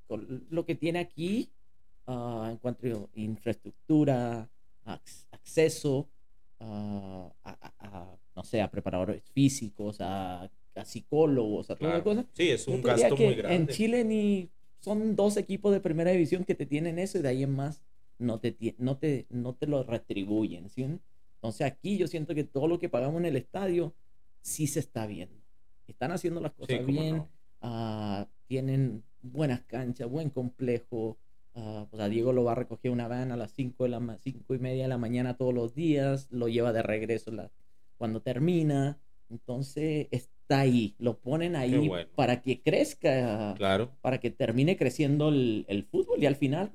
lo 0.50 0.66
que 0.66 0.76
tiene 0.76 1.00
aquí, 1.00 1.50
uh, 2.08 2.46
en 2.46 2.58
cuanto 2.58 2.88
a 2.88 3.20
infraestructura, 3.20 4.50
acceso 5.42 6.08
a, 6.60 8.18
no 8.36 8.44
sé, 8.44 8.62
a 8.62 8.70
preparadores 8.70 9.24
físicos, 9.34 9.98
a, 10.00 10.50
psicólogos, 10.86 11.70
a 11.70 11.76
todas 11.76 11.96
las 11.96 12.04
cosas. 12.04 12.26
Sí, 12.34 12.50
es 12.50 12.68
un 12.68 12.82
gasto 12.82 13.16
muy 13.16 13.36
grande. 13.36 13.56
En 13.56 13.68
Chile 13.68 14.04
ni 14.04 14.50
son 14.80 15.16
dos 15.16 15.38
equipos 15.38 15.72
de 15.74 15.80
primera 15.80 16.12
división 16.12 16.44
que 16.44 16.56
te 16.56 16.66
tienen 16.66 16.98
eso 16.98 17.20
y 17.20 17.22
de 17.22 17.30
ahí 17.30 17.44
en 17.44 17.56
más 17.56 17.82
no 18.18 18.40
te, 18.40 18.56
no 18.78 18.98
te, 18.98 19.26
no 19.30 19.54
te 19.54 19.68
lo 19.68 19.84
retribuyen. 19.84 20.70
¿sí? 20.70 20.84
Entonces 20.84 21.68
aquí 21.68 21.98
yo 21.98 22.08
siento 22.08 22.34
que 22.34 22.44
todo 22.44 22.68
lo 22.68 22.80
que 22.80 22.90
pagamos 22.90 23.20
en 23.20 23.26
el 23.26 23.36
estadio 23.36 23.94
sí 24.42 24.68
se 24.68 24.80
está 24.80 25.06
viendo. 25.08 25.42
Están 25.88 26.12
haciendo 26.12 26.40
las 26.40 26.54
cosas 26.54 26.86
bien, 26.86 27.26
ah, 27.62 28.28
tienen 28.48 29.04
buenas 29.22 29.62
canchas, 29.64 30.10
buen 30.10 30.30
complejo, 30.30 31.18
Uh, 31.54 31.86
pues 31.90 32.02
a 32.02 32.08
Diego 32.08 32.32
lo 32.32 32.46
va 32.46 32.54
a 32.54 32.56
recoger 32.56 32.92
una 32.92 33.10
van 33.10 33.32
a 33.34 33.36
las 33.36 33.52
5 33.52 33.84
de 33.84 33.90
la 33.90 34.18
cinco 34.24 34.56
y 34.56 34.60
media 34.60 34.84
de 34.84 34.90
la 34.90 34.98
mañana 34.98 35.36
todos 35.36 35.54
los 35.54 35.76
días, 35.76 36.28
lo 36.32 36.48
lleva 36.48 36.72
de 36.72 36.82
regreso 36.82 37.32
la, 37.32 37.52
cuando 37.98 38.22
termina. 38.22 39.00
Entonces, 39.30 40.08
está 40.12 40.62
ahí, 40.62 40.96
lo 40.98 41.20
ponen 41.20 41.56
ahí 41.56 41.90
para 42.16 42.42
que 42.42 42.62
crezca, 42.62 43.54
claro. 43.58 43.92
para 44.02 44.20
que 44.20 44.30
termine 44.30 44.78
creciendo 44.78 45.30
el, 45.30 45.88
fútbol 45.90 46.22
y 46.22 46.26
al 46.26 46.36
final, 46.36 46.72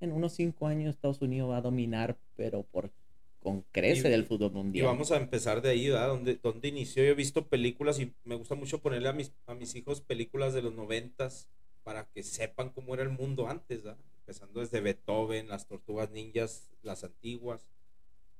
en 0.00 0.12
unos 0.12 0.32
cinco 0.32 0.66
años 0.66 0.94
Estados 0.94 1.20
Unidos 1.22 1.50
va 1.50 1.58
a 1.58 1.62
dominar, 1.62 2.16
pero 2.36 2.62
por 2.62 2.90
con 3.40 3.64
crece 3.70 4.08
del 4.08 4.24
fútbol 4.24 4.52
mundial. 4.52 4.84
Y 4.84 4.86
vamos 4.86 5.12
a 5.12 5.16
empezar 5.16 5.62
de 5.62 5.70
ahí, 5.70 5.88
¿verdad? 5.88 6.08
Donde, 6.08 6.38
donde 6.42 6.68
inició, 6.68 7.04
yo 7.04 7.10
he 7.10 7.14
visto 7.14 7.46
películas 7.46 8.00
y 8.00 8.12
me 8.24 8.34
gusta 8.34 8.54
mucho 8.54 8.80
ponerle 8.80 9.08
a 9.08 9.12
mis, 9.12 9.32
a 9.46 9.54
mis 9.54 9.74
hijos 9.76 10.00
películas 10.00 10.54
de 10.54 10.62
los 10.62 10.74
noventas 10.74 11.48
para 11.88 12.04
que 12.04 12.22
sepan 12.22 12.68
cómo 12.68 12.92
era 12.92 13.02
el 13.02 13.08
mundo 13.08 13.48
antes, 13.48 13.82
¿verdad? 13.82 13.98
Empezando 14.18 14.60
desde 14.60 14.82
Beethoven, 14.82 15.48
las 15.48 15.66
tortugas 15.66 16.10
ninjas, 16.10 16.68
las 16.82 17.02
antiguas. 17.02 17.66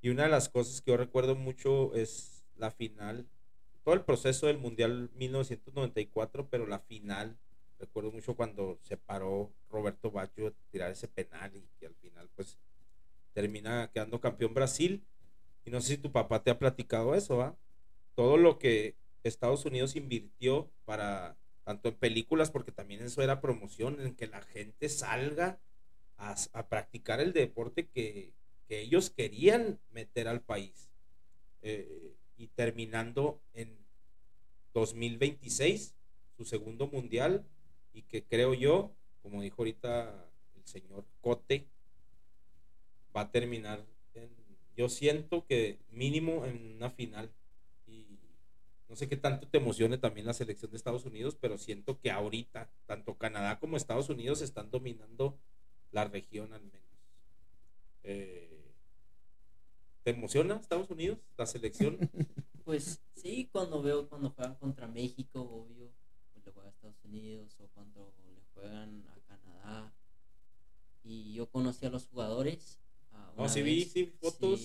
Y 0.03 0.11
una 0.11 0.25
de 0.25 0.29
las 0.29 0.51
cosas 0.51 0.83
que 0.83 0.91
yo 0.91 0.99
recuerdo 0.99 1.35
mucho 1.35 1.95
es 1.95 2.45
la 2.59 2.71
final, 2.71 3.27
todo 3.85 3.95
el 3.95 4.05
proceso 4.05 4.49
del 4.49 4.59
Mundial 4.59 5.09
1994, 5.15 6.51
pero 6.51 6.67
la 6.67 6.81
final, 6.81 7.39
recuerdo 7.79 8.13
mucho 8.13 8.37
cuando 8.37 8.79
se 8.83 8.99
paró 8.99 9.51
Roberto 9.71 10.11
Baggio 10.11 10.49
a 10.49 10.53
tirar 10.71 10.91
ese 10.93 11.09
penal 11.09 11.57
y 11.57 11.67
que 11.81 11.87
al 11.87 11.95
final 11.95 12.29
pues 12.37 12.59
termina 13.33 13.91
quedando 13.95 14.21
campeón 14.21 14.53
Brasil. 14.53 15.03
Y 15.65 15.71
no 15.71 15.81
sé 15.81 15.95
si 15.95 15.97
tu 15.97 16.13
papá 16.13 16.43
te 16.43 16.51
ha 16.51 16.59
platicado 16.59 17.15
eso, 17.15 17.39
¿va? 17.39 17.57
Todo 18.15 18.37
lo 18.37 18.59
que 18.59 18.95
Estados 19.23 19.65
Unidos 19.65 19.97
invirtió 19.97 20.71
para, 20.85 21.39
tanto 21.69 21.91
en 21.91 21.97
películas, 21.97 22.51
porque 22.51 22.73
también 22.73 23.03
eso 23.03 23.21
era 23.21 23.43
promoción, 23.43 24.01
en 24.01 24.15
que 24.15 24.27
la 24.27 24.41
gente 24.41 24.89
salga 24.89 25.61
a, 26.17 26.35
practicar 26.67 27.21
el 27.21 27.35
deporte 27.35 27.87
que, 27.87 28.33
ellos 28.71 29.11
querían 29.11 29.79
meter 29.91 30.29
al 30.29 30.41
país. 30.41 30.89
Eh, 31.61 32.15
y 32.39 32.47
terminando 32.47 33.39
en 33.53 33.77
2026, 34.73 35.95
su 36.39 36.47
segundo 36.47 36.87
mundial, 36.87 37.45
y 37.93 38.01
que 38.01 38.25
creo 38.25 38.55
yo, 38.55 38.91
como 39.21 39.43
dijo 39.43 39.57
ahorita 39.59 40.27
el 40.57 40.67
señor 40.67 41.05
Cote, 41.21 41.67
va 43.15 43.23
a 43.23 43.31
terminar 43.31 43.85
en, 44.15 44.31
yo 44.75 44.89
siento 44.89 45.45
que 45.45 45.77
mínimo 45.91 46.47
en 46.47 46.77
una 46.77 46.89
final 46.89 47.31
no 48.89 48.97
sé 48.97 49.09
qué 49.09 49.17
tanto 49.17 49.47
te 49.49 49.59
emocione 49.59 49.99
también 49.99 50.27
la 50.27 50.33
selección 50.33 50.71
de 50.71 50.77
Estados 50.77 51.05
Unidos, 51.05 51.37
pero 51.41 51.59
siento 51.59 51.99
que 52.01 52.11
ahorita 52.11 52.71
tanto 52.87 53.17
Canadá 53.17 53.59
como 53.59 53.77
Estados 53.77 54.09
Unidos 54.09 54.41
están 54.43 54.71
dominando 54.71 55.39
la 55.93 56.05
región 56.05 56.53
al 56.53 56.63
menos. 56.63 56.89
Eh, 58.03 58.73
¿Te 60.03 60.11
emociona 60.11 60.57
Estados 60.57 60.91
Unidos, 60.91 61.19
la 61.37 61.47
selección? 61.47 61.99
Pues 62.65 63.01
sí, 63.15 63.49
cuando 63.51 63.81
veo 63.81 64.11
cuando 64.11 64.29
juegan 64.29 64.55
contra 64.57 64.87
México, 64.87 65.41
obvio, 65.41 65.91
pues 66.35 66.45
le 66.45 66.53
juegan 66.53 66.69
a 66.69 66.75
Estados 66.75 67.03
Unidos 67.03 67.57
o 67.61 67.67
cuando 67.69 68.13
le 68.35 68.43
juegan 68.53 69.07
a 69.09 69.19
Canadá. 69.27 69.95
Y 71.03 71.33
yo 71.33 71.51
conocí 71.51 71.87
a 71.87 71.91
los 71.91 72.07
jugadores 72.09 72.79
Oh, 73.41 73.49
sí 73.49 73.63
vi, 73.63 73.85
sí, 73.85 74.13
fotos. 74.21 74.61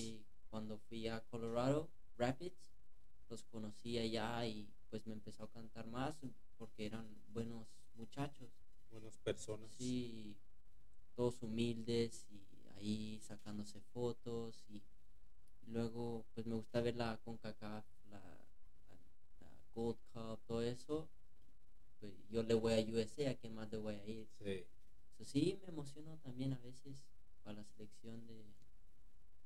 cuando 0.50 0.78
fui 0.78 1.06
a 1.06 1.20
Colorado 1.30 1.88
Rapids, 2.18 2.73
los 3.28 3.42
conocí 3.44 3.98
allá 3.98 4.46
y 4.46 4.68
pues 4.90 5.06
me 5.06 5.14
empezó 5.14 5.44
a 5.44 5.50
cantar 5.50 5.86
más 5.86 6.18
porque 6.58 6.86
eran 6.86 7.06
buenos 7.32 7.66
muchachos. 7.96 8.48
Buenas 8.90 9.18
personas. 9.18 9.70
Sí, 9.76 10.36
todos 11.16 11.42
humildes 11.42 12.26
y 12.30 12.68
ahí 12.76 13.20
sacándose 13.20 13.80
fotos 13.92 14.64
y 14.68 14.82
luego 15.66 16.24
pues 16.34 16.46
me 16.46 16.54
gusta 16.54 16.80
ver 16.80 16.96
la 16.96 17.18
CONCACAF, 17.24 17.84
la, 18.10 18.18
la, 18.20 19.48
Gold 19.74 19.98
Cup, 20.12 20.40
todo 20.46 20.62
eso. 20.62 21.08
Pues, 22.00 22.12
yo 22.30 22.42
le 22.42 22.54
voy 22.54 22.74
a 22.74 22.80
USA, 22.80 23.30
¿a 23.30 23.34
quién 23.34 23.54
más 23.54 23.70
le 23.72 23.78
voy 23.78 23.94
a 23.94 24.06
ir? 24.06 24.28
Sí. 24.38 24.66
sí, 25.24 25.58
me 25.62 25.68
emociono 25.68 26.18
también 26.18 26.52
a 26.52 26.58
veces 26.58 27.02
para 27.42 27.58
la 27.58 27.64
selección 27.64 28.26
de, 28.26 28.44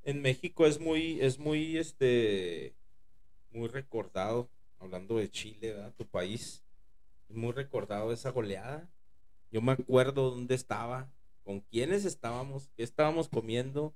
en 0.04 0.22
México 0.22 0.66
es 0.66 0.80
muy, 0.80 1.20
es 1.20 1.38
muy, 1.38 1.76
este, 1.76 2.74
muy 3.50 3.68
recordado, 3.68 4.48
hablando 4.78 5.16
de 5.16 5.30
Chile, 5.30 5.72
¿verdad? 5.72 5.94
Tu 5.96 6.06
país, 6.06 6.64
muy 7.28 7.52
recordado 7.52 8.12
esa 8.12 8.30
goleada. 8.30 8.88
Yo 9.50 9.62
me 9.62 9.72
acuerdo 9.72 10.30
dónde 10.30 10.54
estaba, 10.54 11.10
con 11.44 11.60
quiénes 11.60 12.04
estábamos, 12.04 12.70
qué 12.76 12.82
estábamos 12.82 13.28
comiendo 13.28 13.94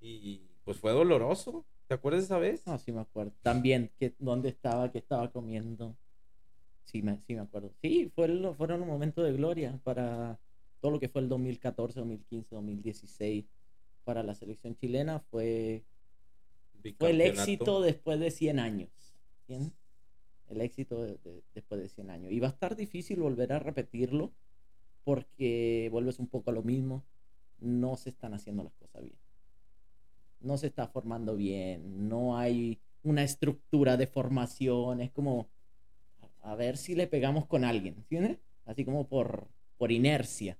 y 0.00 0.48
pues 0.64 0.78
fue 0.78 0.92
doloroso. 0.92 1.64
¿Te 1.88 1.94
acuerdas 1.94 2.22
esa 2.22 2.38
vez? 2.38 2.64
No, 2.66 2.78
sí 2.78 2.92
me 2.92 3.00
acuerdo. 3.00 3.32
También, 3.42 3.90
que, 3.98 4.14
dónde 4.20 4.48
estaba, 4.48 4.92
qué 4.92 4.98
estaba 4.98 5.32
comiendo. 5.32 5.96
Sí 6.84 7.02
me, 7.02 7.20
sí 7.26 7.34
me 7.34 7.40
acuerdo. 7.40 7.72
Sí, 7.82 8.12
fue 8.14 8.28
fueron 8.54 8.82
un 8.82 8.88
momento 8.88 9.24
de 9.24 9.32
gloria 9.32 9.80
para 9.82 10.38
todo 10.80 10.92
lo 10.92 11.00
que 11.00 11.08
fue 11.08 11.20
el 11.22 11.28
2014, 11.28 11.98
2015, 11.98 12.54
2016 12.54 13.44
para 14.04 14.22
la 14.22 14.34
selección 14.34 14.76
chilena 14.76 15.20
fue, 15.30 15.84
fue 16.98 17.10
el 17.10 17.20
éxito 17.20 17.80
después 17.80 18.20
de 18.20 18.30
100 18.30 18.58
años. 18.58 18.90
El 20.48 20.60
éxito 20.60 21.02
después 21.54 21.80
de 21.80 21.88
100 21.88 22.10
años. 22.10 22.32
Y 22.32 22.40
va 22.40 22.48
a 22.48 22.50
estar 22.50 22.76
difícil 22.76 23.20
volver 23.20 23.52
a 23.52 23.58
repetirlo 23.58 24.32
porque 25.04 25.88
vuelves 25.90 26.18
un 26.18 26.28
poco 26.28 26.50
a 26.50 26.54
lo 26.54 26.62
mismo. 26.62 27.04
No 27.58 27.96
se 27.96 28.10
están 28.10 28.34
haciendo 28.34 28.64
las 28.64 28.74
cosas 28.74 29.02
bien. 29.02 29.18
No 30.40 30.56
se 30.56 30.68
está 30.68 30.88
formando 30.88 31.36
bien. 31.36 32.08
No 32.08 32.36
hay 32.36 32.80
una 33.02 33.22
estructura 33.22 33.96
de 33.96 34.06
formación. 34.06 35.00
Es 35.00 35.10
como 35.10 35.48
a 36.42 36.54
ver 36.54 36.76
si 36.76 36.94
le 36.94 37.06
pegamos 37.06 37.46
con 37.46 37.64
alguien. 37.64 37.94
¿Entiendes? 37.96 38.38
Así 38.64 38.84
como 38.84 39.08
por, 39.08 39.48
por 39.78 39.92
inercia. 39.92 40.58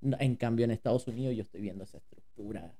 En 0.00 0.36
cambio, 0.36 0.64
en 0.64 0.70
Estados 0.70 1.06
Unidos 1.06 1.34
yo 1.36 1.42
estoy 1.42 1.60
viendo 1.60 1.84
esa 1.84 1.98
estructura. 1.98 2.72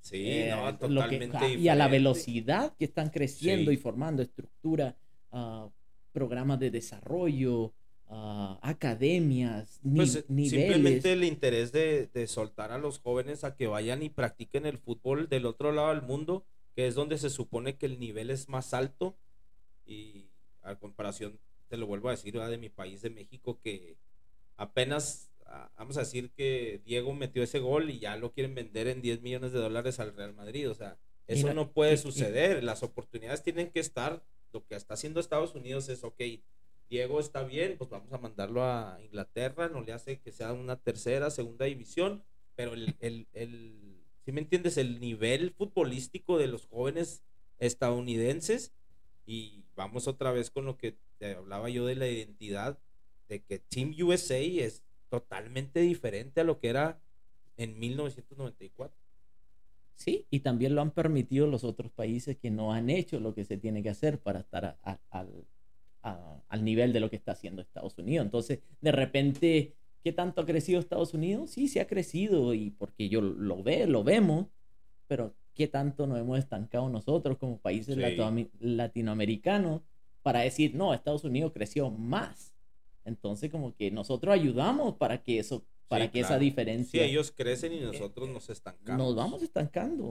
Sí, 0.00 0.22
eh, 0.26 0.50
no, 0.50 0.76
totalmente 0.78 1.54
Y 1.54 1.68
a 1.68 1.74
la 1.74 1.88
velocidad 1.88 2.74
que 2.76 2.84
están 2.84 3.10
creciendo 3.10 3.72
y 3.72 3.76
formando 3.76 4.22
estructura, 4.22 4.96
uh, 5.32 5.68
programas 6.12 6.58
de 6.58 6.70
desarrollo, 6.70 7.72
uh, 8.08 8.58
academias, 8.62 9.80
pues, 9.82 10.24
niveles. 10.28 10.50
Simplemente 10.50 11.12
el 11.12 11.24
interés 11.24 11.72
de, 11.72 12.08
de, 12.12 12.26
soltar 12.26 12.72
a 12.72 12.78
los 12.78 12.98
jóvenes 12.98 13.44
a 13.44 13.54
que 13.54 13.66
vayan 13.66 14.02
y 14.02 14.10
practiquen 14.10 14.66
el 14.66 14.78
fútbol 14.78 15.28
del 15.28 15.46
otro 15.46 15.72
lado 15.72 15.90
del 15.90 16.02
mundo, 16.02 16.44
que 16.74 16.86
es 16.86 16.94
donde 16.94 17.18
se 17.18 17.30
supone 17.30 17.76
que 17.76 17.86
el 17.86 17.98
nivel 17.98 18.30
es 18.30 18.48
más 18.48 18.74
alto. 18.74 19.16
Y 19.86 20.26
a 20.62 20.76
comparación, 20.76 21.38
te 21.68 21.76
lo 21.76 21.86
vuelvo 21.86 22.08
a 22.08 22.12
decir, 22.12 22.38
de 22.38 22.58
mi 22.58 22.68
país, 22.68 23.02
de 23.02 23.10
México, 23.10 23.58
que 23.62 23.96
apenas 24.56 25.29
vamos 25.76 25.96
a 25.96 26.00
decir 26.00 26.30
que 26.30 26.80
Diego 26.84 27.12
metió 27.14 27.42
ese 27.42 27.58
gol 27.58 27.90
y 27.90 27.98
ya 27.98 28.16
lo 28.16 28.32
quieren 28.32 28.54
vender 28.54 28.86
en 28.88 29.02
10 29.02 29.22
millones 29.22 29.52
de 29.52 29.58
dólares 29.58 30.00
al 30.00 30.14
Real 30.14 30.34
Madrid. 30.34 30.70
O 30.70 30.74
sea, 30.74 30.98
eso 31.26 31.52
no 31.54 31.72
puede 31.72 31.96
suceder. 31.96 32.62
Las 32.62 32.82
oportunidades 32.82 33.42
tienen 33.42 33.70
que 33.70 33.80
estar. 33.80 34.22
Lo 34.52 34.66
que 34.66 34.74
está 34.74 34.94
haciendo 34.94 35.20
Estados 35.20 35.54
Unidos 35.54 35.88
es, 35.88 36.02
ok, 36.02 36.20
Diego 36.88 37.20
está 37.20 37.44
bien, 37.44 37.76
pues 37.78 37.88
vamos 37.88 38.12
a 38.12 38.18
mandarlo 38.18 38.64
a 38.64 38.98
Inglaterra, 39.04 39.68
no 39.68 39.80
le 39.80 39.92
hace 39.92 40.18
que 40.18 40.32
sea 40.32 40.52
una 40.52 40.74
tercera, 40.74 41.30
segunda 41.30 41.66
división, 41.66 42.24
pero 42.56 42.74
el, 42.74 42.96
el, 42.98 43.28
el 43.32 44.02
si 44.24 44.32
me 44.32 44.40
entiendes, 44.40 44.76
el 44.76 44.98
nivel 44.98 45.52
futbolístico 45.52 46.36
de 46.36 46.48
los 46.48 46.66
jóvenes 46.66 47.22
estadounidenses, 47.60 48.72
y 49.24 49.62
vamos 49.76 50.08
otra 50.08 50.32
vez 50.32 50.50
con 50.50 50.64
lo 50.64 50.76
que 50.76 50.96
te 51.18 51.34
hablaba 51.34 51.70
yo 51.70 51.86
de 51.86 51.94
la 51.94 52.08
identidad, 52.08 52.78
de 53.28 53.40
que 53.40 53.60
Team 53.60 53.94
USA 54.02 54.38
es 54.38 54.82
totalmente 55.10 55.80
diferente 55.80 56.40
a 56.40 56.44
lo 56.44 56.58
que 56.58 56.70
era 56.70 57.02
en 57.58 57.78
1994. 57.78 58.96
Sí, 59.96 60.26
y 60.30 60.40
también 60.40 60.74
lo 60.74 60.80
han 60.80 60.92
permitido 60.92 61.46
los 61.46 61.62
otros 61.62 61.92
países 61.92 62.38
que 62.38 62.50
no 62.50 62.72
han 62.72 62.88
hecho 62.88 63.20
lo 63.20 63.34
que 63.34 63.44
se 63.44 63.58
tiene 63.58 63.82
que 63.82 63.90
hacer 63.90 64.18
para 64.18 64.40
estar 64.40 64.78
al 65.10 66.64
nivel 66.64 66.94
de 66.94 67.00
lo 67.00 67.10
que 67.10 67.16
está 67.16 67.32
haciendo 67.32 67.60
Estados 67.60 67.98
Unidos. 67.98 68.24
Entonces, 68.24 68.60
de 68.80 68.92
repente, 68.92 69.74
¿qué 70.02 70.12
tanto 70.12 70.40
ha 70.40 70.46
crecido 70.46 70.80
Estados 70.80 71.12
Unidos? 71.12 71.50
Sí, 71.50 71.68
se 71.68 71.82
ha 71.82 71.86
crecido 71.86 72.54
y 72.54 72.70
porque 72.70 73.10
yo 73.10 73.20
lo 73.20 73.62
ve, 73.62 73.86
lo 73.86 74.02
vemos, 74.02 74.46
pero 75.06 75.34
¿qué 75.52 75.68
tanto 75.68 76.06
nos 76.06 76.18
hemos 76.18 76.38
estancado 76.38 76.88
nosotros 76.88 77.36
como 77.36 77.58
países 77.58 77.98
latinoamericanos 78.60 79.82
para 80.22 80.40
decir, 80.40 80.74
no, 80.74 80.94
Estados 80.94 81.24
Unidos 81.24 81.52
creció 81.52 81.90
más? 81.90 82.54
Entonces, 83.04 83.50
como 83.50 83.74
que 83.74 83.90
nosotros 83.90 84.34
ayudamos 84.34 84.96
para 84.96 85.22
que 85.22 85.38
eso, 85.38 85.64
para 85.88 86.10
que 86.10 86.20
esa 86.20 86.38
diferencia. 86.38 87.02
Sí, 87.02 87.10
ellos 87.10 87.32
crecen 87.32 87.72
y 87.72 87.80
nosotros 87.80 88.28
nos 88.28 88.50
estancamos. 88.50 88.98
Nos 88.98 89.16
vamos 89.16 89.42
estancando. 89.42 90.08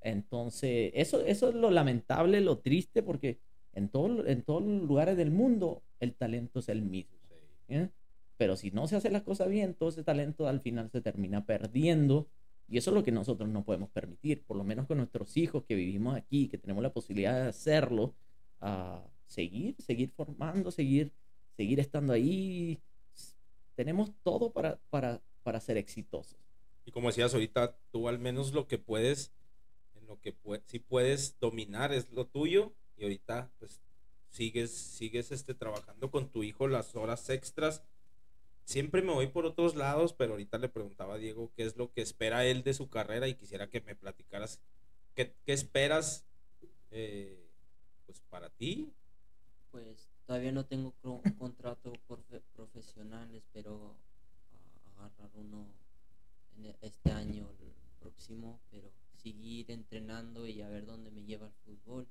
Entonces, 0.00 0.92
eso, 0.94 1.20
eso 1.20 1.48
es 1.48 1.54
lo 1.54 1.70
lamentable, 1.70 2.40
lo 2.40 2.58
triste, 2.58 3.02
porque 3.02 3.38
en, 3.72 3.88
todo, 3.88 4.26
en 4.26 4.42
todos 4.42 4.62
los 4.62 4.82
lugares 4.82 5.16
del 5.16 5.30
mundo 5.30 5.82
el 6.00 6.14
talento 6.14 6.60
es 6.60 6.68
el 6.68 6.82
mismo. 6.82 7.16
Pero 8.36 8.56
si 8.56 8.70
no 8.70 8.86
se 8.86 8.96
hace 8.96 9.10
las 9.10 9.22
cosas 9.22 9.48
bien, 9.48 9.74
todo 9.74 9.88
ese 9.88 10.04
talento 10.04 10.46
al 10.46 10.60
final 10.60 10.90
se 10.90 11.00
termina 11.00 11.44
perdiendo. 11.44 12.28
Y 12.68 12.78
eso 12.78 12.90
es 12.90 12.94
lo 12.94 13.02
que 13.02 13.12
nosotros 13.12 13.48
no 13.48 13.64
podemos 13.64 13.88
permitir, 13.90 14.44
por 14.44 14.56
lo 14.56 14.62
menos 14.62 14.86
con 14.86 14.98
nuestros 14.98 15.36
hijos 15.36 15.64
que 15.64 15.74
vivimos 15.74 16.16
aquí, 16.16 16.48
que 16.48 16.58
tenemos 16.58 16.82
la 16.82 16.92
posibilidad 16.92 17.34
de 17.34 17.48
hacerlo. 17.48 18.14
Uh, 18.60 19.00
seguir, 19.26 19.76
seguir 19.78 20.10
formando, 20.10 20.70
seguir, 20.70 21.12
seguir 21.58 21.80
estando 21.80 22.12
ahí. 22.12 22.78
Tenemos 23.74 24.12
todo 24.22 24.52
para, 24.52 24.78
para, 24.90 25.20
para 25.42 25.58
ser 25.58 25.76
exitosos. 25.76 26.38
Y 26.86 26.92
como 26.92 27.08
decías 27.08 27.34
ahorita, 27.34 27.76
tú 27.90 28.08
al 28.08 28.20
menos 28.20 28.52
lo 28.52 28.68
que 28.68 28.78
puedes, 28.78 29.32
en 29.96 30.06
lo 30.06 30.20
que 30.20 30.36
si 30.66 30.78
puedes 30.78 31.36
dominar 31.40 31.92
es 31.92 32.10
lo 32.12 32.26
tuyo 32.26 32.72
y 32.96 33.02
ahorita 33.02 33.50
pues 33.58 33.80
sigues, 34.30 34.70
sigues 34.70 35.32
este, 35.32 35.52
trabajando 35.52 36.12
con 36.12 36.30
tu 36.30 36.44
hijo 36.44 36.68
las 36.68 36.94
horas 36.94 37.28
extras. 37.28 37.82
Siempre 38.64 39.02
me 39.02 39.12
voy 39.12 39.26
por 39.26 39.44
otros 39.44 39.74
lados, 39.74 40.12
pero 40.12 40.32
ahorita 40.32 40.58
le 40.58 40.68
preguntaba 40.68 41.14
a 41.14 41.18
Diego 41.18 41.50
qué 41.56 41.64
es 41.64 41.76
lo 41.76 41.90
que 41.92 42.02
espera 42.02 42.46
él 42.46 42.62
de 42.62 42.74
su 42.74 42.88
carrera 42.88 43.26
y 43.26 43.34
quisiera 43.34 43.68
que 43.68 43.80
me 43.80 43.96
platicaras 43.96 44.60
qué, 45.16 45.34
qué 45.44 45.52
esperas 45.52 46.24
eh, 46.92 47.50
pues 48.06 48.20
para 48.30 48.48
ti. 48.48 48.92
Pues 49.72 50.07
todavía 50.28 50.52
no 50.52 50.66
tengo 50.66 50.92
contrato 51.38 51.94
profesional, 52.54 53.34
espero 53.34 53.96
agarrar 54.98 55.30
uno 55.34 55.66
e, 56.62 56.76
este 56.82 57.10
año, 57.12 57.48
el 57.62 57.72
próximo, 57.98 58.60
pero 58.70 58.90
seguir 59.16 59.70
entrenando 59.70 60.46
y 60.46 60.60
a 60.60 60.68
ver 60.68 60.84
dónde 60.84 61.10
me 61.10 61.24
lleva 61.24 61.46
el 61.46 61.52
fútbol. 61.64 62.06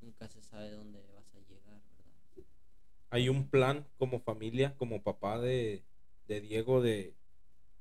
Nunca 0.00 0.28
se 0.28 0.40
sabe 0.42 0.70
dónde 0.70 1.02
vas 1.12 1.34
a 1.34 1.40
llegar, 1.40 1.80
¿verdad? 1.98 2.46
¿Hay 3.10 3.28
un 3.28 3.48
plan 3.48 3.84
como 3.98 4.20
familia, 4.20 4.76
como 4.76 5.02
papá 5.02 5.40
de, 5.40 5.82
Diego, 6.28 6.80
de, 6.80 7.14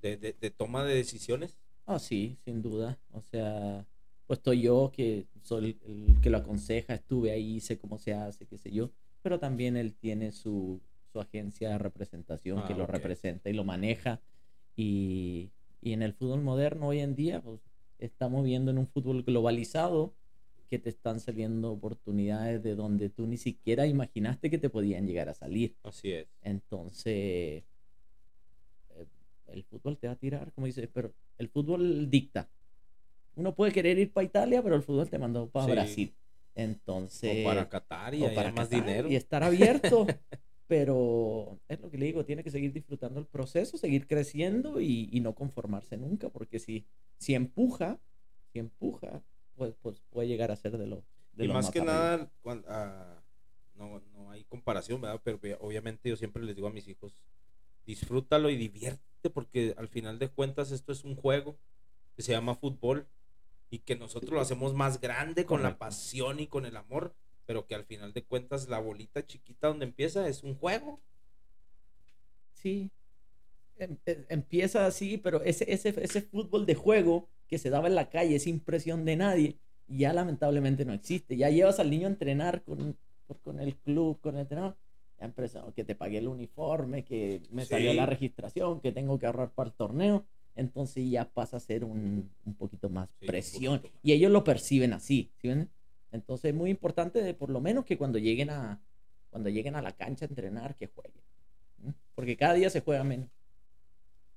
de, 0.01 0.49
toma 0.49 0.83
de 0.83 0.95
decisiones? 0.95 1.59
Ah, 1.85 1.99
sí, 1.99 2.39
sin 2.43 2.63
duda. 2.63 2.97
O 3.11 3.21
sea, 3.21 3.85
puesto 4.25 4.51
yo 4.51 4.91
que 4.91 5.27
soy 5.43 5.77
el, 5.85 6.19
que 6.23 6.31
lo 6.31 6.39
aconseja, 6.39 6.95
estuve 6.95 7.29
ahí, 7.29 7.59
sé 7.59 7.77
cómo 7.77 7.99
se 7.99 8.15
hace, 8.15 8.47
qué 8.47 8.57
sé 8.57 8.71
yo, 8.71 8.89
pero 9.21 9.39
también 9.39 9.77
él 9.77 9.93
tiene 9.93 10.31
su, 10.31 10.81
su 11.11 11.19
agencia 11.19 11.69
de 11.69 11.77
representación 11.77 12.65
que 12.65 12.73
ah, 12.73 12.77
lo 12.77 12.87
representa 12.87 13.49
y 13.49 13.53
lo 13.53 13.63
maneja. 13.63 14.21
Y, 14.75 15.51
y 15.81 15.93
en 15.93 16.01
el 16.01 16.13
fútbol 16.13 16.41
moderno 16.41 16.87
hoy 16.87 16.99
en 16.99 17.15
día, 17.15 17.41
pues, 17.41 17.59
estamos 17.99 18.43
viendo 18.43 18.71
en 18.71 18.77
un 18.77 18.87
fútbol 18.87 19.23
globalizado 19.23 20.13
que 20.69 20.77
te 20.77 20.89
están 20.89 21.19
saliendo 21.19 21.71
oportunidades 21.71 22.61
de 22.61 22.75
donde 22.75 23.09
tú 23.09 23.25
ni 23.25 23.37
siquiera 23.37 23.87
imaginaste 23.87 24.49
que 24.49 24.59
te 24.59 24.69
podían 24.69 25.07
llegar 25.07 25.27
a 25.27 25.33
salir. 25.33 25.75
Así 25.83 26.11
es. 26.11 26.27
Entonces, 26.43 27.13
eh, 27.15 27.63
el 29.47 29.63
fútbol 29.63 29.97
te 29.97 30.07
va 30.07 30.13
a 30.13 30.17
tirar, 30.17 30.51
como 30.53 30.67
dices, 30.67 30.87
pero 30.93 31.11
el 31.39 31.49
fútbol 31.49 32.09
dicta. 32.09 32.47
Uno 33.35 33.55
puede 33.55 33.71
querer 33.71 33.97
ir 33.97 34.11
para 34.11 34.25
Italia, 34.25 34.61
pero 34.61 34.75
el 34.75 34.83
fútbol 34.83 35.09
te 35.09 35.17
mandó 35.17 35.49
para 35.49 35.65
Brasil. 35.65 36.13
Entonces. 36.63 37.45
O 37.45 37.47
para 37.47 37.69
Qatar 37.69 38.15
y 38.15 38.27
para 38.35 38.51
más 38.51 38.69
dinero. 38.69 39.09
Y 39.09 39.15
estar 39.15 39.43
abierto 39.43 40.05
pero 40.69 41.59
es 41.67 41.81
lo 41.81 41.89
que 41.89 41.97
le 41.97 42.05
digo, 42.05 42.25
tiene 42.25 42.43
que 42.43 42.51
seguir 42.51 42.71
disfrutando 42.71 43.19
el 43.19 43.25
proceso, 43.25 43.75
seguir 43.75 44.05
creciendo 44.05 44.79
y, 44.79 45.19
no 45.19 45.33
conformarse 45.33 45.97
nunca, 45.97 46.29
porque 46.29 46.59
si, 46.59 46.85
si 47.17 47.33
empuja, 47.33 47.99
si 48.53 48.59
empuja, 48.59 49.23
pues, 49.55 49.73
pues 49.81 50.03
puede 50.11 50.27
llegar 50.27 50.51
a 50.51 50.55
ser 50.55 50.77
de 50.77 50.85
lo... 50.85 51.03
De 51.33 51.45
y 51.45 51.47
más, 51.47 51.71
que 51.71 51.81
nada, 51.81 52.31
ah, 52.67 53.19
no, 53.73 53.99
no 54.13 54.29
hay 54.29 54.43
comparación, 54.43 55.01
¿verdad? 55.01 55.19
Pero 55.23 55.39
obviamente 55.59 56.07
yo 56.07 56.15
siempre 56.15 56.43
les 56.43 56.55
digo 56.55 56.67
a 56.67 56.71
mis 56.71 56.87
hijos, 56.87 57.17
disfrútalo 57.87 58.51
y 58.51 58.55
diviértete, 58.55 59.31
porque 59.31 59.73
al 59.75 59.87
final 59.87 60.19
de 60.19 60.29
cuentas 60.29 60.69
esto 60.69 60.91
es 60.91 61.03
un 61.03 61.15
juego 61.15 61.57
que 62.15 62.21
se 62.21 62.33
llama 62.33 62.53
fútbol 62.53 63.07
y 63.69 63.79
que 63.79 63.95
nosotros 63.95 64.31
lo 64.31 64.41
hacemos 64.41 64.73
más 64.73 64.99
grande 64.99 65.45
con 65.45 65.63
la 65.63 65.77
pasión 65.77 66.39
y 66.39 66.47
con 66.47 66.65
el 66.65 66.77
amor 66.77 67.13
pero 67.49 67.65
que 67.65 67.73
al 67.73 67.83
final 67.83 68.13
de 68.13 68.23
cuentas 68.23 68.69
la 68.69 68.77
bolita 68.77 69.25
chiquita 69.25 69.69
donde 69.69 69.85
empieza 69.85 70.27
es 70.27 70.43
un 70.43 70.53
juego. 70.53 70.99
Sí, 72.53 72.91
em, 73.79 73.97
e, 74.05 74.23
empieza 74.29 74.85
así, 74.85 75.17
pero 75.17 75.41
ese, 75.41 75.65
ese, 75.73 75.95
ese 75.99 76.21
fútbol 76.21 76.67
de 76.67 76.75
juego 76.75 77.27
que 77.47 77.57
se 77.57 77.71
daba 77.71 77.87
en 77.87 77.95
la 77.95 78.11
calle, 78.11 78.35
esa 78.35 78.51
impresión 78.51 79.03
de 79.03 79.15
nadie, 79.15 79.55
ya 79.87 80.13
lamentablemente 80.13 80.85
no 80.85 80.93
existe. 80.93 81.37
Ya 81.37 81.49
llevas 81.49 81.79
al 81.79 81.89
niño 81.89 82.05
a 82.05 82.11
entrenar 82.11 82.61
con, 82.61 82.95
con 83.43 83.59
el 83.59 83.75
club, 83.77 84.19
con 84.21 84.35
el 84.35 84.41
entrenador. 84.41 84.77
Ya 85.19 85.25
empezó 85.25 85.73
que 85.73 85.83
te 85.83 85.95
pagué 85.95 86.19
el 86.19 86.27
uniforme, 86.27 87.03
que 87.03 87.41
me 87.49 87.65
salió 87.65 87.95
la 87.95 88.05
registración, 88.05 88.79
que 88.79 88.91
tengo 88.91 89.17
que 89.17 89.25
ahorrar 89.25 89.49
para 89.49 89.69
el 89.71 89.75
torneo. 89.75 90.23
Entonces 90.59 91.09
ya 91.09 91.29
pasa 91.29 91.57
a 91.57 91.59
ser 91.59 91.83
un, 91.83 92.29
un 92.45 92.53
poquito 92.55 92.89
más 92.89 93.09
presión. 93.19 93.81
Y 94.03 94.11
ellos 94.11 94.31
lo 94.31 94.43
perciben 94.43 94.93
así. 94.93 95.31
¿sí 95.41 95.47
ven? 95.47 95.69
Entonces 96.11 96.49
es 96.49 96.55
muy 96.55 96.69
importante 96.69 97.21
de 97.21 97.33
por 97.33 97.49
lo 97.49 97.61
menos 97.61 97.85
que 97.85 97.97
cuando 97.97 98.19
lleguen 98.19 98.49
a, 98.49 98.81
cuando 99.29 99.49
lleguen 99.49 99.75
a 99.75 99.81
la 99.81 99.93
cancha 99.93 100.25
a 100.25 100.27
entrenar, 100.27 100.75
que 100.75 100.87
jueguen. 100.87 101.21
Porque 102.15 102.35
cada 102.35 102.55
día 102.55 102.69
se 102.69 102.81
juega 102.81 103.03
menos. 103.03 103.29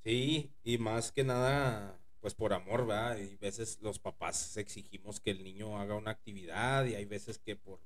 Sí, 0.04 0.52
y 0.64 0.78
más 0.78 1.12
que 1.12 1.24
nada, 1.24 1.98
pues 2.20 2.34
por 2.34 2.52
amor, 2.52 2.86
¿verdad? 2.86 3.18
Y 3.18 3.36
veces 3.36 3.78
los 3.80 3.98
papás 3.98 4.56
exigimos 4.56 5.20
que 5.20 5.30
el 5.32 5.42
niño 5.42 5.78
haga 5.78 5.96
una 5.96 6.12
actividad 6.12 6.84
y 6.86 6.94
hay 6.94 7.04
veces 7.04 7.38
que 7.38 7.56
por 7.56 7.80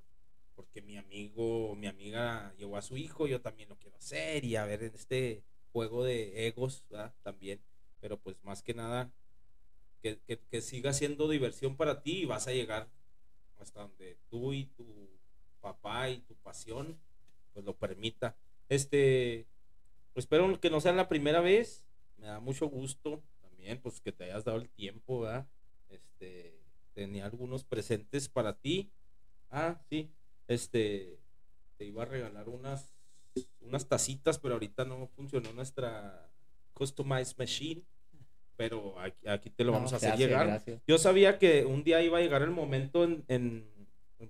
porque 0.54 0.80
mi 0.80 0.96
amigo 0.96 1.70
o 1.70 1.76
mi 1.76 1.86
amiga 1.86 2.54
llevó 2.56 2.78
a 2.78 2.82
su 2.82 2.96
hijo, 2.96 3.26
yo 3.26 3.42
también 3.42 3.68
lo 3.68 3.76
quiero 3.76 3.98
hacer 3.98 4.42
y 4.42 4.56
a 4.56 4.64
ver 4.64 4.82
en 4.82 4.94
este 4.94 5.44
juego 5.70 6.02
de 6.02 6.46
egos, 6.46 6.82
¿verdad? 6.88 7.14
También, 7.22 7.60
pero 8.00 8.18
pues 8.18 8.36
más 8.42 8.62
que 8.62 8.74
nada, 8.74 9.10
que, 10.02 10.18
que, 10.50 10.60
siga 10.60 10.92
siendo 10.92 11.28
diversión 11.28 11.76
para 11.76 12.02
ti 12.02 12.20
y 12.20 12.24
vas 12.26 12.46
a 12.46 12.52
llegar 12.52 12.88
hasta 13.58 13.80
donde 13.80 14.18
tú 14.28 14.52
y 14.52 14.66
tu 14.66 15.08
papá 15.60 16.10
y 16.10 16.20
tu 16.20 16.34
pasión 16.36 16.98
pues 17.52 17.64
lo 17.64 17.76
permita. 17.76 18.36
Este, 18.68 19.46
espero 20.14 20.60
que 20.60 20.70
no 20.70 20.80
sea 20.80 20.92
la 20.92 21.08
primera 21.08 21.40
vez. 21.40 21.84
Me 22.18 22.26
da 22.26 22.40
mucho 22.40 22.66
gusto 22.66 23.22
también 23.40 23.80
pues 23.80 24.00
que 24.00 24.12
te 24.12 24.24
hayas 24.24 24.44
dado 24.44 24.58
el 24.58 24.68
tiempo, 24.68 25.20
¿verdad? 25.20 25.48
Este, 25.88 26.60
tenía 26.94 27.26
algunos 27.26 27.64
presentes 27.64 28.28
para 28.28 28.56
ti. 28.58 28.92
Ah, 29.50 29.80
sí. 29.88 30.10
Este, 30.46 31.18
te 31.76 31.84
iba 31.84 32.02
a 32.02 32.06
regalar 32.06 32.48
unas 32.48 32.96
unas 33.60 33.88
tacitas, 33.88 34.38
pero 34.38 34.54
ahorita 34.54 34.84
no 34.84 35.08
funcionó 35.08 35.52
nuestra 35.52 36.30
customized 36.76 37.36
machine 37.38 37.82
pero 38.56 38.94
aquí, 39.26 39.50
te 39.50 39.64
lo 39.64 39.72
vamos 39.72 39.92
a 39.92 39.96
hacer 39.96 40.16
llegar. 40.16 40.62
Yo 40.86 40.98
sabía 40.98 41.38
que 41.38 41.64
un 41.64 41.84
día 41.84 42.02
iba 42.02 42.18
a 42.18 42.20
llegar 42.20 42.42
el 42.42 42.50
momento 42.50 43.04
en, 43.04 43.64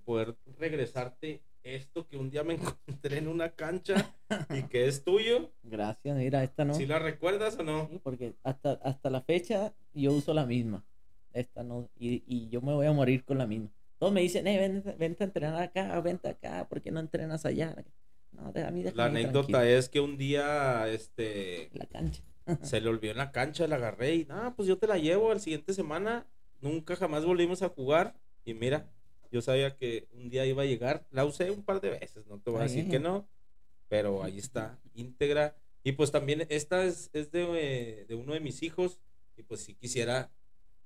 poder 0.04 0.36
regresarte 0.58 1.42
esto 1.62 2.06
que 2.06 2.16
un 2.16 2.30
día 2.30 2.44
me 2.44 2.54
encontré 2.86 3.18
en 3.18 3.28
una 3.28 3.50
cancha 3.50 4.14
y 4.50 4.64
que 4.64 4.86
es 4.86 5.04
tuyo. 5.04 5.50
Gracias, 5.62 6.16
mira, 6.16 6.44
esta 6.44 6.64
no. 6.64 6.74
¿Si 6.74 6.86
la 6.86 6.98
recuerdas 6.98 7.56
o 7.58 7.62
no? 7.62 7.88
porque 8.02 8.34
hasta, 8.42 8.72
hasta 8.82 9.10
la 9.10 9.22
fecha 9.22 9.72
yo 9.94 10.12
uso 10.12 10.34
la 10.34 10.46
misma. 10.46 10.84
Esta 11.32 11.62
no, 11.62 11.88
y, 11.98 12.48
yo 12.48 12.60
me 12.62 12.72
voy 12.72 12.86
a 12.86 12.92
morir 12.92 13.24
con 13.24 13.38
la 13.38 13.46
misma. 13.46 13.70
Todos 13.98 14.12
me 14.12 14.20
dicen, 14.20 14.46
eh, 14.46 14.82
vente, 14.98 15.24
a 15.24 15.26
entrenar 15.26 15.62
acá, 15.62 15.98
vente 16.00 16.28
acá, 16.28 16.66
¿por 16.68 16.82
qué 16.82 16.90
no 16.90 17.00
entrenas 17.00 17.46
allá? 17.46 17.74
No, 18.32 18.52
a 18.54 18.70
mí 18.70 18.84
La 18.94 19.06
anécdota 19.06 19.66
es 19.66 19.88
que 19.88 20.00
un 20.00 20.18
día, 20.18 20.86
este... 20.88 21.70
La 21.72 21.86
cancha 21.86 22.22
se 22.62 22.80
le 22.80 22.88
olvidó 22.88 23.12
en 23.12 23.18
la 23.18 23.32
cancha, 23.32 23.66
la 23.66 23.76
agarré 23.76 24.14
y, 24.14 24.26
ah, 24.30 24.54
pues 24.56 24.68
yo 24.68 24.78
te 24.78 24.86
la 24.86 24.98
llevo 24.98 25.30
al 25.30 25.40
siguiente 25.40 25.72
semana. 25.72 26.26
Nunca 26.60 26.96
jamás 26.96 27.24
volvimos 27.24 27.62
a 27.62 27.68
jugar. 27.68 28.14
Y 28.44 28.54
mira, 28.54 28.88
yo 29.30 29.42
sabía 29.42 29.76
que 29.76 30.08
un 30.12 30.30
día 30.30 30.46
iba 30.46 30.62
a 30.62 30.66
llegar. 30.66 31.06
La 31.10 31.24
usé 31.24 31.50
un 31.50 31.64
par 31.64 31.80
de 31.80 31.90
veces, 31.90 32.26
no 32.26 32.38
te 32.40 32.50
voy 32.50 32.60
a 32.60 32.64
decir 32.64 32.88
que 32.88 32.98
no. 32.98 33.28
Pero 33.88 34.22
ahí 34.22 34.38
está, 34.38 34.78
íntegra. 34.94 35.56
Y 35.82 35.92
pues 35.92 36.10
también 36.10 36.46
esta 36.48 36.84
es, 36.84 37.10
es 37.12 37.30
de, 37.30 38.04
de, 38.08 38.14
uno 38.14 38.34
de 38.34 38.40
mis 38.40 38.62
hijos. 38.62 38.98
Y 39.36 39.42
pues 39.42 39.60
si 39.60 39.74
quisiera, 39.74 40.30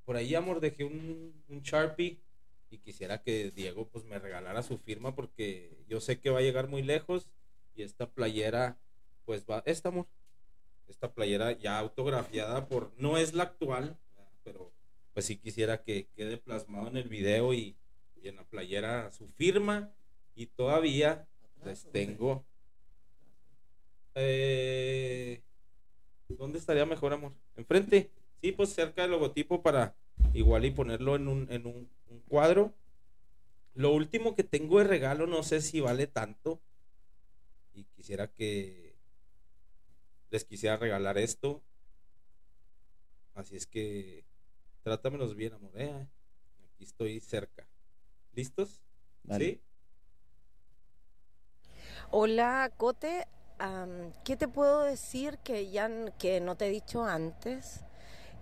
por 0.04 0.16
ahí, 0.16 0.34
amor, 0.34 0.60
dejé 0.60 0.84
un, 0.84 1.42
un 1.48 1.62
Sharpie. 1.62 2.20
Y 2.70 2.78
quisiera 2.78 3.22
que 3.22 3.50
Diego 3.50 3.88
pues 3.88 4.04
me 4.04 4.18
regalara 4.18 4.62
su 4.62 4.78
firma 4.78 5.14
porque 5.14 5.84
yo 5.88 6.00
sé 6.00 6.20
que 6.20 6.30
va 6.30 6.38
a 6.38 6.42
llegar 6.42 6.68
muy 6.68 6.82
lejos. 6.82 7.28
Y 7.74 7.82
esta 7.82 8.10
playera, 8.10 8.78
pues 9.24 9.44
va, 9.44 9.62
esta 9.64 9.88
amor, 9.88 10.06
esta 10.90 11.12
playera 11.12 11.52
ya 11.52 11.78
autografiada 11.78 12.68
por, 12.68 12.92
no 12.98 13.16
es 13.16 13.32
la 13.32 13.44
actual, 13.44 13.96
pero 14.44 14.72
pues 15.14 15.26
sí 15.26 15.36
quisiera 15.36 15.82
que 15.82 16.08
quede 16.16 16.36
plasmado 16.36 16.88
en 16.88 16.96
el 16.96 17.08
video 17.08 17.54
y, 17.54 17.76
en 18.22 18.36
la 18.36 18.44
playera 18.44 19.10
su 19.12 19.28
firma 19.28 19.90
y 20.34 20.46
todavía 20.46 21.26
les 21.64 21.90
tengo... 21.90 22.44
Eh, 24.14 25.40
¿Dónde 26.28 26.58
estaría 26.58 26.84
mejor, 26.84 27.14
amor? 27.14 27.32
¿Enfrente? 27.56 28.10
Sí, 28.42 28.52
pues 28.52 28.74
cerca 28.74 29.02
del 29.02 29.12
logotipo 29.12 29.62
para 29.62 29.94
igual 30.34 30.66
y 30.66 30.70
ponerlo 30.70 31.16
en 31.16 31.28
un, 31.28 31.46
en 31.50 31.66
un 31.66 31.88
cuadro. 32.28 32.74
Lo 33.74 33.92
último 33.92 34.34
que 34.34 34.44
tengo 34.44 34.78
de 34.78 34.84
regalo, 34.84 35.26
no 35.26 35.42
sé 35.42 35.62
si 35.62 35.80
vale 35.80 36.06
tanto. 36.06 36.60
Y 37.72 37.84
quisiera 37.84 38.26
que 38.26 38.89
les 40.30 40.44
quisiera 40.44 40.76
regalar 40.76 41.18
esto. 41.18 41.62
Así 43.34 43.56
es 43.56 43.66
que 43.66 44.24
trátamelos 44.82 45.34
bien, 45.34 45.52
amor. 45.52 45.72
¿eh? 45.74 46.08
Aquí 46.64 46.84
estoy 46.84 47.20
cerca. 47.20 47.66
¿Listos? 48.32 48.80
¿Sí? 49.36 49.60
Hola, 52.10 52.72
Cote. 52.76 53.26
¿Qué 54.24 54.36
te 54.36 54.48
puedo 54.48 54.82
decir 54.84 55.38
que 55.38 55.70
ya 55.70 55.90
que 56.18 56.40
no 56.40 56.56
te 56.56 56.66
he 56.66 56.70
dicho 56.70 57.04
antes? 57.04 57.84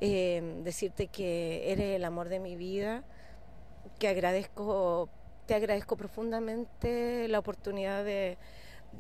Em, 0.00 0.62
decirte 0.62 1.08
que 1.08 1.72
eres 1.72 1.96
el 1.96 2.04
amor 2.04 2.28
de 2.28 2.38
mi 2.38 2.54
vida, 2.54 3.02
que 3.98 4.06
agradezco, 4.06 5.10
te 5.46 5.54
agradezco 5.54 5.96
profundamente 5.96 7.26
la 7.26 7.40
oportunidad 7.40 8.04
de, 8.04 8.38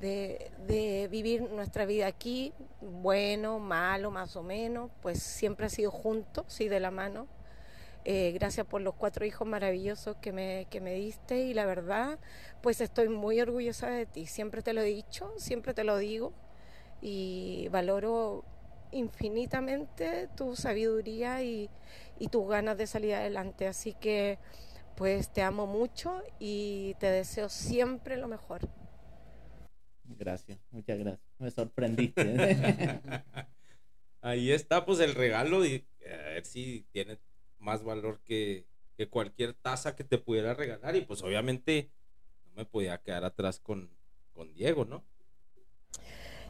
de, 0.00 1.08
vivir 1.10 1.42
nuestra 1.50 1.86
vida 1.86 2.06
aquí, 2.06 2.52
bueno, 2.80 3.58
malo, 3.58 4.10
más 4.10 4.36
o 4.36 4.42
menos, 4.42 4.90
pues 5.02 5.22
siempre 5.22 5.66
ha 5.66 5.68
sido 5.68 5.90
juntos 5.90 6.60
y 6.60 6.68
de 6.68 6.80
la 6.80 6.90
mano. 6.90 7.26
Eh, 8.04 8.32
gracias 8.32 8.66
por 8.66 8.80
los 8.80 8.94
cuatro 8.94 9.26
hijos 9.26 9.46
maravillosos 9.46 10.16
que 10.16 10.32
me, 10.32 10.66
que 10.70 10.80
me 10.80 10.94
diste 10.94 11.40
y 11.40 11.52
la 11.52 11.66
verdad, 11.66 12.18
pues 12.62 12.80
estoy 12.80 13.08
muy 13.08 13.40
orgullosa 13.40 13.88
de 13.88 14.06
ti. 14.06 14.26
Siempre 14.26 14.62
te 14.62 14.72
lo 14.72 14.80
he 14.80 14.86
dicho, 14.86 15.32
siempre 15.36 15.74
te 15.74 15.84
lo 15.84 15.98
digo 15.98 16.32
y 17.02 17.68
valoro 17.70 18.44
infinitamente 18.92 20.28
tu 20.36 20.56
sabiduría 20.56 21.42
y, 21.42 21.68
y 22.18 22.28
tus 22.28 22.48
ganas 22.48 22.78
de 22.78 22.86
salir 22.86 23.14
adelante. 23.14 23.66
Así 23.66 23.92
que 23.94 24.38
pues 24.96 25.28
te 25.28 25.42
amo 25.42 25.66
mucho 25.66 26.22
y 26.40 26.94
te 26.98 27.06
deseo 27.06 27.48
siempre 27.48 28.16
lo 28.16 28.26
mejor. 28.26 28.68
Gracias, 30.16 30.58
muchas 30.70 30.98
gracias. 30.98 31.20
Me 31.38 31.50
sorprendiste. 31.50 32.22
Ahí 34.20 34.50
está, 34.50 34.84
pues 34.84 35.00
el 35.00 35.14
regalo 35.14 35.64
y 35.64 35.86
a 36.04 36.16
ver 36.30 36.44
si 36.44 36.86
tiene 36.92 37.18
más 37.58 37.82
valor 37.84 38.20
que, 38.24 38.66
cualquier 39.10 39.54
taza 39.54 39.94
que 39.94 40.02
te 40.02 40.18
pudiera 40.18 40.54
regalar. 40.54 40.96
Y 40.96 41.02
pues 41.02 41.22
obviamente 41.22 41.90
no 42.44 42.50
me 42.56 42.64
podía 42.64 42.98
quedar 42.98 43.24
atrás 43.24 43.60
con, 43.60 43.90
con 44.32 44.52
Diego, 44.54 44.84
¿no? 44.84 45.04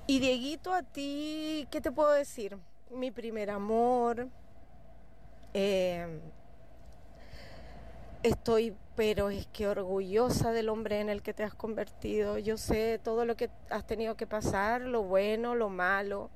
Y 0.06 0.20
Dieguito, 0.20 0.72
a 0.72 0.82
ti, 0.82 1.68
¿qué 1.70 1.82
te 1.82 1.92
puedo 1.92 2.12
decir? 2.12 2.56
Mi 2.90 3.10
primer 3.10 3.50
amor. 3.50 4.28
Eh, 5.52 6.20
estoy, 8.22 8.74
pero 8.96 9.30
es 9.30 9.46
que 9.48 9.68
orgullosa 9.68 10.52
del 10.52 10.68
hombre 10.68 11.00
en 11.00 11.08
el 11.08 11.22
que 11.22 11.34
te 11.34 11.44
has 11.44 11.54
convertido. 11.54 12.38
Yo 12.38 12.56
sé 12.56 13.00
todo 13.02 13.24
lo 13.24 13.36
que 13.36 13.50
has 13.70 13.86
tenido 13.86 14.16
que 14.16 14.26
pasar, 14.26 14.80
lo 14.82 15.02
bueno, 15.02 15.54
lo 15.54 15.68
malo, 15.68 16.30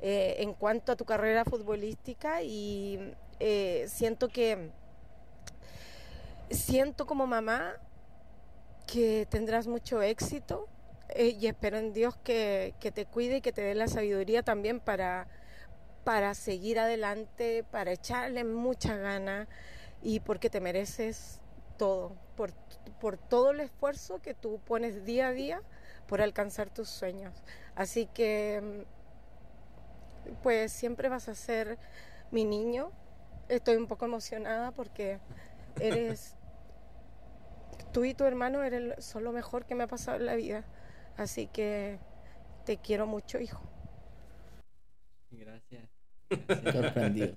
eh, 0.00 0.36
en 0.38 0.54
cuanto 0.54 0.92
a 0.92 0.96
tu 0.96 1.04
carrera 1.04 1.44
futbolística 1.44 2.42
y 2.42 3.14
eh, 3.40 3.86
siento 3.88 4.28
que, 4.28 4.70
siento 6.50 7.06
como 7.06 7.26
mamá 7.26 7.74
que 8.86 9.26
tendrás 9.28 9.66
mucho 9.66 10.00
éxito 10.00 10.66
eh, 11.10 11.36
y 11.38 11.46
espero 11.46 11.78
en 11.78 11.92
Dios 11.92 12.16
que, 12.22 12.74
que, 12.80 12.90
te 12.90 13.06
cuide 13.06 13.38
y 13.38 13.40
que 13.40 13.52
te 13.52 13.60
dé 13.62 13.74
la 13.74 13.88
sabiduría 13.88 14.42
también 14.42 14.80
para, 14.80 15.26
para 16.04 16.34
seguir 16.34 16.78
adelante, 16.78 17.64
para 17.70 17.92
echarle 17.92 18.44
mucha 18.44 18.96
gana 18.96 19.48
y 20.02 20.20
porque 20.20 20.50
te 20.50 20.60
mereces 20.60 21.40
todo, 21.76 22.16
por, 22.36 22.52
por 23.00 23.16
todo 23.16 23.50
el 23.52 23.60
esfuerzo 23.60 24.20
que 24.20 24.34
tú 24.34 24.60
pones 24.64 25.04
día 25.04 25.28
a 25.28 25.32
día 25.32 25.62
por 26.06 26.20
alcanzar 26.20 26.70
tus 26.70 26.88
sueños. 26.88 27.34
Así 27.74 28.06
que, 28.06 28.84
pues 30.42 30.72
siempre 30.72 31.08
vas 31.08 31.28
a 31.28 31.34
ser 31.34 31.78
mi 32.30 32.44
niño, 32.44 32.90
estoy 33.48 33.76
un 33.76 33.86
poco 33.86 34.04
emocionada 34.04 34.72
porque 34.72 35.18
eres, 35.80 36.36
tú 37.92 38.04
y 38.04 38.14
tu 38.14 38.24
hermano 38.24 38.62
eres, 38.62 39.04
son 39.04 39.24
lo 39.24 39.32
mejor 39.32 39.64
que 39.64 39.74
me 39.74 39.84
ha 39.84 39.88
pasado 39.88 40.18
en 40.18 40.26
la 40.26 40.34
vida. 40.34 40.64
Así 41.16 41.46
que 41.48 41.98
te 42.64 42.76
quiero 42.76 43.06
mucho, 43.06 43.38
hijo. 43.38 43.62
Gracias. 45.30 45.88
Sorprendido. 46.72 47.36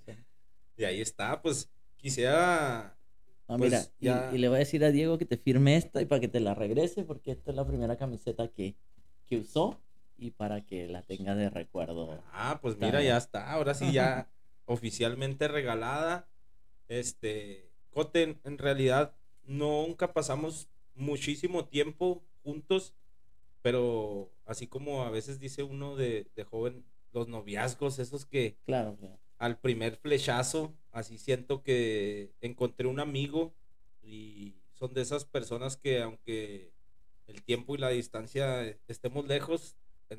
Y 0.75 0.83
ahí 0.83 1.01
está, 1.01 1.41
pues 1.41 1.69
quisiera... 2.01 2.97
Pues, 3.47 3.93
mira, 3.99 4.29
y, 4.31 4.37
le 4.37 4.47
voy 4.47 4.55
a 4.55 4.59
decir 4.59 4.83
a 4.85 4.91
Diego 4.91 5.17
que 5.17 5.25
te 5.25 5.35
firme 5.35 5.75
esta 5.75 6.01
y 6.01 6.05
para 6.05 6.21
que 6.21 6.29
te 6.29 6.39
la 6.39 6.55
regrese, 6.55 7.03
porque 7.03 7.31
esta 7.31 7.51
es 7.51 7.57
la 7.57 7.67
primera 7.67 7.97
camiseta 7.97 8.47
que, 8.47 8.75
que 9.27 9.37
usó 9.37 9.77
y 10.17 10.31
para 10.31 10.65
que 10.65 10.87
la 10.87 11.01
tenga 11.01 11.35
de 11.35 11.49
recuerdo. 11.49 12.23
Ah, 12.31 12.59
pues 12.61 12.77
mira, 12.77 13.03
ya 13.03 13.17
está. 13.17 13.51
Ahora 13.51 13.73
sí 13.73 13.91
ya 13.91 14.29
oficialmente 14.65 15.49
regalada. 15.49 16.29
Este, 16.87 17.69
Cote, 17.89 18.37
en 18.43 18.57
realidad 18.57 19.13
nunca 19.43 20.13
pasamos 20.13 20.69
muchísimo 20.95 21.65
tiempo 21.65 22.23
juntos, 22.43 22.93
pero 23.61 24.31
así 24.45 24.67
como 24.67 25.03
a 25.03 25.09
veces 25.09 25.39
dice 25.39 25.63
uno 25.63 25.95
de, 25.95 26.29
joven, 26.49 26.85
los 27.13 27.27
noviazgos, 27.27 27.99
esos 27.99 28.25
que 28.25 28.57
claro, 28.65 28.97
al 29.41 29.57
primer 29.57 29.95
flechazo, 29.95 30.71
así 30.91 31.17
siento 31.17 31.63
que 31.63 32.31
encontré 32.41 32.87
un 32.87 32.99
amigo 32.99 33.55
y 34.03 34.53
son 34.73 34.93
de 34.93 35.01
esas 35.01 35.25
personas 35.25 35.77
que 35.77 36.03
aunque 36.03 36.71
el 37.25 37.41
tiempo 37.41 37.73
y 37.73 37.79
la 37.79 37.89
distancia 37.89 38.61
estemos 38.87 39.27
lejos, 39.27 39.77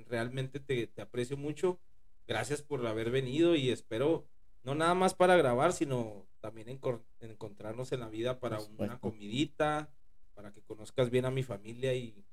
realmente 0.09 0.59
te, 0.59 0.89
te 0.89 1.03
aprecio 1.03 1.37
mucho. 1.37 1.79
Gracias 2.27 2.63
por 2.63 2.85
haber 2.85 3.13
venido 3.13 3.55
y 3.55 3.71
espero 3.71 4.27
no 4.65 4.75
nada 4.75 4.95
más 4.97 5.15
para 5.15 5.37
grabar, 5.37 5.73
sino 5.73 6.27
también 6.41 6.81
encontrarnos 7.21 7.93
en 7.93 8.01
la 8.01 8.09
vida 8.09 8.41
para 8.41 8.59
una 8.77 8.99
comidita, 8.99 9.89
para 10.35 10.53
que 10.53 10.63
conozcas 10.63 11.11
bien 11.11 11.27
a 11.27 11.31
mi 11.31 11.45
familia 11.45 11.95
y, 11.95 12.25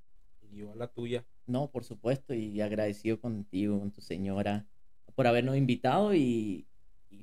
yo 0.51 0.71
a 0.71 0.75
la 0.75 0.87
tuya. 0.87 1.23
No, 1.45 1.69
por 1.69 1.83
supuesto, 1.83 2.33
y 2.33 2.59
agradecido 2.61 3.19
contigo, 3.21 3.77
con 3.77 3.91
tu 3.91 4.01
señora, 4.01 4.65
por 5.13 5.27
habernos 5.27 5.55
invitado 5.55 6.15
y, 6.15 6.65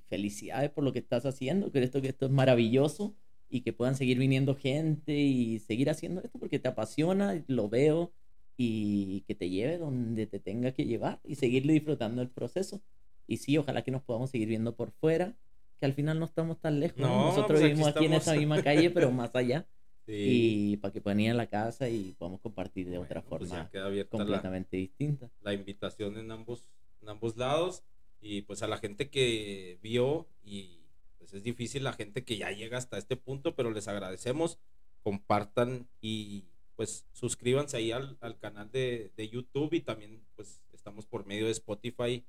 felicidades 0.08 0.70
por 0.70 0.84
lo 0.84 0.92
que 0.92 0.98
estás 0.98 1.26
haciendo. 1.26 1.70
Creo 1.70 1.90
que 1.90 2.08
esto 2.08 2.26
es 2.26 2.32
maravilloso 2.32 3.14
y 3.48 3.60
que 3.60 3.72
puedan 3.72 3.96
seguir 3.96 4.18
viniendo 4.18 4.54
gente 4.54 5.12
y 5.14 5.58
seguir 5.60 5.90
haciendo 5.90 6.20
esto 6.20 6.38
porque 6.38 6.58
te 6.58 6.68
apasiona, 6.68 7.42
lo 7.46 7.68
veo 7.68 8.12
y 8.56 9.20
que 9.22 9.34
te 9.34 9.50
lleve 9.50 9.78
donde 9.78 10.26
te 10.26 10.40
tenga 10.40 10.72
que 10.72 10.84
llevar 10.84 11.20
y 11.24 11.36
seguir 11.36 11.66
disfrutando 11.66 12.22
el 12.22 12.28
proceso. 12.28 12.80
Y 13.26 13.38
sí, 13.38 13.56
ojalá 13.58 13.82
que 13.82 13.90
nos 13.90 14.02
podamos 14.02 14.30
seguir 14.30 14.48
viendo 14.48 14.74
por 14.76 14.92
fuera, 14.92 15.36
que 15.78 15.86
al 15.86 15.92
final 15.92 16.18
no 16.18 16.24
estamos 16.24 16.60
tan 16.60 16.80
lejos. 16.80 16.98
Nosotros 16.98 17.60
pues 17.60 17.70
vivimos 17.70 17.88
aquí, 17.88 18.06
en 18.06 18.14
esta 18.14 18.34
misma 18.34 18.62
calle, 18.62 18.90
pero 18.90 19.10
más 19.10 19.34
allá. 19.34 19.66
Y 20.08 20.76
para 20.76 20.92
que 20.92 21.00
puedan 21.00 21.18
ir 21.18 21.32
a 21.32 21.34
la 21.34 21.48
casa 21.48 21.88
y 21.88 22.14
podamos 22.16 22.40
compartir 22.40 22.88
de 22.88 22.96
otra 22.96 23.24
pues 23.24 23.50
forma 23.50 23.68
completamente 24.08 24.76
distinta. 24.76 25.28
La 25.42 25.52
invitación 25.52 26.16
en 26.16 26.30
ambos, 26.30 26.64
en 27.02 27.08
ambos 27.08 27.36
lados. 27.36 27.82
Y 28.28 28.42
pues 28.42 28.62
a 28.62 28.66
la 28.66 28.78
gente 28.78 29.08
que 29.08 29.78
vio, 29.82 30.26
y 30.44 30.80
pues 31.18 31.32
es 31.32 31.44
difícil 31.44 31.84
la 31.84 31.92
gente 31.92 32.24
que 32.24 32.36
ya 32.36 32.50
llega 32.50 32.76
hasta 32.76 32.98
este 32.98 33.16
punto, 33.16 33.54
pero 33.54 33.70
les 33.70 33.86
agradecemos. 33.86 34.58
Compartan 35.04 35.86
y 36.00 36.46
pues 36.74 37.06
suscríbanse 37.12 37.76
ahí 37.76 37.92
al, 37.92 38.18
al 38.20 38.36
canal 38.38 38.70
de, 38.72 39.12
de 39.16 39.28
YouTube 39.28 39.72
y 39.74 39.80
también 39.80 40.24
pues 40.34 40.60
estamos 40.72 41.06
por 41.06 41.24
medio 41.24 41.46
de 41.46 41.52
Spotify 41.52 42.24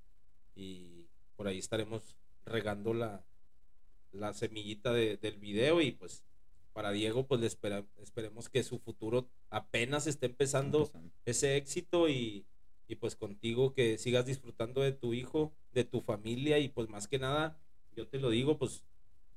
y 0.55 1.07
por 1.35 1.47
ahí 1.47 1.57
estaremos 1.57 2.15
regando 2.45 2.93
la, 2.93 3.25
la 4.11 4.33
semillita 4.33 4.93
del 4.93 5.37
video 5.37 5.81
y 5.81 5.91
pues 5.91 6.23
para 6.73 6.91
Diego 6.91 7.25
pues 7.25 7.41
le 7.41 7.47
esperemos 7.47 8.49
que 8.49 8.61
su 8.61 8.77
futuro 8.77 9.27
apenas 9.49 10.05
esté 10.05 10.27
empezando, 10.27 10.91
ese 11.25 11.57
éxito 11.57 12.07
y, 12.07 12.45
y, 12.88 12.95
pues 12.95 13.15
contigo 13.15 13.73
que 13.73 13.97
sigas 13.97 14.26
disfrutando 14.26 14.81
de 14.81 14.91
tu 14.91 15.14
hijo, 15.14 15.53
de 15.73 15.84
tu 15.84 16.01
familia 16.01 16.59
y 16.59 16.69
pues 16.69 16.89
más 16.89 17.07
que 17.07 17.19
nada, 17.19 17.57
yo 17.95 18.07
te 18.07 18.19
lo 18.19 18.30
digo, 18.30 18.57
pues 18.57 18.84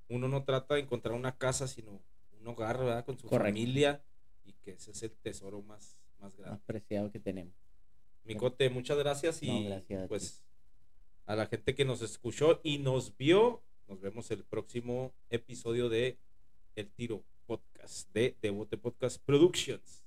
uno 0.08 0.28
no 0.28 0.44
trata 0.44 0.74
de 0.74 0.82
encontrar 0.82 1.14
una 1.14 1.36
casa 1.36 1.68
sino 1.68 2.00
un 2.40 2.46
hogar, 2.46 2.78
¿verdad? 2.78 3.04
Con 3.04 3.18
su 3.18 3.28
familia 3.28 4.02
y 4.44 4.52
que 4.54 4.72
ese 4.72 4.92
es 4.92 5.02
el 5.02 5.10
tesoro 5.10 5.62
más, 5.62 5.96
más 6.18 6.36
grande. 6.36 6.52
Más 6.52 6.62
preciado 6.62 7.10
que 7.10 7.20
tenemos. 7.20 7.54
Micote, 8.24 8.70
muchas 8.70 8.98
gracias 8.98 9.42
y 9.42 9.68
pues 10.08 10.42
a 11.26 11.36
la 11.36 11.46
gente 11.46 11.74
que 11.74 11.84
nos 11.84 12.02
escuchó 12.02 12.60
y 12.62 12.78
nos 12.78 13.16
vio. 13.16 13.62
Nos 13.88 14.00
vemos 14.00 14.30
el 14.30 14.44
próximo 14.44 15.12
episodio 15.30 15.88
de 15.88 16.18
El 16.76 16.90
Tiro 16.90 17.24
Podcast 17.46 18.12
de 18.12 18.36
Devote 18.40 18.76
Podcast 18.76 19.20
Productions. 19.24 20.04